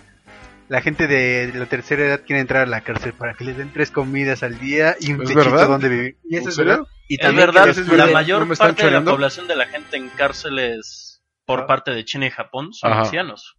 la 0.74 0.82
gente 0.82 1.06
de 1.06 1.52
la 1.54 1.68
tercera 1.68 2.04
edad 2.04 2.22
quiere 2.26 2.40
entrar 2.42 2.64
a 2.64 2.66
la 2.66 2.82
cárcel 2.82 3.14
para 3.14 3.36
que 3.36 3.44
les 3.44 3.56
den 3.56 3.72
tres 3.72 3.92
comidas 3.92 4.42
al 4.42 4.58
día 4.60 4.96
y 5.00 5.12
un 5.14 5.22
¿Es 5.22 5.28
techito 5.30 5.52
verdad? 5.52 5.68
donde 5.68 5.88
vivir. 5.88 6.18
Y 6.28 6.36
eso 6.38 6.46
¿En 6.46 6.50
es 6.50 6.58
verdad. 6.58 6.80
Y 7.08 7.14
Es 7.16 7.22
también 7.22 7.46
verdad, 7.52 7.76
la 7.98 8.08
mayor 8.08 8.40
¿No 8.40 8.46
me 8.48 8.54
están 8.54 8.70
parte 8.70 8.86
de 8.86 8.92
la 8.92 9.04
población 9.04 9.48
de 9.48 9.56
la 9.56 9.68
gente 9.68 9.98
en 9.98 10.10
cárceles 10.10 11.22
por 11.46 11.60
Ah. 11.62 11.68
parte 11.68 11.92
de 11.92 12.04
China 12.06 12.26
y 12.26 12.32
Japón 12.32 12.74
son 12.74 12.92
Ajá. 12.92 13.02
ancianos. 13.02 13.56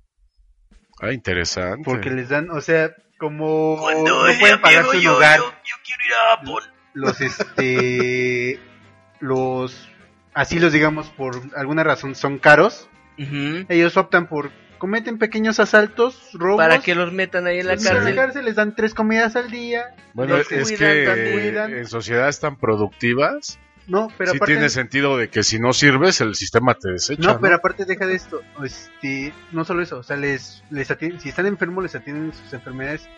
Ah, 1.01 1.13
interesante. 1.13 1.83
Porque 1.85 2.11
les 2.11 2.29
dan, 2.31 2.51
o 2.51 2.61
sea, 2.61 2.91
como 3.19 3.77
Cuando 3.81 4.27
no 4.27 4.39
pueden 4.41 4.61
pagar 4.61 4.85
su 4.87 4.99
yo, 4.99 5.13
lugar, 5.13 5.39
yo, 5.39 5.45
yo 5.51 5.77
quiero 5.85 6.05
ir 6.05 6.13
a 6.15 6.37
Japón. 6.37 6.63
los 6.95 7.21
este 7.21 8.59
los 9.21 9.89
asilos 10.35 10.73
digamos 10.73 11.11
por 11.11 11.41
alguna 11.57 11.85
razón 11.85 12.17
son 12.17 12.39
caros 12.39 12.89
Ujú. 13.19 13.67
ellos 13.69 13.97
optan 13.97 14.27
por 14.29 14.51
cometen 14.79 15.19
pequeños 15.19 15.61
asaltos 15.61 16.31
robos 16.35 16.59
Para 16.59 16.79
que 16.81 16.95
los 16.95 17.13
metan 17.13 17.47
ahí 17.47 17.61
en 17.61 17.67
la 17.69 17.77
Sí. 17.79 17.87
en 17.89 17.95
la 17.95 18.01
cárcel. 18.01 18.17
cárcel 18.17 18.45
les 18.45 18.55
dan 18.57 18.75
tres 18.75 18.95
comidas 18.95 19.37
al 19.37 19.51
día 19.51 19.95
Bueno, 20.13 20.37
los 20.39 20.51
es 20.53 20.69
cuidan, 20.71 21.15
que 21.15 21.31
cuidan. 21.33 21.73
en 21.75 21.87
sociedades 21.87 22.41
tan 22.41 22.57
productivas, 22.57 23.59
no 23.87 24.09
pero 24.17 24.31
sí 24.33 24.37
aparte 24.39 24.55
tiene 24.55 24.69
sentido 24.71 25.17
de 25.19 25.29
que 25.29 25.43
si 25.43 25.59
no 25.59 25.73
sirves, 25.73 26.21
el 26.21 26.35
sistema 26.35 26.75
te 26.75 26.91
desecha. 26.93 27.23
no, 27.23 27.35
No, 27.35 27.41
pero 27.41 27.57
aparte 27.57 27.85
deja 27.85 28.07
de 28.07 28.15
esto 28.15 28.41
este 28.65 29.33
no 29.53 29.65
solo 29.65 29.83
eso 29.83 29.99
o 29.99 30.03
sea 30.03 30.17
les 30.17 30.63
les 30.71 30.91
atienden, 30.91 31.21
si 31.21 31.29
están 31.29 31.47
enfermos 31.47 31.83
les 31.83 31.95
atienden 31.95 32.33
sus 32.33 32.53
enfermedades 32.53 33.09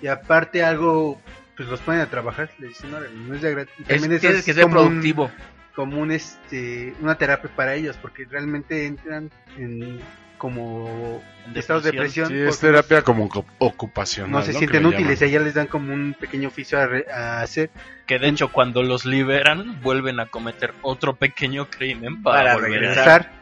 y 0.00 0.06
aparte 0.06 0.62
algo 0.64 1.20
pues 1.56 1.68
los 1.68 1.80
ponen 1.80 2.00
a 2.00 2.06
trabajar 2.06 2.50
les 2.58 2.70
dicen 2.70 2.94
"Órale, 2.94 3.14
no 3.14 3.34
es 3.34 3.42
de 3.42 3.50
gratis 3.50 3.74
Es- 3.80 3.86
también 3.88 4.12
eso 4.12 4.20
tienes 4.20 4.38
es 4.40 4.44
que 4.44 4.54
ser 4.54 4.64
un- 4.64 4.70
productivo. 4.72 5.30
como 5.74 6.00
un 6.00 6.10
este 6.12 6.94
una 7.00 7.16
terapia 7.16 7.50
para 7.56 7.74
ellos 7.74 7.96
porque 8.00 8.24
realmente 8.30 8.86
entran 8.86 9.30
en 9.58 9.98
como 10.42 11.22
En 11.46 11.56
estados 11.56 11.84
de 11.84 11.92
depresión. 11.92 12.26
depresión 12.28 12.50
Sí, 12.50 12.54
es 12.56 12.60
terapia 12.60 13.02
como 13.02 13.28
ocu- 13.28 13.44
ocupacional. 13.58 14.32
no, 14.32 14.42
se 14.42 14.52
¿no? 14.52 14.58
sienten 14.58 14.86
útiles 14.86 15.20
llaman. 15.20 15.34
allá 15.34 15.44
les 15.44 15.54
dan 15.54 15.66
como 15.68 15.94
un 15.94 16.14
pequeño 16.18 16.48
oficio 16.48 16.80
a, 16.80 16.86
re- 16.88 17.06
a 17.12 17.40
hacer 17.42 17.70
Que 18.06 18.18
de 18.18 18.26
hecho 18.28 18.48
cuando 18.50 18.82
los 18.82 19.04
liberan 19.04 19.80
vuelven 19.82 20.18
a 20.18 20.26
cometer 20.26 20.74
otro 20.82 21.14
pequeño 21.14 21.70
crimen 21.70 22.24
para, 22.24 22.38
Para 22.42 22.54
volver 22.54 22.70
a 22.70 22.72
regresar. 22.80 22.96
regresar 23.22 23.32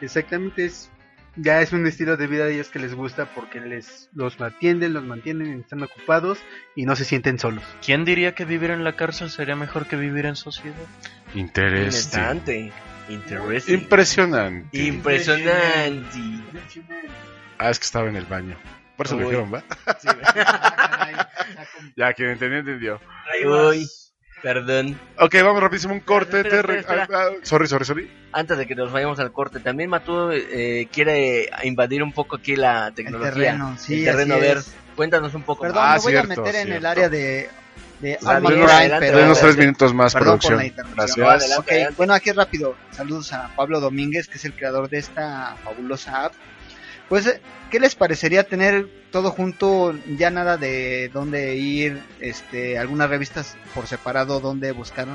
exactamente 0.00 0.64
es 0.64 0.90
ya 1.38 1.60
es 1.60 1.74
un 1.74 1.86
estilo 1.86 2.16
de 2.16 2.26
vida 2.26 2.46
de 2.46 2.54
ellos 2.54 2.70
que 2.70 2.78
les 2.78 2.94
gusta 2.94 3.26
porque 3.34 3.60
les 3.60 4.08
los 4.14 4.40
atienden 4.40 4.94
los 4.94 5.04
mantienen 5.04 5.60
están 5.60 5.82
ocupados 5.82 6.38
y 6.74 6.86
no 6.86 6.96
se 6.96 7.04
sienten 7.04 7.38
solos 7.38 7.62
¿Quién 7.84 8.06
diría 8.06 8.34
que 8.34 8.46
vivir 8.46 8.70
en 8.70 8.82
la 8.84 8.96
cárcel 8.96 9.28
sería 9.28 9.54
mejor 9.56 9.84
que 9.84 9.96
vivir 9.96 10.24
en 10.24 10.34
sociedad? 10.36 10.74
Interesante. 11.34 12.56
Interesante. 12.60 12.72
Interesting. 13.08 13.74
Impresionante. 13.74 14.78
Impresionante. 14.78 16.18
Ah, 17.58 17.70
es 17.70 17.78
que 17.78 17.84
estaba 17.84 18.08
en 18.08 18.16
el 18.16 18.26
baño. 18.26 18.56
Por 18.96 19.06
eso 19.06 19.16
lo 19.16 19.26
Uy. 19.26 19.30
dijeron, 19.32 19.52
¿va? 19.54 19.62
Sí. 20.00 20.08
Ya, 21.96 22.12
quien 22.12 22.30
entendió, 22.30 22.58
entendió. 22.58 23.00
Uy, 23.46 23.86
perdón. 24.42 24.98
Ok, 25.18 25.34
vamos 25.42 25.62
rapidísimo 25.62 25.94
un 25.94 26.00
corte. 26.00 26.40
Espera, 26.40 26.84
ah, 26.88 27.08
ah, 27.12 27.28
sorry, 27.42 27.66
sorry, 27.68 27.84
sorry. 27.84 28.10
Antes 28.32 28.58
de 28.58 28.66
que 28.66 28.74
nos 28.74 28.90
vayamos 28.92 29.18
al 29.20 29.32
corte, 29.32 29.60
también 29.60 29.88
Matú 29.90 30.30
eh, 30.32 30.88
quiere 30.92 31.48
invadir 31.64 32.02
un 32.02 32.12
poco 32.12 32.36
aquí 32.36 32.56
la 32.56 32.88
El 32.88 32.94
tecnología. 32.94 33.32
terreno, 33.32 33.76
sí, 33.78 34.00
el 34.06 34.12
terreno, 34.14 34.34
a 34.34 34.38
ver, 34.38 34.56
es. 34.58 34.74
cuéntanos 34.96 35.34
un 35.34 35.42
poco 35.42 35.62
Perdón, 35.62 35.82
Ah, 35.84 35.94
me 35.96 36.00
voy 36.02 36.12
cierto, 36.12 36.32
a 36.32 36.44
meter 36.44 36.54
en 36.66 36.72
el 36.72 36.84
área 36.86 37.08
de, 37.08 37.48
de 38.00 38.08
bien, 38.08 38.18
Prime, 38.20 38.64
adelante, 38.64 39.06
pero 39.06 39.18
Denos 39.18 39.38
tres 39.38 39.42
adelante. 39.44 39.60
minutos 39.62 39.94
más, 39.94 40.12
Perdón 40.12 40.26
por 40.38 40.38
producción. 40.40 40.58
la 40.58 40.66
interrupción. 40.66 40.96
Gracias. 41.06 41.18
No, 41.18 41.30
adelante. 41.30 41.86
Ok, 41.88 41.96
bueno, 41.96 42.14
aquí 42.14 42.32
rápido. 42.32 42.76
Saludos 42.90 43.32
a 43.32 43.50
Pablo 43.56 43.80
Domínguez, 43.80 44.28
que 44.28 44.38
es 44.38 44.44
el 44.44 44.54
creador 44.54 44.88
de 44.88 44.98
esta 44.98 45.56
fabulosa 45.64 46.26
app. 46.26 46.32
Pues, 47.08 47.26
eh, 47.26 47.40
¿qué 47.70 47.78
les 47.80 47.94
parecería 47.94 48.44
tener 48.44 48.88
todo 49.12 49.30
junto? 49.30 49.94
Ya 50.18 50.30
nada 50.30 50.56
de 50.56 51.08
dónde 51.12 51.54
ir, 51.54 52.02
este, 52.20 52.78
algunas 52.78 53.08
revistas 53.08 53.56
por 53.74 53.86
separado 53.86 54.40
donde 54.40 54.72
buscar 54.72 55.06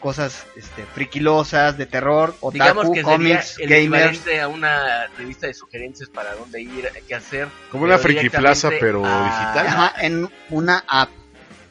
cosas 0.00 0.46
este, 0.56 0.84
friquilosas, 0.94 1.76
de 1.76 1.84
terror, 1.84 2.34
Digamos 2.52 2.84
otaku, 2.86 2.94
que 2.94 3.00
sería 3.02 3.12
cómics, 3.16 3.58
el 3.58 3.68
gamers. 3.68 3.84
equivalente 4.18 4.40
a 4.40 4.48
una 4.48 5.06
revista 5.18 5.48
de 5.48 5.54
sugerencias 5.54 6.08
para 6.08 6.34
dónde 6.34 6.62
ir, 6.62 6.88
qué 7.06 7.14
hacer. 7.16 7.48
Como 7.70 7.82
una 7.84 7.96
pero 7.98 8.04
friki 8.14 8.30
plaza, 8.30 8.68
directamente 8.70 8.80
pero 8.80 9.04
a- 9.04 9.24
digital. 9.24 9.66
Ajá, 9.66 9.94
en 10.00 10.30
una 10.50 10.84
app. 10.86 11.10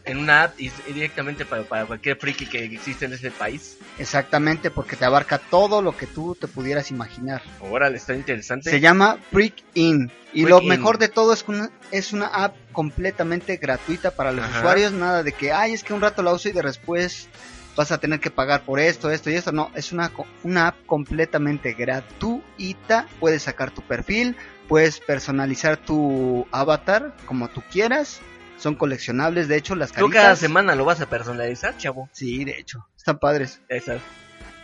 En 0.08 0.18
una 0.20 0.44
app 0.44 0.60
y, 0.60 0.72
y 0.88 0.94
directamente 0.94 1.46
para, 1.46 1.64
para 1.64 1.86
cualquier 1.86 2.18
friki 2.18 2.46
que 2.46 2.64
existe 2.64 3.06
en 3.06 3.14
ese 3.14 3.32
país. 3.32 3.78
Exactamente, 4.00 4.72
porque 4.72 4.96
te 4.96 5.06
abarca 5.06 5.38
todo 5.38 5.82
lo 5.82 5.96
que 5.96 6.08
tú 6.08 6.36
te 6.40 6.48
pudieras 6.48 6.92
imaginar. 6.92 7.42
Órale, 7.60 7.98
está 7.98 8.14
interesante. 8.16 8.70
Se 8.70 8.80
llama 8.80 9.18
Freak 9.32 9.56
In. 9.74 10.12
Y 10.34 10.44
Freak 10.44 10.50
lo 10.50 10.62
In. 10.62 10.70
mejor 10.70 10.98
de 10.98 11.10
todo 11.10 11.34
es 11.34 11.44
que 11.44 11.52
una, 11.52 11.70
es 11.92 12.14
una 12.14 12.28
app 12.28 12.56
completamente 12.72 13.58
gratuita 13.58 14.12
para 14.12 14.32
los 14.32 14.46
Ajá. 14.46 14.60
usuarios. 14.60 14.92
Nada 14.92 15.24
de 15.24 15.32
que, 15.32 15.52
ay, 15.52 15.74
es 15.74 15.84
que 15.84 15.94
un 15.94 16.02
rato 16.02 16.22
la 16.24 16.34
uso 16.34 16.50
y 16.50 16.52
de 16.54 16.62
después 16.62 17.28
vas 17.76 17.92
a 17.92 18.00
tener 18.00 18.20
que 18.20 18.32
pagar 18.32 18.62
por 18.64 18.80
esto, 18.80 19.12
esto 19.12 19.30
y 19.30 19.36
esto. 19.36 19.52
No, 19.52 19.72
es 19.76 19.92
una, 19.92 20.12
una 20.44 20.70
app 20.70 20.86
completamente 20.86 21.74
gratuita. 21.74 23.08
Puedes 23.20 23.44
sacar 23.44 23.72
tu 23.72 23.82
perfil, 23.82 24.36
puedes 24.68 25.00
personalizar 25.00 25.78
tu 25.78 26.48
avatar 26.52 27.16
como 27.26 27.48
tú 27.50 27.62
quieras. 27.72 28.20
Son 28.58 28.76
coleccionables, 28.76 29.48
de 29.48 29.56
hecho, 29.58 29.76
las 29.76 29.90
Tú 29.92 29.96
caritas. 30.02 30.22
cada 30.24 30.36
semana 30.36 30.76
lo 30.76 30.84
vas 30.86 31.00
a 31.02 31.08
personalizar, 31.10 31.78
chavo. 31.78 32.10
Sí, 32.12 32.44
de 32.44 32.58
hecho, 32.60 32.88
están 32.98 33.20
padres. 33.20 33.62
Esas. 33.70 34.02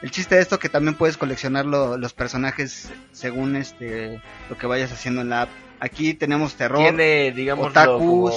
El 0.01 0.11
chiste 0.11 0.35
de 0.35 0.41
esto 0.41 0.59
que 0.59 0.67
también 0.67 0.95
puedes 0.95 1.15
coleccionar 1.15 1.65
lo- 1.65 1.97
los 1.97 2.13
personajes 2.13 2.91
según 3.13 3.55
este 3.55 4.21
lo 4.49 4.57
que 4.57 4.67
vayas 4.67 4.91
haciendo 4.91 5.21
en 5.21 5.29
la 5.29 5.43
app. 5.43 5.49
Aquí 5.79 6.13
tenemos 6.13 6.55
terror. 6.55 6.79
Tiene, 6.79 7.31
digamos, 7.31 7.67
otakus. 7.67 8.33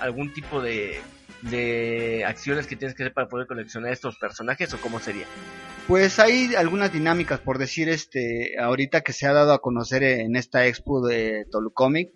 algún 0.00 0.32
tipo 0.32 0.60
de, 0.60 1.00
de 1.42 2.24
acciones 2.26 2.66
que 2.66 2.76
tienes 2.76 2.96
que 2.96 3.04
hacer 3.04 3.12
para 3.14 3.28
poder 3.28 3.46
coleccionar 3.46 3.92
estos 3.92 4.16
personajes 4.18 4.72
o 4.74 4.78
cómo 4.80 4.98
sería. 5.00 5.24
Pues 5.86 6.18
hay 6.18 6.54
algunas 6.54 6.92
dinámicas, 6.92 7.40
por 7.40 7.58
decir, 7.58 7.88
este, 7.88 8.54
ahorita 8.60 9.02
que 9.02 9.12
se 9.12 9.26
ha 9.26 9.32
dado 9.32 9.52
a 9.52 9.60
conocer 9.60 10.02
en 10.02 10.36
esta 10.36 10.66
expo 10.66 11.06
de 11.06 11.46
Tolucomic, 11.50 12.10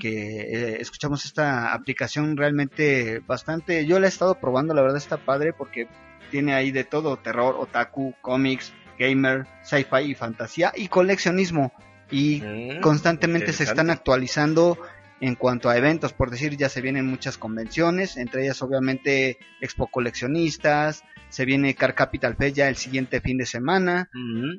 que 0.00 0.40
eh, 0.40 0.80
escuchamos 0.80 1.24
esta 1.24 1.72
aplicación 1.72 2.36
realmente 2.36 3.20
bastante, 3.26 3.86
yo 3.86 4.00
la 4.00 4.06
he 4.06 4.08
estado 4.08 4.34
probando, 4.34 4.74
la 4.74 4.82
verdad 4.82 4.98
está 4.98 5.18
padre 5.18 5.52
porque 5.52 5.88
tiene 6.30 6.54
ahí 6.54 6.70
de 6.70 6.84
todo, 6.84 7.16
terror, 7.16 7.56
otaku, 7.58 8.14
cómics, 8.22 8.72
gamer, 8.98 9.46
sci-fi 9.62 10.10
y 10.10 10.14
fantasía 10.14 10.72
y 10.76 10.88
coleccionismo. 10.88 11.72
Y 12.10 12.40
Mm, 12.40 12.80
constantemente 12.80 13.52
se 13.52 13.64
están 13.64 13.90
actualizando 13.90 14.78
en 15.20 15.34
cuanto 15.34 15.68
a 15.68 15.76
eventos, 15.76 16.12
por 16.12 16.30
decir, 16.30 16.56
ya 16.56 16.68
se 16.68 16.80
vienen 16.80 17.06
muchas 17.06 17.36
convenciones, 17.38 18.16
entre 18.16 18.42
ellas 18.44 18.62
obviamente 18.62 19.38
Expo 19.60 19.86
Coleccionistas, 19.88 21.04
se 21.28 21.44
viene 21.44 21.74
Car 21.74 21.94
Capital 21.94 22.34
Fest 22.36 22.56
ya 22.56 22.68
el 22.68 22.76
siguiente 22.76 23.20
fin 23.20 23.38
de 23.38 23.46
semana. 23.46 24.08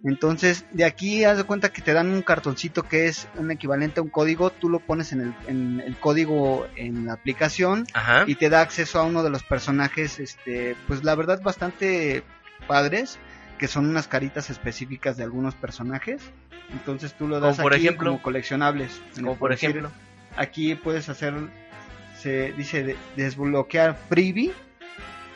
Entonces, 0.05 0.65
de 0.71 0.85
aquí 0.85 1.23
haz 1.25 1.37
de 1.37 1.43
cuenta 1.43 1.73
que 1.73 1.81
te 1.81 1.93
dan 1.93 2.09
un 2.09 2.21
cartoncito 2.21 2.83
que 2.83 3.07
es 3.07 3.27
un 3.35 3.51
equivalente 3.51 3.99
a 3.99 4.03
un 4.03 4.09
código, 4.09 4.51
tú 4.51 4.69
lo 4.69 4.79
pones 4.79 5.11
en 5.11 5.21
el, 5.21 5.33
en 5.47 5.81
el 5.85 5.97
código 5.97 6.67
en 6.75 7.05
la 7.07 7.13
aplicación 7.13 7.85
Ajá. 7.93 8.23
y 8.27 8.35
te 8.35 8.49
da 8.49 8.61
acceso 8.61 8.99
a 8.99 9.03
uno 9.03 9.21
de 9.23 9.29
los 9.29 9.43
personajes, 9.43 10.19
este, 10.19 10.75
pues 10.87 11.03
la 11.03 11.15
verdad 11.15 11.41
bastante 11.41 12.23
padres, 12.67 13.19
que 13.57 13.67
son 13.67 13.85
unas 13.87 14.07
caritas 14.07 14.49
específicas 14.49 15.17
de 15.17 15.23
algunos 15.23 15.55
personajes. 15.55 16.21
Entonces 16.71 17.13
tú 17.13 17.27
lo 17.27 17.35
Como 17.35 17.47
das 17.47 17.59
por 17.59 17.73
aquí 17.73 17.87
ejemplo. 17.87 18.11
como 18.11 18.23
coleccionables. 18.23 19.01
Como 19.15 19.35
por 19.37 19.51
decir, 19.51 19.71
ejemplo. 19.71 19.91
Aquí 20.35 20.75
puedes 20.75 21.09
hacer, 21.09 21.33
se 22.17 22.51
dice 22.53 22.83
de- 22.83 22.97
desbloquear 23.15 23.97
freebie 24.09 24.51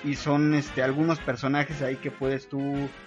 y 0.04 0.14
son 0.18 0.54
este 0.54 0.84
algunos 0.84 1.18
personajes 1.20 1.82
ahí 1.82 1.96
que 1.96 2.12
puedes 2.12 2.48
tú 2.48 2.60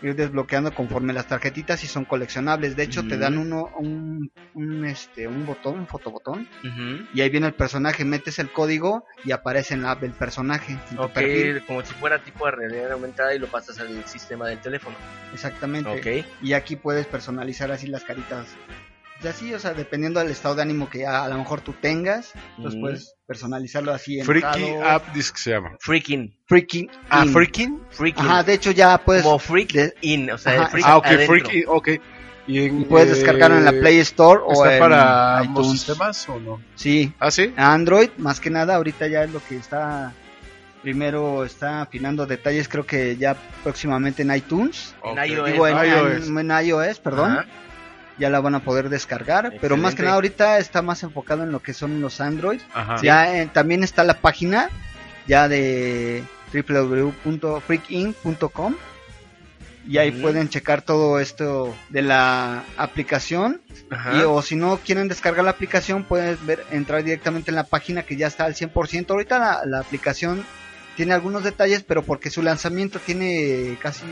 ir 0.02 0.16
desbloqueando 0.16 0.74
conforme 0.74 1.12
las 1.12 1.28
tarjetitas 1.28 1.84
y 1.84 1.86
son 1.86 2.04
coleccionables. 2.04 2.74
De 2.74 2.82
hecho 2.82 3.06
te 3.06 3.16
dan 3.18 3.38
uno 3.38 3.70
un, 3.76 4.32
un 4.54 4.84
este 4.84 5.28
un 5.28 5.46
botón, 5.46 5.78
un 5.78 5.86
fotobotón 5.86 6.48
y 7.14 7.20
ahí 7.20 7.30
viene 7.30 7.46
el 7.46 7.54
personaje, 7.54 8.04
metes 8.04 8.40
el 8.40 8.50
código 8.50 9.04
y 9.24 9.30
aparece 9.30 9.74
en 9.74 9.82
la 9.82 9.92
app 9.92 10.00
del 10.00 10.10
personaje. 10.10 10.72
en 10.72 10.96
tu 10.96 11.02
Ok, 11.04 11.12
perfil. 11.12 11.62
como 11.66 11.82
si 11.84 11.94
fuera 11.94 12.18
tipo 12.18 12.46
de 12.46 12.50
realidad 12.52 12.90
aumentada 12.90 13.32
y 13.32 13.38
lo 13.38 13.46
pasas 13.46 13.78
al 13.78 14.04
sistema 14.06 14.48
del 14.48 14.58
teléfono. 14.58 14.96
Exactamente. 15.32 15.88
Ok. 15.90 16.26
Y 16.42 16.54
aquí 16.54 16.74
puedes 16.74 17.06
personalizar 17.06 17.70
así 17.70 17.86
las 17.86 18.02
caritas. 18.02 18.46
Y 19.22 19.26
así, 19.26 19.52
o 19.52 19.58
sea, 19.58 19.74
dependiendo 19.74 20.20
del 20.20 20.30
estado 20.30 20.54
de 20.54 20.62
ánimo 20.62 20.88
que 20.88 21.04
a, 21.04 21.24
a 21.24 21.28
lo 21.28 21.36
mejor 21.38 21.60
tú 21.60 21.72
tengas, 21.72 22.32
entonces 22.56 22.74
Ujú. 22.74 22.80
puedes 22.82 23.14
personalizarlo 23.26 23.92
así. 23.92 24.22
Freaky 24.22 24.64
enojado, 24.64 24.90
App 24.90 25.12
Disc 25.12 25.36
se 25.38 25.50
llama. 25.50 25.70
Freaking. 25.80 26.36
Freaking. 26.46 26.88
Ah, 27.10 27.24
in. 27.24 27.32
Freaking. 27.32 27.80
Freaking. 27.90 28.24
Ajá, 28.24 28.42
de 28.44 28.54
hecho 28.54 28.70
ya 28.70 28.96
puedes. 28.98 29.24
Como 29.24 29.40
freak 29.40 29.72
de- 29.72 29.94
in, 30.02 30.30
o 30.30 30.38
sea, 30.38 30.54
el 30.54 30.66
freak 30.68 30.86
Ah, 30.86 30.96
ok, 30.98 31.06
adentro. 31.06 31.26
Freaky, 31.26 31.64
ok. 31.66 31.88
Y, 32.46 32.64
en, 32.64 32.80
y 32.80 32.84
puedes 32.84 33.08
eh, 33.10 33.14
descargarlo 33.16 33.58
en 33.58 33.64
la 33.64 33.72
Play 33.72 33.98
Store 33.98 34.40
o 34.44 34.52
¿Está 34.52 34.74
en 34.74 34.80
para 34.80 35.38
ambos 35.38 35.66
iTunes. 35.66 35.80
sistemas 35.82 36.28
o 36.28 36.38
no? 36.40 36.62
Sí, 36.76 37.12
¿Ah, 37.18 37.30
sí? 37.32 37.52
Android, 37.56 38.10
más 38.18 38.38
que 38.40 38.50
nada, 38.50 38.76
ahorita 38.76 39.08
ya 39.08 39.24
es 39.24 39.32
lo 39.32 39.42
que 39.44 39.56
está. 39.56 40.14
Primero 40.80 41.44
está 41.44 41.82
afinando 41.82 42.24
detalles, 42.24 42.68
creo 42.68 42.86
que 42.86 43.16
ya 43.16 43.36
próximamente 43.64 44.22
en 44.22 44.32
iTunes. 44.34 44.94
En 45.04 45.18
Ok. 45.18 45.26
iOS, 45.26 45.52
Digo, 45.52 45.66
en, 45.66 45.76
iOS. 45.76 46.28
en- 46.28 46.38
en 46.50 46.66
iOS, 46.66 47.00
perdón. 47.00 47.32
Ajá. 47.32 47.46
Ya 48.18 48.30
la 48.30 48.40
van 48.40 48.54
a 48.54 48.60
poder 48.60 48.88
descargar. 48.88 49.52
Pero 49.60 49.76
más 49.76 49.94
que 49.94 50.02
nada 50.02 50.16
ahorita 50.16 50.58
está 50.58 50.82
más 50.82 51.02
enfocado 51.02 51.44
en 51.44 51.52
lo 51.52 51.60
que 51.60 51.72
son 51.72 52.00
los 52.00 52.20
Android. 52.20 52.60
Ajá. 52.74 52.96
Ya 53.02 53.38
eh, 53.38 53.48
también 53.52 53.84
está 53.84 54.04
la 54.04 54.20
página 54.20 54.70
ya 55.26 55.48
de 55.48 56.24
www.freakin.com 56.52 58.74
y 59.86 59.98
ahí 59.98 60.10
pueden 60.10 60.48
checar 60.50 60.82
todo 60.82 61.18
esto 61.18 61.74
de 61.88 62.02
la 62.02 62.62
aplicación 62.76 63.62
Ajá. 63.90 64.18
y, 64.18 64.20
o 64.20 64.42
si 64.42 64.54
no 64.54 64.76
quieren 64.78 65.08
descargar 65.08 65.44
la 65.44 65.52
aplicación 65.52 66.04
pueden 66.04 66.36
ver 66.46 66.62
entrar 66.70 67.02
directamente 67.02 67.50
en 67.50 67.54
la 67.54 67.64
página 67.64 68.02
que 68.02 68.16
ya 68.16 68.26
está 68.26 68.44
al 68.44 68.54
100% 68.54 69.10
ahorita 69.10 69.38
la, 69.38 69.62
la 69.64 69.80
aplicación 69.80 70.44
tiene 70.96 71.14
algunos 71.14 71.42
detalles 71.42 71.84
pero 71.84 72.02
porque 72.02 72.28
su 72.28 72.42
lanzamiento 72.42 72.98
tiene 72.98 73.78
casi 73.80 74.04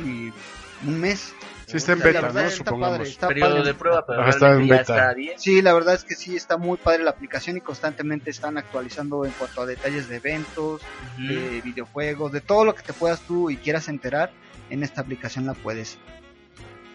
un 0.86 1.00
mes 1.00 1.34
Sí, 1.66 1.78
está 1.78 1.92
en 1.92 1.98
beta, 1.98 2.20
verdad 2.20 2.42
¿no? 2.42 2.48
está 2.48 2.56
Supongamos. 2.64 2.98
padre, 2.98 3.10
está 3.10 3.28
Periodo 3.28 3.50
padre. 3.56 3.64
de 3.64 3.74
prueba, 3.74 4.06
pero 4.06 4.28
está 4.28 4.52
en 4.52 4.68
beta. 4.68 4.80
está 4.80 5.14
bien. 5.14 5.38
Sí, 5.38 5.62
la 5.62 5.74
verdad 5.74 5.94
es 5.94 6.04
que 6.04 6.14
sí 6.14 6.36
está 6.36 6.56
muy 6.56 6.76
padre 6.78 7.02
la 7.02 7.10
aplicación 7.10 7.56
y 7.56 7.60
constantemente 7.60 8.30
están 8.30 8.56
actualizando 8.56 9.24
en 9.24 9.32
cuanto 9.32 9.62
a 9.62 9.66
detalles 9.66 10.08
de 10.08 10.16
eventos, 10.16 10.80
de 11.18 11.60
videojuegos, 11.64 12.30
de 12.30 12.40
todo 12.40 12.64
lo 12.64 12.74
que 12.74 12.82
te 12.82 12.92
puedas 12.92 13.20
tú 13.22 13.50
y 13.50 13.56
quieras 13.56 13.88
enterar, 13.88 14.30
en 14.70 14.84
esta 14.84 15.00
aplicación 15.00 15.46
la 15.46 15.54
puedes 15.54 15.98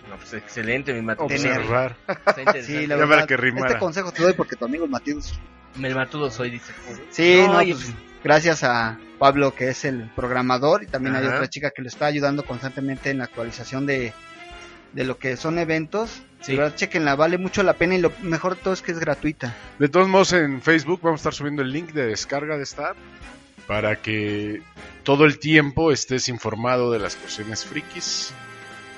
No, 0.09 0.15
pues 0.15 0.33
excelente, 0.33 0.93
mi 0.93 1.01
Matudo. 1.01 1.25
Observar. 1.25 1.97
Está 2.07 2.41
interesante. 2.41 2.61
Sí, 2.81 2.87
la 2.87 2.95
verdad, 2.95 3.27
que 3.27 3.35
este 3.35 3.77
consejo 3.77 4.13
te 4.13 4.23
doy 4.23 4.33
porque 4.33 4.55
tu 4.55 4.65
amigo 4.65 4.85
es 4.85 4.91
Matías. 4.91 5.33
El 5.81 5.95
Matudo 5.95 6.31
soy, 6.31 6.49
dice. 6.49 6.73
Sí, 7.09 7.43
no, 7.45 7.57
oye, 7.57 7.73
pues, 7.73 7.93
gracias 8.23 8.63
a 8.63 8.97
Pablo 9.19 9.53
que 9.53 9.69
es 9.69 9.83
el 9.83 10.09
programador 10.15 10.83
y 10.83 10.87
también 10.87 11.15
hay 11.15 11.25
otra 11.25 11.49
chica 11.49 11.71
que 11.71 11.81
lo 11.81 11.89
está 11.89 12.05
ayudando 12.05 12.43
constantemente 12.45 13.09
en 13.09 13.19
la 13.19 13.25
actualización 13.25 13.85
de, 13.85 14.13
de 14.93 15.03
lo 15.03 15.17
que 15.17 15.37
son 15.37 15.57
eventos. 15.59 16.21
Sí. 16.41 16.53
De 16.53 16.57
verdad, 16.59 16.75
chequenla, 16.75 17.15
vale 17.15 17.37
mucho 17.37 17.61
la 17.63 17.73
pena 17.73 17.95
y 17.95 18.01
lo 18.01 18.11
mejor 18.21 18.55
de 18.55 18.61
todo 18.63 18.73
es 18.73 18.81
que 18.81 18.91
es 18.91 18.99
gratuita. 18.99 19.55
De 19.79 19.89
todos 19.89 20.07
modos, 20.07 20.33
en 20.33 20.61
Facebook 20.61 20.99
vamos 21.03 21.19
a 21.19 21.21
estar 21.21 21.33
subiendo 21.33 21.61
el 21.61 21.71
link 21.71 21.91
de 21.91 22.07
descarga 22.07 22.57
de 22.57 22.63
esta 22.63 22.89
app 22.91 22.97
para 23.67 24.01
que 24.01 24.61
todo 25.03 25.25
el 25.25 25.39
tiempo 25.39 25.91
estés 25.91 26.27
informado 26.29 26.91
de 26.91 26.99
las 26.99 27.15
cuestiones 27.15 27.63
frikis. 27.65 28.33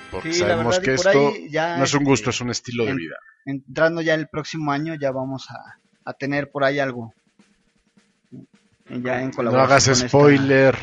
Porque 0.10 0.32
Sí, 0.32 0.39
sabemos 0.39 0.80
verdad, 0.80 0.84
que 0.84 0.94
esto 0.94 1.34
ya, 1.50 1.78
no 1.78 1.84
es 1.84 1.94
un 1.94 2.02
este, 2.02 2.10
gusto, 2.10 2.30
es 2.30 2.39
un 2.41 2.50
estilo 2.52 2.86
de 2.86 2.91
en- 2.91 2.98
vida. 2.98 3.16
entrando 3.46 4.02
ya 4.02 4.14
el 4.14 4.28
próximo 4.28 4.72
año 4.72 4.96
ya 4.96 5.12
vamos 5.12 5.48
a, 5.50 5.80
a 6.06 6.14
tener 6.14 6.50
por 6.52 6.64
ahí 6.64 6.80
algo. 6.80 7.14
Ya 8.89 9.22
en 9.22 9.32
No 9.32 9.60
hagas 9.60 9.86
con 9.86 9.94
esta- 9.94 10.08
spoiler. 10.08 10.78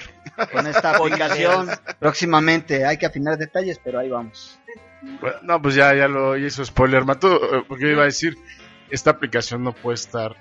con 0.53 0.67
esta 0.67 0.97
aplicación. 0.97 1.69
Próximamente 1.99 2.85
hay 2.85 2.97
que 2.99 3.07
afinar 3.07 3.37
detalles, 3.39 3.79
pero 3.83 3.99
ahí 4.01 4.09
vamos. 4.09 4.59
Bueno, 5.21 5.37
No, 5.43 5.63
pues 5.63 5.75
ya, 5.75 5.95
ya 5.95 6.09
lo 6.09 6.37
hizo 6.37 6.65
spoiler, 6.65 7.05
Mató, 7.05 7.59
eh, 7.59 7.65
porque 7.67 7.91
iba 7.91 8.03
a 8.03 8.07
decir, 8.07 8.37
esta 8.91 9.11
aplicación 9.11 9.63
no 9.63 9.73
puede 9.73 9.95
estar 9.97 10.37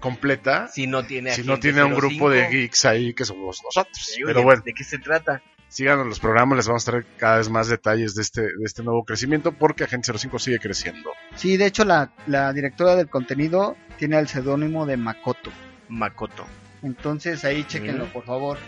completa 0.00 0.68
Si 0.68 0.86
no 0.86 1.02
tiene 1.04 1.32
si 1.34 1.42
no 1.42 1.58
tiene 1.58 1.84
un 1.84 1.94
grupo 1.94 2.30
de 2.30 2.40
05. 2.46 2.52
geeks 2.52 2.84
ahí 2.86 3.12
que 3.14 3.24
somos 3.24 3.60
nosotros. 3.62 3.96
Sí, 3.98 4.22
Pero 4.24 4.38
oye, 4.40 4.44
bueno, 4.44 4.62
¿De 4.64 4.72
qué 4.72 4.84
se 4.84 4.98
trata? 4.98 5.42
síganos 5.68 6.06
los 6.06 6.18
programas, 6.18 6.56
les 6.56 6.66
vamos 6.66 6.82
a 6.88 6.90
traer 6.90 7.06
cada 7.16 7.36
vez 7.36 7.48
más 7.48 7.68
detalles 7.68 8.14
de 8.16 8.22
este, 8.22 8.40
de 8.42 8.64
este 8.64 8.82
nuevo 8.82 9.04
crecimiento 9.04 9.52
porque 9.52 9.84
Agente 9.84 10.10
05 10.12 10.38
sigue 10.40 10.58
creciendo. 10.58 11.12
Sí, 11.36 11.56
de 11.56 11.66
hecho 11.66 11.84
la, 11.84 12.10
la 12.26 12.52
directora 12.52 12.96
del 12.96 13.08
contenido 13.08 13.76
tiene 13.98 14.18
el 14.18 14.26
seudónimo 14.26 14.84
de 14.86 14.96
Makoto. 14.96 15.52
Makoto. 15.88 16.44
Entonces 16.82 17.44
ahí 17.44 17.62
chequenlo, 17.64 18.06
Mm. 18.06 18.08
por 18.08 18.24
favor. 18.24 18.58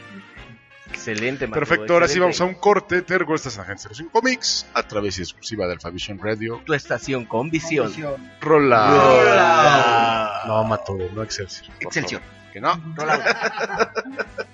Excelente, 0.92 1.48
Perfecto, 1.48 1.94
ahora 1.94 2.06
sí 2.06 2.18
vamos 2.18 2.40
a 2.40 2.44
un 2.44 2.54
corte. 2.54 3.02
Te 3.02 3.18
recuerdo, 3.18 3.36
estás 3.36 3.56
en 3.56 3.62
Agente 3.62 3.94
05 3.94 4.10
Comics 4.12 4.66
a 4.74 4.82
través 4.82 5.18
y 5.18 5.22
exclusiva 5.22 5.66
de 5.66 5.72
Alphavision 5.72 6.18
Radio. 6.18 6.60
Tu 6.64 6.74
estación 6.74 7.24
con 7.24 7.50
visión. 7.50 7.92
Rola. 8.40 8.88
Rola. 8.90 10.42
No, 10.46 10.64
Mato, 10.64 10.96
no 11.14 11.22
Excelsior. 11.22 11.74
Excelsior. 11.80 12.22
Que 12.52 12.60
no. 12.60 12.80
Rola. 12.94 13.92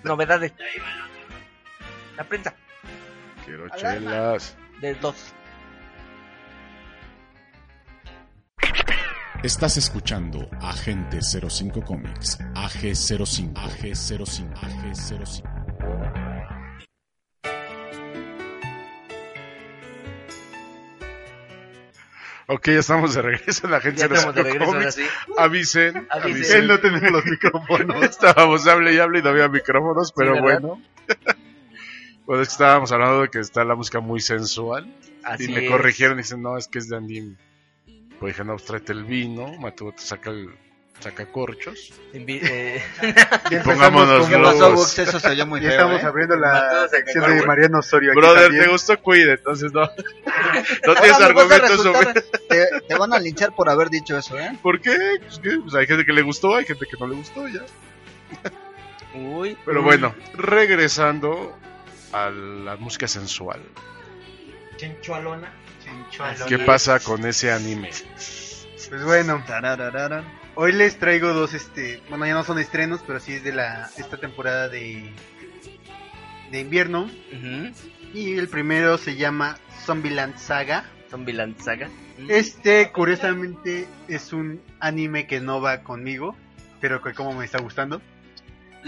Novedades. 0.05 0.53
La 2.16 2.24
prensa. 2.24 2.55
Quiero 3.45 3.68
chelas. 3.76 4.57
Del 4.80 4.99
2. 5.01 5.34
Estás 9.43 9.76
escuchando 9.76 10.49
Agente 10.61 11.20
05 11.20 11.82
Comics, 11.82 12.39
AG05, 12.55 13.55
AG05, 13.55 14.53
AG05. 14.55 15.57
Ok, 22.51 22.68
ya 22.68 22.78
estamos 22.80 23.14
de 23.14 23.20
regreso 23.22 23.66
en 23.66 23.72
la 23.72 23.76
Agente 23.76 24.01
Ya 24.01 24.07
estamos 24.07 24.34
05 24.34 24.42
de 24.42 24.42
regreso, 24.42 24.72
ahora 24.72 24.90
Comics. 24.90 24.94
sí. 24.94 25.03
Avisen. 25.36 26.07
Avisen. 26.11 26.32
avisen. 26.32 26.66
no 26.66 26.80
tenemos 26.80 27.11
los 27.12 27.24
micrófonos. 27.26 28.03
Estábamos 28.09 28.66
hable 28.66 28.94
y 28.94 28.99
hable 28.99 29.18
y 29.18 29.22
no 29.22 29.28
había 29.28 29.49
micrófonos, 29.49 30.12
pero 30.12 30.40
bueno. 30.40 30.82
Pues 32.26 32.42
es 32.42 32.49
que 32.49 32.53
estábamos 32.53 32.92
hablando 32.92 33.22
de 33.22 33.28
que 33.30 33.38
está 33.38 33.64
la 33.64 33.74
música 33.74 34.01
muy 34.01 34.20
sensual. 34.20 34.94
Así 35.24 35.44
y 35.44 35.49
me 35.49 35.64
es. 35.64 35.70
corrigieron 35.70 36.18
y 36.18 36.22
dicen, 36.22 36.42
no, 36.42 36.59
es 36.59 36.68
que 36.68 36.78
es 36.78 36.86
de 36.86 36.96
Andim. 36.99 37.36
Pues 38.20 38.34
dije, 38.34 38.44
no, 38.44 38.53
pues 38.53 38.66
tráete 38.66 38.92
el 38.92 39.05
vino, 39.05 39.55
Mateo 39.59 39.92
te 39.92 40.03
saca 40.03 40.28
el 40.28 40.51
saca 41.01 41.26
corchos. 41.30 41.92
Invi- 42.12 42.40
eh, 42.42 42.82
pongámonos 43.64 44.26
¿Qué 44.28 44.36
pasó, 44.36 44.57
globos. 44.59 44.74
Gux? 44.96 44.99
Eso 44.99 45.20
se 45.20 45.28
oyó 45.28 45.46
muy 45.46 45.61
Ya 45.61 45.68
feo, 45.70 45.78
estamos 45.78 46.03
¿eh? 46.03 46.07
abriendo 46.07 46.36
la 46.36 46.88
sección 46.88 47.24
de. 47.38 47.46
Mariano 47.46 47.78
Osorio. 47.78 48.11
aquí 48.12 48.20
Brother, 48.20 48.42
también. 48.44 48.64
te 48.64 48.70
gustó 48.70 49.01
Cuide, 49.01 49.32
entonces 49.32 49.72
no. 49.72 49.82
no 50.86 50.94
tienes 50.94 51.20
argumentos 51.20 51.82
sobre. 51.82 52.14
Te, 52.49 52.66
te 52.88 52.94
van 52.96 53.12
a 53.12 53.18
linchar 53.18 53.55
por 53.55 53.68
haber 53.68 53.90
dicho 53.90 54.16
eso, 54.18 54.38
¿eh? 54.38 54.59
¿Por 54.62 54.80
qué? 54.80 54.96
Pues, 55.20 55.38
¿qué? 55.38 55.59
Pues 55.62 55.74
hay 55.74 55.86
gente 55.86 56.05
que 56.05 56.12
le 56.12 56.22
gustó, 56.22 56.57
hay 56.57 56.64
gente 56.64 56.86
que 56.90 56.96
no 56.99 57.07
le 57.07 57.14
gustó 57.16 57.46
ya. 57.49 57.61
Uy. 59.14 59.57
Pero 59.64 59.82
bueno, 59.82 60.14
regresando 60.34 61.57
a 62.12 62.30
la 62.30 62.76
música 62.76 63.07
sensual. 63.09 63.61
Chenchualona. 64.76 65.53
¿Qué 66.46 66.59
pasa 66.59 67.01
con 67.01 67.24
ese 67.26 67.51
anime? 67.51 67.90
Pues 68.90 69.05
bueno, 69.05 69.42
Tararararan. 69.46 70.24
Hoy 70.61 70.72
les 70.72 70.98
traigo 70.98 71.32
dos, 71.32 71.54
este, 71.54 72.02
bueno, 72.09 72.26
ya 72.26 72.34
no 72.34 72.42
son 72.42 72.59
estrenos, 72.59 73.00
pero 73.06 73.20
sí 73.20 73.34
es 73.34 73.44
de 73.44 73.52
la 73.52 73.88
esta 73.96 74.16
temporada 74.16 74.68
de 74.68 75.09
de 76.50 76.61
invierno. 76.61 77.02
Ujú. 77.32 77.72
Y 78.12 78.36
el 78.36 78.48
primero 78.48 78.98
se 78.98 79.14
llama 79.14 79.56
Zombieland 79.84 80.36
Saga. 80.36 80.84
Zombieland 81.11 81.61
Saga. 81.61 81.88
Este, 82.28 82.90
curiosamente, 82.90 83.86
es 84.09 84.32
un 84.32 84.61
anime 84.80 85.28
que 85.28 85.40
no 85.40 85.61
va 85.61 85.82
conmigo, 85.84 86.36
pero 86.80 87.02
que 87.02 87.14
como 87.14 87.34
me 87.34 87.44
está 87.44 87.61
gustando. 87.61 88.02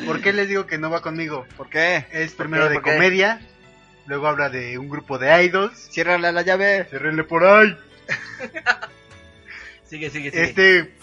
¿Por 0.06 0.20
qué 0.20 0.32
les 0.32 0.48
digo 0.48 0.66
que 0.66 0.78
no 0.78 0.90
va 0.90 1.02
conmigo? 1.02 1.46
¿Por 1.56 1.68
qué? 1.68 2.06
Es 2.10 2.32
¿Por 2.32 2.46
primero 2.46 2.64
qué? 2.64 2.70
de 2.70 2.74
¿Por 2.76 2.84
qué? 2.84 2.92
comedia, 2.94 3.40
luego 4.06 4.26
habla 4.26 4.48
de 4.48 4.76
un 4.76 4.88
grupo 4.88 5.18
de 5.18 5.44
idols. 5.44 5.88
Ciérrale 5.92 6.32
la 6.32 6.42
llave. 6.42 6.84
Cerrenle 6.90 7.22
por 7.22 7.44
ahí. 7.44 7.78
Sigue, 9.90 10.08
sigue, 10.08 10.30
sigue. 10.30 10.42
Este, 10.44 10.94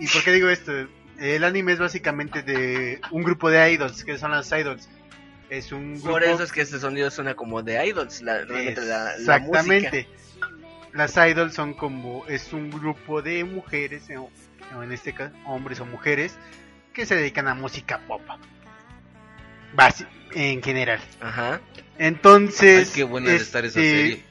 ¿y 0.00 0.08
por 0.08 0.24
qué 0.24 0.32
digo 0.32 0.48
esto? 0.48 0.72
El 1.18 1.44
anime 1.44 1.72
es 1.72 1.78
básicamente 1.78 2.42
de 2.42 3.00
un 3.10 3.22
grupo 3.22 3.50
de 3.50 3.72
idols, 3.72 4.04
que 4.04 4.18
son 4.18 4.30
las 4.32 4.50
idols. 4.50 4.88
Es 5.50 5.70
un 5.70 5.94
grupo... 5.94 6.12
Por 6.12 6.24
eso 6.24 6.42
es 6.42 6.52
que 6.52 6.62
ese 6.62 6.80
sonido 6.80 7.10
suena 7.10 7.34
como 7.34 7.62
de 7.62 7.86
idols, 7.86 8.22
la, 8.22 8.44
realmente 8.44 8.80
la, 8.80 9.04
la 9.04 9.36
Exactamente. 9.36 10.08
Las 10.92 11.16
idols 11.16 11.54
son 11.54 11.74
como, 11.74 12.26
es 12.26 12.52
un 12.52 12.70
grupo 12.70 13.22
de 13.22 13.44
mujeres, 13.44 14.10
eh, 14.10 14.16
o 14.16 14.30
o 14.76 14.82
en 14.82 14.92
este 14.92 15.12
caso, 15.12 15.34
hombres 15.46 15.80
o 15.80 15.86
mujeres, 15.86 16.36
que 16.92 17.06
se 17.06 17.16
dedican 17.16 17.48
a 17.48 17.54
música 17.54 18.00
pop. 18.06 18.22
Basi- 19.74 20.06
en 20.32 20.62
general. 20.62 21.00
Ajá. 21.20 21.60
Entonces... 21.98 22.88
Ay, 22.88 22.94
qué 22.94 23.04
buena 23.04 23.30
de 23.30 23.36
estar 23.36 23.64
esa 23.64 23.80
este, 23.80 23.96
serie. 23.96 24.24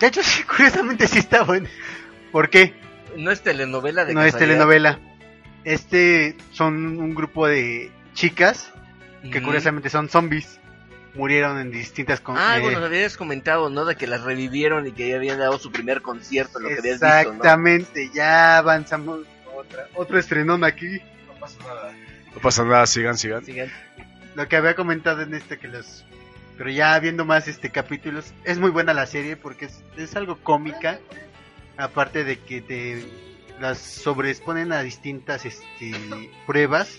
De 0.00 0.06
hecho, 0.06 0.22
sí, 0.22 0.42
curiosamente 0.56 1.06
sí 1.06 1.18
está 1.18 1.42
buena. 1.44 1.68
¿Por 2.32 2.50
qué? 2.50 2.74
No 3.16 3.30
es 3.30 3.42
telenovela 3.42 4.04
de 4.04 4.14
no 4.14 4.22
es 4.22 4.32
casualidad? 4.32 4.58
telenovela. 4.58 5.00
Este 5.64 6.36
son 6.52 6.98
un 6.98 7.14
grupo 7.14 7.46
de 7.46 7.90
chicas 8.14 8.72
que 9.22 9.38
Ujú. 9.38 9.46
curiosamente 9.46 9.90
son 9.90 10.08
zombies. 10.08 10.60
Murieron 11.14 11.58
en 11.58 11.70
distintas 11.70 12.20
con 12.20 12.36
Ah, 12.36 12.58
eh, 12.58 12.60
bueno, 12.60 12.78
nos 12.78 12.88
habías 12.88 13.16
comentado, 13.16 13.70
¿no? 13.70 13.86
De 13.86 13.96
que 13.96 14.06
las 14.06 14.22
revivieron 14.22 14.86
y 14.86 14.92
que 14.92 15.08
ya 15.08 15.16
habían 15.16 15.38
dado 15.38 15.58
su 15.58 15.72
primer 15.72 16.02
concierto, 16.02 16.58
lo 16.58 16.68
que 16.68 16.74
habías 16.78 17.00
visto, 17.00 17.06
¿no? 17.06 17.14
Exactamente, 17.16 18.10
ya 18.12 18.58
avanzamos 18.58 19.20
otra, 19.56 19.88
otro 19.94 20.18
estrenón 20.18 20.62
aquí. 20.62 21.00
No 21.26 21.40
pasa 21.40 21.58
nada. 21.64 21.92
No 22.34 22.40
pasa 22.42 22.64
nada, 22.64 22.86
sigan, 22.86 23.16
sigan. 23.16 23.44
Sigan. 23.46 23.72
Lo 24.34 24.46
que 24.46 24.56
había 24.56 24.74
comentado 24.74 25.22
en 25.22 25.32
este 25.32 25.58
que 25.58 25.68
los 25.68 26.04
pero 26.56 26.70
ya 26.70 26.98
viendo 26.98 27.24
más 27.24 27.48
este 27.48 27.70
capítulos, 27.70 28.32
es 28.44 28.58
muy 28.58 28.70
buena 28.70 28.94
la 28.94 29.06
serie 29.06 29.36
porque 29.36 29.66
es, 29.66 29.82
es 29.96 30.16
algo 30.16 30.38
cómica, 30.38 30.98
aparte 31.76 32.24
de 32.24 32.38
que 32.38 32.60
te 32.60 33.06
las 33.60 33.78
sobreexponen 33.78 34.72
a 34.72 34.82
distintas 34.82 35.44
este, 35.44 35.92
pruebas, 36.46 36.98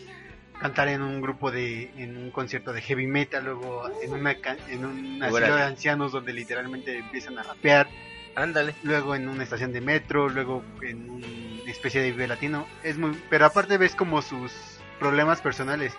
cantar 0.59 0.87
en 0.87 1.01
un 1.01 1.21
grupo 1.21 1.51
de, 1.51 1.91
en 1.97 2.17
un 2.17 2.31
concierto 2.31 2.73
de 2.73 2.81
heavy 2.81 3.07
metal, 3.07 3.45
luego 3.45 3.89
en 4.01 4.13
una 4.13 4.35
en 4.69 4.85
un 4.85 5.23
asilo 5.23 5.55
de 5.55 5.63
ancianos 5.63 6.11
donde 6.11 6.33
literalmente 6.33 6.97
empiezan 6.97 7.37
a 7.37 7.43
rapear, 7.43 7.87
Ándale. 8.35 8.75
luego 8.83 9.15
en 9.15 9.29
una 9.29 9.43
estación 9.43 9.71
de 9.71 9.81
metro, 9.81 10.29
luego 10.29 10.63
en 10.81 11.09
una 11.09 11.71
especie 11.71 12.01
de 12.01 12.11
vive 12.11 12.27
latino, 12.27 12.67
es 12.83 12.97
muy, 12.97 13.11
pero 13.29 13.45
aparte 13.45 13.77
ves 13.77 13.95
como 13.95 14.21
sus 14.21 14.51
problemas 14.99 15.41
personales. 15.41 15.93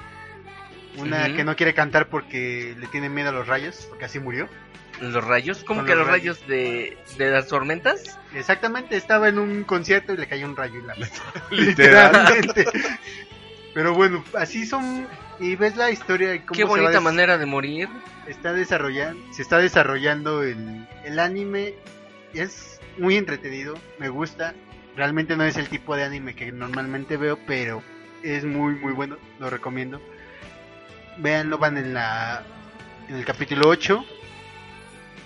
Una 0.97 1.33
que 1.33 1.45
no 1.45 1.55
quiere 1.55 1.75
cantar 1.75 2.09
porque 2.09 2.75
le 2.77 2.89
tiene 2.89 3.09
miedo 3.09 3.29
a 3.29 3.33
los 3.33 3.47
rayos, 3.47 3.87
porque 3.89 4.07
así 4.07 4.19
murió. 4.19 4.49
¿Los 5.01 5.25
rayos? 5.25 5.65
¿Cómo 5.65 5.81
Con 5.81 5.87
que 5.87 5.95
los 5.95 6.07
rayos 6.07 6.47
de, 6.47 6.97
de 7.17 7.31
las 7.31 7.47
tormentas? 7.47 8.19
Exactamente, 8.35 8.97
estaba 8.97 9.29
en 9.29 9.39
un 9.39 9.65
concierto 9.65 10.13
y 10.13 10.17
le 10.17 10.27
cayó 10.27 10.47
un 10.47 10.57
rayo 10.57 10.79
en 10.81 10.87
la 10.87 10.95
Literal. 11.51 12.27
Literalmente. 12.37 12.67
Pero 13.75 13.95
bueno, 13.95 14.25
así 14.35 14.67
son 14.67 15.07
y 15.39 15.55
ves 15.55 15.77
la 15.77 15.91
historia 15.91 16.35
y 16.35 16.41
cómo 16.41 16.53
Qué 16.57 16.63
se 16.63 16.69
va 16.69 16.71
bonita 16.71 17.01
manera 17.01 17.39
de 17.39 17.47
morir. 17.47 17.89
está 18.27 18.53
desarrollando, 18.53 19.23
se 19.33 19.43
está 19.43 19.59
desarrollando 19.59 20.43
el, 20.43 20.87
el 21.05 21.19
anime, 21.21 21.75
es 22.35 22.81
muy 22.99 23.17
entretenido, 23.17 23.79
me 23.99 24.09
gusta, 24.09 24.55
realmente 24.97 25.37
no 25.37 25.45
es 25.45 25.57
el 25.57 25.69
tipo 25.69 25.95
de 25.95 26.03
anime 26.03 26.35
que 26.35 26.51
normalmente 26.51 27.17
veo, 27.17 27.39
pero 27.47 27.83
es 28.25 28.45
muy 28.45 28.75
muy 28.75 28.93
bueno, 28.93 29.17
lo 29.39 29.49
recomiendo. 29.49 30.01
Véanlo, 31.19 31.59
van 31.59 31.77
en 31.79 31.95
la 31.95 32.43
en 33.09 33.17
el 33.17 33.25
capítulo 33.25 33.69
8 33.69 34.05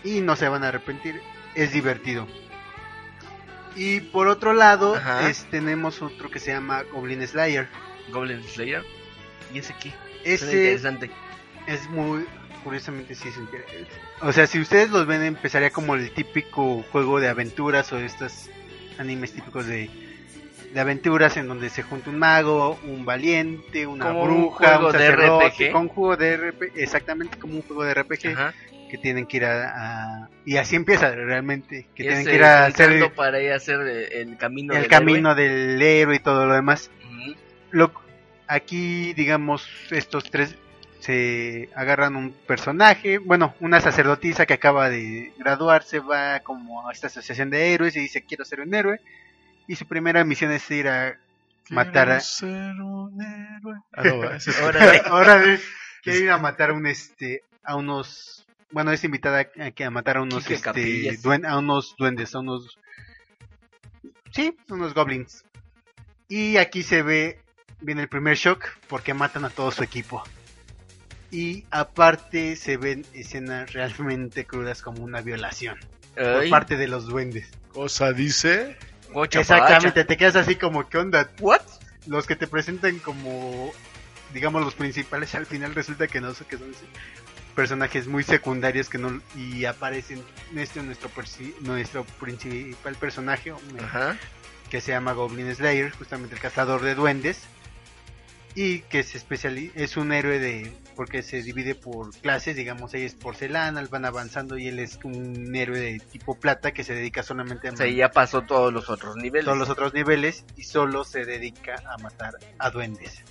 y 0.04 0.20
no 0.20 0.36
se 0.36 0.48
van 0.48 0.64
a 0.64 0.68
arrepentir, 0.68 1.20
es 1.54 1.72
divertido. 1.72 2.26
Y 3.74 4.00
por 4.00 4.28
otro 4.28 4.52
lado, 4.52 5.00
es- 5.28 5.44
tenemos 5.50 6.02
otro 6.02 6.30
que 6.30 6.38
se 6.38 6.52
llama 6.52 6.82
Goblin 6.92 7.26
Slayer. 7.26 7.68
Goblin 8.10 8.42
Slayer. 8.44 8.82
¿Y 9.54 9.58
ese 9.58 9.74
qué? 9.80 9.92
Ese 10.24 10.44
interesante. 10.74 11.10
es 11.66 11.88
muy 11.90 12.24
curiosamente 12.64 13.14
sí 13.16 13.28
es 13.28 13.36
interesante. 13.36 13.90
O 14.20 14.32
sea, 14.32 14.46
si 14.46 14.60
ustedes 14.60 14.90
los 14.90 15.06
ven 15.06 15.22
empezaría 15.22 15.70
como 15.70 15.94
el 15.96 16.12
típico 16.12 16.84
juego 16.92 17.18
de 17.18 17.28
aventuras 17.28 17.92
o 17.92 17.98
estos 17.98 18.50
animes 18.98 19.32
típicos 19.32 19.66
de 19.66 19.90
de 20.72 20.80
aventuras 20.80 21.36
en 21.36 21.48
donde 21.48 21.68
se 21.68 21.82
junta 21.82 22.08
un 22.08 22.18
mago, 22.18 22.78
un 22.84 23.04
valiente, 23.04 23.86
una 23.86 24.06
Como 24.06 24.22
un 24.22 24.28
bruja, 24.42 24.68
juego 24.78 24.86
un 24.86 24.92
de 24.92 24.98
sacerdote, 25.00 25.46
RPG. 25.48 25.72
con 25.72 25.80
un 25.82 25.88
juego 25.88 26.16
de 26.16 26.36
RPG, 26.36 26.72
exactamente 26.76 27.38
como 27.38 27.56
un 27.56 27.62
juego 27.62 27.84
de 27.84 27.92
RPG 27.94 28.28
Ajá. 28.32 28.54
Que 28.92 28.98
tienen 28.98 29.24
que 29.24 29.38
ir 29.38 29.46
a, 29.46 29.70
a- 30.24 30.28
y 30.44 30.58
así 30.58 30.76
empieza 30.76 31.10
realmente, 31.14 31.88
que 31.94 32.02
tienen 32.04 32.26
que 32.26 32.34
ir 32.34 32.44
a 32.44 32.66
hacer 32.66 33.10
para 33.14 33.40
ir 33.40 33.50
a 33.52 33.56
hacer 33.56 33.80
el 33.80 34.36
camino 34.36 34.74
el 34.74 34.82
del 34.82 34.90
camino 34.90 35.34
del 35.34 35.80
héroe 35.80 36.16
y 36.16 36.18
todo 36.18 36.44
lo 36.44 36.52
demás. 36.52 36.90
héroe. 37.00 37.36
Lo, 37.70 37.90
aquí, 38.46 39.14
digamos, 39.14 39.66
estos 39.90 40.30
tres 40.30 40.56
se 41.00 41.70
agarran 41.74 42.16
un 42.16 42.32
personaje, 42.46 43.16
bueno, 43.16 43.54
una 43.60 43.80
sacerdotisa 43.80 44.44
que 44.44 44.52
acaba 44.52 44.90
de 44.90 45.32
graduarse 45.38 46.00
va 46.00 46.40
como 46.40 46.86
a 46.86 46.92
esta 46.92 47.06
asociación 47.06 47.48
de 47.48 47.72
héroes 47.72 47.96
y 47.96 48.00
dice 48.00 48.22
quiero 48.26 48.44
ser 48.44 48.60
un 48.60 48.74
héroe 48.74 49.00
y 49.66 49.76
su 49.76 49.86
primera 49.86 50.22
misión 50.22 50.52
es 50.52 50.70
ir 50.70 50.88
a 50.88 51.16
matar 51.70 52.10
a... 52.10 52.18
Quiero 52.18 52.24
ser 52.24 52.80
un 52.82 53.22
héroe. 53.22 53.78
Ah, 53.94 54.02
no, 54.04 54.66
Órale. 54.66 55.02
Órale, 55.10 55.60
quiere 56.02 56.18
ir 56.24 56.30
a 56.30 56.36
matar 56.36 56.70
a 56.70 56.72
un 56.74 56.86
este 56.86 57.42
a 57.64 57.76
unos 57.76 58.41
bueno 58.72 58.90
es 58.92 59.04
invitada 59.04 59.46
a, 59.60 59.70
que 59.70 59.84
a 59.84 59.90
matar 59.90 60.16
a 60.16 60.22
unos 60.22 60.50
este 60.50 60.70
duen- 61.22 61.46
a 61.46 61.58
unos 61.58 61.94
duendes 61.96 62.34
a 62.34 62.40
unos 62.40 62.78
sí 64.30 64.56
unos 64.68 64.94
goblins 64.94 65.44
y 66.28 66.56
aquí 66.56 66.82
se 66.82 67.02
ve 67.02 67.38
viene 67.80 68.02
el 68.02 68.08
primer 68.08 68.36
shock 68.36 68.64
porque 68.88 69.14
matan 69.14 69.44
a 69.44 69.50
todo 69.50 69.70
su 69.70 69.82
equipo 69.82 70.22
y 71.30 71.64
aparte 71.70 72.56
se 72.56 72.76
ven 72.76 73.04
escenas 73.14 73.72
realmente 73.72 74.44
crudas 74.44 74.82
como 74.82 75.02
una 75.02 75.20
violación 75.20 75.78
por 76.14 76.24
Ay, 76.42 76.50
parte 76.50 76.76
de 76.76 76.88
los 76.88 77.06
duendes 77.06 77.48
Cosa 77.72 78.12
dice. 78.12 78.76
gocha 79.12 79.40
exactamente 79.40 80.04
te 80.04 80.16
quedas 80.18 80.36
así 80.36 80.56
como 80.56 80.86
qué 80.88 80.98
onda. 80.98 81.30
What? 81.40 81.62
los 82.06 82.26
que 82.26 82.36
te 82.36 82.46
presentan 82.46 82.98
como 82.98 83.72
digamos 84.34 84.62
los 84.64 84.74
principales 84.74 85.34
al 85.34 85.46
final 85.46 85.74
resulta 85.74 86.06
que 86.08 86.20
no 86.20 86.34
sé 86.34 86.44
que 86.44 86.58
son 86.58 86.72
personajes 87.54 88.06
muy 88.06 88.24
secundarios 88.24 88.88
que 88.88 88.98
no 88.98 89.20
y 89.36 89.64
aparecen 89.64 90.22
este 90.56 90.82
nuestro 90.82 91.10
nuestro 91.60 92.04
principal 92.04 92.94
personaje 92.96 93.52
Ajá. 93.82 94.16
que 94.70 94.80
se 94.80 94.92
llama 94.92 95.12
Goblin 95.12 95.54
Slayer 95.54 95.90
justamente 95.92 96.34
el 96.34 96.40
cazador 96.40 96.82
de 96.82 96.94
duendes 96.94 97.40
y 98.54 98.80
que 98.80 99.02
se 99.02 99.16
especializa 99.16 99.72
es 99.76 99.96
un 99.96 100.12
héroe 100.12 100.38
de 100.38 100.72
porque 100.94 101.22
se 101.22 101.42
divide 101.42 101.74
por 101.74 102.14
clases 102.18 102.54
digamos 102.54 102.92
ella 102.94 103.06
es 103.06 103.14
porcelana 103.14 103.82
van 103.90 104.04
avanzando 104.04 104.58
y 104.58 104.68
él 104.68 104.78
es 104.78 104.98
un 105.04 105.54
héroe 105.54 105.78
de 105.78 105.98
tipo 105.98 106.38
plata 106.38 106.72
que 106.72 106.84
se 106.84 106.94
dedica 106.94 107.22
solamente 107.22 107.68
a 107.68 107.72
O 107.72 107.76
sea, 107.76 107.88
ya 107.88 108.10
pasó 108.10 108.42
todos 108.42 108.72
los 108.72 108.90
otros 108.90 109.16
niveles. 109.16 109.46
todos 109.46 109.58
los 109.58 109.70
otros 109.70 109.94
niveles 109.94 110.44
y 110.56 110.64
solo 110.64 111.04
se 111.04 111.24
dedica 111.24 111.82
a 111.86 111.96
matar 111.98 112.34
a 112.58 112.70
duendes. 112.70 113.22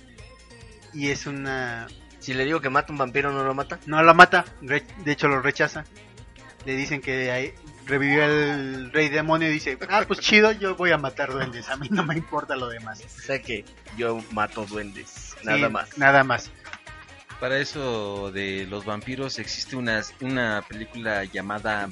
Y 0.92 1.10
es 1.10 1.26
una... 1.26 1.86
Si 2.22 2.34
le 2.34 2.44
digo 2.44 2.60
que 2.60 2.70
mata 2.70 2.92
un 2.92 2.98
vampiro, 2.98 3.32
¿no 3.32 3.42
lo 3.42 3.52
mata? 3.52 3.80
No 3.86 4.00
lo 4.00 4.14
mata, 4.14 4.44
de 4.60 4.84
hecho 5.06 5.26
lo 5.26 5.42
rechaza. 5.42 5.84
Le 6.64 6.76
dicen 6.76 7.00
que 7.00 7.32
ahí 7.32 7.52
revivió 7.84 8.22
el 8.22 8.92
rey 8.92 9.08
demonio 9.08 9.48
y 9.48 9.52
dice, 9.52 9.76
ah, 9.88 10.04
pues 10.06 10.20
chido, 10.20 10.52
yo 10.52 10.76
voy 10.76 10.92
a 10.92 10.98
matar 10.98 11.32
duendes, 11.32 11.68
a 11.68 11.76
mí 11.76 11.88
no 11.90 12.04
me 12.04 12.14
importa 12.14 12.54
lo 12.54 12.68
demás. 12.68 13.02
O 13.04 13.20
sea 13.22 13.42
que 13.42 13.64
yo 13.96 14.22
mato 14.30 14.64
duendes, 14.66 15.34
nada 15.42 15.66
Sí, 15.66 15.72
más. 15.72 15.98
Nada 15.98 16.22
más. 16.22 16.50
Para 17.40 17.58
eso 17.58 18.30
de 18.30 18.68
los 18.70 18.84
vampiros 18.84 19.40
existe 19.40 19.74
una, 19.74 20.00
una 20.20 20.62
película 20.68 21.24
llamada 21.24 21.88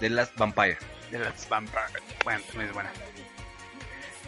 The 0.00 0.08
Last 0.08 0.34
Vampire. 0.38 0.78
De 1.10 1.18
las 1.18 1.46
vampires. 1.46 2.02
Bueno, 2.24 2.40
no 2.54 2.62
es 2.62 2.72
buena. 2.72 2.90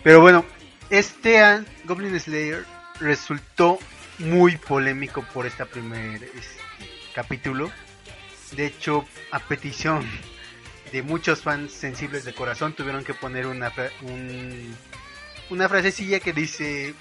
Pero 0.02 0.20
bueno, 0.20 0.44
este 0.90 1.64
Goblin 1.84 2.20
Slayer 2.20 2.66
resultó 3.00 3.78
muy 4.20 4.56
polémico 4.56 5.22
por 5.34 5.46
este 5.46 5.66
primer 5.66 6.22
este, 6.22 6.60
capítulo. 7.14 7.70
De 8.52 8.66
hecho, 8.66 9.04
a 9.30 9.38
petición 9.40 10.06
de 10.92 11.02
muchos 11.02 11.42
fans 11.42 11.72
sensibles 11.72 12.24
de 12.24 12.34
corazón, 12.34 12.72
tuvieron 12.72 13.04
que 13.04 13.14
poner 13.14 13.46
una, 13.46 13.70
fra- 13.70 13.90
un- 14.02 14.74
una 15.50 15.68
frasecilla 15.68 16.20
que 16.20 16.32
dice: 16.32 16.94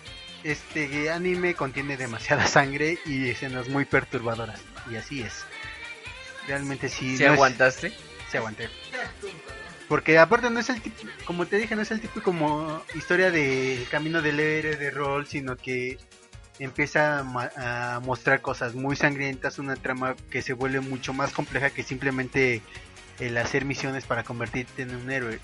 Este 0.43 1.09
anime 1.09 1.53
contiene 1.55 1.97
demasiada 1.97 2.45
sangre 2.47 2.97
y 3.05 3.29
escenas 3.29 3.67
muy 3.69 3.85
perturbadoras. 3.85 4.61
Y 4.91 4.95
así 4.95 5.21
es. 5.21 5.43
Realmente 6.47 6.89
sí. 6.89 7.17
¿Se 7.17 7.25
no 7.25 7.31
es- 7.33 7.35
aguantaste? 7.37 7.93
se 8.31 8.37
aguanté. 8.37 8.69
Porque 9.87 10.19
aparte 10.19 10.51
no 10.51 10.59
es 10.59 10.69
el 10.69 10.81
tipo, 10.81 10.97
como 11.25 11.47
te 11.47 11.57
dije, 11.57 11.75
no 11.75 11.81
es 11.81 11.89
el 11.89 11.99
tipo 11.99 12.21
como 12.21 12.83
historia 12.93 13.31
de 13.31 13.87
camino 13.89 14.21
del 14.21 14.39
héroe 14.39 14.75
de 14.75 14.91
rol, 14.91 15.25
sino 15.25 15.57
que 15.57 15.97
empieza 16.59 17.19
a, 17.19 17.99
mostrar 18.01 18.41
cosas 18.41 18.75
muy 18.75 18.95
sangrientas, 18.95 19.59
una 19.59 19.75
trama 19.75 20.15
que 20.29 20.41
se 20.41 20.53
vuelve 20.53 20.81
mucho 20.81 21.13
más 21.13 21.31
compleja 21.31 21.69
que 21.69 21.83
simplemente 21.83 22.61
el 23.19 23.37
hacer 23.37 23.65
misiones 23.65 24.05
para 24.05 24.23
convertirte 24.23 24.81
en 24.83 24.95
un 24.95 25.09
héroe, 25.11 25.39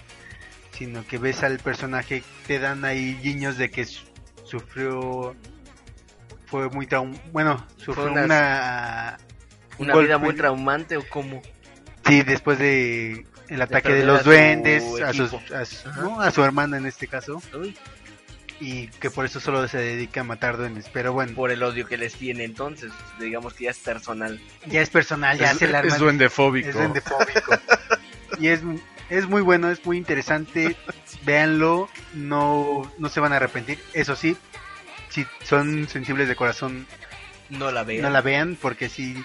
sino 0.71 1.05
que 1.05 1.17
ves 1.17 1.43
al 1.43 1.59
personaje, 1.59 2.23
te 2.47 2.59
dan 2.59 2.83
ahí 2.85 3.17
guiños 3.21 3.57
de 3.57 3.69
que 3.71 3.85
su- 3.85 4.03
sufrió, 4.43 5.35
fue 6.47 6.69
muy 6.69 6.85
traum, 6.87 7.15
bueno, 7.31 7.65
sufrió 7.77 8.11
unas- 8.11 8.25
una, 8.25 9.17
un 9.77 9.85
¿Una 9.89 9.95
vida 9.97 10.17
muy 10.17 10.35
traumante 10.35 10.97
o 10.97 11.03
cómo? 11.09 11.41
Sí, 12.05 12.21
después 12.23 12.59
de 12.59 13.25
el 13.49 13.61
ataque 13.61 13.93
de 13.93 14.03
los 14.05 14.23
duendes, 14.23 14.83
a, 15.01 15.13
sus- 15.13 15.33
a 15.51 15.65
su, 15.65 16.21
a 16.21 16.31
su 16.31 16.43
hermana 16.43 16.77
en 16.77 16.85
este 16.85 17.07
caso, 17.07 17.41
Uy, 17.53 17.75
y 18.59 18.87
que 18.87 19.09
por 19.11 19.25
eso 19.25 19.39
solo 19.39 19.67
se 19.67 19.77
dedica 19.77 20.21
a 20.21 20.23
matar 20.23 20.57
duendes. 20.57 20.85
Pero 20.93 21.13
bueno, 21.13 21.33
por 21.33 21.51
el 21.51 21.61
odio 21.63 21.85
que 21.87 21.97
les 21.97 22.13
tiene 22.15 22.43
entonces, 22.45 22.91
digamos 23.19 23.53
que 23.53 23.65
ya 23.65 23.71
es 23.71 23.79
personal. 23.79 24.39
ya 24.65 24.81
es 24.81 24.89
personal, 24.89 25.37
ya 25.37 25.51
Es, 25.51 25.57
se 25.57 25.67
la 25.67 25.81
es 25.81 25.97
duendefóbico. 25.97 26.69
es 26.69 26.75
duendefóbico. 26.75 27.57
y 28.39 28.47
es, 28.47 28.61
es 29.09 29.27
muy 29.27 29.41
bueno, 29.41 29.69
es 29.69 29.85
muy 29.85 29.97
interesante. 29.97 30.75
Véanlo, 31.23 31.89
no, 32.13 32.91
no 32.97 33.09
se 33.09 33.19
van 33.19 33.33
a 33.33 33.37
arrepentir. 33.37 33.79
Eso 33.93 34.15
sí, 34.15 34.37
si 35.09 35.25
son 35.43 35.87
sensibles 35.89 36.27
de 36.27 36.35
corazón, 36.35 36.87
No 37.49 37.71
la 37.71 37.83
vean. 37.83 38.03
no 38.03 38.09
la 38.09 38.21
vean, 38.21 38.57
porque 38.61 38.89
si 38.89 39.23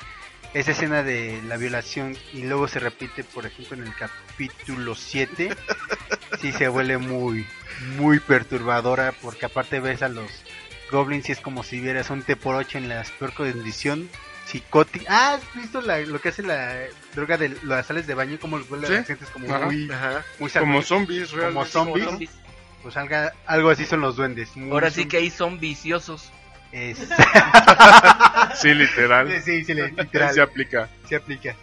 esa 0.55 0.73
escena 0.73 1.03
de 1.03 1.41
la 1.47 1.57
violación 1.57 2.17
y 2.33 2.43
luego 2.43 2.67
se 2.69 2.81
repite, 2.81 3.23
por 3.25 3.47
ejemplo, 3.47 3.77
en 3.77 3.85
el 3.85 3.95
capítulo 3.95 4.95
7, 4.95 5.51
sí 6.41 6.53
se 6.53 6.69
vuelve 6.69 6.99
muy, 6.99 7.47
muy 7.97 8.19
perturbadora, 8.19 9.13
porque 9.23 9.47
aparte 9.47 9.79
ves 9.81 10.03
a 10.03 10.09
los 10.09 10.31
goblins 10.91 11.29
y 11.29 11.33
es 11.33 11.41
como 11.41 11.63
si 11.63 11.79
vieras 11.81 12.11
un 12.11 12.23
T 12.23 12.35
por 12.37 12.57
8 12.57 12.79
en 12.79 12.89
la 12.89 13.05
peor 13.19 13.33
condición 13.33 14.09
psicótica. 14.47 15.05
Ah, 15.09 15.35
¿has 15.35 15.55
visto 15.55 15.81
la- 15.81 16.01
lo 16.01 16.21
que 16.21 16.31
hace 16.31 16.43
la 16.43 16.77
droga 17.15 17.37
de 17.37 17.57
las 17.63 17.87
sales 17.87 18.09
de 18.09 18.15
baño? 18.15 18.39
Como 18.41 18.59
los 18.59 18.69
vuelve 18.69 18.89
Sí. 18.89 18.95
a 18.95 18.97
la 18.97 19.05
gente, 19.05 19.25
es 19.25 19.31
como 19.31 19.55
Ajá. 19.55 19.67
muy, 19.67 19.89
Ajá. 19.93 20.25
muy 20.41 20.51
Como 20.51 20.83
zombies, 20.83 21.31
como 21.31 21.65
zombies. 21.65 22.05
Zombies. 22.07 22.31
Pues 22.83 22.97
algo 22.97 23.71
así 23.71 23.85
son 23.85 24.01
los 24.01 24.17
duendes. 24.17 24.57
muy 24.57 24.71
Ahora 24.73 24.91
sí 24.91 25.05
que 25.07 25.19
ahí 25.19 25.31
son 25.31 25.61
viciosos. 25.61 26.33
Es- 26.73 26.99
Sí, 28.61 28.75
literal. 28.75 29.43
sí, 29.43 29.65
sí, 29.65 29.75
literal. 29.75 30.35
Se 30.35 30.41
aplica. 30.41 30.89
se 31.09 31.17
aplica. 31.17 31.57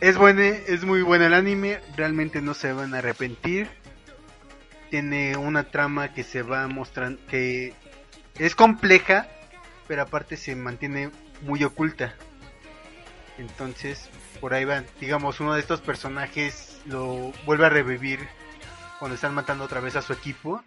Es 0.00 0.16
bueno, 0.16 0.42
es 0.42 0.84
muy 0.84 1.02
bueno 1.02 1.26
el 1.26 1.34
anime, 1.34 1.80
realmente 1.96 2.40
no 2.40 2.54
se 2.54 2.72
van 2.72 2.94
a 2.94 2.98
arrepentir. 2.98 3.68
Tiene 4.90 5.36
una 5.36 5.64
trama 5.64 6.14
que 6.14 6.22
se 6.22 6.42
va 6.42 6.66
mostrando 6.68 7.20
que 7.28 7.74
es 8.38 8.54
compleja, 8.54 9.26
pero 9.86 10.02
aparte 10.02 10.36
se 10.36 10.54
mantiene 10.54 11.10
muy 11.42 11.62
oculta. 11.64 12.14
Entonces, 13.38 14.08
por 14.40 14.54
ahí 14.54 14.64
va, 14.64 14.84
digamos, 15.00 15.40
uno 15.40 15.54
de 15.54 15.60
estos 15.60 15.80
personajes 15.80 16.80
lo 16.86 17.32
vuelve 17.44 17.66
a 17.66 17.70
revivir 17.70 18.20
cuando 18.98 19.14
están 19.14 19.34
matando 19.34 19.64
otra 19.64 19.80
vez 19.80 19.94
a 19.96 20.02
su 20.02 20.12
equipo 20.12 20.62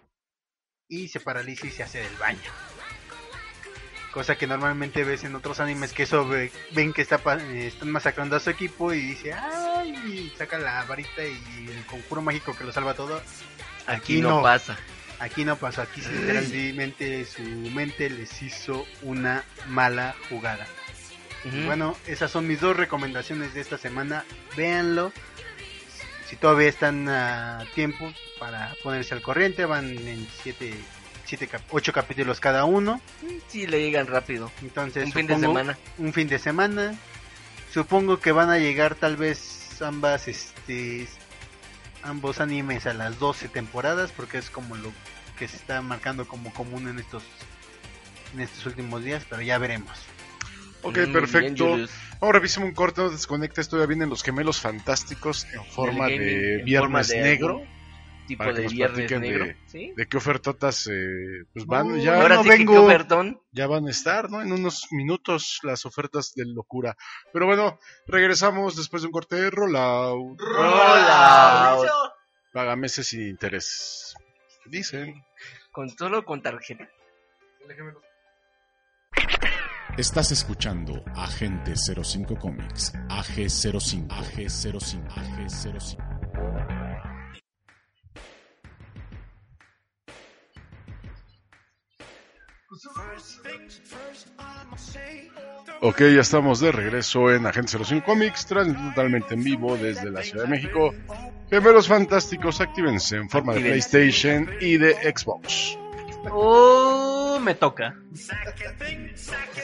y 0.87 1.07
se 1.07 1.19
paraliza 1.19 1.67
y 1.67 1.71
se 1.71 1.83
hace 1.83 1.99
del 1.99 2.15
baño. 2.17 2.39
Cosa 4.13 4.37
que 4.37 4.45
normalmente 4.45 5.03
ves 5.05 5.23
en 5.23 5.35
otros 5.35 5.59
animes 5.61 5.93
que 5.93 6.03
eso 6.03 6.27
ve- 6.27 6.51
ven 6.73 6.91
que 6.91 7.01
está 7.01 7.17
pa- 7.19 7.37
eh, 7.37 7.67
están 7.67 7.89
masacrando 7.91 8.35
a 8.35 8.39
su 8.41 8.49
equipo 8.49 8.93
y 8.93 8.99
dice, 9.01 9.33
¡ay! 9.33 9.91
y 10.05 10.37
saca 10.37 10.57
la 10.59 10.83
varita 10.83 11.23
y 11.23 11.67
el 11.69 11.85
conjuro 11.85 12.21
mágico 12.21 12.55
que 12.57 12.65
lo 12.65 12.73
salva 12.73 12.93
todo. 12.93 13.17
Aquí, 13.87 14.15
Aquí 14.17 14.21
no, 14.21 14.29
no. 14.37 14.41
pasa. 14.41 14.77
Aquí 15.19 15.45
no 15.45 15.55
pasó, 15.55 15.83
aquí 15.83 16.01
literalmente 16.01 17.25
su 17.25 17.41
mente 17.43 18.09
les 18.09 18.41
hizo 18.41 18.85
una 19.03 19.43
mala 19.67 20.15
jugada. 20.29 20.65
Bueno, 21.65 21.95
esas 22.07 22.29
son 22.31 22.47
mis 22.47 22.59
dos 22.59 22.75
recomendaciones 22.75 23.53
de 23.53 23.61
esta 23.61 23.77
semana. 23.77 24.25
Véanlo. 24.57 25.11
Si 26.27 26.35
todavía 26.37 26.69
están 26.69 27.07
a 27.09 27.63
tiempo 27.75 28.11
para 28.39 28.73
ponerse 28.83 29.13
al 29.13 29.21
corriente, 29.21 29.65
van 29.65 29.89
en 29.89 30.27
7, 30.43 30.73
siete, 31.37 31.47
cap- 31.47 31.61
ocho 31.71 31.93
capítulos 31.93 32.39
cada 32.39 32.65
uno. 32.65 32.99
Sí, 33.47 33.65
le 33.67 33.79
llegan 33.81 34.07
rápido. 34.07 34.51
Entonces, 34.61 35.05
Un 35.05 35.11
fin 35.13 35.27
de 35.27 35.37
semana. 35.39 35.77
Un 35.97 36.13
fin 36.13 36.27
de 36.27 36.39
semana. 36.39 36.95
Supongo 37.73 38.19
que 38.19 38.31
van 38.31 38.49
a 38.49 38.57
llegar 38.57 38.95
tal 38.95 39.15
vez 39.15 39.81
ambas, 39.81 40.27
este, 40.27 41.07
ambos 42.03 42.39
animes 42.41 42.85
a 42.85 42.93
las 42.93 43.17
12 43.19 43.47
temporadas, 43.47 44.11
porque 44.11 44.37
es 44.39 44.49
como 44.49 44.75
lo 44.75 44.91
que 45.39 45.47
se 45.47 45.55
está 45.55 45.81
marcando 45.81 46.27
como 46.27 46.53
común 46.53 46.87
en 46.89 46.99
estos, 46.99 47.23
en 48.33 48.41
estos 48.41 48.65
últimos 48.65 49.03
días, 49.03 49.23
pero 49.29 49.41
ya 49.41 49.57
veremos. 49.57 49.97
Ok, 50.83 50.97
Mm, 51.07 51.13
perfecto. 51.13 51.77
Ahora 52.19 52.39
revisemos 52.39 52.69
un 52.69 52.75
corte, 52.75 53.01
no 53.01 53.09
desconectes. 53.09 53.69
Todavía 53.69 53.87
vienen 53.87 54.09
los 54.09 54.21
gemelos 54.23 54.59
fantásticos 54.59 55.45
en 55.53 55.63
forma 55.65 56.07
de 56.07 56.59
en 56.59 56.65
viernes 56.65 57.07
forma 57.07 57.23
de 57.23 57.29
negro. 57.29 57.61
Tipo 58.31 58.39
para 58.39 58.51
que 58.51 58.57
de 58.57 58.63
nos 58.63 58.73
viernes 58.73 59.11
negro. 59.21 59.45
de- 59.45 59.57
¿Sí? 59.67 59.93
De 59.95 60.05
qué 60.07 60.17
ofertotas 60.17 60.87
eh, 60.91 61.45
pues 61.53 61.65
van. 61.65 61.87
Uy, 61.91 62.03
ya, 62.03 62.15
Ahora 62.21 62.35
no 62.35 62.43
sí 62.43 62.49
que 62.49 62.57
vengo. 62.57 62.73
qué 62.73 62.79
ofertón. 62.79 63.41
ya 63.51 63.67
van 63.67 63.87
a 63.87 63.91
estar, 63.91 64.29
¿no? 64.29 64.41
En 64.41 64.51
unos 64.51 64.87
minutos 64.91 65.59
las 65.63 65.85
ofertas 65.85 66.33
de 66.35 66.45
locura. 66.45 66.95
Pero 67.31 67.45
bueno, 67.45 67.79
regresamos 68.07 68.75
después 68.75 69.01
de 69.03 69.07
un 69.07 69.11
corte 69.13 69.35
de 69.37 69.49
rollout. 69.49 70.39
Rollout. 70.39 71.87
Paga 72.53 72.75
meses 72.75 73.07
sin 73.07 73.21
interés. 73.27 74.13
Dicen. 74.65 75.23
Con 75.71 75.89
solo 75.89 76.25
con 76.25 76.41
tarjeta. 76.41 76.89
Estás 79.97 80.31
escuchando 80.31 81.03
Agente 81.15 81.73
05 81.75 82.37
Comics, 82.37 82.93
AG05, 83.09 84.07
AG05, 84.07 85.07
AG05. 85.09 86.70
Ok, 95.81 95.99
ya 96.01 96.21
estamos 96.21 96.59
de 96.59 96.71
regreso 96.71 97.31
en 97.33 97.45
Agente 97.47 97.77
05 97.83 98.05
Comics, 98.05 98.45
transmitiendo 98.45 98.91
totalmente 98.91 99.33
en 99.33 99.43
vivo 99.43 99.75
desde 99.77 100.11
la 100.11 100.21
Ciudad 100.23 100.43
de 100.45 100.49
México. 100.51 100.93
Gemelos 101.49 101.87
fantásticos, 101.87 102.61
actívense 102.61 103.17
en 103.17 103.29
forma 103.29 103.53
de. 103.53 103.61
PlayStation 103.61 104.49
y 104.61 104.77
de 104.77 104.93
Xbox. 105.15 105.77
Oh, 106.29 107.39
me 107.41 107.55
toca. 107.55 107.95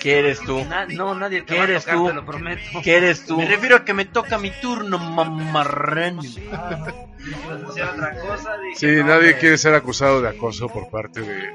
¿Qué 0.01 0.19
eres 0.19 0.39
tú? 0.41 0.65
Na- 0.65 0.87
no, 0.87 1.13
nadie 1.13 1.41
te 1.41 1.53
¿Qué 1.53 1.55
va 1.57 1.61
a 1.61 1.63
eres 1.65 1.83
tocar, 1.85 1.97
tú? 1.97 2.07
te 2.07 2.13
lo 2.15 2.25
prometo. 2.25 2.61
¿Qué 2.83 2.97
eres 2.97 3.25
tú? 3.25 3.37
Me 3.37 3.45
refiero 3.47 3.75
a 3.75 3.85
que 3.85 3.93
me 3.93 4.05
toca 4.05 4.39
mi 4.39 4.49
turno, 4.59 4.97
mamarrano. 4.97 6.21
Otra 6.21 8.15
cosa, 8.19 8.57
dije, 8.57 8.75
Sí, 8.75 8.87
no, 8.97 9.05
nadie 9.05 9.37
quiere 9.37 9.57
ser 9.59 9.75
acusado 9.75 10.21
de 10.21 10.29
acoso 10.29 10.67
por 10.67 10.89
parte 10.89 11.21
de 11.21 11.53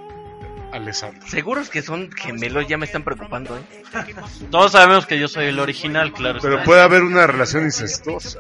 Alessandro. 0.72 1.26
Seguros 1.28 1.68
que 1.68 1.82
son 1.82 2.10
gemelos, 2.12 2.66
ya 2.66 2.78
me 2.78 2.86
están 2.86 3.02
preocupando, 3.04 3.56
¿eh? 3.56 3.60
Todos 4.50 4.72
sabemos 4.72 5.06
que 5.06 5.18
yo 5.18 5.28
soy 5.28 5.46
el 5.46 5.58
original, 5.60 6.12
claro. 6.12 6.38
Pero 6.40 6.54
está. 6.54 6.64
puede 6.64 6.80
haber 6.82 7.02
una 7.02 7.26
relación 7.26 7.64
incestuosa. 7.64 8.38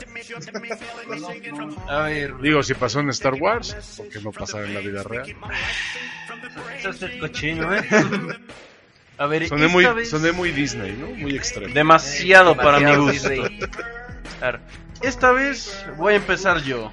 A 1.88 2.02
ver, 2.04 2.36
Digo, 2.38 2.62
si 2.62 2.74
pasó 2.74 3.00
en 3.00 3.10
Star 3.10 3.34
Wars, 3.34 3.76
¿por 3.96 4.08
qué 4.08 4.20
no 4.20 4.30
pasar 4.32 4.64
en 4.64 4.74
la 4.74 4.80
vida 4.80 5.02
real? 5.02 5.34
Eso 6.78 7.06
es 7.06 7.16
cochino, 7.20 7.74
¿eh? 7.74 7.84
a 9.18 9.26
ver, 9.26 9.48
Soné 9.48 9.68
muy, 9.68 9.84
vez- 9.84 10.10
soné 10.10 10.32
muy 10.32 10.50
Disney, 10.52 10.92
¿no? 10.92 11.08
Muy 11.08 11.36
extremo. 11.36 11.72
demasiado 11.72 12.56
para 12.56 12.78
mi 12.80 12.84
Demasiado 12.86 13.02
gusto. 13.12 13.28
Disney. 13.30 13.60
A 14.40 14.44
ver, 14.52 14.60
esta 15.02 15.32
vez 15.32 15.84
voy 15.96 16.14
a 16.14 16.16
empezar 16.16 16.62
yo. 16.62 16.90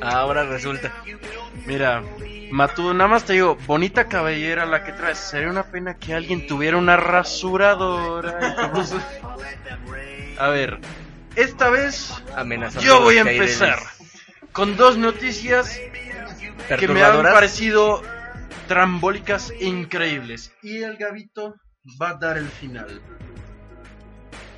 Ahora 0.00 0.44
resulta. 0.44 0.92
Mira, 1.66 2.02
Matu, 2.54 2.94
nada 2.94 3.08
más 3.08 3.24
te 3.24 3.32
digo, 3.32 3.56
bonita 3.66 4.06
cabellera 4.06 4.64
la 4.64 4.84
que 4.84 4.92
traes. 4.92 5.18
Sería 5.18 5.50
una 5.50 5.64
pena 5.64 5.96
que 5.96 6.14
alguien 6.14 6.46
tuviera 6.46 6.76
una 6.76 6.96
rasuradora. 6.96 8.70
A 10.38 10.48
ver, 10.50 10.78
esta 11.34 11.68
vez 11.68 12.14
Amenazando 12.36 12.86
yo 12.86 13.00
voy 13.00 13.18
a 13.18 13.22
empezar 13.22 13.80
con 14.52 14.76
dos 14.76 14.96
noticias 14.96 15.80
que 16.78 16.86
me 16.86 17.02
han 17.02 17.24
parecido 17.24 18.02
trambólicas 18.68 19.50
e 19.50 19.64
increíbles. 19.64 20.52
Y 20.62 20.84
el 20.84 20.96
Gabito 20.96 21.56
va 22.00 22.10
a 22.10 22.14
dar 22.14 22.38
el 22.38 22.48
final. 22.48 23.00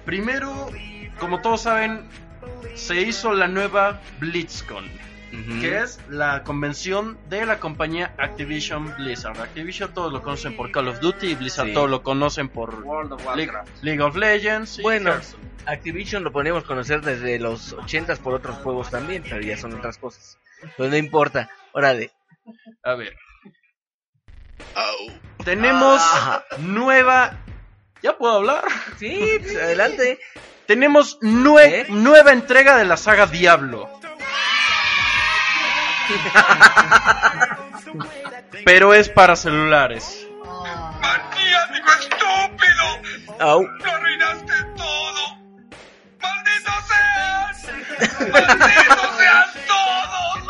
Primero, 0.05 0.71
como 1.19 1.41
todos 1.41 1.63
saben, 1.63 2.07
se 2.75 3.01
hizo 3.01 3.33
la 3.33 3.49
nueva 3.49 4.03
BlitzCon. 4.21 4.85
Que 5.61 5.79
es 5.83 5.99
la 6.09 6.43
convención 6.45 7.19
de 7.29 7.45
la 7.45 7.59
compañía 7.61 8.15
Activision 8.19 8.95
Blizzard. 8.97 9.41
Activision 9.41 9.93
todos 9.93 10.13
lo 10.13 10.23
conocen 10.23 10.57
por 10.57 10.71
Call 10.71 10.89
of 10.89 11.01
Duty 11.01 11.27
y 11.29 11.35
Blizzard 11.35 11.67
Sí. 11.69 11.75
todos 11.75 11.91
lo 11.91 12.03
conocen 12.03 12.49
por 12.49 12.75
World 12.83 13.13
of 13.13 13.25
League, 13.37 13.51
Warcraft. 13.53 13.83
League 13.83 14.03
of 14.03 14.17
Legends. 14.17 14.79
y 14.79 14.83
Bueno, 14.83 15.11
Hearthstone. 15.11 15.45
Activision 15.67 16.25
lo 16.25 16.33
podemos 16.33 16.65
conocer 16.65 17.01
desde 17.03 17.39
los 17.39 17.73
80 17.73 18.17
por 18.17 18.35
otros 18.35 18.57
juegos 18.59 18.91
también, 18.91 19.23
pero 19.29 19.41
ya 19.43 19.57
son 19.57 19.75
otras 19.75 19.99
cosas. 19.99 20.39
Pues 20.77 20.91
no 20.91 20.97
importa. 20.97 21.51
Órale. 21.73 22.13
A 22.85 22.95
ver. 22.95 23.15
Tenemos 25.45 26.01
Ajá. 26.01 26.45
nueva... 26.59 27.39
¿Ya 28.03 28.17
puedo 28.17 28.35
hablar? 28.37 28.65
Sí, 28.99 29.39
pues 29.41 29.57
adelante. 29.57 30.19
Tenemos 30.67 31.19
nue- 31.21 31.65
¿Eh? 31.83 31.87
nueva 31.89 32.33
entrega 32.33 32.77
de 32.77 32.85
la 32.85 32.97
saga 32.97 33.27
Diablo. 33.27 33.89
Pero 38.65 38.95
es 38.95 39.09
para 39.09 39.35
celulares. 39.37 40.27
¡Maniático 41.01 41.93
estúpido! 42.01 42.85
Au. 43.41 43.63
¡Lo 43.63 43.91
arruinaste 43.91 44.53
todo! 44.77 45.39
¡Maldito 46.23 46.73
seas! 46.89 47.69
¡Malditos 48.33 49.17
sean 49.19 49.49
todos! 49.67 50.43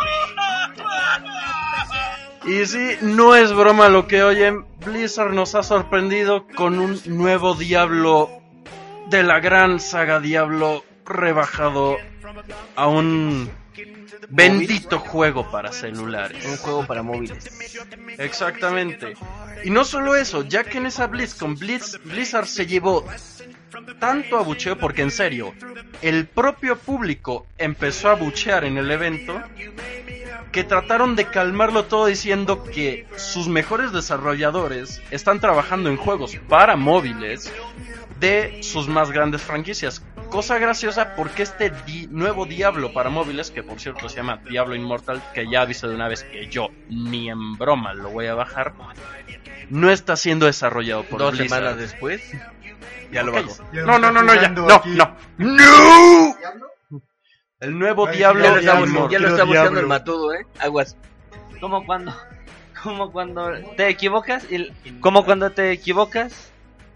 Y 2.46 2.66
sí, 2.66 2.96
no 3.00 3.34
es 3.34 3.52
broma 3.52 3.88
lo 3.88 4.07
que 4.07 4.22
oyen. 4.22 4.66
Blizzard 4.84 5.32
nos 5.32 5.54
ha 5.57 5.62
sorprendido 5.62 6.46
con 6.46 6.78
un 6.78 7.00
nuevo 7.07 7.54
Diablo 7.54 8.30
de 9.09 9.22
la 9.24 9.40
gran 9.40 9.80
saga 9.80 10.20
Diablo 10.20 10.84
rebajado 11.04 11.96
a 12.76 12.86
un 12.86 13.50
bendito 14.29 14.99
juego 14.99 15.51
para 15.51 15.73
celulares. 15.73 16.45
Un 16.47 16.57
juego 16.57 16.87
para 16.87 17.03
móviles. 17.03 17.51
Exactamente. 18.19 19.14
Y 19.64 19.71
no 19.71 19.85
solo 19.85 20.17
eso, 20.17 20.43
ya 20.45 20.64
que 20.64 20.79
en 20.79 20.87
esa 20.87 21.07
BlizzCon 21.07 21.57
Blizz, 21.57 21.99
Blizzard 22.05 22.47
se 22.47 22.67
llevó 22.67 23.05
tanto 23.99 24.39
abucheo 24.39 24.79
porque 24.79 25.03
en 25.03 25.11
serio, 25.11 25.53
el 26.03 26.27
propio 26.27 26.77
público 26.79 27.47
empezó 27.59 28.11
a 28.11 28.14
buchear 28.14 28.64
en 28.64 28.79
el 28.79 28.91
evento 28.91 29.43
que 30.53 30.64
trataron 30.64 31.17
de 31.17 31.27
calmarlo 31.27 31.85
todo 31.85 32.07
diciendo 32.07 32.64
que 32.64 33.07
sus 33.17 33.49
mejores 33.49 33.93
desarrolladores 33.93 35.03
están 35.11 35.41
trabajando 35.41 35.91
en 35.91 35.97
juegos 35.97 36.37
para 36.49 36.77
móviles 36.77 37.53
de 38.21 38.62
sus 38.62 38.89
más 38.89 39.11
grandes 39.11 39.43
franquicias. 39.43 40.03
Cosa 40.31 40.59
graciosa 40.59 41.14
porque 41.14 41.43
este 41.45 41.70
di- 41.87 42.09
nuevo 42.09 42.47
Diablo 42.47 42.93
para 42.93 43.11
móviles, 43.11 43.51
que 43.51 43.62
por 43.62 43.81
cierto 43.81 44.09
se 44.09 44.16
llama 44.16 44.39
Diablo 44.49 44.74
Immortal, 44.74 45.22
que 45.35 45.49
ya 45.49 45.62
aviso 45.62 45.89
de 45.89 45.95
una 45.95 46.09
vez 46.09 46.24
que 46.24 46.47
yo 46.49 46.68
ni 46.89 47.31
en 47.31 47.57
broma 47.57 47.95
lo 47.95 48.11
voy 48.11 48.27
a 48.27 48.35
bajar, 48.35 48.74
no 49.70 49.91
está 49.91 50.16
siendo 50.16 50.47
desarrollado 50.47 51.05
por 51.05 51.20
Dos 51.20 51.39
Blizzard. 51.39 51.59
semanas 51.61 51.79
después. 51.79 52.22
Ya 53.12 53.22
lo 53.22 53.33
bajo. 53.33 53.57
No, 53.72 53.99
no, 53.99 54.11
no, 54.11 54.20
no, 54.22 54.35
ya, 54.35 54.49
no, 54.49 54.68
aquí. 54.68 54.91
no, 54.91 55.16
no. 55.39 56.37
El 57.61 57.79
nuevo 57.79 58.07
Ay, 58.09 58.18
Diablo 58.18 58.43
Ya 58.45 58.51
lo 58.51 58.57
está, 58.59 58.72
Diablo, 58.77 59.11
ya 59.11 59.18
lo 59.18 59.29
está 59.29 59.45
buscando 59.45 59.81
el 59.81 59.87
matudo, 59.87 60.35
¿eh? 60.35 60.47
Aguas. 60.59 60.97
Como 61.61 61.87
cuando, 61.87 62.14
como 62.83 63.11
cuando 63.12 63.51
te 63.77 63.89
equivocas 63.89 64.45
y 64.51 64.70
como 65.01 65.24
cuando 65.24 65.51
te 65.53 65.70
equivocas, 65.72 66.51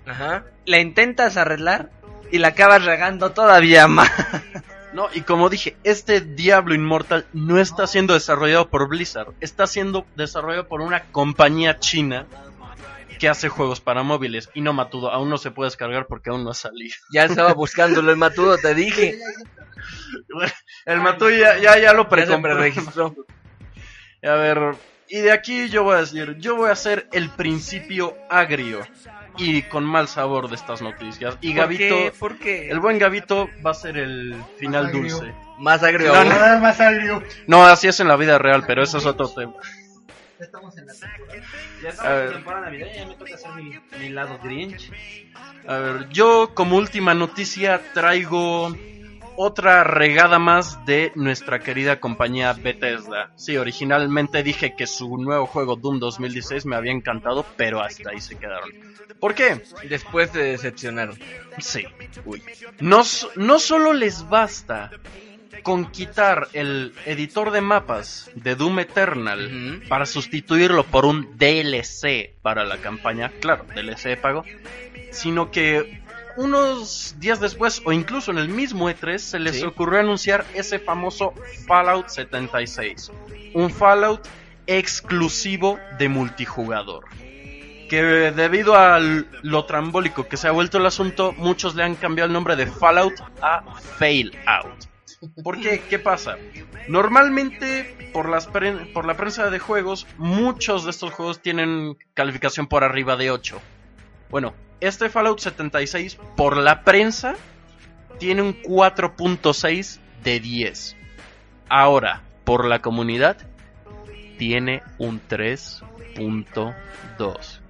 Ajá. 0.07 0.45
la 0.67 0.79
intentas 0.81 1.37
arreglar 1.39 1.91
y 2.31 2.39
la 2.39 2.49
acabas 2.49 2.85
regando 2.85 3.31
todavía 3.31 3.89
más. 3.89 4.11
No, 4.93 5.09
y 5.15 5.21
como 5.21 5.49
dije, 5.49 5.77
este 5.85 6.21
Diablo 6.21 6.75
Immortal 6.75 7.25
no 7.33 7.61
está 7.61 7.87
siendo 7.87 8.15
desarrollado 8.15 8.71
por 8.71 8.89
Blizzard, 8.89 9.33
está 9.41 9.69
siendo 9.69 10.05
desarrollado 10.17 10.67
por 10.67 10.81
una 10.81 11.05
compañía 11.13 11.79
china 11.79 12.27
que 13.21 13.29
hace 13.29 13.49
juegos 13.49 13.81
para 13.81 14.03
móviles. 14.03 14.51
Y 14.53 14.63
no, 14.63 14.73
Matudo, 14.73 15.13
aún 15.13 15.31
no 15.31 15.39
se 15.39 15.53
puede 15.53 15.69
descargar 15.69 16.07
porque 16.07 16.31
aún 16.31 16.43
no 16.43 16.51
ha 16.51 16.55
salido. 16.55 16.97
Ya 17.13 17.25
estaba 17.25 17.53
buscándolo 17.53 18.11
el 18.11 18.17
matudo, 18.17 18.57
te 18.57 18.75
dije. 18.75 19.19
El 20.87 21.01
Matudo 21.01 21.31
ya, 21.31 21.59
ya, 21.59 21.79
ya 21.79 21.93
lo 21.93 22.09
preregistró. 22.09 23.15
A 24.23 24.33
ver, 24.33 24.75
y 25.09 25.19
de 25.19 25.33
aquí 25.33 25.69
yo 25.69 25.85
voy 25.85 25.97
a 25.97 26.01
decir, 26.01 26.37
yo 26.39 26.57
voy 26.57 26.69
a 26.69 26.73
hacer 26.73 27.09
el 27.13 27.31
principio 27.31 28.17
agrio 28.29 28.87
y 29.39 29.63
con 29.63 29.85
mal 29.85 30.09
sabor 30.09 30.49
de 30.49 30.57
estas 30.57 30.83
noticias. 30.83 31.37
Y 31.41 31.49
¿Por 31.53 31.57
Gavito, 31.63 31.95
qué? 31.97 32.13
¿Por 32.19 32.39
qué? 32.39 32.71
el 32.71 32.81
buen 32.81 32.99
Gavito 32.99 33.49
va 33.65 33.71
a 33.71 33.75
ser 33.75 33.97
el 33.97 34.35
final 34.59 34.87
agrio. 34.87 35.03
dulce. 35.03 35.35
Más 35.59 35.83
agrio 35.83 36.13
No, 36.15 36.25
no. 36.25 36.31
Nada 36.31 36.59
más 36.59 36.81
agrio. 36.81 37.23
No, 37.47 37.65
así 37.65 37.89
es 37.89 38.01
en 38.01 38.09
la 38.09 38.17
vida 38.17 38.39
real, 38.39 38.65
pero 38.67 38.83
eso 38.83 38.99
es 38.99 39.07
otro 39.07 39.29
tema. 39.29 39.53
Estamos 40.39 40.77
en 40.79 40.87
la 40.87 40.95
Ya 40.95 41.89
A 41.89 41.91
estamos 41.91 42.23
en 42.23 42.33
temporada 42.33 42.65
navideña, 42.67 42.95
ya 42.97 43.07
me 43.07 43.15
toca 43.15 43.35
hacer 43.35 43.51
mi, 43.53 43.79
mi 43.99 44.09
lado 44.09 44.39
Grinch. 44.43 44.91
A 45.67 45.77
ver, 45.77 46.09
yo 46.09 46.53
como 46.55 46.77
última 46.77 47.13
noticia 47.13 47.81
traigo 47.93 48.75
otra 49.43 49.85
regada 49.85 50.39
más 50.39 50.85
de 50.85 51.13
nuestra 51.15 51.61
querida 51.61 51.99
compañía 51.99 52.53
Bethesda. 52.53 53.33
Sí, 53.37 53.57
originalmente 53.57 54.43
dije 54.43 54.75
que 54.77 54.87
su 54.87 55.17
nuevo 55.17 55.47
juego 55.47 55.77
Doom 55.77 55.99
2016 55.99 56.67
me 56.67 56.77
había 56.77 56.93
encantado, 56.93 57.47
pero 57.57 57.81
hasta 57.81 58.11
ahí 58.11 58.21
se 58.21 58.37
quedaron. 58.37 58.69
¿Por 59.19 59.35
qué? 59.35 59.63
Después 59.89 60.31
te 60.31 60.41
decepcionaron. 60.41 61.19
Sí. 61.57 61.87
Uy. 62.27 62.43
No, 62.81 63.01
no 63.37 63.59
solo 63.59 63.95
les 63.95 64.29
basta 64.29 64.91
con 65.63 65.91
quitar 65.91 66.49
el 66.53 66.93
editor 67.07 67.51
de 67.51 67.63
mapas 67.63 68.31
de 68.35 68.55
Doom 68.57 68.81
Eternal 68.81 69.83
para 69.89 70.05
sustituirlo 70.05 70.85
por 70.85 71.07
un 71.07 71.39
DLC 71.39 72.35
para 72.43 72.67
la 72.67 72.77
campaña, 72.77 73.33
claro, 73.41 73.65
DLC 73.75 74.11
de 74.11 74.17
pago, 74.19 74.45
sino 75.13 75.51
que 75.51 76.03
unos 76.37 77.15
días 77.19 77.41
después 77.41 77.83
o 77.85 77.93
incluso 77.93 78.31
en 78.31 78.39
el 78.39 78.49
mismo 78.49 78.89
E3 78.91 79.19
se 79.19 79.39
les 79.39 79.57
Sí. 79.61 79.65
ocurrió 79.67 80.01
anunciar 80.01 80.45
ese 80.55 80.79
famoso 80.79 81.35
Fallout 81.67 82.09
76, 82.09 83.11
un 83.55 83.71
Fallout 83.71 84.27
exclusivo 84.67 85.79
de 85.99 86.09
multijugador 86.09 87.05
que 87.89 88.03
debido 88.03 88.77
a 88.77 89.01
lo 89.01 89.65
trambólico 89.65 90.29
que 90.29 90.37
se 90.37 90.47
ha 90.47 90.53
vuelto 90.53 90.79
el 90.79 90.87
asunto, 90.87 91.33
muchos 91.37 91.75
le 91.75 91.83
han 91.83 91.97
cambiado 91.97 92.29
el 92.29 92.33
nombre 92.33 92.55
de 92.55 92.67
Fallout 92.69 93.15
a 93.43 93.65
Fail 93.99 94.31
Out. 94.47 94.85
¿Por 95.43 95.61
qué? 95.61 95.83
¿Qué 95.91 95.99
pasa? 95.99 96.37
Normalmente, 96.87 98.11
por, 98.13 98.29
las 98.29 98.47
pre- 98.47 98.87
por 98.95 99.07
la 99.07 99.17
prensa 99.17 99.51
de 99.51 99.59
juegos, 99.59 100.07
muchos 100.19 100.85
de 100.85 100.91
estos 100.93 101.13
juegos 101.13 101.43
tienen 101.43 101.97
calificación 102.15 102.69
por 102.69 102.85
arriba 102.85 103.17
de 103.17 103.33
8. 103.33 103.61
Bueno, 104.31 104.55
este 104.81 105.09
Fallout 105.09 105.41
76, 105.41 106.19
por 106.37 106.57
la 106.57 106.83
prensa, 106.83 107.35
tiene 108.19 108.43
un 108.43 108.61
4.6 108.63 109.99
de 110.23 110.41
10. 110.41 110.97
Ahora, 111.69 112.23
por 112.45 112.65
la 112.65 112.81
comunidad, 112.81 113.37
tiene 114.39 114.83
un 114.99 115.21
3.2. 115.29 117.61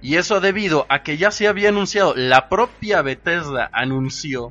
Y 0.00 0.16
eso 0.16 0.40
debido 0.40 0.86
a 0.88 1.02
que 1.02 1.16
ya 1.16 1.30
se 1.30 1.46
había 1.46 1.68
anunciado, 1.68 2.14
la 2.16 2.48
propia 2.48 3.02
Bethesda 3.02 3.70
anunció 3.72 4.50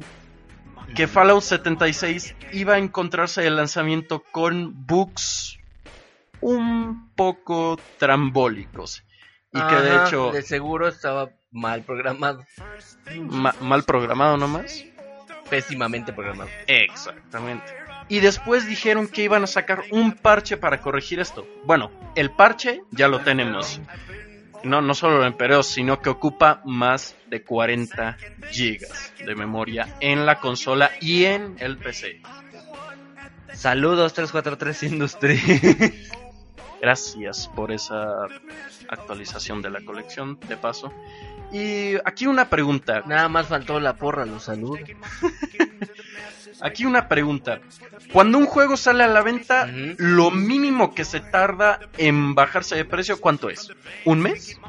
que 0.96 1.08
Fallout 1.08 1.44
76 1.44 2.36
iba 2.54 2.76
a 2.76 2.78
encontrarse 2.78 3.42
de 3.42 3.50
lanzamiento 3.50 4.24
con 4.32 4.86
bugs 4.86 5.58
un 6.40 7.10
poco 7.16 7.78
trambólicos. 7.98 9.04
Y 9.54 9.62
que 9.62 9.76
de 9.76 10.06
hecho, 10.06 10.32
De 10.32 10.42
seguro 10.42 10.88
estaba 10.88 11.30
mal 11.52 11.84
programado. 11.84 12.46
ma- 13.30 13.56
mal 13.62 13.84
programado 13.84 14.38
nomás. 14.38 14.84
Pésimamente 15.50 16.14
programado. 16.14 16.50
Exactamente. 16.68 17.66
Y 18.08 18.20
después 18.20 18.68
dijeron 18.68 19.08
que 19.08 19.24
iban 19.24 19.44
a 19.44 19.48
sacar 19.48 19.84
un 19.92 20.14
parche 20.14 20.58
para 20.58 20.82
corregir 20.82 21.20
esto. 21.20 21.46
Bueno, 21.66 21.92
el 22.16 22.32
parche 22.32 22.84
ya 22.92 23.08
lo 23.08 23.20
tenemos. 23.22 23.80
No, 24.64 24.82
no 24.82 24.94
solo 24.94 25.18
lo 25.18 25.26
empeoró, 25.26 25.64
sino 25.64 26.02
que 26.02 26.10
ocupa 26.10 26.62
más 26.66 27.16
de 27.28 27.44
40 27.44 28.18
gigas 28.52 29.12
de 29.18 29.34
memoria 29.36 29.96
en 30.02 30.26
la 30.26 30.40
consola 30.40 30.92
y 31.02 31.26
en 31.26 31.56
el 31.60 31.78
PC. 31.78 32.22
Saludos 33.54 34.14
343 34.14 34.84
Industry. 34.84 35.40
Gracias 36.82 37.48
por 37.56 37.72
esa 37.72 38.26
actualización 38.90 39.62
de 39.62 39.70
la 39.70 39.82
colección, 39.86 40.40
de 40.48 40.58
paso. 40.58 40.92
Y 41.52 41.96
aquí 42.06 42.28
una 42.28 42.50
pregunta. 42.50 43.04
Nada 43.06 43.28
más 43.30 43.48
faltó 43.48 43.80
la 43.80 43.96
porra, 43.96 44.26
los 44.26 44.44
saludos. 44.44 44.80
Aquí 46.62 46.86
una 46.86 47.08
pregunta. 47.08 47.60
Cuando 48.14 48.38
un 48.38 48.46
juego 48.46 48.78
sale 48.78 49.04
a 49.04 49.08
la 49.08 49.22
venta, 49.22 49.68
lo 49.98 50.30
mínimo 50.30 50.94
que 50.94 51.06
se 51.06 51.20
tarda 51.20 51.80
en 51.98 52.36
bajarse 52.36 52.76
de 52.76 52.86
precio, 52.86 53.20
¿cuánto 53.20 53.50
es? 53.50 53.72
¿Un 54.06 54.20
mes? 54.20 54.60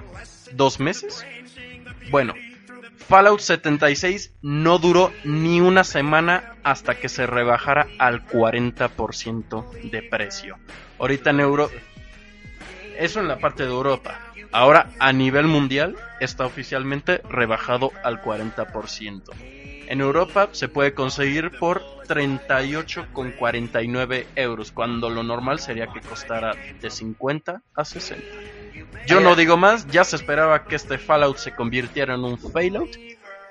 ¿Dos 0.53 0.81
meses? 0.81 1.27
Bueno, 2.11 2.35
Fallout 2.97 3.41
76 3.41 4.33
no 4.41 4.79
duró 4.79 5.13
ni 5.25 5.61
una 5.61 5.85
semana 5.85 6.55
hasta 6.63 6.95
que 6.95 7.11
se 7.11 7.27
rebajara 7.27 7.87
al 7.99 8.27
40% 8.27 9.91
de 9.91 10.03
precio. 10.03 10.59
Ahorita 10.99 11.31
en 11.31 11.41
Europa... 11.41 11.75
Eso 12.99 13.21
en 13.21 13.29
la 13.29 13.39
parte 13.39 13.65
de 13.65 13.71
Europa. 13.71 14.32
Ahora 14.53 14.91
a 14.99 15.13
nivel 15.13 15.47
mundial 15.47 15.97
está 16.21 16.45
oficialmente 16.45 17.23
rebajado 17.29 17.91
al 18.05 18.23
40%. 18.23 19.23
En 19.89 20.01
Europa 20.01 20.49
se 20.53 20.69
puede 20.69 20.95
conseguir 20.95 21.51
por 21.59 21.83
38,49 22.07 24.27
euros, 24.37 24.71
cuando 24.73 25.11
lo 25.11 25.23
normal 25.23 25.59
sería 25.59 25.89
que 25.89 26.01
costara 26.01 26.55
de 26.81 26.91
50 26.91 27.61
a 27.75 27.85
60. 27.85 28.25
Yo 29.07 29.21
no 29.21 29.35
digo 29.35 29.57
más, 29.57 29.87
ya 29.89 30.05
se 30.05 30.17
esperaba 30.17 30.65
que 30.65 30.77
este 30.77 30.99
Fallout 30.99 31.39
se 31.39 31.55
convirtiera 31.55 32.15
en 32.15 32.25
un 32.25 32.39
Fallout, 32.39 32.91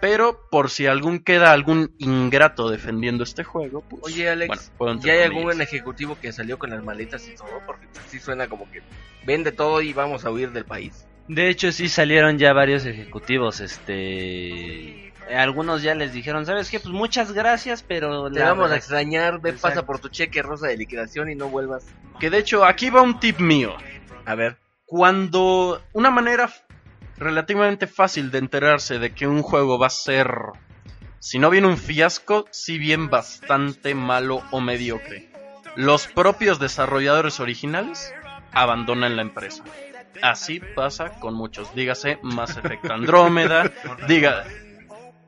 pero 0.02 0.48
por 0.50 0.72
si 0.72 0.88
algún 0.88 1.20
queda 1.20 1.52
algún 1.52 1.94
ingrato 2.00 2.70
defendiendo 2.70 3.24
este 3.24 3.44
juego, 3.44 3.82
pues, 3.82 4.02
Oye, 4.04 4.30
Alex, 4.30 4.72
bueno, 4.78 5.00
puedo 5.00 5.08
¿ya 5.08 5.14
hay 5.14 5.22
algún 5.22 5.62
ejecutivo 5.62 6.18
que 6.20 6.32
salió 6.34 6.58
con 6.58 6.72
las 6.72 6.84
maletas 6.84 7.28
y 7.28 7.36
todo? 7.36 7.62
Porque 7.68 7.86
sí 8.08 8.20
suena 8.20 8.48
como 8.48 8.70
que 8.72 8.82
vende 9.26 9.52
todo 9.52 9.82
y 9.82 9.94
vamos 9.94 10.26
a 10.26 10.32
huir 10.32 10.52
del 10.52 10.66
país. 10.66 11.06
De 11.28 11.50
hecho, 11.50 11.72
sí 11.72 11.88
salieron 11.88 12.40
ya 12.40 12.52
varios 12.52 12.86
ejecutivos, 12.86 13.60
este... 13.62 15.14
Algunos 15.34 15.82
ya 15.84 15.96
les 15.96 16.12
dijeron, 16.12 16.46
¿sabes 16.46 16.70
qué? 16.70 16.80
Pues 16.80 16.94
muchas 16.94 17.32
gracias, 17.32 17.84
pero... 17.84 18.30
Te 18.32 18.42
vamos 18.42 18.72
a 18.72 18.76
extrañar, 18.76 19.40
ve, 19.40 19.52
Exacto. 19.52 19.76
pasa 19.76 19.86
por 19.86 20.00
tu 20.00 20.10
cheque 20.10 20.42
rosa 20.42 20.68
de 20.68 20.78
liquidación 20.78 21.30
y 21.30 21.36
no 21.36 21.48
vuelvas. 21.48 21.86
Que 22.20 22.30
de 22.30 22.40
hecho, 22.40 22.66
aquí 22.66 22.90
va 22.90 23.02
un 23.02 23.20
tip 23.20 23.40
mío. 23.40 23.76
A 24.26 24.36
ver. 24.36 24.58
Cuando 24.86 25.82
una 25.94 26.10
manera 26.10 26.52
relativamente 27.22 27.88
fácil 27.88 28.32
de 28.32 28.40
enterarse 28.40 29.00
de 29.00 29.14
que 29.14 29.28
un 29.28 29.44
juego 29.44 29.78
va 29.78 29.88
a 29.88 29.92
ser, 29.92 30.28
si 31.20 31.40
no 31.40 31.50
bien 31.50 31.66
un 31.66 31.78
fiasco, 31.78 32.46
si 32.52 32.78
bien 32.78 33.10
bastante 33.10 33.94
malo 33.96 34.42
o 34.52 34.60
mediocre. 34.60 35.32
Los 35.76 36.08
propios 36.08 36.60
desarrolladores 36.60 37.40
originales 37.40 38.14
abandonan 38.52 39.16
la 39.16 39.22
empresa. 39.22 39.64
Así 40.22 40.60
pasa 40.76 41.20
con 41.20 41.36
muchos. 41.36 41.74
Dígase 41.76 42.20
Mass 42.24 42.58
Effect 42.58 42.90
Andrómeda, 42.90 43.72
diga, 44.08 44.44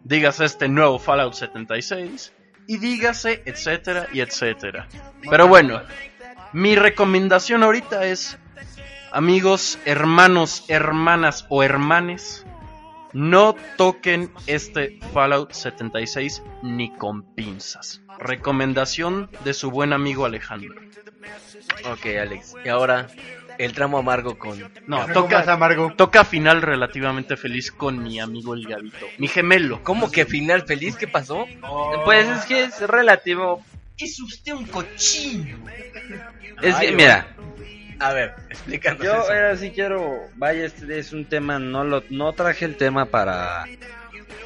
dígase 0.04 0.46
este 0.46 0.68
nuevo 0.68 1.00
Fallout 1.00 1.34
76 1.34 2.34
y 2.68 2.78
dígase 2.78 3.44
etcétera 3.46 4.08
y 4.12 4.22
etcétera. 4.22 4.88
Pero 5.30 5.48
bueno, 5.48 5.82
mi 6.54 6.76
recomendación 6.76 7.64
ahorita 7.64 8.06
es 8.06 8.38
amigos, 9.14 9.80
hermanos, 9.86 10.66
hermanas 10.68 11.46
o 11.50 11.64
hermanes, 11.64 12.46
no 13.14 13.56
toquen 13.78 14.32
este 14.48 15.00
Fallout 15.14 15.54
76 15.54 16.44
ni 16.64 16.92
con 16.96 17.36
pinzas. 17.36 18.02
Recomendación 18.20 19.30
de 19.44 19.54
su 19.54 19.70
buen 19.70 19.94
amigo 19.94 20.26
Alejandro. 20.26 20.76
Ok, 21.92 22.06
Alex. 22.20 22.56
Y 22.66 22.70
ahora, 22.70 23.08
el 23.60 23.74
tramo 23.74 24.00
amargo 24.00 24.38
con... 24.38 24.60
No, 24.88 25.06
toca, 25.14 25.40
más 25.40 25.48
amargo. 25.48 25.94
toca 25.96 26.26
final 26.26 26.62
relativamente 26.62 27.38
feliz 27.38 27.72
con 27.72 28.02
mi 28.02 28.20
amigo 28.20 28.56
el 28.56 28.68
Gavito. 28.68 29.06
Mi 29.20 29.28
gemelo. 29.28 29.84
¿Cómo 29.84 30.12
que 30.12 30.26
final 30.26 30.64
feliz? 30.64 30.96
¿Qué 30.96 31.08
pasó? 31.08 31.46
Pues 32.04 32.28
es 32.28 32.46
que 32.46 32.64
es 32.64 32.82
relativo. 32.82 33.64
Es 33.98 34.20
usted 34.20 34.54
un 34.54 34.66
cochino. 34.66 35.58
Es 36.62 36.76
que, 36.78 36.92
mira, 36.94 37.36
A 38.00 38.14
ver, 38.14 38.34
explícanos 38.50 39.04
yo 39.04 39.12
eso. 39.14 39.22
ahora 39.32 39.56
sí 39.58 39.72
quiero... 39.72 40.20
Vaya, 40.36 40.66
este 40.66 41.00
es 41.00 41.14
un 41.14 41.26
tema, 41.26 41.60
no 41.60 41.84
lo 41.84 42.04
no 42.10 42.34
traje 42.34 42.66
el 42.66 42.76
tema 42.78 43.06
para... 43.06 43.66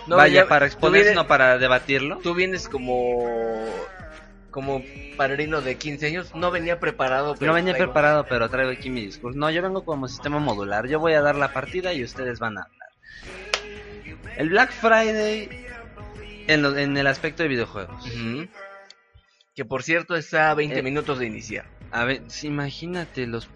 No, 0.08 0.16
vaya, 0.16 0.44
ya- 0.44 0.48
para 0.48 0.66
exponer, 0.66 1.06
sino 1.06 1.28
para 1.28 1.58
debatirlo. 1.58 2.18
Tú 2.20 2.34
vienes 2.34 2.68
como... 2.70 3.26
Como 4.52 4.82
padrino 5.18 5.62
de 5.62 5.76
15 5.76 6.08
años, 6.08 6.34
no 6.34 6.50
venía 6.50 6.80
preparado. 6.80 7.36
pero 7.36 7.52
No 7.52 7.54
venía 7.56 7.74
traigo- 7.74 7.86
preparado, 7.92 8.26
pero 8.28 8.50
traigo 8.50 8.72
aquí 8.72 8.90
mi 8.90 9.06
discurso. 9.06 9.38
No, 9.38 9.52
yo 9.52 9.62
vengo 9.62 9.84
como 9.86 10.08
sistema 10.08 10.40
modular. 10.40 10.88
Yo 10.88 11.00
voy 11.00 11.14
a 11.14 11.22
dar 11.22 11.36
la 11.36 11.54
partida 11.54 11.94
y 11.94 12.04
ustedes 12.04 12.40
van 12.40 12.58
a 12.58 12.62
hablar. 12.64 12.90
El 14.38 14.50
Black 14.50 14.72
Friday 14.72 15.50
en, 16.48 16.62
lo- 16.64 16.76
en 16.78 16.98
el 16.98 17.06
aspecto 17.08 17.44
de 17.44 17.50
videojuegos. 17.50 18.04
Que 19.56 19.66
por 19.66 19.84
cierto 19.84 20.16
está 20.16 20.50
a 20.52 20.54
20 20.56 20.80
Eh, 20.80 20.84
minutos 20.84 21.20
de 21.20 21.26
iniciar. 21.28 21.66
A 22.00 22.06
ver, 22.06 22.22
sí, 22.28 22.48
imagínate 22.48 23.28
los 23.28 23.50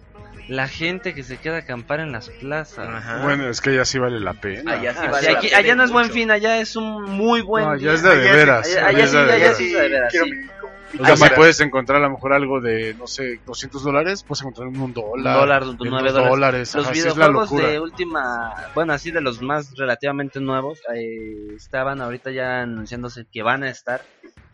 la 0.48 0.66
gente 0.66 1.14
que 1.14 1.22
se 1.22 1.36
queda 1.38 1.56
a 1.56 1.58
acampar 1.60 2.00
en 2.00 2.10
las 2.10 2.28
plazas. 2.28 2.88
Ajá. 2.88 3.22
Bueno, 3.22 3.48
es 3.48 3.60
que 3.60 3.74
ya 3.76 3.84
sí 3.84 3.98
vale 4.00 4.18
la 4.18 4.34
pena. 4.34 4.72
Allá 4.72 4.92
sí 4.92 4.98
Ah, 5.02 5.10
vale 5.10 5.26
sí, 5.26 5.32
la 5.32 5.38
aquí- 5.38 5.48
pena 5.48 5.58
allá 5.60 5.74
no 5.76 5.84
es 5.84 5.90
buen 5.92 6.04
mucho. 6.06 6.14
fin, 6.14 6.30
allá 6.32 6.58
es 6.60 6.74
un 6.76 7.04
muy 7.04 7.42
buen 7.42 7.64
No, 7.64 7.76
día. 7.76 7.86
ya 7.88 7.94
es 7.94 8.02
de, 8.02 8.16
de 8.16 8.32
veras. 8.32 8.66
Allá, 8.76 8.86
allá 8.88 8.98
ya 8.98 9.04
es 9.04 9.10
sí, 9.10 9.16
de 9.16 9.22
allá 9.22 9.34
veras. 9.36 9.56
sí 9.56 9.72
de 9.72 9.80
veras, 9.88 10.14
O 11.00 11.04
sea, 11.06 11.16
si 11.16 11.24
Allá- 11.24 11.34
puedes 11.36 11.60
encontrar 11.60 11.98
a 12.02 12.06
lo 12.06 12.10
mejor 12.10 12.32
algo 12.34 12.60
de, 12.60 12.92
no 12.94 13.06
sé, 13.06 13.40
200 13.46 13.82
dólares, 13.84 14.24
puedes 14.26 14.42
encontrar 14.42 14.68
en 14.68 14.78
un 14.78 14.92
dólar. 14.92 15.36
Un 15.36 15.40
dólar, 15.40 15.62
en 15.62 15.76
nueve 15.90 16.12
dos 16.12 16.28
dólares. 16.28 16.74
Los 16.74 16.84
Ajá, 16.86 16.94
la 16.94 17.00
videojuegos 17.02 17.50
de 17.56 17.80
última, 17.80 18.52
bueno, 18.74 18.92
así 18.92 19.10
de 19.10 19.20
los 19.22 19.40
más 19.40 19.72
relativamente 19.78 20.40
nuevos, 20.40 20.80
eh, 20.94 21.54
estaban 21.56 22.02
ahorita 22.02 22.30
ya 22.32 22.62
anunciándose 22.62 23.24
que 23.32 23.42
van 23.42 23.62
a 23.62 23.70
estar 23.70 24.02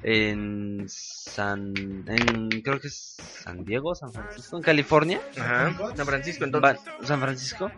en 0.02 0.84
San, 0.88 1.74
en 2.06 2.48
creo 2.62 2.80
que 2.80 2.86
es 2.88 3.16
San 3.42 3.64
Diego, 3.64 3.94
San 3.94 4.12
Francisco, 4.12 4.56
en 4.56 4.62
California. 4.62 5.20
Ajá. 5.38 5.74
San 5.96 6.06
Francisco, 6.06 6.44
entonces. 6.44 6.78
Va- 7.00 7.06
San 7.06 7.20
Francisco. 7.20 7.70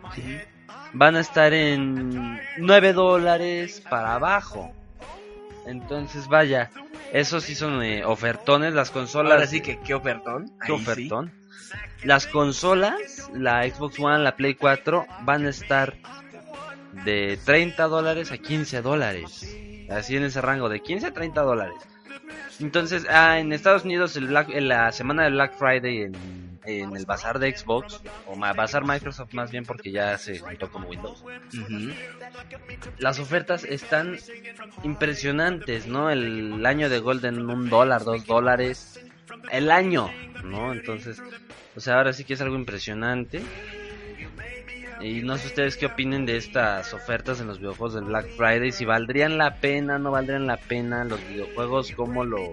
Van 0.93 1.15
a 1.15 1.19
estar 1.21 1.53
en 1.53 2.39
9 2.57 2.93
dólares 2.93 3.81
para 3.89 4.15
abajo. 4.15 4.71
Entonces, 5.65 6.27
vaya, 6.27 6.69
esos 7.13 7.43
sí 7.43 7.55
son 7.55 7.81
eh, 7.83 8.03
ofertones. 8.05 8.73
Las 8.73 8.91
consolas. 8.91 9.33
Ahora 9.33 9.47
sí 9.47 9.61
que 9.61 9.79
qué 9.79 9.93
ofertón. 9.93 10.47
¿Qué 10.65 10.71
Ahí 10.73 10.77
sí. 10.79 10.83
ofertón? 10.83 11.31
Las 12.03 12.25
consolas, 12.27 13.29
la 13.33 13.63
Xbox 13.69 13.99
One, 13.99 14.19
la 14.23 14.35
Play 14.35 14.55
4, 14.55 15.05
van 15.23 15.45
a 15.45 15.49
estar 15.49 15.95
de 17.05 17.37
30 17.45 17.87
dólares 17.87 18.31
a 18.31 18.37
15 18.37 18.81
dólares. 18.81 19.55
Así 19.89 20.15
en 20.17 20.23
ese 20.23 20.41
rango, 20.41 20.67
de 20.69 20.81
15 20.81 21.07
a 21.07 21.13
30 21.13 21.41
dólares. 21.41 21.75
Entonces, 22.61 23.05
ah, 23.09 23.39
en 23.39 23.51
Estados 23.53 23.83
Unidos, 23.85 24.15
el 24.15 24.27
Black- 24.27 24.49
en 24.51 24.67
la 24.67 24.91
semana 24.91 25.23
de 25.23 25.31
Black 25.31 25.53
Friday 25.57 26.01
en, 26.03 26.15
el 26.63 27.05
bazar 27.05 27.39
de 27.39 27.55
Xbox, 27.55 28.01
o 28.27 28.37
bazar 28.37 28.85
Microsoft 28.85 29.33
más 29.33 29.49
bien 29.51 29.65
porque 29.65 29.91
ya 29.91 30.17
se 30.17 30.37
juntó 30.39 30.71
con 30.71 30.85
Windows, 30.85 31.23
las 32.99 33.19
ofertas 33.19 33.63
están 33.63 34.17
impresionantes, 34.83 35.87
¿no? 35.87 36.09
El 36.11 36.63
año 36.65 36.89
de 36.89 36.99
Golden, 36.99 37.49
un 37.49 37.69
dólar, 37.69 38.03
dos 38.03 38.25
dólares. 38.25 39.01
El 39.51 39.71
año, 39.71 40.11
¿no? 40.43 40.71
Entonces, 40.71 41.21
o 41.75 41.79
sea, 41.79 41.97
ahora 41.97 42.13
sí 42.13 42.25
que 42.25 42.33
es 42.35 42.41
algo 42.41 42.55
impresionante. 42.55 43.41
Y 45.03 45.21
no 45.23 45.37
sé 45.37 45.47
ustedes 45.47 45.77
qué 45.77 45.87
opinen 45.87 46.25
de 46.25 46.37
estas 46.37 46.93
ofertas 46.93 47.41
en 47.41 47.47
los 47.47 47.59
videojuegos 47.59 47.95
del 47.95 48.05
Black 48.05 48.29
Friday, 48.37 48.71
si 48.71 48.85
valdrían 48.85 49.37
la 49.37 49.55
pena, 49.55 49.97
no 49.97 50.11
valdrían 50.11 50.45
la 50.45 50.57
pena 50.57 51.03
los 51.03 51.19
videojuegos, 51.27 51.91
cómo 51.93 52.23
los 52.23 52.49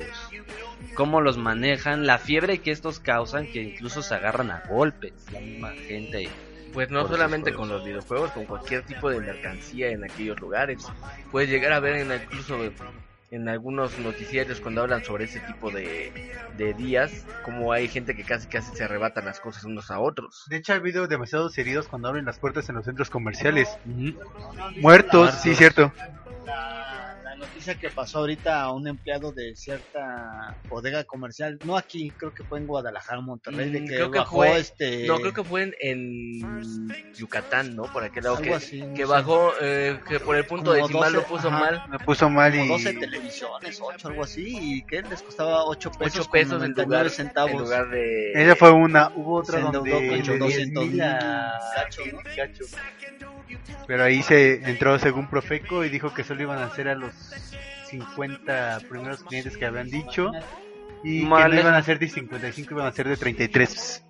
cómo 0.94 1.20
los 1.20 1.36
manejan, 1.36 2.06
la 2.06 2.18
fiebre 2.18 2.58
que 2.58 2.70
estos 2.70 3.00
causan, 3.00 3.46
que 3.46 3.62
incluso 3.62 4.02
se 4.02 4.14
agarran 4.14 4.50
a 4.50 4.62
golpes, 4.68 5.12
la 5.32 5.40
misma 5.40 5.72
gente. 5.72 6.28
Pues 6.72 6.90
no 6.90 7.06
solamente 7.08 7.52
con 7.52 7.68
los 7.68 7.84
videojuegos, 7.84 8.30
con 8.32 8.44
cualquier 8.44 8.82
tipo 8.82 9.10
de 9.10 9.20
mercancía 9.20 9.88
en 9.90 10.04
aquellos 10.04 10.40
lugares. 10.40 10.86
Puedes 11.30 11.50
llegar 11.50 11.72
a 11.72 11.80
ver 11.80 11.96
en 11.96 12.12
incluso 12.12 12.58
en 13.30 13.48
algunos 13.48 13.98
noticiarios 13.98 14.60
cuando 14.60 14.82
hablan 14.82 15.04
sobre 15.04 15.24
ese 15.24 15.40
tipo 15.40 15.70
de, 15.70 16.32
de 16.56 16.74
días, 16.74 17.26
como 17.44 17.72
hay 17.72 17.88
gente 17.88 18.14
que 18.14 18.24
casi 18.24 18.48
casi 18.48 18.74
se 18.74 18.84
arrebatan 18.84 19.24
las 19.24 19.40
cosas 19.40 19.64
unos 19.64 19.90
a 19.90 20.00
otros. 20.00 20.44
De 20.48 20.56
hecho, 20.56 20.72
ha 20.72 20.76
habido 20.76 21.06
demasiados 21.06 21.56
heridos 21.58 21.88
cuando 21.88 22.08
abren 22.08 22.24
las 22.24 22.38
puertas 22.38 22.68
en 22.68 22.76
los 22.76 22.84
centros 22.84 23.10
comerciales. 23.10 23.68
Muertos, 24.80 25.34
sí, 25.42 25.54
cierto. 25.54 25.92
Noticia 27.38 27.74
que 27.76 27.88
pasó 27.90 28.18
ahorita 28.18 28.62
a 28.62 28.72
un 28.72 28.88
empleado 28.88 29.32
de 29.32 29.54
cierta 29.54 29.98
bodega 30.68 31.04
comercial, 31.04 31.58
no 31.62 31.76
aquí, 31.76 32.12
creo 32.18 32.32
que 32.34 32.44
fue 32.44 32.58
en 32.58 32.66
Guadalajara, 32.66 33.20
Monterrey, 33.20 33.70
de 33.70 33.80
Mm, 33.80 33.86
que 33.86 33.94
creo 33.94 34.10
que 34.10 34.18
bajó 34.18 34.36
fue- 34.38 34.58
este... 34.58 35.06
No, 35.06 35.16
creo 35.20 35.32
que 35.32 35.44
fue 35.44 35.62
en, 35.62 35.74
en 35.80 36.88
Yucatán, 37.16 37.74
¿no? 37.76 37.84
Por 37.84 38.02
aquel 38.04 38.24
lado 38.24 38.36
Algo 38.36 38.48
que, 38.50 38.54
así, 38.54 38.80
no 38.80 38.94
que 38.94 39.02
sé. 39.02 39.08
bajó, 39.08 39.52
eh, 39.60 40.00
que 40.08 40.20
por 40.20 40.36
el 40.36 40.46
punto 40.46 40.72
Como 40.72 40.86
decimal 40.86 41.12
12, 41.12 41.16
lo 41.16 41.26
puso 41.26 41.48
ajá. 41.48 41.58
mal. 41.60 41.82
Me 41.90 41.98
puso 42.00 42.28
mal 42.28 42.54
y... 42.54 42.58
como 42.58 42.72
12 42.74 42.92
televisiones, 42.94 43.78
8, 43.80 44.08
algo 44.08 44.24
así, 44.24 44.44
y 44.60 44.82
que 44.86 45.02
les 45.02 45.22
costaba 45.22 45.64
8 45.64 45.90
pesos, 45.92 46.20
8 46.22 46.30
pesos 46.30 46.52
en 46.54 46.58
99 46.74 46.84
lugar, 46.86 47.10
centavos. 47.10 47.52
en 47.52 47.58
lugar 47.58 47.90
de... 47.90 48.32
Esa 48.32 48.56
fue 48.56 48.70
una. 48.72 49.10
Hubo 49.14 49.36
otra 49.36 49.60
Se 49.60 49.64
endeudó 49.66 49.84
donde... 49.90 50.08
con 50.08 50.22
de 50.26 50.38
200 50.38 50.82
10,000 50.84 51.02
a- 51.02 51.58
cacho, 51.76 52.02
¿no? 52.12 52.18
cacho. 52.36 52.64
Pero 53.86 54.04
ahí 54.04 54.22
se 54.22 54.54
entró 54.70 54.98
según 54.98 55.28
Profeco 55.30 55.82
y 55.84 55.88
dijo 55.88 56.12
que 56.12 56.22
solo 56.22 56.42
iban 56.42 56.58
a 56.58 56.68
ser 56.74 56.88
a 56.88 56.94
los 56.94 57.14
50 57.90 58.80
primeros 58.88 59.22
clientes 59.22 59.56
que 59.56 59.64
habían 59.66 59.88
dicho. 59.90 60.30
Y 61.04 61.22
que 61.22 61.28
Vale. 61.28 61.54
no 61.56 61.60
iban 61.62 61.74
a 61.74 61.82
ser 61.82 61.98
de 61.98 62.08
55, 62.08 62.74
iban 62.74 62.86
a 62.86 62.92
ser 62.92 63.08
de 63.08 63.16
33. 63.16 64.04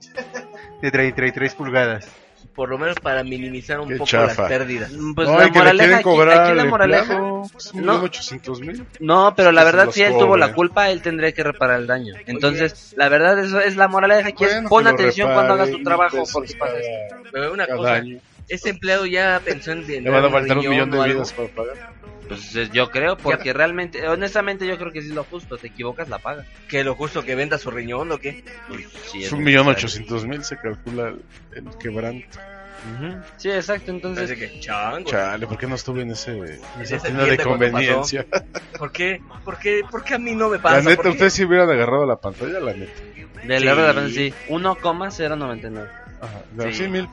De 0.80 0.90
33 0.90 1.54
pulgadas. 1.54 2.08
por 2.54 2.70
lo 2.70 2.78
menos 2.78 2.96
para 2.98 3.22
minimizar 3.22 3.78
un 3.78 3.88
Qué 3.88 3.94
poco 3.96 4.06
chafa. 4.08 4.26
las 4.42 4.48
pérdidas. 4.48 4.90
Pues 5.14 5.28
No, 5.28 5.38
la 5.38 5.50
que 5.50 5.58
moraleja 5.58 5.94
aquí, 5.96 6.02
cobrar 6.02 6.40
aquí 6.40 6.54
la 6.54 6.62
al 6.62 6.68
moraleja 6.68 7.02
empleado, 7.02 7.42
pues, 7.52 7.72
un 7.72 7.84
no, 7.84 7.92
millón 7.92 8.04
ochocientos 8.06 8.60
mil. 8.60 8.84
no, 9.00 9.34
pero 9.36 9.52
la 9.52 9.60
Que 9.64 9.70
se 9.70 9.76
verdad 9.76 9.90
si 9.92 10.02
él 10.02 10.12
tuvo 10.18 10.36
la 10.36 10.52
culpa, 10.54 10.90
él 10.90 11.00
tendría 11.02 11.30
que 11.32 11.44
reparar 11.44 11.78
el 11.80 11.86
daño. 11.86 12.14
Entonces, 12.26 12.94
la 12.96 13.08
verdad 13.08 13.38
eso 13.38 13.60
es 13.60 13.76
la 13.76 13.86
moraleja 13.86 14.28
aquí, 14.30 14.44
es 14.44 14.50
Bueno, 14.54 14.68
pon 14.68 14.84
que 14.84 14.90
lo 14.90 14.90
atención 14.94 15.32
cuando 15.32 15.54
repare, 15.54 15.62
hagas 15.62 15.76
tu 15.76 15.84
trabajo 15.84 16.16
pesos 16.18 16.32
porque 16.32 16.54
pasa 16.58 16.78
esto. 16.78 17.16
Pero 17.32 17.52
una 17.52 17.66
cada 17.66 17.76
cosa, 17.78 17.94
año. 17.94 18.18
ese 18.48 18.70
empleado 18.70 19.06
ya 19.06 19.40
pensó 19.44 19.70
en 19.72 19.86
Le 19.86 20.10
van 20.10 20.24
a 20.24 20.30
faltar 20.30 20.58
un 20.58 20.68
millón 20.68 20.90
de 20.90 21.04
vidas 21.04 21.32
para 21.32 21.48
pagar. 21.48 21.92
Pues 22.28 22.54
eh, 22.56 22.68
yo 22.72 22.90
creo, 22.90 23.16
porque 23.16 23.52
realmente, 23.52 24.06
honestamente 24.08 24.66
yo 24.66 24.76
creo 24.78 24.92
que 24.92 25.00
sí 25.02 25.08
es 25.08 25.14
lo 25.14 25.24
justo, 25.24 25.56
te 25.56 25.68
equivocas, 25.68 26.08
la 26.08 26.18
paga. 26.18 26.44
Que 26.68 26.84
lo 26.84 26.94
justo 26.94 27.24
que 27.24 27.34
venda 27.34 27.58
su 27.58 27.70
riñón 27.70 28.12
o 28.12 28.18
qué. 28.18 28.44
Pues, 28.68 28.86
sí, 29.10 29.20
Es 29.20 29.26
es 29.26 29.32
un 29.32 29.42
millón 29.42 29.66
ochocientos 29.68 30.26
mil, 30.26 30.44
se 30.44 30.56
calcula 30.58 31.08
el, 31.08 31.22
el 31.52 31.78
quebranto. 31.78 32.38
Ujú. 32.94 33.20
Sí, 33.38 33.50
exacto, 33.50 33.90
entonces... 33.90 34.30
Que. 34.38 34.60
Chale, 34.60 35.46
¿por 35.48 35.58
qué 35.58 35.66
no 35.66 35.74
estuve 35.74 36.02
en 36.02 36.12
ese, 36.12 36.30
en 36.38 36.60
esa 36.80 36.98
tienda 36.98 37.24
de 37.24 37.38
conveniencia? 37.38 38.24
¿Por 38.78 38.92
qué? 38.92 39.20
¿Por 39.44 39.58
qué? 39.58 39.82
¿Por 39.90 40.04
qué 40.04 40.14
a 40.14 40.18
mí 40.18 40.34
no 40.34 40.48
me 40.48 40.58
La 40.58 40.62
pasa? 40.62 40.82
neta, 40.82 40.96
¿Por 40.96 41.04
qué? 41.06 41.10
ustedes 41.10 41.32
si 41.32 41.44
hubieran 41.44 41.68
agarrado 41.70 42.06
la 42.06 42.16
pantalla, 42.20 42.60
la 42.60 42.74
neta. 42.74 42.92
De 43.42 43.60
la 43.60 43.74
verdad, 43.74 44.06
sí, 44.08 44.32
1,099. 44.48 45.88
Ajá, 46.20 46.42
Sí. 46.64 46.72
sí, 46.72 46.88
mil. 46.88 47.08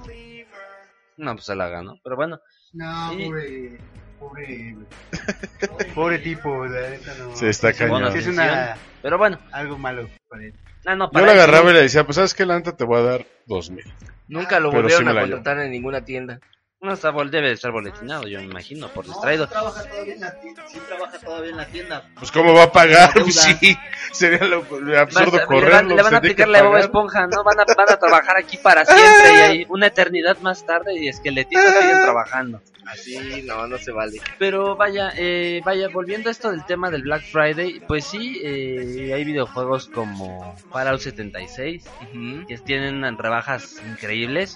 No, 1.17 1.33
pues 1.33 1.45
se 1.45 1.55
la 1.55 1.67
ganó, 1.69 1.97
pero 2.03 2.15
bueno. 2.15 2.39
No, 2.73 3.13
Y- 3.13 3.77
pobre, 4.19 4.75
pobre, 5.95 6.19
tipo, 6.19 6.65
no. 6.65 7.35
Sí, 7.35 7.47
está 7.47 7.73
cañón. 7.73 8.11
sí 8.11 8.19
es 8.19 8.27
una, 8.27 8.75
Pero 9.01 9.17
bueno, 9.17 9.39
algo 9.51 9.77
malo 9.77 10.07
para 10.29 10.43
él. 10.45 10.53
ah, 10.85 10.95
no, 10.95 11.05
Yo 11.05 11.11
para 11.11 11.25
la 11.27 11.31
él 11.33 11.37
sí. 11.37 11.43
agarraba 11.43 11.71
y 11.71 11.73
le 11.73 11.81
decía, 11.81 12.03
pues 12.05 12.15
sabes 12.15 12.33
qué, 12.33 12.45
la 12.45 12.55
neta 12.55 12.75
te 12.75 12.83
voy 12.83 12.99
a 12.99 13.03
dar 13.03 13.25
dos 13.45 13.69
mil. 13.69 13.85
Nunca 14.27 14.59
lo 14.59 14.69
Pero 14.71 14.81
volvieron 14.83 14.99
sí 14.99 15.05
me 15.05 15.11
a 15.11 15.13
la 15.13 15.21
contratar 15.21 15.59
en 15.59 15.71
ninguna 15.71 16.03
tienda. 16.03 16.39
No 16.81 16.93
está, 16.93 17.09
bol- 17.09 17.31
debe 17.31 17.47
de 17.47 17.53
estar 17.53 17.71
boletinado, 17.71 18.27
yo 18.27 18.37
me 18.39 18.45
imagino, 18.45 18.89
por 18.89 19.05
distraído. 19.05 19.47
trabaja 19.47 19.83
todavía 19.89 20.13
en 20.13 20.19
la 20.21 20.39
tienda. 20.39 20.63
Sí, 20.67 20.79
trabaja 20.87 21.17
todavía 21.19 21.49
en 21.51 21.57
la 21.57 21.65
tienda. 21.67 22.09
Pues 22.19 22.31
cómo 22.31 22.53
va 22.53 22.63
a 22.63 22.71
pagar. 22.71 23.11
Pues, 23.13 23.35
sí. 23.41 23.75
Sería 24.11 24.45
lo, 24.45 24.63
lo 24.81 24.99
absurdo 24.99 25.37
a- 25.37 25.41
le, 25.41 25.45
correrlo. 25.47 25.71
van, 25.71 25.87
le 25.95 26.03
van 26.03 26.15
a 26.15 26.21
que 26.21 26.45
la 26.45 26.61
Bob. 26.63 26.77
Esponja, 26.77 27.25
¿no? 27.27 27.43
Van 27.43 27.59
a, 27.59 27.65
van 27.75 27.89
a 27.89 27.97
trabajar 27.97 28.37
aquí 28.37 28.57
para 28.57 28.85
siempre 28.85 29.33
y 29.33 29.41
ahí 29.41 29.65
una 29.69 29.87
eternidad 29.87 30.37
más 30.41 30.63
tarde 30.65 30.93
y 30.99 31.07
esqueletitos 31.07 31.63
siguen 31.73 32.01
trabajando. 32.03 32.61
Así, 32.87 33.41
no, 33.47 33.65
no 33.67 33.77
se 33.79 33.91
vale. 33.91 34.21
Pero 34.37 34.75
vaya, 34.75 35.11
eh, 35.17 35.61
vaya, 35.65 35.87
volviendo 35.89 36.29
a 36.29 36.31
esto 36.31 36.51
del 36.51 36.65
tema 36.67 36.91
del 36.91 37.01
Black 37.01 37.23
Friday, 37.31 37.79
pues 37.87 38.05
sí, 38.05 38.39
eh, 38.43 39.11
hay 39.15 39.23
videojuegos 39.23 39.87
como 39.87 40.55
Fallout 40.71 40.99
76 40.99 41.83
Ujú. 42.13 42.45
que 42.47 42.57
tienen 42.59 43.17
rebajas 43.17 43.81
increíbles. 43.89 44.55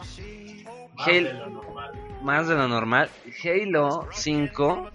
Halo, 0.97 1.63
más 2.21 2.47
de 2.47 2.55
lo 2.55 2.67
normal. 2.67 3.09
Halo 3.43 4.07
5 4.11 4.91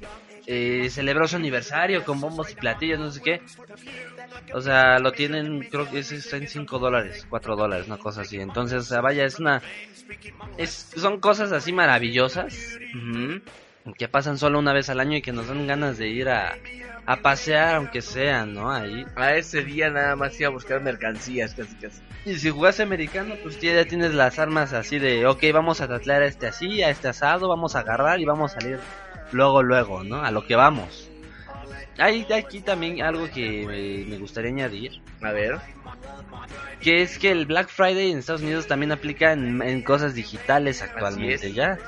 eh, 0.47 0.89
celebró 0.91 1.27
su 1.27 1.37
aniversario 1.37 2.05
con 2.05 2.21
bombos 2.21 2.53
y 2.53 2.55
platillos, 2.55 2.99
no 2.99 3.11
sé 3.11 3.23
qué. 3.23 3.41
O 4.53 4.61
sea, 4.61 4.99
lo 4.99 5.13
tienen, 5.13 5.61
creo 5.71 5.89
que 5.89 6.01
ese 6.01 6.17
está 6.17 6.37
en 6.37 6.49
5 6.49 6.79
dólares, 6.79 7.27
4 7.31 7.57
dólares, 7.57 7.87
una 7.87 7.99
cosa 7.99 8.23
así. 8.23 8.39
Entonces, 8.39 8.91
vaya, 9.03 9.25
es 9.25 9.39
una... 9.39 9.63
Es, 10.59 10.93
son 10.97 11.19
cosas 11.21 11.53
así 11.53 11.73
maravillosas. 11.73 12.79
Que 13.93 14.09
pasan 14.09 14.39
solo 14.39 14.59
una 14.59 14.73
vez 14.73 14.89
al 14.89 15.01
año 15.01 15.17
y 15.19 15.23
que 15.23 15.33
nos 15.33 15.49
dan 15.49 15.67
ganas 15.67 15.99
de 15.99 16.09
ir 16.09 16.29
a, 16.31 16.57
a 17.05 17.17
pasear, 17.17 17.77
aunque 17.77 18.01
sea, 18.01 18.47
¿no? 18.47 18.73
Ahí. 18.73 19.05
A 19.15 19.35
ese 19.35 19.63
día 19.63 19.91
nada 19.91 20.17
más 20.17 20.39
iba 20.41 20.49
a 20.49 20.53
buscar 20.53 20.81
mercancías, 20.81 21.55
casi 21.55 21.75
casi. 21.77 22.01
Y 22.25 22.37
si 22.37 22.49
jugas 22.51 22.81
americano, 22.81 23.35
pues 23.43 23.61
ya 23.61 23.85
tienes 23.85 24.15
las 24.15 24.39
armas 24.39 24.73
así 24.73 24.99
de, 24.99 25.27
ok, 25.27 25.43
vamos 25.53 25.83
a 25.83 25.89
tatlear 25.89 26.23
a 26.23 26.27
este 26.27 26.47
así, 26.47 26.83
a 26.83 26.89
este 26.89 27.09
asado, 27.09 27.49
vamos 27.49 27.77
a 27.77 27.81
agarrar 27.81 28.21
y 28.21 28.25
vamos 28.25 28.57
a 28.57 28.61
salir 28.61 28.79
luego, 29.33 29.63
luego, 29.63 30.03
¿no? 30.03 30.25
A 30.25 30.31
lo 30.31 30.47
que 30.47 30.57
vamos. 30.57 31.11
Hay 31.99 32.27
aquí 32.33 32.61
también 32.61 33.03
algo 33.03 33.31
que 33.31 33.67
me, 33.67 34.11
me 34.11 34.19
gustaría 34.19 34.51
añadir, 34.51 35.01
A 35.21 35.31
ver. 35.31 35.59
que 36.81 37.03
es 37.03 37.19
que 37.19 37.31
el 37.31 37.47
Black 37.47 37.69
Friday 37.69 38.11
en 38.11 38.19
Estados 38.19 38.43
Unidos 38.43 38.67
también 38.67 38.91
aplica 38.91 39.33
en, 39.33 39.63
en 39.63 39.83
cosas 39.83 40.15
digitales 40.15 40.81
actualmente 40.81 41.53
ya. 41.53 41.79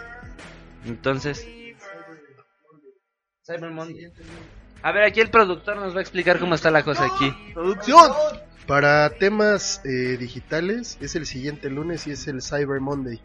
Entonces... 0.85 1.47
Cyber 3.47 3.71
Monday. 3.71 4.11
A 4.83 4.93
ver, 4.93 5.05
aquí 5.05 5.21
el 5.21 5.31
productor 5.31 5.77
nos 5.77 5.95
va 5.95 5.99
a 5.99 6.03
explicar 6.03 6.39
cómo 6.39 6.55
está 6.55 6.71
la 6.71 6.83
cosa 6.83 7.07
aquí. 7.07 7.33
¡Producción! 7.55 8.13
Para 8.67 9.11
temas 9.11 9.81
eh, 9.85 10.17
digitales 10.19 10.99
es 11.01 11.15
el 11.15 11.25
siguiente 11.27 11.71
lunes 11.71 12.07
y 12.07 12.11
es 12.11 12.27
el 12.27 12.43
Cyber 12.43 12.81
Monday. 12.81 13.21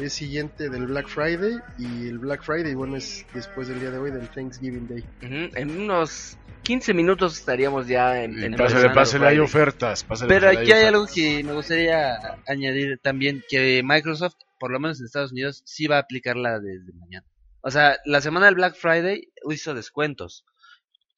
Es 0.00 0.12
siguiente 0.12 0.68
del 0.70 0.86
Black 0.86 1.08
Friday 1.08 1.58
y 1.76 2.08
el 2.08 2.18
Black 2.20 2.44
Friday, 2.44 2.74
bueno, 2.74 2.96
es 2.96 3.26
después 3.34 3.66
del 3.66 3.80
día 3.80 3.90
de 3.90 3.98
hoy 3.98 4.12
del 4.12 4.28
Thanksgiving 4.28 4.86
Day. 4.86 5.04
Ujú, 5.22 5.56
En 5.56 5.80
unos 5.82 6.38
15 6.62 6.94
minutos 6.94 7.36
estaríamos 7.36 7.88
ya 7.88 8.22
en... 8.22 8.40
en 8.40 8.54
Pásale, 8.54 8.90
pásale, 8.90 9.26
hay 9.26 9.38
ofertas. 9.40 10.04
pásale, 10.04 10.28
Pero 10.28 10.46
pásale, 10.46 10.60
aquí 10.60 10.72
hay 10.72 10.82
ofertas. 10.84 10.94
algo 10.94 11.06
que 11.12 11.44
me 11.44 11.52
gustaría 11.52 12.38
añadir 12.46 13.00
también, 13.02 13.42
que 13.48 13.82
Microsoft, 13.84 14.34
por 14.60 14.70
lo 14.70 14.78
menos 14.78 15.00
en 15.00 15.06
Estados 15.06 15.32
Unidos, 15.32 15.62
sí 15.64 15.88
va 15.88 15.96
a 15.96 16.00
aplicarla 16.00 16.60
desde 16.60 16.92
mañana. 16.92 17.26
O 17.62 17.70
sea, 17.70 17.98
la 18.04 18.20
semana 18.20 18.46
del 18.46 18.54
Black 18.54 18.74
Friday 18.74 19.28
hizo 19.50 19.74
descuentos, 19.74 20.44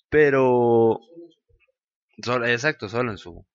pero... 0.08 1.00
Solo, 2.22 2.46
exacto, 2.46 2.88
solo 2.88 3.10
en 3.10 3.18
su... 3.18 3.46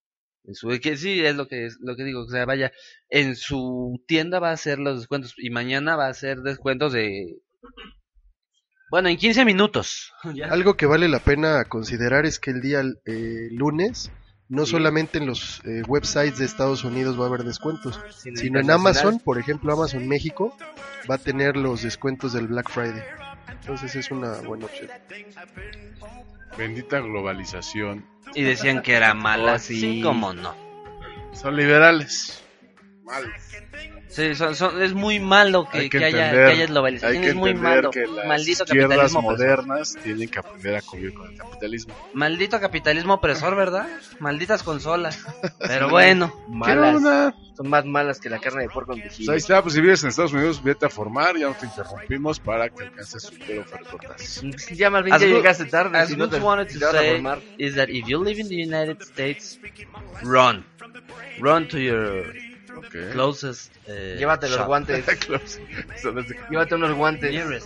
En 0.44 0.56
su 0.56 0.70
que 0.82 0.96
sí, 0.96 1.26
es 1.26 1.36
lo 1.36 1.48
que, 1.48 1.70
lo 1.82 1.98
que 1.98 2.06
digo, 2.06 2.22
o 2.22 2.30
sea, 2.30 2.46
vaya, 2.46 2.72
en 3.10 3.36
su 3.36 4.02
tienda 4.08 4.40
va 4.40 4.52
a 4.52 4.54
hacer 4.54 4.80
los 4.80 5.00
descuentos 5.00 5.34
y 5.38 5.50
mañana 5.50 5.98
va 5.98 6.08
a 6.08 6.12
hacer 6.12 6.38
descuentos 6.38 6.94
de... 6.94 7.38
Bueno, 8.90 9.10
en 9.10 9.18
15 9.18 9.44
minutos. 9.44 10.14
Algo 10.50 10.78
que 10.78 10.86
vale 10.86 11.10
la 11.10 11.20
pena 11.20 11.66
considerar 11.66 12.26
es 12.26 12.40
que 12.40 12.52
el 12.52 12.62
día 12.62 12.82
eh, 13.06 13.50
lunes 13.52 14.10
no 14.50 14.66
solamente 14.66 15.18
en 15.18 15.26
los 15.28 15.62
eh, 15.66 15.82
websites 15.88 16.38
de 16.40 16.46
Estados 16.46 16.84
Unidos 16.84 17.20
va 17.20 17.26
a 17.26 17.28
haber 17.28 17.44
descuentos, 17.44 18.00
Sino 18.16 18.38
sino 18.38 18.60
en. 18.60 18.72
Amazon, 18.72 19.20
por 19.20 19.38
ejemplo, 19.40 19.74
Amazon 19.74 20.08
México 20.08 20.56
va 21.10 21.16
a 21.16 21.18
tener 21.18 21.58
los 21.58 21.84
descuentos 21.84 22.34
del 22.34 22.48
Black 22.48 22.70
Friday. 22.70 23.04
Entonces 23.50 23.96
es 23.96 24.12
una 24.12 24.34
buena 24.42 24.66
opción. 24.66 24.90
Bendita 26.58 27.00
globalización. 27.00 28.06
Y 28.34 28.44
decían 28.44 28.82
que 28.82 28.94
era 28.94 29.14
mala, 29.14 29.54
Oh, 29.54 29.60
sí. 29.60 29.80
sí, 29.80 30.02
como 30.02 30.34
no. 30.34 30.56
Son 31.34 31.56
liberales. 31.56 32.42
Malos. 33.04 33.30
Sí, 34.10 34.34
son- 34.36 34.56
son- 34.56 34.82
es 34.82 34.94
muy 34.94 35.20
malo 35.20 35.68
que, 35.70 35.80
Hay 35.80 35.90
que 35.90 36.00
que 36.00 36.06
haya, 36.06 36.30
entender- 36.30 36.46
que 36.48 36.52
haya 36.54 36.66
globalización. 36.68 37.16
Hay 37.18 37.22
que 37.22 37.30
es 37.30 37.36
muy 37.36 37.54
malo. 37.54 37.92
que 37.92 38.08
las 38.08 38.26
Maldito 38.26 38.66
capitalismo 38.66 39.20
opresor. 39.20 39.24
modernas 39.24 39.96
tienen 40.02 40.30
que 40.30 40.40
aprender 40.40 40.76
a 40.78 40.82
convivir 40.82 41.14
con 41.14 41.30
el 41.30 41.38
capitalismo. 41.38 41.94
Maldito 42.14 42.60
capitalismo 42.60 43.14
opresor, 43.16 43.56
¿verdad? 43.56 43.88
Malditas 44.20 44.64
consolas. 44.64 45.20
Pero 45.60 45.90
bueno. 45.90 46.34
Malas. 46.48 47.34
Son 47.58 47.70
más 47.70 47.86
malas 47.86 48.20
que 48.20 48.30
la 48.30 48.38
carne 48.38 48.64
de 48.64 48.70
puerco 48.70 48.94
en 48.94 49.02
ahí 49.02 49.38
está, 49.38 49.64
pues 49.64 49.74
si 49.74 49.82
vives 49.82 50.04
en 50.04 50.10
Estados 50.10 50.32
Unidos, 50.32 50.62
vete 50.64 50.86
a 50.86 50.90
formar, 50.90 51.36
ya 51.38 51.48
no 51.48 51.56
te 51.56 51.66
interrumpimos 51.66 52.40
para 52.40 52.70
que 52.70 52.84
alcances 52.84 53.24
super 53.24 53.58
ofertotas. 53.60 54.44
Ya 54.74 54.92
más 54.92 55.04
bien 55.04 55.16
As 55.16 55.22
ya 55.22 55.28
llegaste 55.28 55.66
tarde. 55.66 55.98
As 55.98 56.10
si 56.10 56.16
no 56.16 56.30
te, 56.30 56.38
wanted 56.38 56.68
te 56.68 56.78
to 56.78 56.92
say 56.92 57.14
formar. 57.14 57.40
is 57.58 57.74
that 57.76 57.90
if 57.90 58.06
you 58.08 58.24
live 58.24 58.40
in 58.40 58.48
the 58.48 58.56
United 58.64 59.02
States, 59.02 59.60
run. 60.22 60.64
Run 61.40 61.68
to 61.70 61.80
your 61.80 62.32
Ok. 62.78 63.12
closest 63.12 63.74
eh, 63.88 64.16
Llévate 64.20 64.50
los 64.50 64.66
guantes. 64.66 65.06
Llévate 66.50 66.76
unos 66.76 66.94
guantes. 66.94 67.66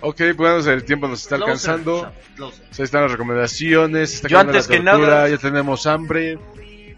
Ok, 0.00 0.20
pues 0.36 0.66
el 0.66 0.84
tiempo 0.84 1.08
nos 1.08 1.22
está 1.22 1.36
Closer 1.36 1.70
alcanzando. 1.72 2.12
ahí 2.38 2.84
están 2.84 3.02
las 3.02 3.12
recomendaciones. 3.12 4.14
Está 4.14 4.28
Yo 4.28 4.38
antes 4.38 4.68
la 4.68 4.76
que 4.76 4.82
nada- 4.82 5.28
ya 5.28 5.38
tenemos 5.38 5.86
hambre. 5.86 6.38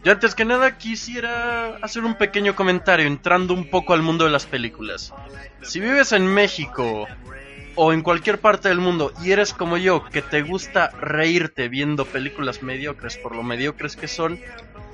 Yo 0.05 0.13
antes 0.13 0.35
que 0.35 0.45
nada 0.45 0.79
quisiera 0.79 1.77
hacer 1.83 2.05
un 2.05 2.17
pequeño 2.17 2.55
comentario 2.55 3.07
entrando 3.07 3.55
un 3.55 3.69
poco 3.71 3.93
al 3.93 4.03
mundo 4.03 4.25
de 4.25 4.31
las 4.31 4.47
películas. 4.47 5.13
Si 5.63 5.81
vives 5.81 6.13
en 6.13 6.27
México 6.27 7.07
o 7.75 7.93
en 7.93 8.03
cualquier 8.03 8.39
parte 8.41 8.69
del 8.69 8.79
mundo 8.79 9.13
y 9.23 9.33
eres 9.33 9.53
como 9.53 9.77
yo, 9.77 10.05
que 10.05 10.23
te 10.23 10.43
gusta 10.43 10.91
reírte 11.01 11.69
viendo 11.69 12.05
películas 12.05 12.63
mediocres 12.63 13.17
por 13.19 13.35
lo 13.35 13.43
mediocres 13.43 13.97
que 13.97 14.07
son, 14.09 14.39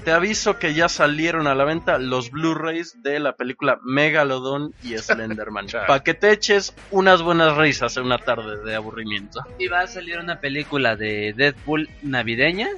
te 0.04 0.12
aviso 0.12 0.58
que 0.58 0.74
ya 0.74 0.88
salieron 0.88 1.46
a 1.46 1.54
la 1.54 1.64
venta 1.64 1.98
los 1.98 2.30
Blu-rays 2.30 3.02
de 3.02 3.18
la 3.20 3.34
película 3.36 3.78
Megalodon 3.82 4.74
y 4.82 4.96
Slenderman. 4.98 5.66
Para 5.86 6.00
que 6.02 6.14
te 6.14 6.30
eches 6.32 6.74
unas 6.90 7.22
buenas 7.22 7.56
risas 7.56 7.96
en 7.96 8.04
una 8.04 8.18
tarde 8.18 8.62
de 8.64 8.74
aburrimiento. 8.74 9.40
Y 9.58 9.68
va 9.68 9.80
a 9.80 9.86
salir 9.86 10.18
una 10.18 10.40
película 10.40 10.96
de 10.96 11.32
Deadpool 11.36 11.88
navideña. 12.02 12.68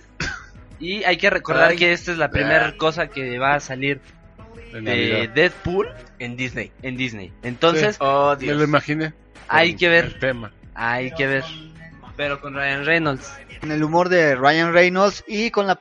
Y 0.80 1.04
hay 1.04 1.16
que 1.16 1.30
recordar 1.30 1.70
Ay. 1.70 1.76
que 1.76 1.92
esta 1.92 2.12
es 2.12 2.18
la 2.18 2.30
primera 2.30 2.76
cosa 2.76 3.08
que 3.08 3.38
va 3.38 3.54
a 3.54 3.60
salir 3.60 4.00
En 4.72 4.84
de 4.84 4.90
Navidad. 4.90 5.34
Deadpool 5.34 5.88
En 6.18 6.36
Disney. 6.36 6.72
en 6.82 6.96
Disney. 6.96 7.32
Entonces, 7.42 7.96
Oh, 8.00 8.34
Me 8.38 8.44
Dios. 8.44 8.56
lo 8.58 8.64
imaginé. 8.64 9.14
hay 9.48 9.76
que 9.76 9.88
ver, 9.88 10.04
El 10.06 10.18
tema. 10.18 10.52
hay 10.74 11.12
que 11.12 11.26
ver. 11.26 11.44
Pero 12.16 12.40
con 12.40 12.54
Ryan 12.54 12.84
Reynolds. 12.84 13.32
Con 13.60 13.72
el 13.72 13.82
humor 13.82 14.08
de 14.08 14.34
Ryan 14.36 14.72
Reynolds 14.72 15.24
y 15.26 15.50
con 15.50 15.66
la 15.66 15.76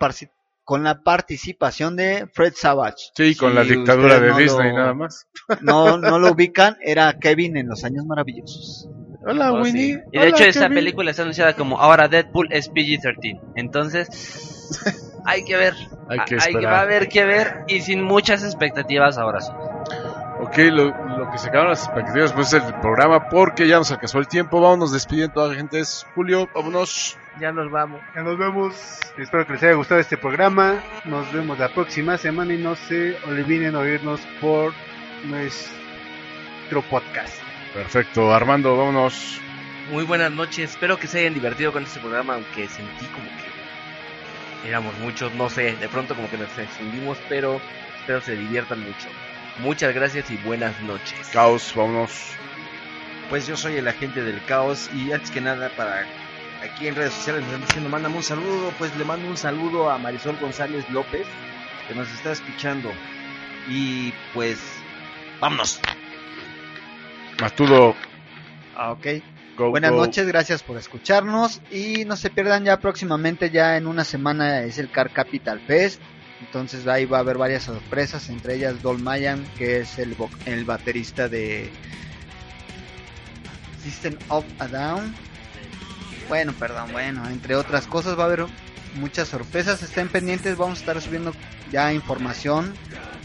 con 0.64 0.84
la 0.84 1.02
participación 1.04 1.96
de 1.96 2.28
Fred 2.34 2.54
Savage. 2.56 3.12
Sí, 3.16 3.36
con 3.36 3.52
Si 3.52 3.56
la 3.58 3.64
dictadura 3.64 4.20
de 4.20 4.30
no 4.30 4.38
Disney 4.38 4.72
lo- 4.72 4.78
nada 4.78 4.94
más. 4.94 5.28
No, 5.62 5.98
no 5.98 6.20
lo 6.20 6.32
ubican, 6.32 6.78
era 6.82 7.14
Kevin 7.20 7.58
en 7.58 7.68
los 7.68 7.84
años 7.84 8.06
maravillosos. 8.06 8.88
Hola, 9.26 9.52
Oh, 9.54 9.64
sí. 9.64 9.72
Winnie. 9.72 10.04
Y 10.12 10.20
de 10.20 10.28
hecho 10.28 10.38
Hola, 10.38 10.48
esta 10.48 10.62
Kevin. 10.64 10.76
película 10.76 11.12
está 11.12 11.24
anunciada 11.24 11.54
como 11.56 11.80
ahora 11.80 12.08
Deadpool 12.08 12.48
es 12.52 12.70
PG-13. 12.72 13.40
Entonces, 13.56 15.20
hay 15.26 15.44
que 15.46 15.56
ver. 15.56 15.74
Hay 16.10 16.20
que 16.20 16.22
Hay 16.22 16.26
que 16.26 16.36
esperar. 16.36 16.74
va 16.74 16.78
a 16.80 16.82
haber 16.82 17.08
que 17.08 17.26
ver 17.26 17.64
y 17.68 17.82
sin 17.82 18.04
muchas 18.04 18.44
expectativas 18.44 19.18
ahora 19.18 19.40
sí. 19.42 19.52
Ok, 20.42 20.58
lo, 20.72 20.86
lo 21.18 21.32
que 21.32 21.38
se 21.38 21.48
acabaron 21.48 21.72
las 21.72 21.86
expectativas 21.86 22.34
pues 22.34 22.52
del 22.52 22.64
programa 22.82 23.30
porque 23.30 23.66
ya 23.68 23.78
nos 23.78 23.92
alcanzó 23.92 24.20
el 24.20 24.28
tiempo. 24.28 24.60
Vámonos 24.60 24.92
despidiendo 24.92 25.34
toda 25.36 25.48
la 25.50 25.56
gente. 25.56 25.80
Es 25.80 26.06
Julio, 26.16 26.50
vámonos. 26.54 27.18
Ya 27.40 27.52
nos 27.52 27.72
vamos. 27.72 28.02
Ya 28.16 28.22
nos 28.22 28.38
vemos. 28.38 29.00
Espero 29.18 29.46
que 29.46 29.54
les 29.54 29.64
haya 29.64 29.74
gustado 29.74 30.00
este 30.00 30.18
programa. 30.18 30.84
Nos 31.06 31.32
vemos 31.34 31.58
la 31.58 31.70
próxima 31.70 32.18
semana 32.18 32.54
y 32.54 32.58
no 32.58 32.76
se 32.76 33.18
olviden 33.26 33.76
oírnos 33.76 34.22
por 34.40 34.74
nuestro 35.26 36.82
podcast. 36.90 37.42
Perfecto, 37.74 38.34
Armando, 38.34 38.78
vámonos. 38.78 39.40
Muy 39.92 40.04
buenas 40.06 40.32
noches, 40.32 40.72
espero 40.72 40.98
que 40.98 41.08
se 41.08 41.20
hayan 41.20 41.34
divertido 41.34 41.74
con 41.74 41.84
este 41.84 42.00
programa, 42.00 42.36
aunque 42.36 42.68
sentí 42.68 43.06
como 43.08 43.26
que 43.26 44.70
éramos 44.70 44.98
muchos, 45.00 45.34
no 45.34 45.50
sé, 45.50 45.76
de 45.76 45.90
pronto 45.90 46.16
como 46.16 46.30
que 46.30 46.38
nos 46.38 46.58
extendimos, 46.58 47.18
pero 47.28 47.60
espero 48.00 48.22
se 48.22 48.36
diviertan 48.38 48.80
mucho. 48.80 49.10
Muchas 49.60 49.94
gracias 49.94 50.32
y 50.32 50.38
buenas 50.38 50.80
noches. 50.82 51.30
Caos, 51.34 51.74
vámonos. 51.76 52.32
Pues 53.30 53.46
yo 53.46 53.58
soy 53.58 53.76
el 53.76 53.88
agente 53.88 54.24
del 54.24 54.44
caos 54.46 54.90
y 54.94 55.12
antes 55.12 55.32
que 55.32 55.42
nada 55.42 55.70
para 55.76 56.06
aquí 56.64 56.88
en 56.88 56.96
redes 56.96 57.14
sociales 57.14 57.42
nos 57.42 57.52
están 57.52 57.68
diciendo 57.68 57.90
mándame 57.90 58.16
un 58.18 58.24
saludo, 58.24 58.74
pues 58.78 58.96
le 58.98 59.06
mando 59.06 59.28
un 59.28 59.38
saludo 59.38 59.90
a 59.90 59.98
Marisol 59.98 60.38
González 60.40 60.90
López 60.90 61.28
que 61.88 61.96
nos 61.96 62.10
está 62.12 62.32
escuchando 62.32 62.90
y 63.68 64.14
pues 64.34 64.60
vámonos. 65.40 65.80
Matudo. 67.42 67.96
Ah, 68.76 68.92
ok. 68.92 69.08
Go, 69.58 69.70
Buenas 69.70 69.92
go. 69.92 69.98
noches, 69.98 70.26
gracias 70.26 70.64
por 70.64 70.78
escucharnos 70.78 71.62
y 71.70 72.06
no 72.06 72.16
se 72.16 72.30
pierdan 72.30 72.66
ya 72.66 72.80
próximamente, 72.80 73.52
ya 73.52 73.78
en 73.78 73.86
una 73.86 74.04
semana 74.04 74.62
es 74.62 74.80
el 74.80 74.90
Car 74.90 75.12
Capital 75.12 75.60
Fest, 75.60 76.02
entonces 76.42 76.88
ahí 76.88 77.06
va 77.06 77.18
a 77.18 77.20
haber 77.20 77.38
varias 77.38 77.64
sorpresas, 77.64 78.30
entre 78.30 78.56
ellas 78.56 78.82
Dol 78.82 79.00
Mayan, 79.00 79.46
que 79.58 79.82
es 79.82 80.00
el, 80.00 80.16
el 80.46 80.66
baterista 80.66 81.30
de 81.30 81.70
System 83.84 84.18
of 84.30 84.46
a 84.60 84.68
Down. 84.68 85.14
Bueno, 86.34 86.52
perdón, 86.58 86.92
bueno, 86.92 87.30
entre 87.30 87.56
otras 87.56 87.86
cosas 87.86 88.18
va 88.18 88.24
a 88.24 88.26
haber 88.26 88.48
muchas 88.96 89.28
sorpresas, 89.28 89.84
estén 89.84 90.10
pendientes, 90.10 90.58
vamos 90.58 90.80
a 90.80 90.82
estar 90.82 91.00
subiendo 91.00 91.32
ya 91.72 91.94
información 91.94 92.74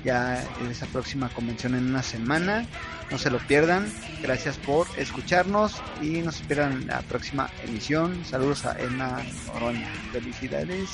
ya 0.05 0.45
en 0.61 0.71
esa 0.71 0.85
próxima 0.85 1.31
convención 1.31 1.75
en 1.75 1.89
una 1.89 2.03
semana. 2.03 2.67
No 3.11 3.17
se 3.17 3.31
lo 3.31 3.39
pierdan. 3.39 3.91
Gracias 4.21 4.59
por 4.59 4.87
escucharnos 4.99 5.81
y 6.03 6.21
no 6.21 6.33
se 6.33 6.45
pierdan 6.45 6.87
la 6.87 7.01
próxima 7.01 7.49
emisión. 7.65 8.27
Saludos 8.27 8.67
a 8.67 8.79
Emma 8.79 9.23
Oroña. 9.55 9.89
Felicidades 10.13 10.91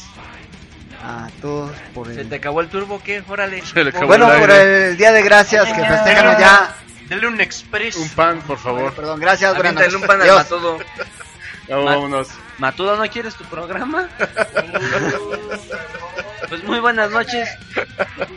a 1.03 1.28
todos 1.43 1.73
por 1.95 2.15
¿Se 2.15 2.20
el... 2.20 2.28
te 2.28 2.36
acabó 2.36 2.61
el 2.61 2.69
turbo 2.69 3.03
qué? 3.03 3.24
Órale. 3.27 3.61
Bueno, 4.07 4.28
por 4.39 4.53
el 4.53 4.97
Día 4.97 5.11
de 5.11 5.20
Gracias 5.20 5.66
que 5.66 5.85
festejamos 5.85 6.39
ya. 6.39 6.77
Dele 7.09 7.27
un 7.27 7.41
express. 7.41 7.97
Un 7.97 8.09
pan, 8.11 8.41
por 8.43 8.59
favor. 8.59 8.95
Perdón, 8.95 9.19
gracias. 9.19 9.53
un 9.53 10.03
pan 10.03 10.23
al 10.23 10.31
Adiós. 10.31 10.47
Matudo. 11.69 11.69
Ya 11.69 11.77
Ma- 11.85 11.95
vámonos. 11.97 12.28
Matudo, 12.59 12.97
¿no 12.97 13.05
quieres 13.11 13.35
tu 13.35 13.45
programa? 13.45 14.09
pues 16.49 16.65
muy 16.65 16.81
buenas 16.81 17.11
noches. 17.11 17.49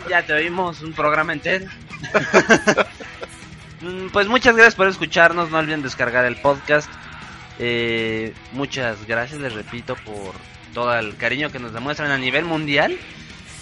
Ya 0.09 0.25
te 0.25 0.33
oímos 0.33 0.81
un 0.81 0.93
programa 0.93 1.33
entero. 1.33 1.65
Mm, 3.79 4.07
pues 4.07 4.27
muchas 4.27 4.55
gracias 4.55 4.73
por 4.73 4.87
escucharnos. 4.87 5.51
No 5.51 5.59
olviden 5.59 5.83
descargar 5.83 6.25
el 6.25 6.35
podcast. 6.37 6.89
Eh, 7.59 8.33
muchas 8.53 9.05
gracias, 9.05 9.39
les 9.39 9.53
repito, 9.53 9.95
por 9.97 10.33
todo 10.73 10.97
el 10.97 11.15
cariño 11.15 11.51
que 11.51 11.59
nos 11.59 11.73
demuestran 11.73 12.09
a 12.09 12.17
nivel 12.17 12.43
mundial. 12.43 12.97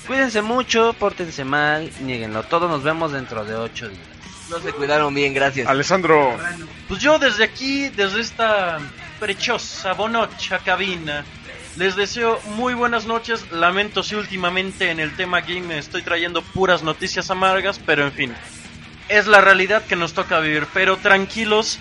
Cuídense 0.07 0.41
mucho, 0.41 0.93
pórtense 0.93 1.43
mal, 1.43 1.91
nieguenlo 1.99 2.43
todo. 2.43 2.69
Nos 2.69 2.81
vemos 2.81 3.11
dentro 3.11 3.43
de 3.43 3.55
ocho 3.55 3.89
días. 3.89 4.01
No 4.49 4.57
se 4.59 4.71
cuidaron 4.71 5.13
bien, 5.13 5.33
gracias. 5.33 5.67
Alessandro. 5.67 6.33
Pues 6.87 7.01
yo 7.01 7.19
desde 7.19 7.43
aquí, 7.43 7.89
desde 7.89 8.21
esta 8.21 8.79
prechosa, 9.19 9.93
bonocha 9.93 10.59
cabina, 10.59 11.25
les 11.77 11.95
deseo 11.95 12.39
muy 12.55 12.73
buenas 12.73 13.05
noches. 13.05 13.51
Lamento 13.51 14.01
si 14.01 14.15
últimamente 14.15 14.91
en 14.91 14.99
el 14.99 15.15
tema 15.15 15.41
game 15.41 15.61
me 15.61 15.77
estoy 15.77 16.01
trayendo 16.01 16.41
puras 16.41 16.83
noticias 16.83 17.29
amargas, 17.29 17.79
pero 17.85 18.05
en 18.05 18.13
fin, 18.13 18.35
es 19.09 19.27
la 19.27 19.41
realidad 19.41 19.83
que 19.83 19.97
nos 19.97 20.13
toca 20.13 20.39
vivir. 20.39 20.67
Pero 20.73 20.97
tranquilos, 20.97 21.79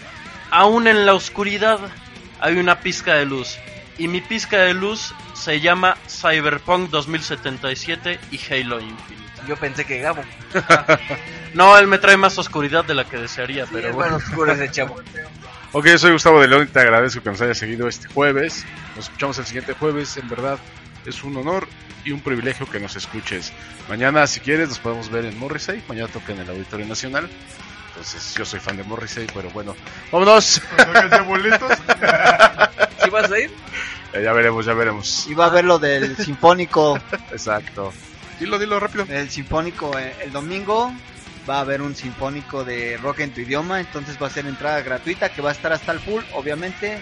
aún 0.51 0.89
en 0.89 1.07
la 1.07 1.15
oscuridad 1.15 1.79
hay 2.41 2.57
una 2.57 2.81
pizca 2.81 3.15
de 3.15 3.27
luz. 3.27 3.57
Y 3.97 4.09
mi 4.09 4.21
pizca 4.21 4.59
de 4.59 4.75
luz 4.75 5.15
se 5.35 5.61
llama 5.61 5.97
Cyberpunk 6.09 6.91
2077 6.91 8.19
y 8.33 8.41
Halo 8.53 8.81
Infinite. 8.81 9.25
Yo 9.47 9.57
pensé 9.57 9.85
que 9.85 10.01
Gabo. 10.01 10.23
No, 11.55 11.79
él 11.79 11.87
me 11.87 11.99
trae 11.99 12.17
más 12.17 12.37
oscuridad 12.37 12.85
de 12.85 12.95
la 12.95 13.05
que 13.05 13.17
desearía, 13.17 13.65
pero 13.67 13.91
es 13.91 13.95
bueno. 13.95 14.17
bueno 14.17 14.17
oscuro 14.17 14.53
ese 14.53 14.69
chavo. 14.73 14.97
Ok, 15.77 15.89
soy 15.99 16.13
Gustavo 16.13 16.41
de 16.41 16.47
León 16.47 16.63
y 16.63 16.67
te 16.67 16.79
agradezco 16.79 17.21
que 17.21 17.31
nos 17.31 17.41
hayas 17.41 17.59
seguido 17.59 17.89
este 17.89 18.07
jueves. 18.07 18.65
Nos 18.95 19.07
escuchamos 19.07 19.37
el 19.41 19.45
siguiente 19.45 19.73
jueves. 19.73 20.17
En 20.17 20.29
verdad, 20.29 20.57
es 21.05 21.25
un 21.25 21.37
honor 21.37 21.67
y 22.05 22.13
un 22.13 22.21
privilegio 22.21 22.71
que 22.71 22.79
nos 22.79 22.95
escuches. 22.95 23.53
Mañana, 23.89 24.25
si 24.29 24.39
quieres, 24.39 24.69
nos 24.69 24.79
podemos 24.79 25.11
ver 25.11 25.25
en 25.25 25.37
Morrissey. 25.37 25.83
Mañana 25.89 26.07
toca 26.07 26.31
en 26.31 26.39
el 26.39 26.49
Auditorio 26.49 26.87
Nacional. 26.87 27.29
Entonces, 27.89 28.37
yo 28.37 28.45
soy 28.45 28.61
fan 28.61 28.77
de 28.77 28.85
Morrissey, 28.85 29.27
pero 29.35 29.51
bueno, 29.51 29.75
vámonos. 30.13 30.45
¿Sí 33.03 33.11
vas 33.11 33.33
a 33.33 33.39
ir? 33.41 33.51
Eh, 34.13 34.23
ya 34.23 34.33
veremos, 34.33 34.65
ya 34.65 34.75
veremos. 34.75 35.27
Va 35.37 35.47
a 35.47 35.49
haber 35.49 35.65
lo 35.65 35.81
del 35.81 36.17
Sinfónico. 36.17 37.01
Exacto. 37.33 37.93
Dilo, 38.39 38.61
dilo 38.61 38.79
rápido. 38.79 39.07
El 39.09 39.29
Sinfónico 39.29 39.99
eh, 39.99 40.15
el 40.23 40.31
domingo. 40.31 40.93
Va 41.49 41.59
a 41.59 41.61
haber 41.61 41.83
un 41.83 41.95
Sinfónico 41.95 42.65
de 42.65 42.97
rock 42.97 43.21
en 43.21 43.33
tu 43.33 43.41
idioma. 43.41 43.81
Entonces 43.81 44.17
va 44.21 44.29
a 44.29 44.31
ser 44.31 44.47
entrada 44.47 44.81
gratuita 44.83 45.29
que 45.29 45.43
va 45.43 45.51
a 45.51 45.53
estar 45.53 45.73
hasta 45.73 45.93
el 45.93 46.01
full, 46.01 46.23
obviamente. 46.33 46.99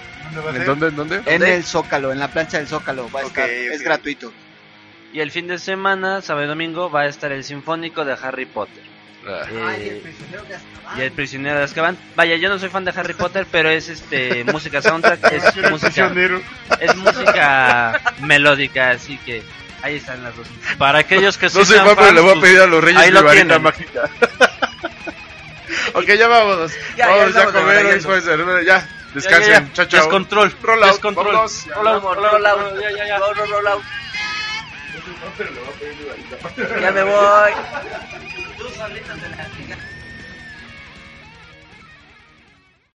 ¿En 0.55 0.65
dónde? 0.65 0.89
¿En 0.89 0.97
dónde? 0.97 1.23
En 1.27 1.43
el 1.43 1.65
Zócalo, 1.65 2.13
en 2.13 2.19
la 2.19 2.29
plancha 2.29 2.59
del 2.59 2.67
Zócalo. 2.67 3.09
Va 3.11 3.21
a 3.21 3.25
estar. 3.25 3.49
Es 3.49 3.83
gratuito. 3.83 4.33
Y 5.13 5.21
el 5.21 5.31
fin 5.31 5.47
de 5.47 5.59
semana, 5.59 6.23
sábado 6.23 6.47
y 6.47 6.49
domingo, 6.49 6.91
va 6.91 7.03
a 7.03 7.07
estar 7.07 7.33
el 7.33 7.45
Sinfónico 7.45 8.05
de 8.05 8.17
Harry 8.21 8.47
Potter. 8.47 8.83
Ah. 9.27 9.45
Eh, 9.79 10.03
y 10.97 11.01
el 11.01 11.13
prisionero 11.13 11.59
de 11.59 11.65
Azkaban. 11.65 11.97
Vaya, 12.17 12.37
yo 12.37 12.49
no 12.49 12.59
soy 12.59 12.69
fan 12.69 12.85
de 12.85 12.93
Harry 12.95 13.15
Potter, 13.15 13.47
pero 13.51 13.69
es 13.69 13.89
este 13.89 14.45
música 14.45 14.83
soundtrack, 14.83 15.33
es 15.33 15.71
música, 15.71 16.13
es 16.81 16.97
música 16.97 18.01
melódica, 18.21 18.91
así 18.91 19.19
que 19.19 19.43
ahí 19.83 19.97
están 19.97 20.23
las 20.23 20.37
dos. 20.37 20.47
Para 20.79 20.99
aquellos 21.01 21.37
que 21.39 21.47
No 21.53 21.53
soy 21.53 21.65
sean 21.67 21.87
fan, 21.87 21.97
pero 21.97 22.13
le 22.13 22.21
voy 22.21 22.31
a 22.31 22.35
pues, 22.35 22.45
pedir 22.45 22.61
a 22.61 22.67
los 22.67 22.83
Reyes 22.85 23.01
ahí 23.01 23.09
mi 23.11 23.15
lo 23.19 23.23
varita 23.25 23.45
tienen. 23.45 23.63
mágica. 23.63 24.03
ok, 25.95 26.05
ya 26.07 26.29
vámonos. 26.29 26.73
Ya, 26.97 26.97
ya 26.97 27.07
vámonos 27.09 27.35
ya 27.35 27.41
a 27.41 27.45
estamos 27.45 27.53
comer. 27.63 27.77
debrayando. 27.77 27.95
después 27.95 28.25
de- 28.25 28.65
Ya, 28.65 28.79
Ya, 28.79 28.89
descansen. 29.15 29.53
ya, 29.53 29.61
ya. 29.61 29.73
Chao, 29.73 29.85
chao. 29.87 30.01
Descontrol, 30.01 30.57
Roll 30.63 30.83
out, 30.83 30.93
descontrol. 30.93 31.27
vámonos. 31.27 31.67
Roll 31.75 31.89
out, 31.89 32.03
roll 32.03 32.25
out, 32.25 32.33
Roll 32.33 32.47
out. 32.47 32.81
ya, 32.81 32.91
ya, 32.97 33.07
ya. 33.07 33.19
Roll, 33.19 33.35
roll, 33.37 33.51
roll 33.51 33.67
out. 33.69 33.83
Ya 36.81 36.93
me 36.93 37.03
voy. 37.03 37.53
Tú 38.59 38.69
solita 38.77 39.15
te 39.15 39.29
la 39.29 39.37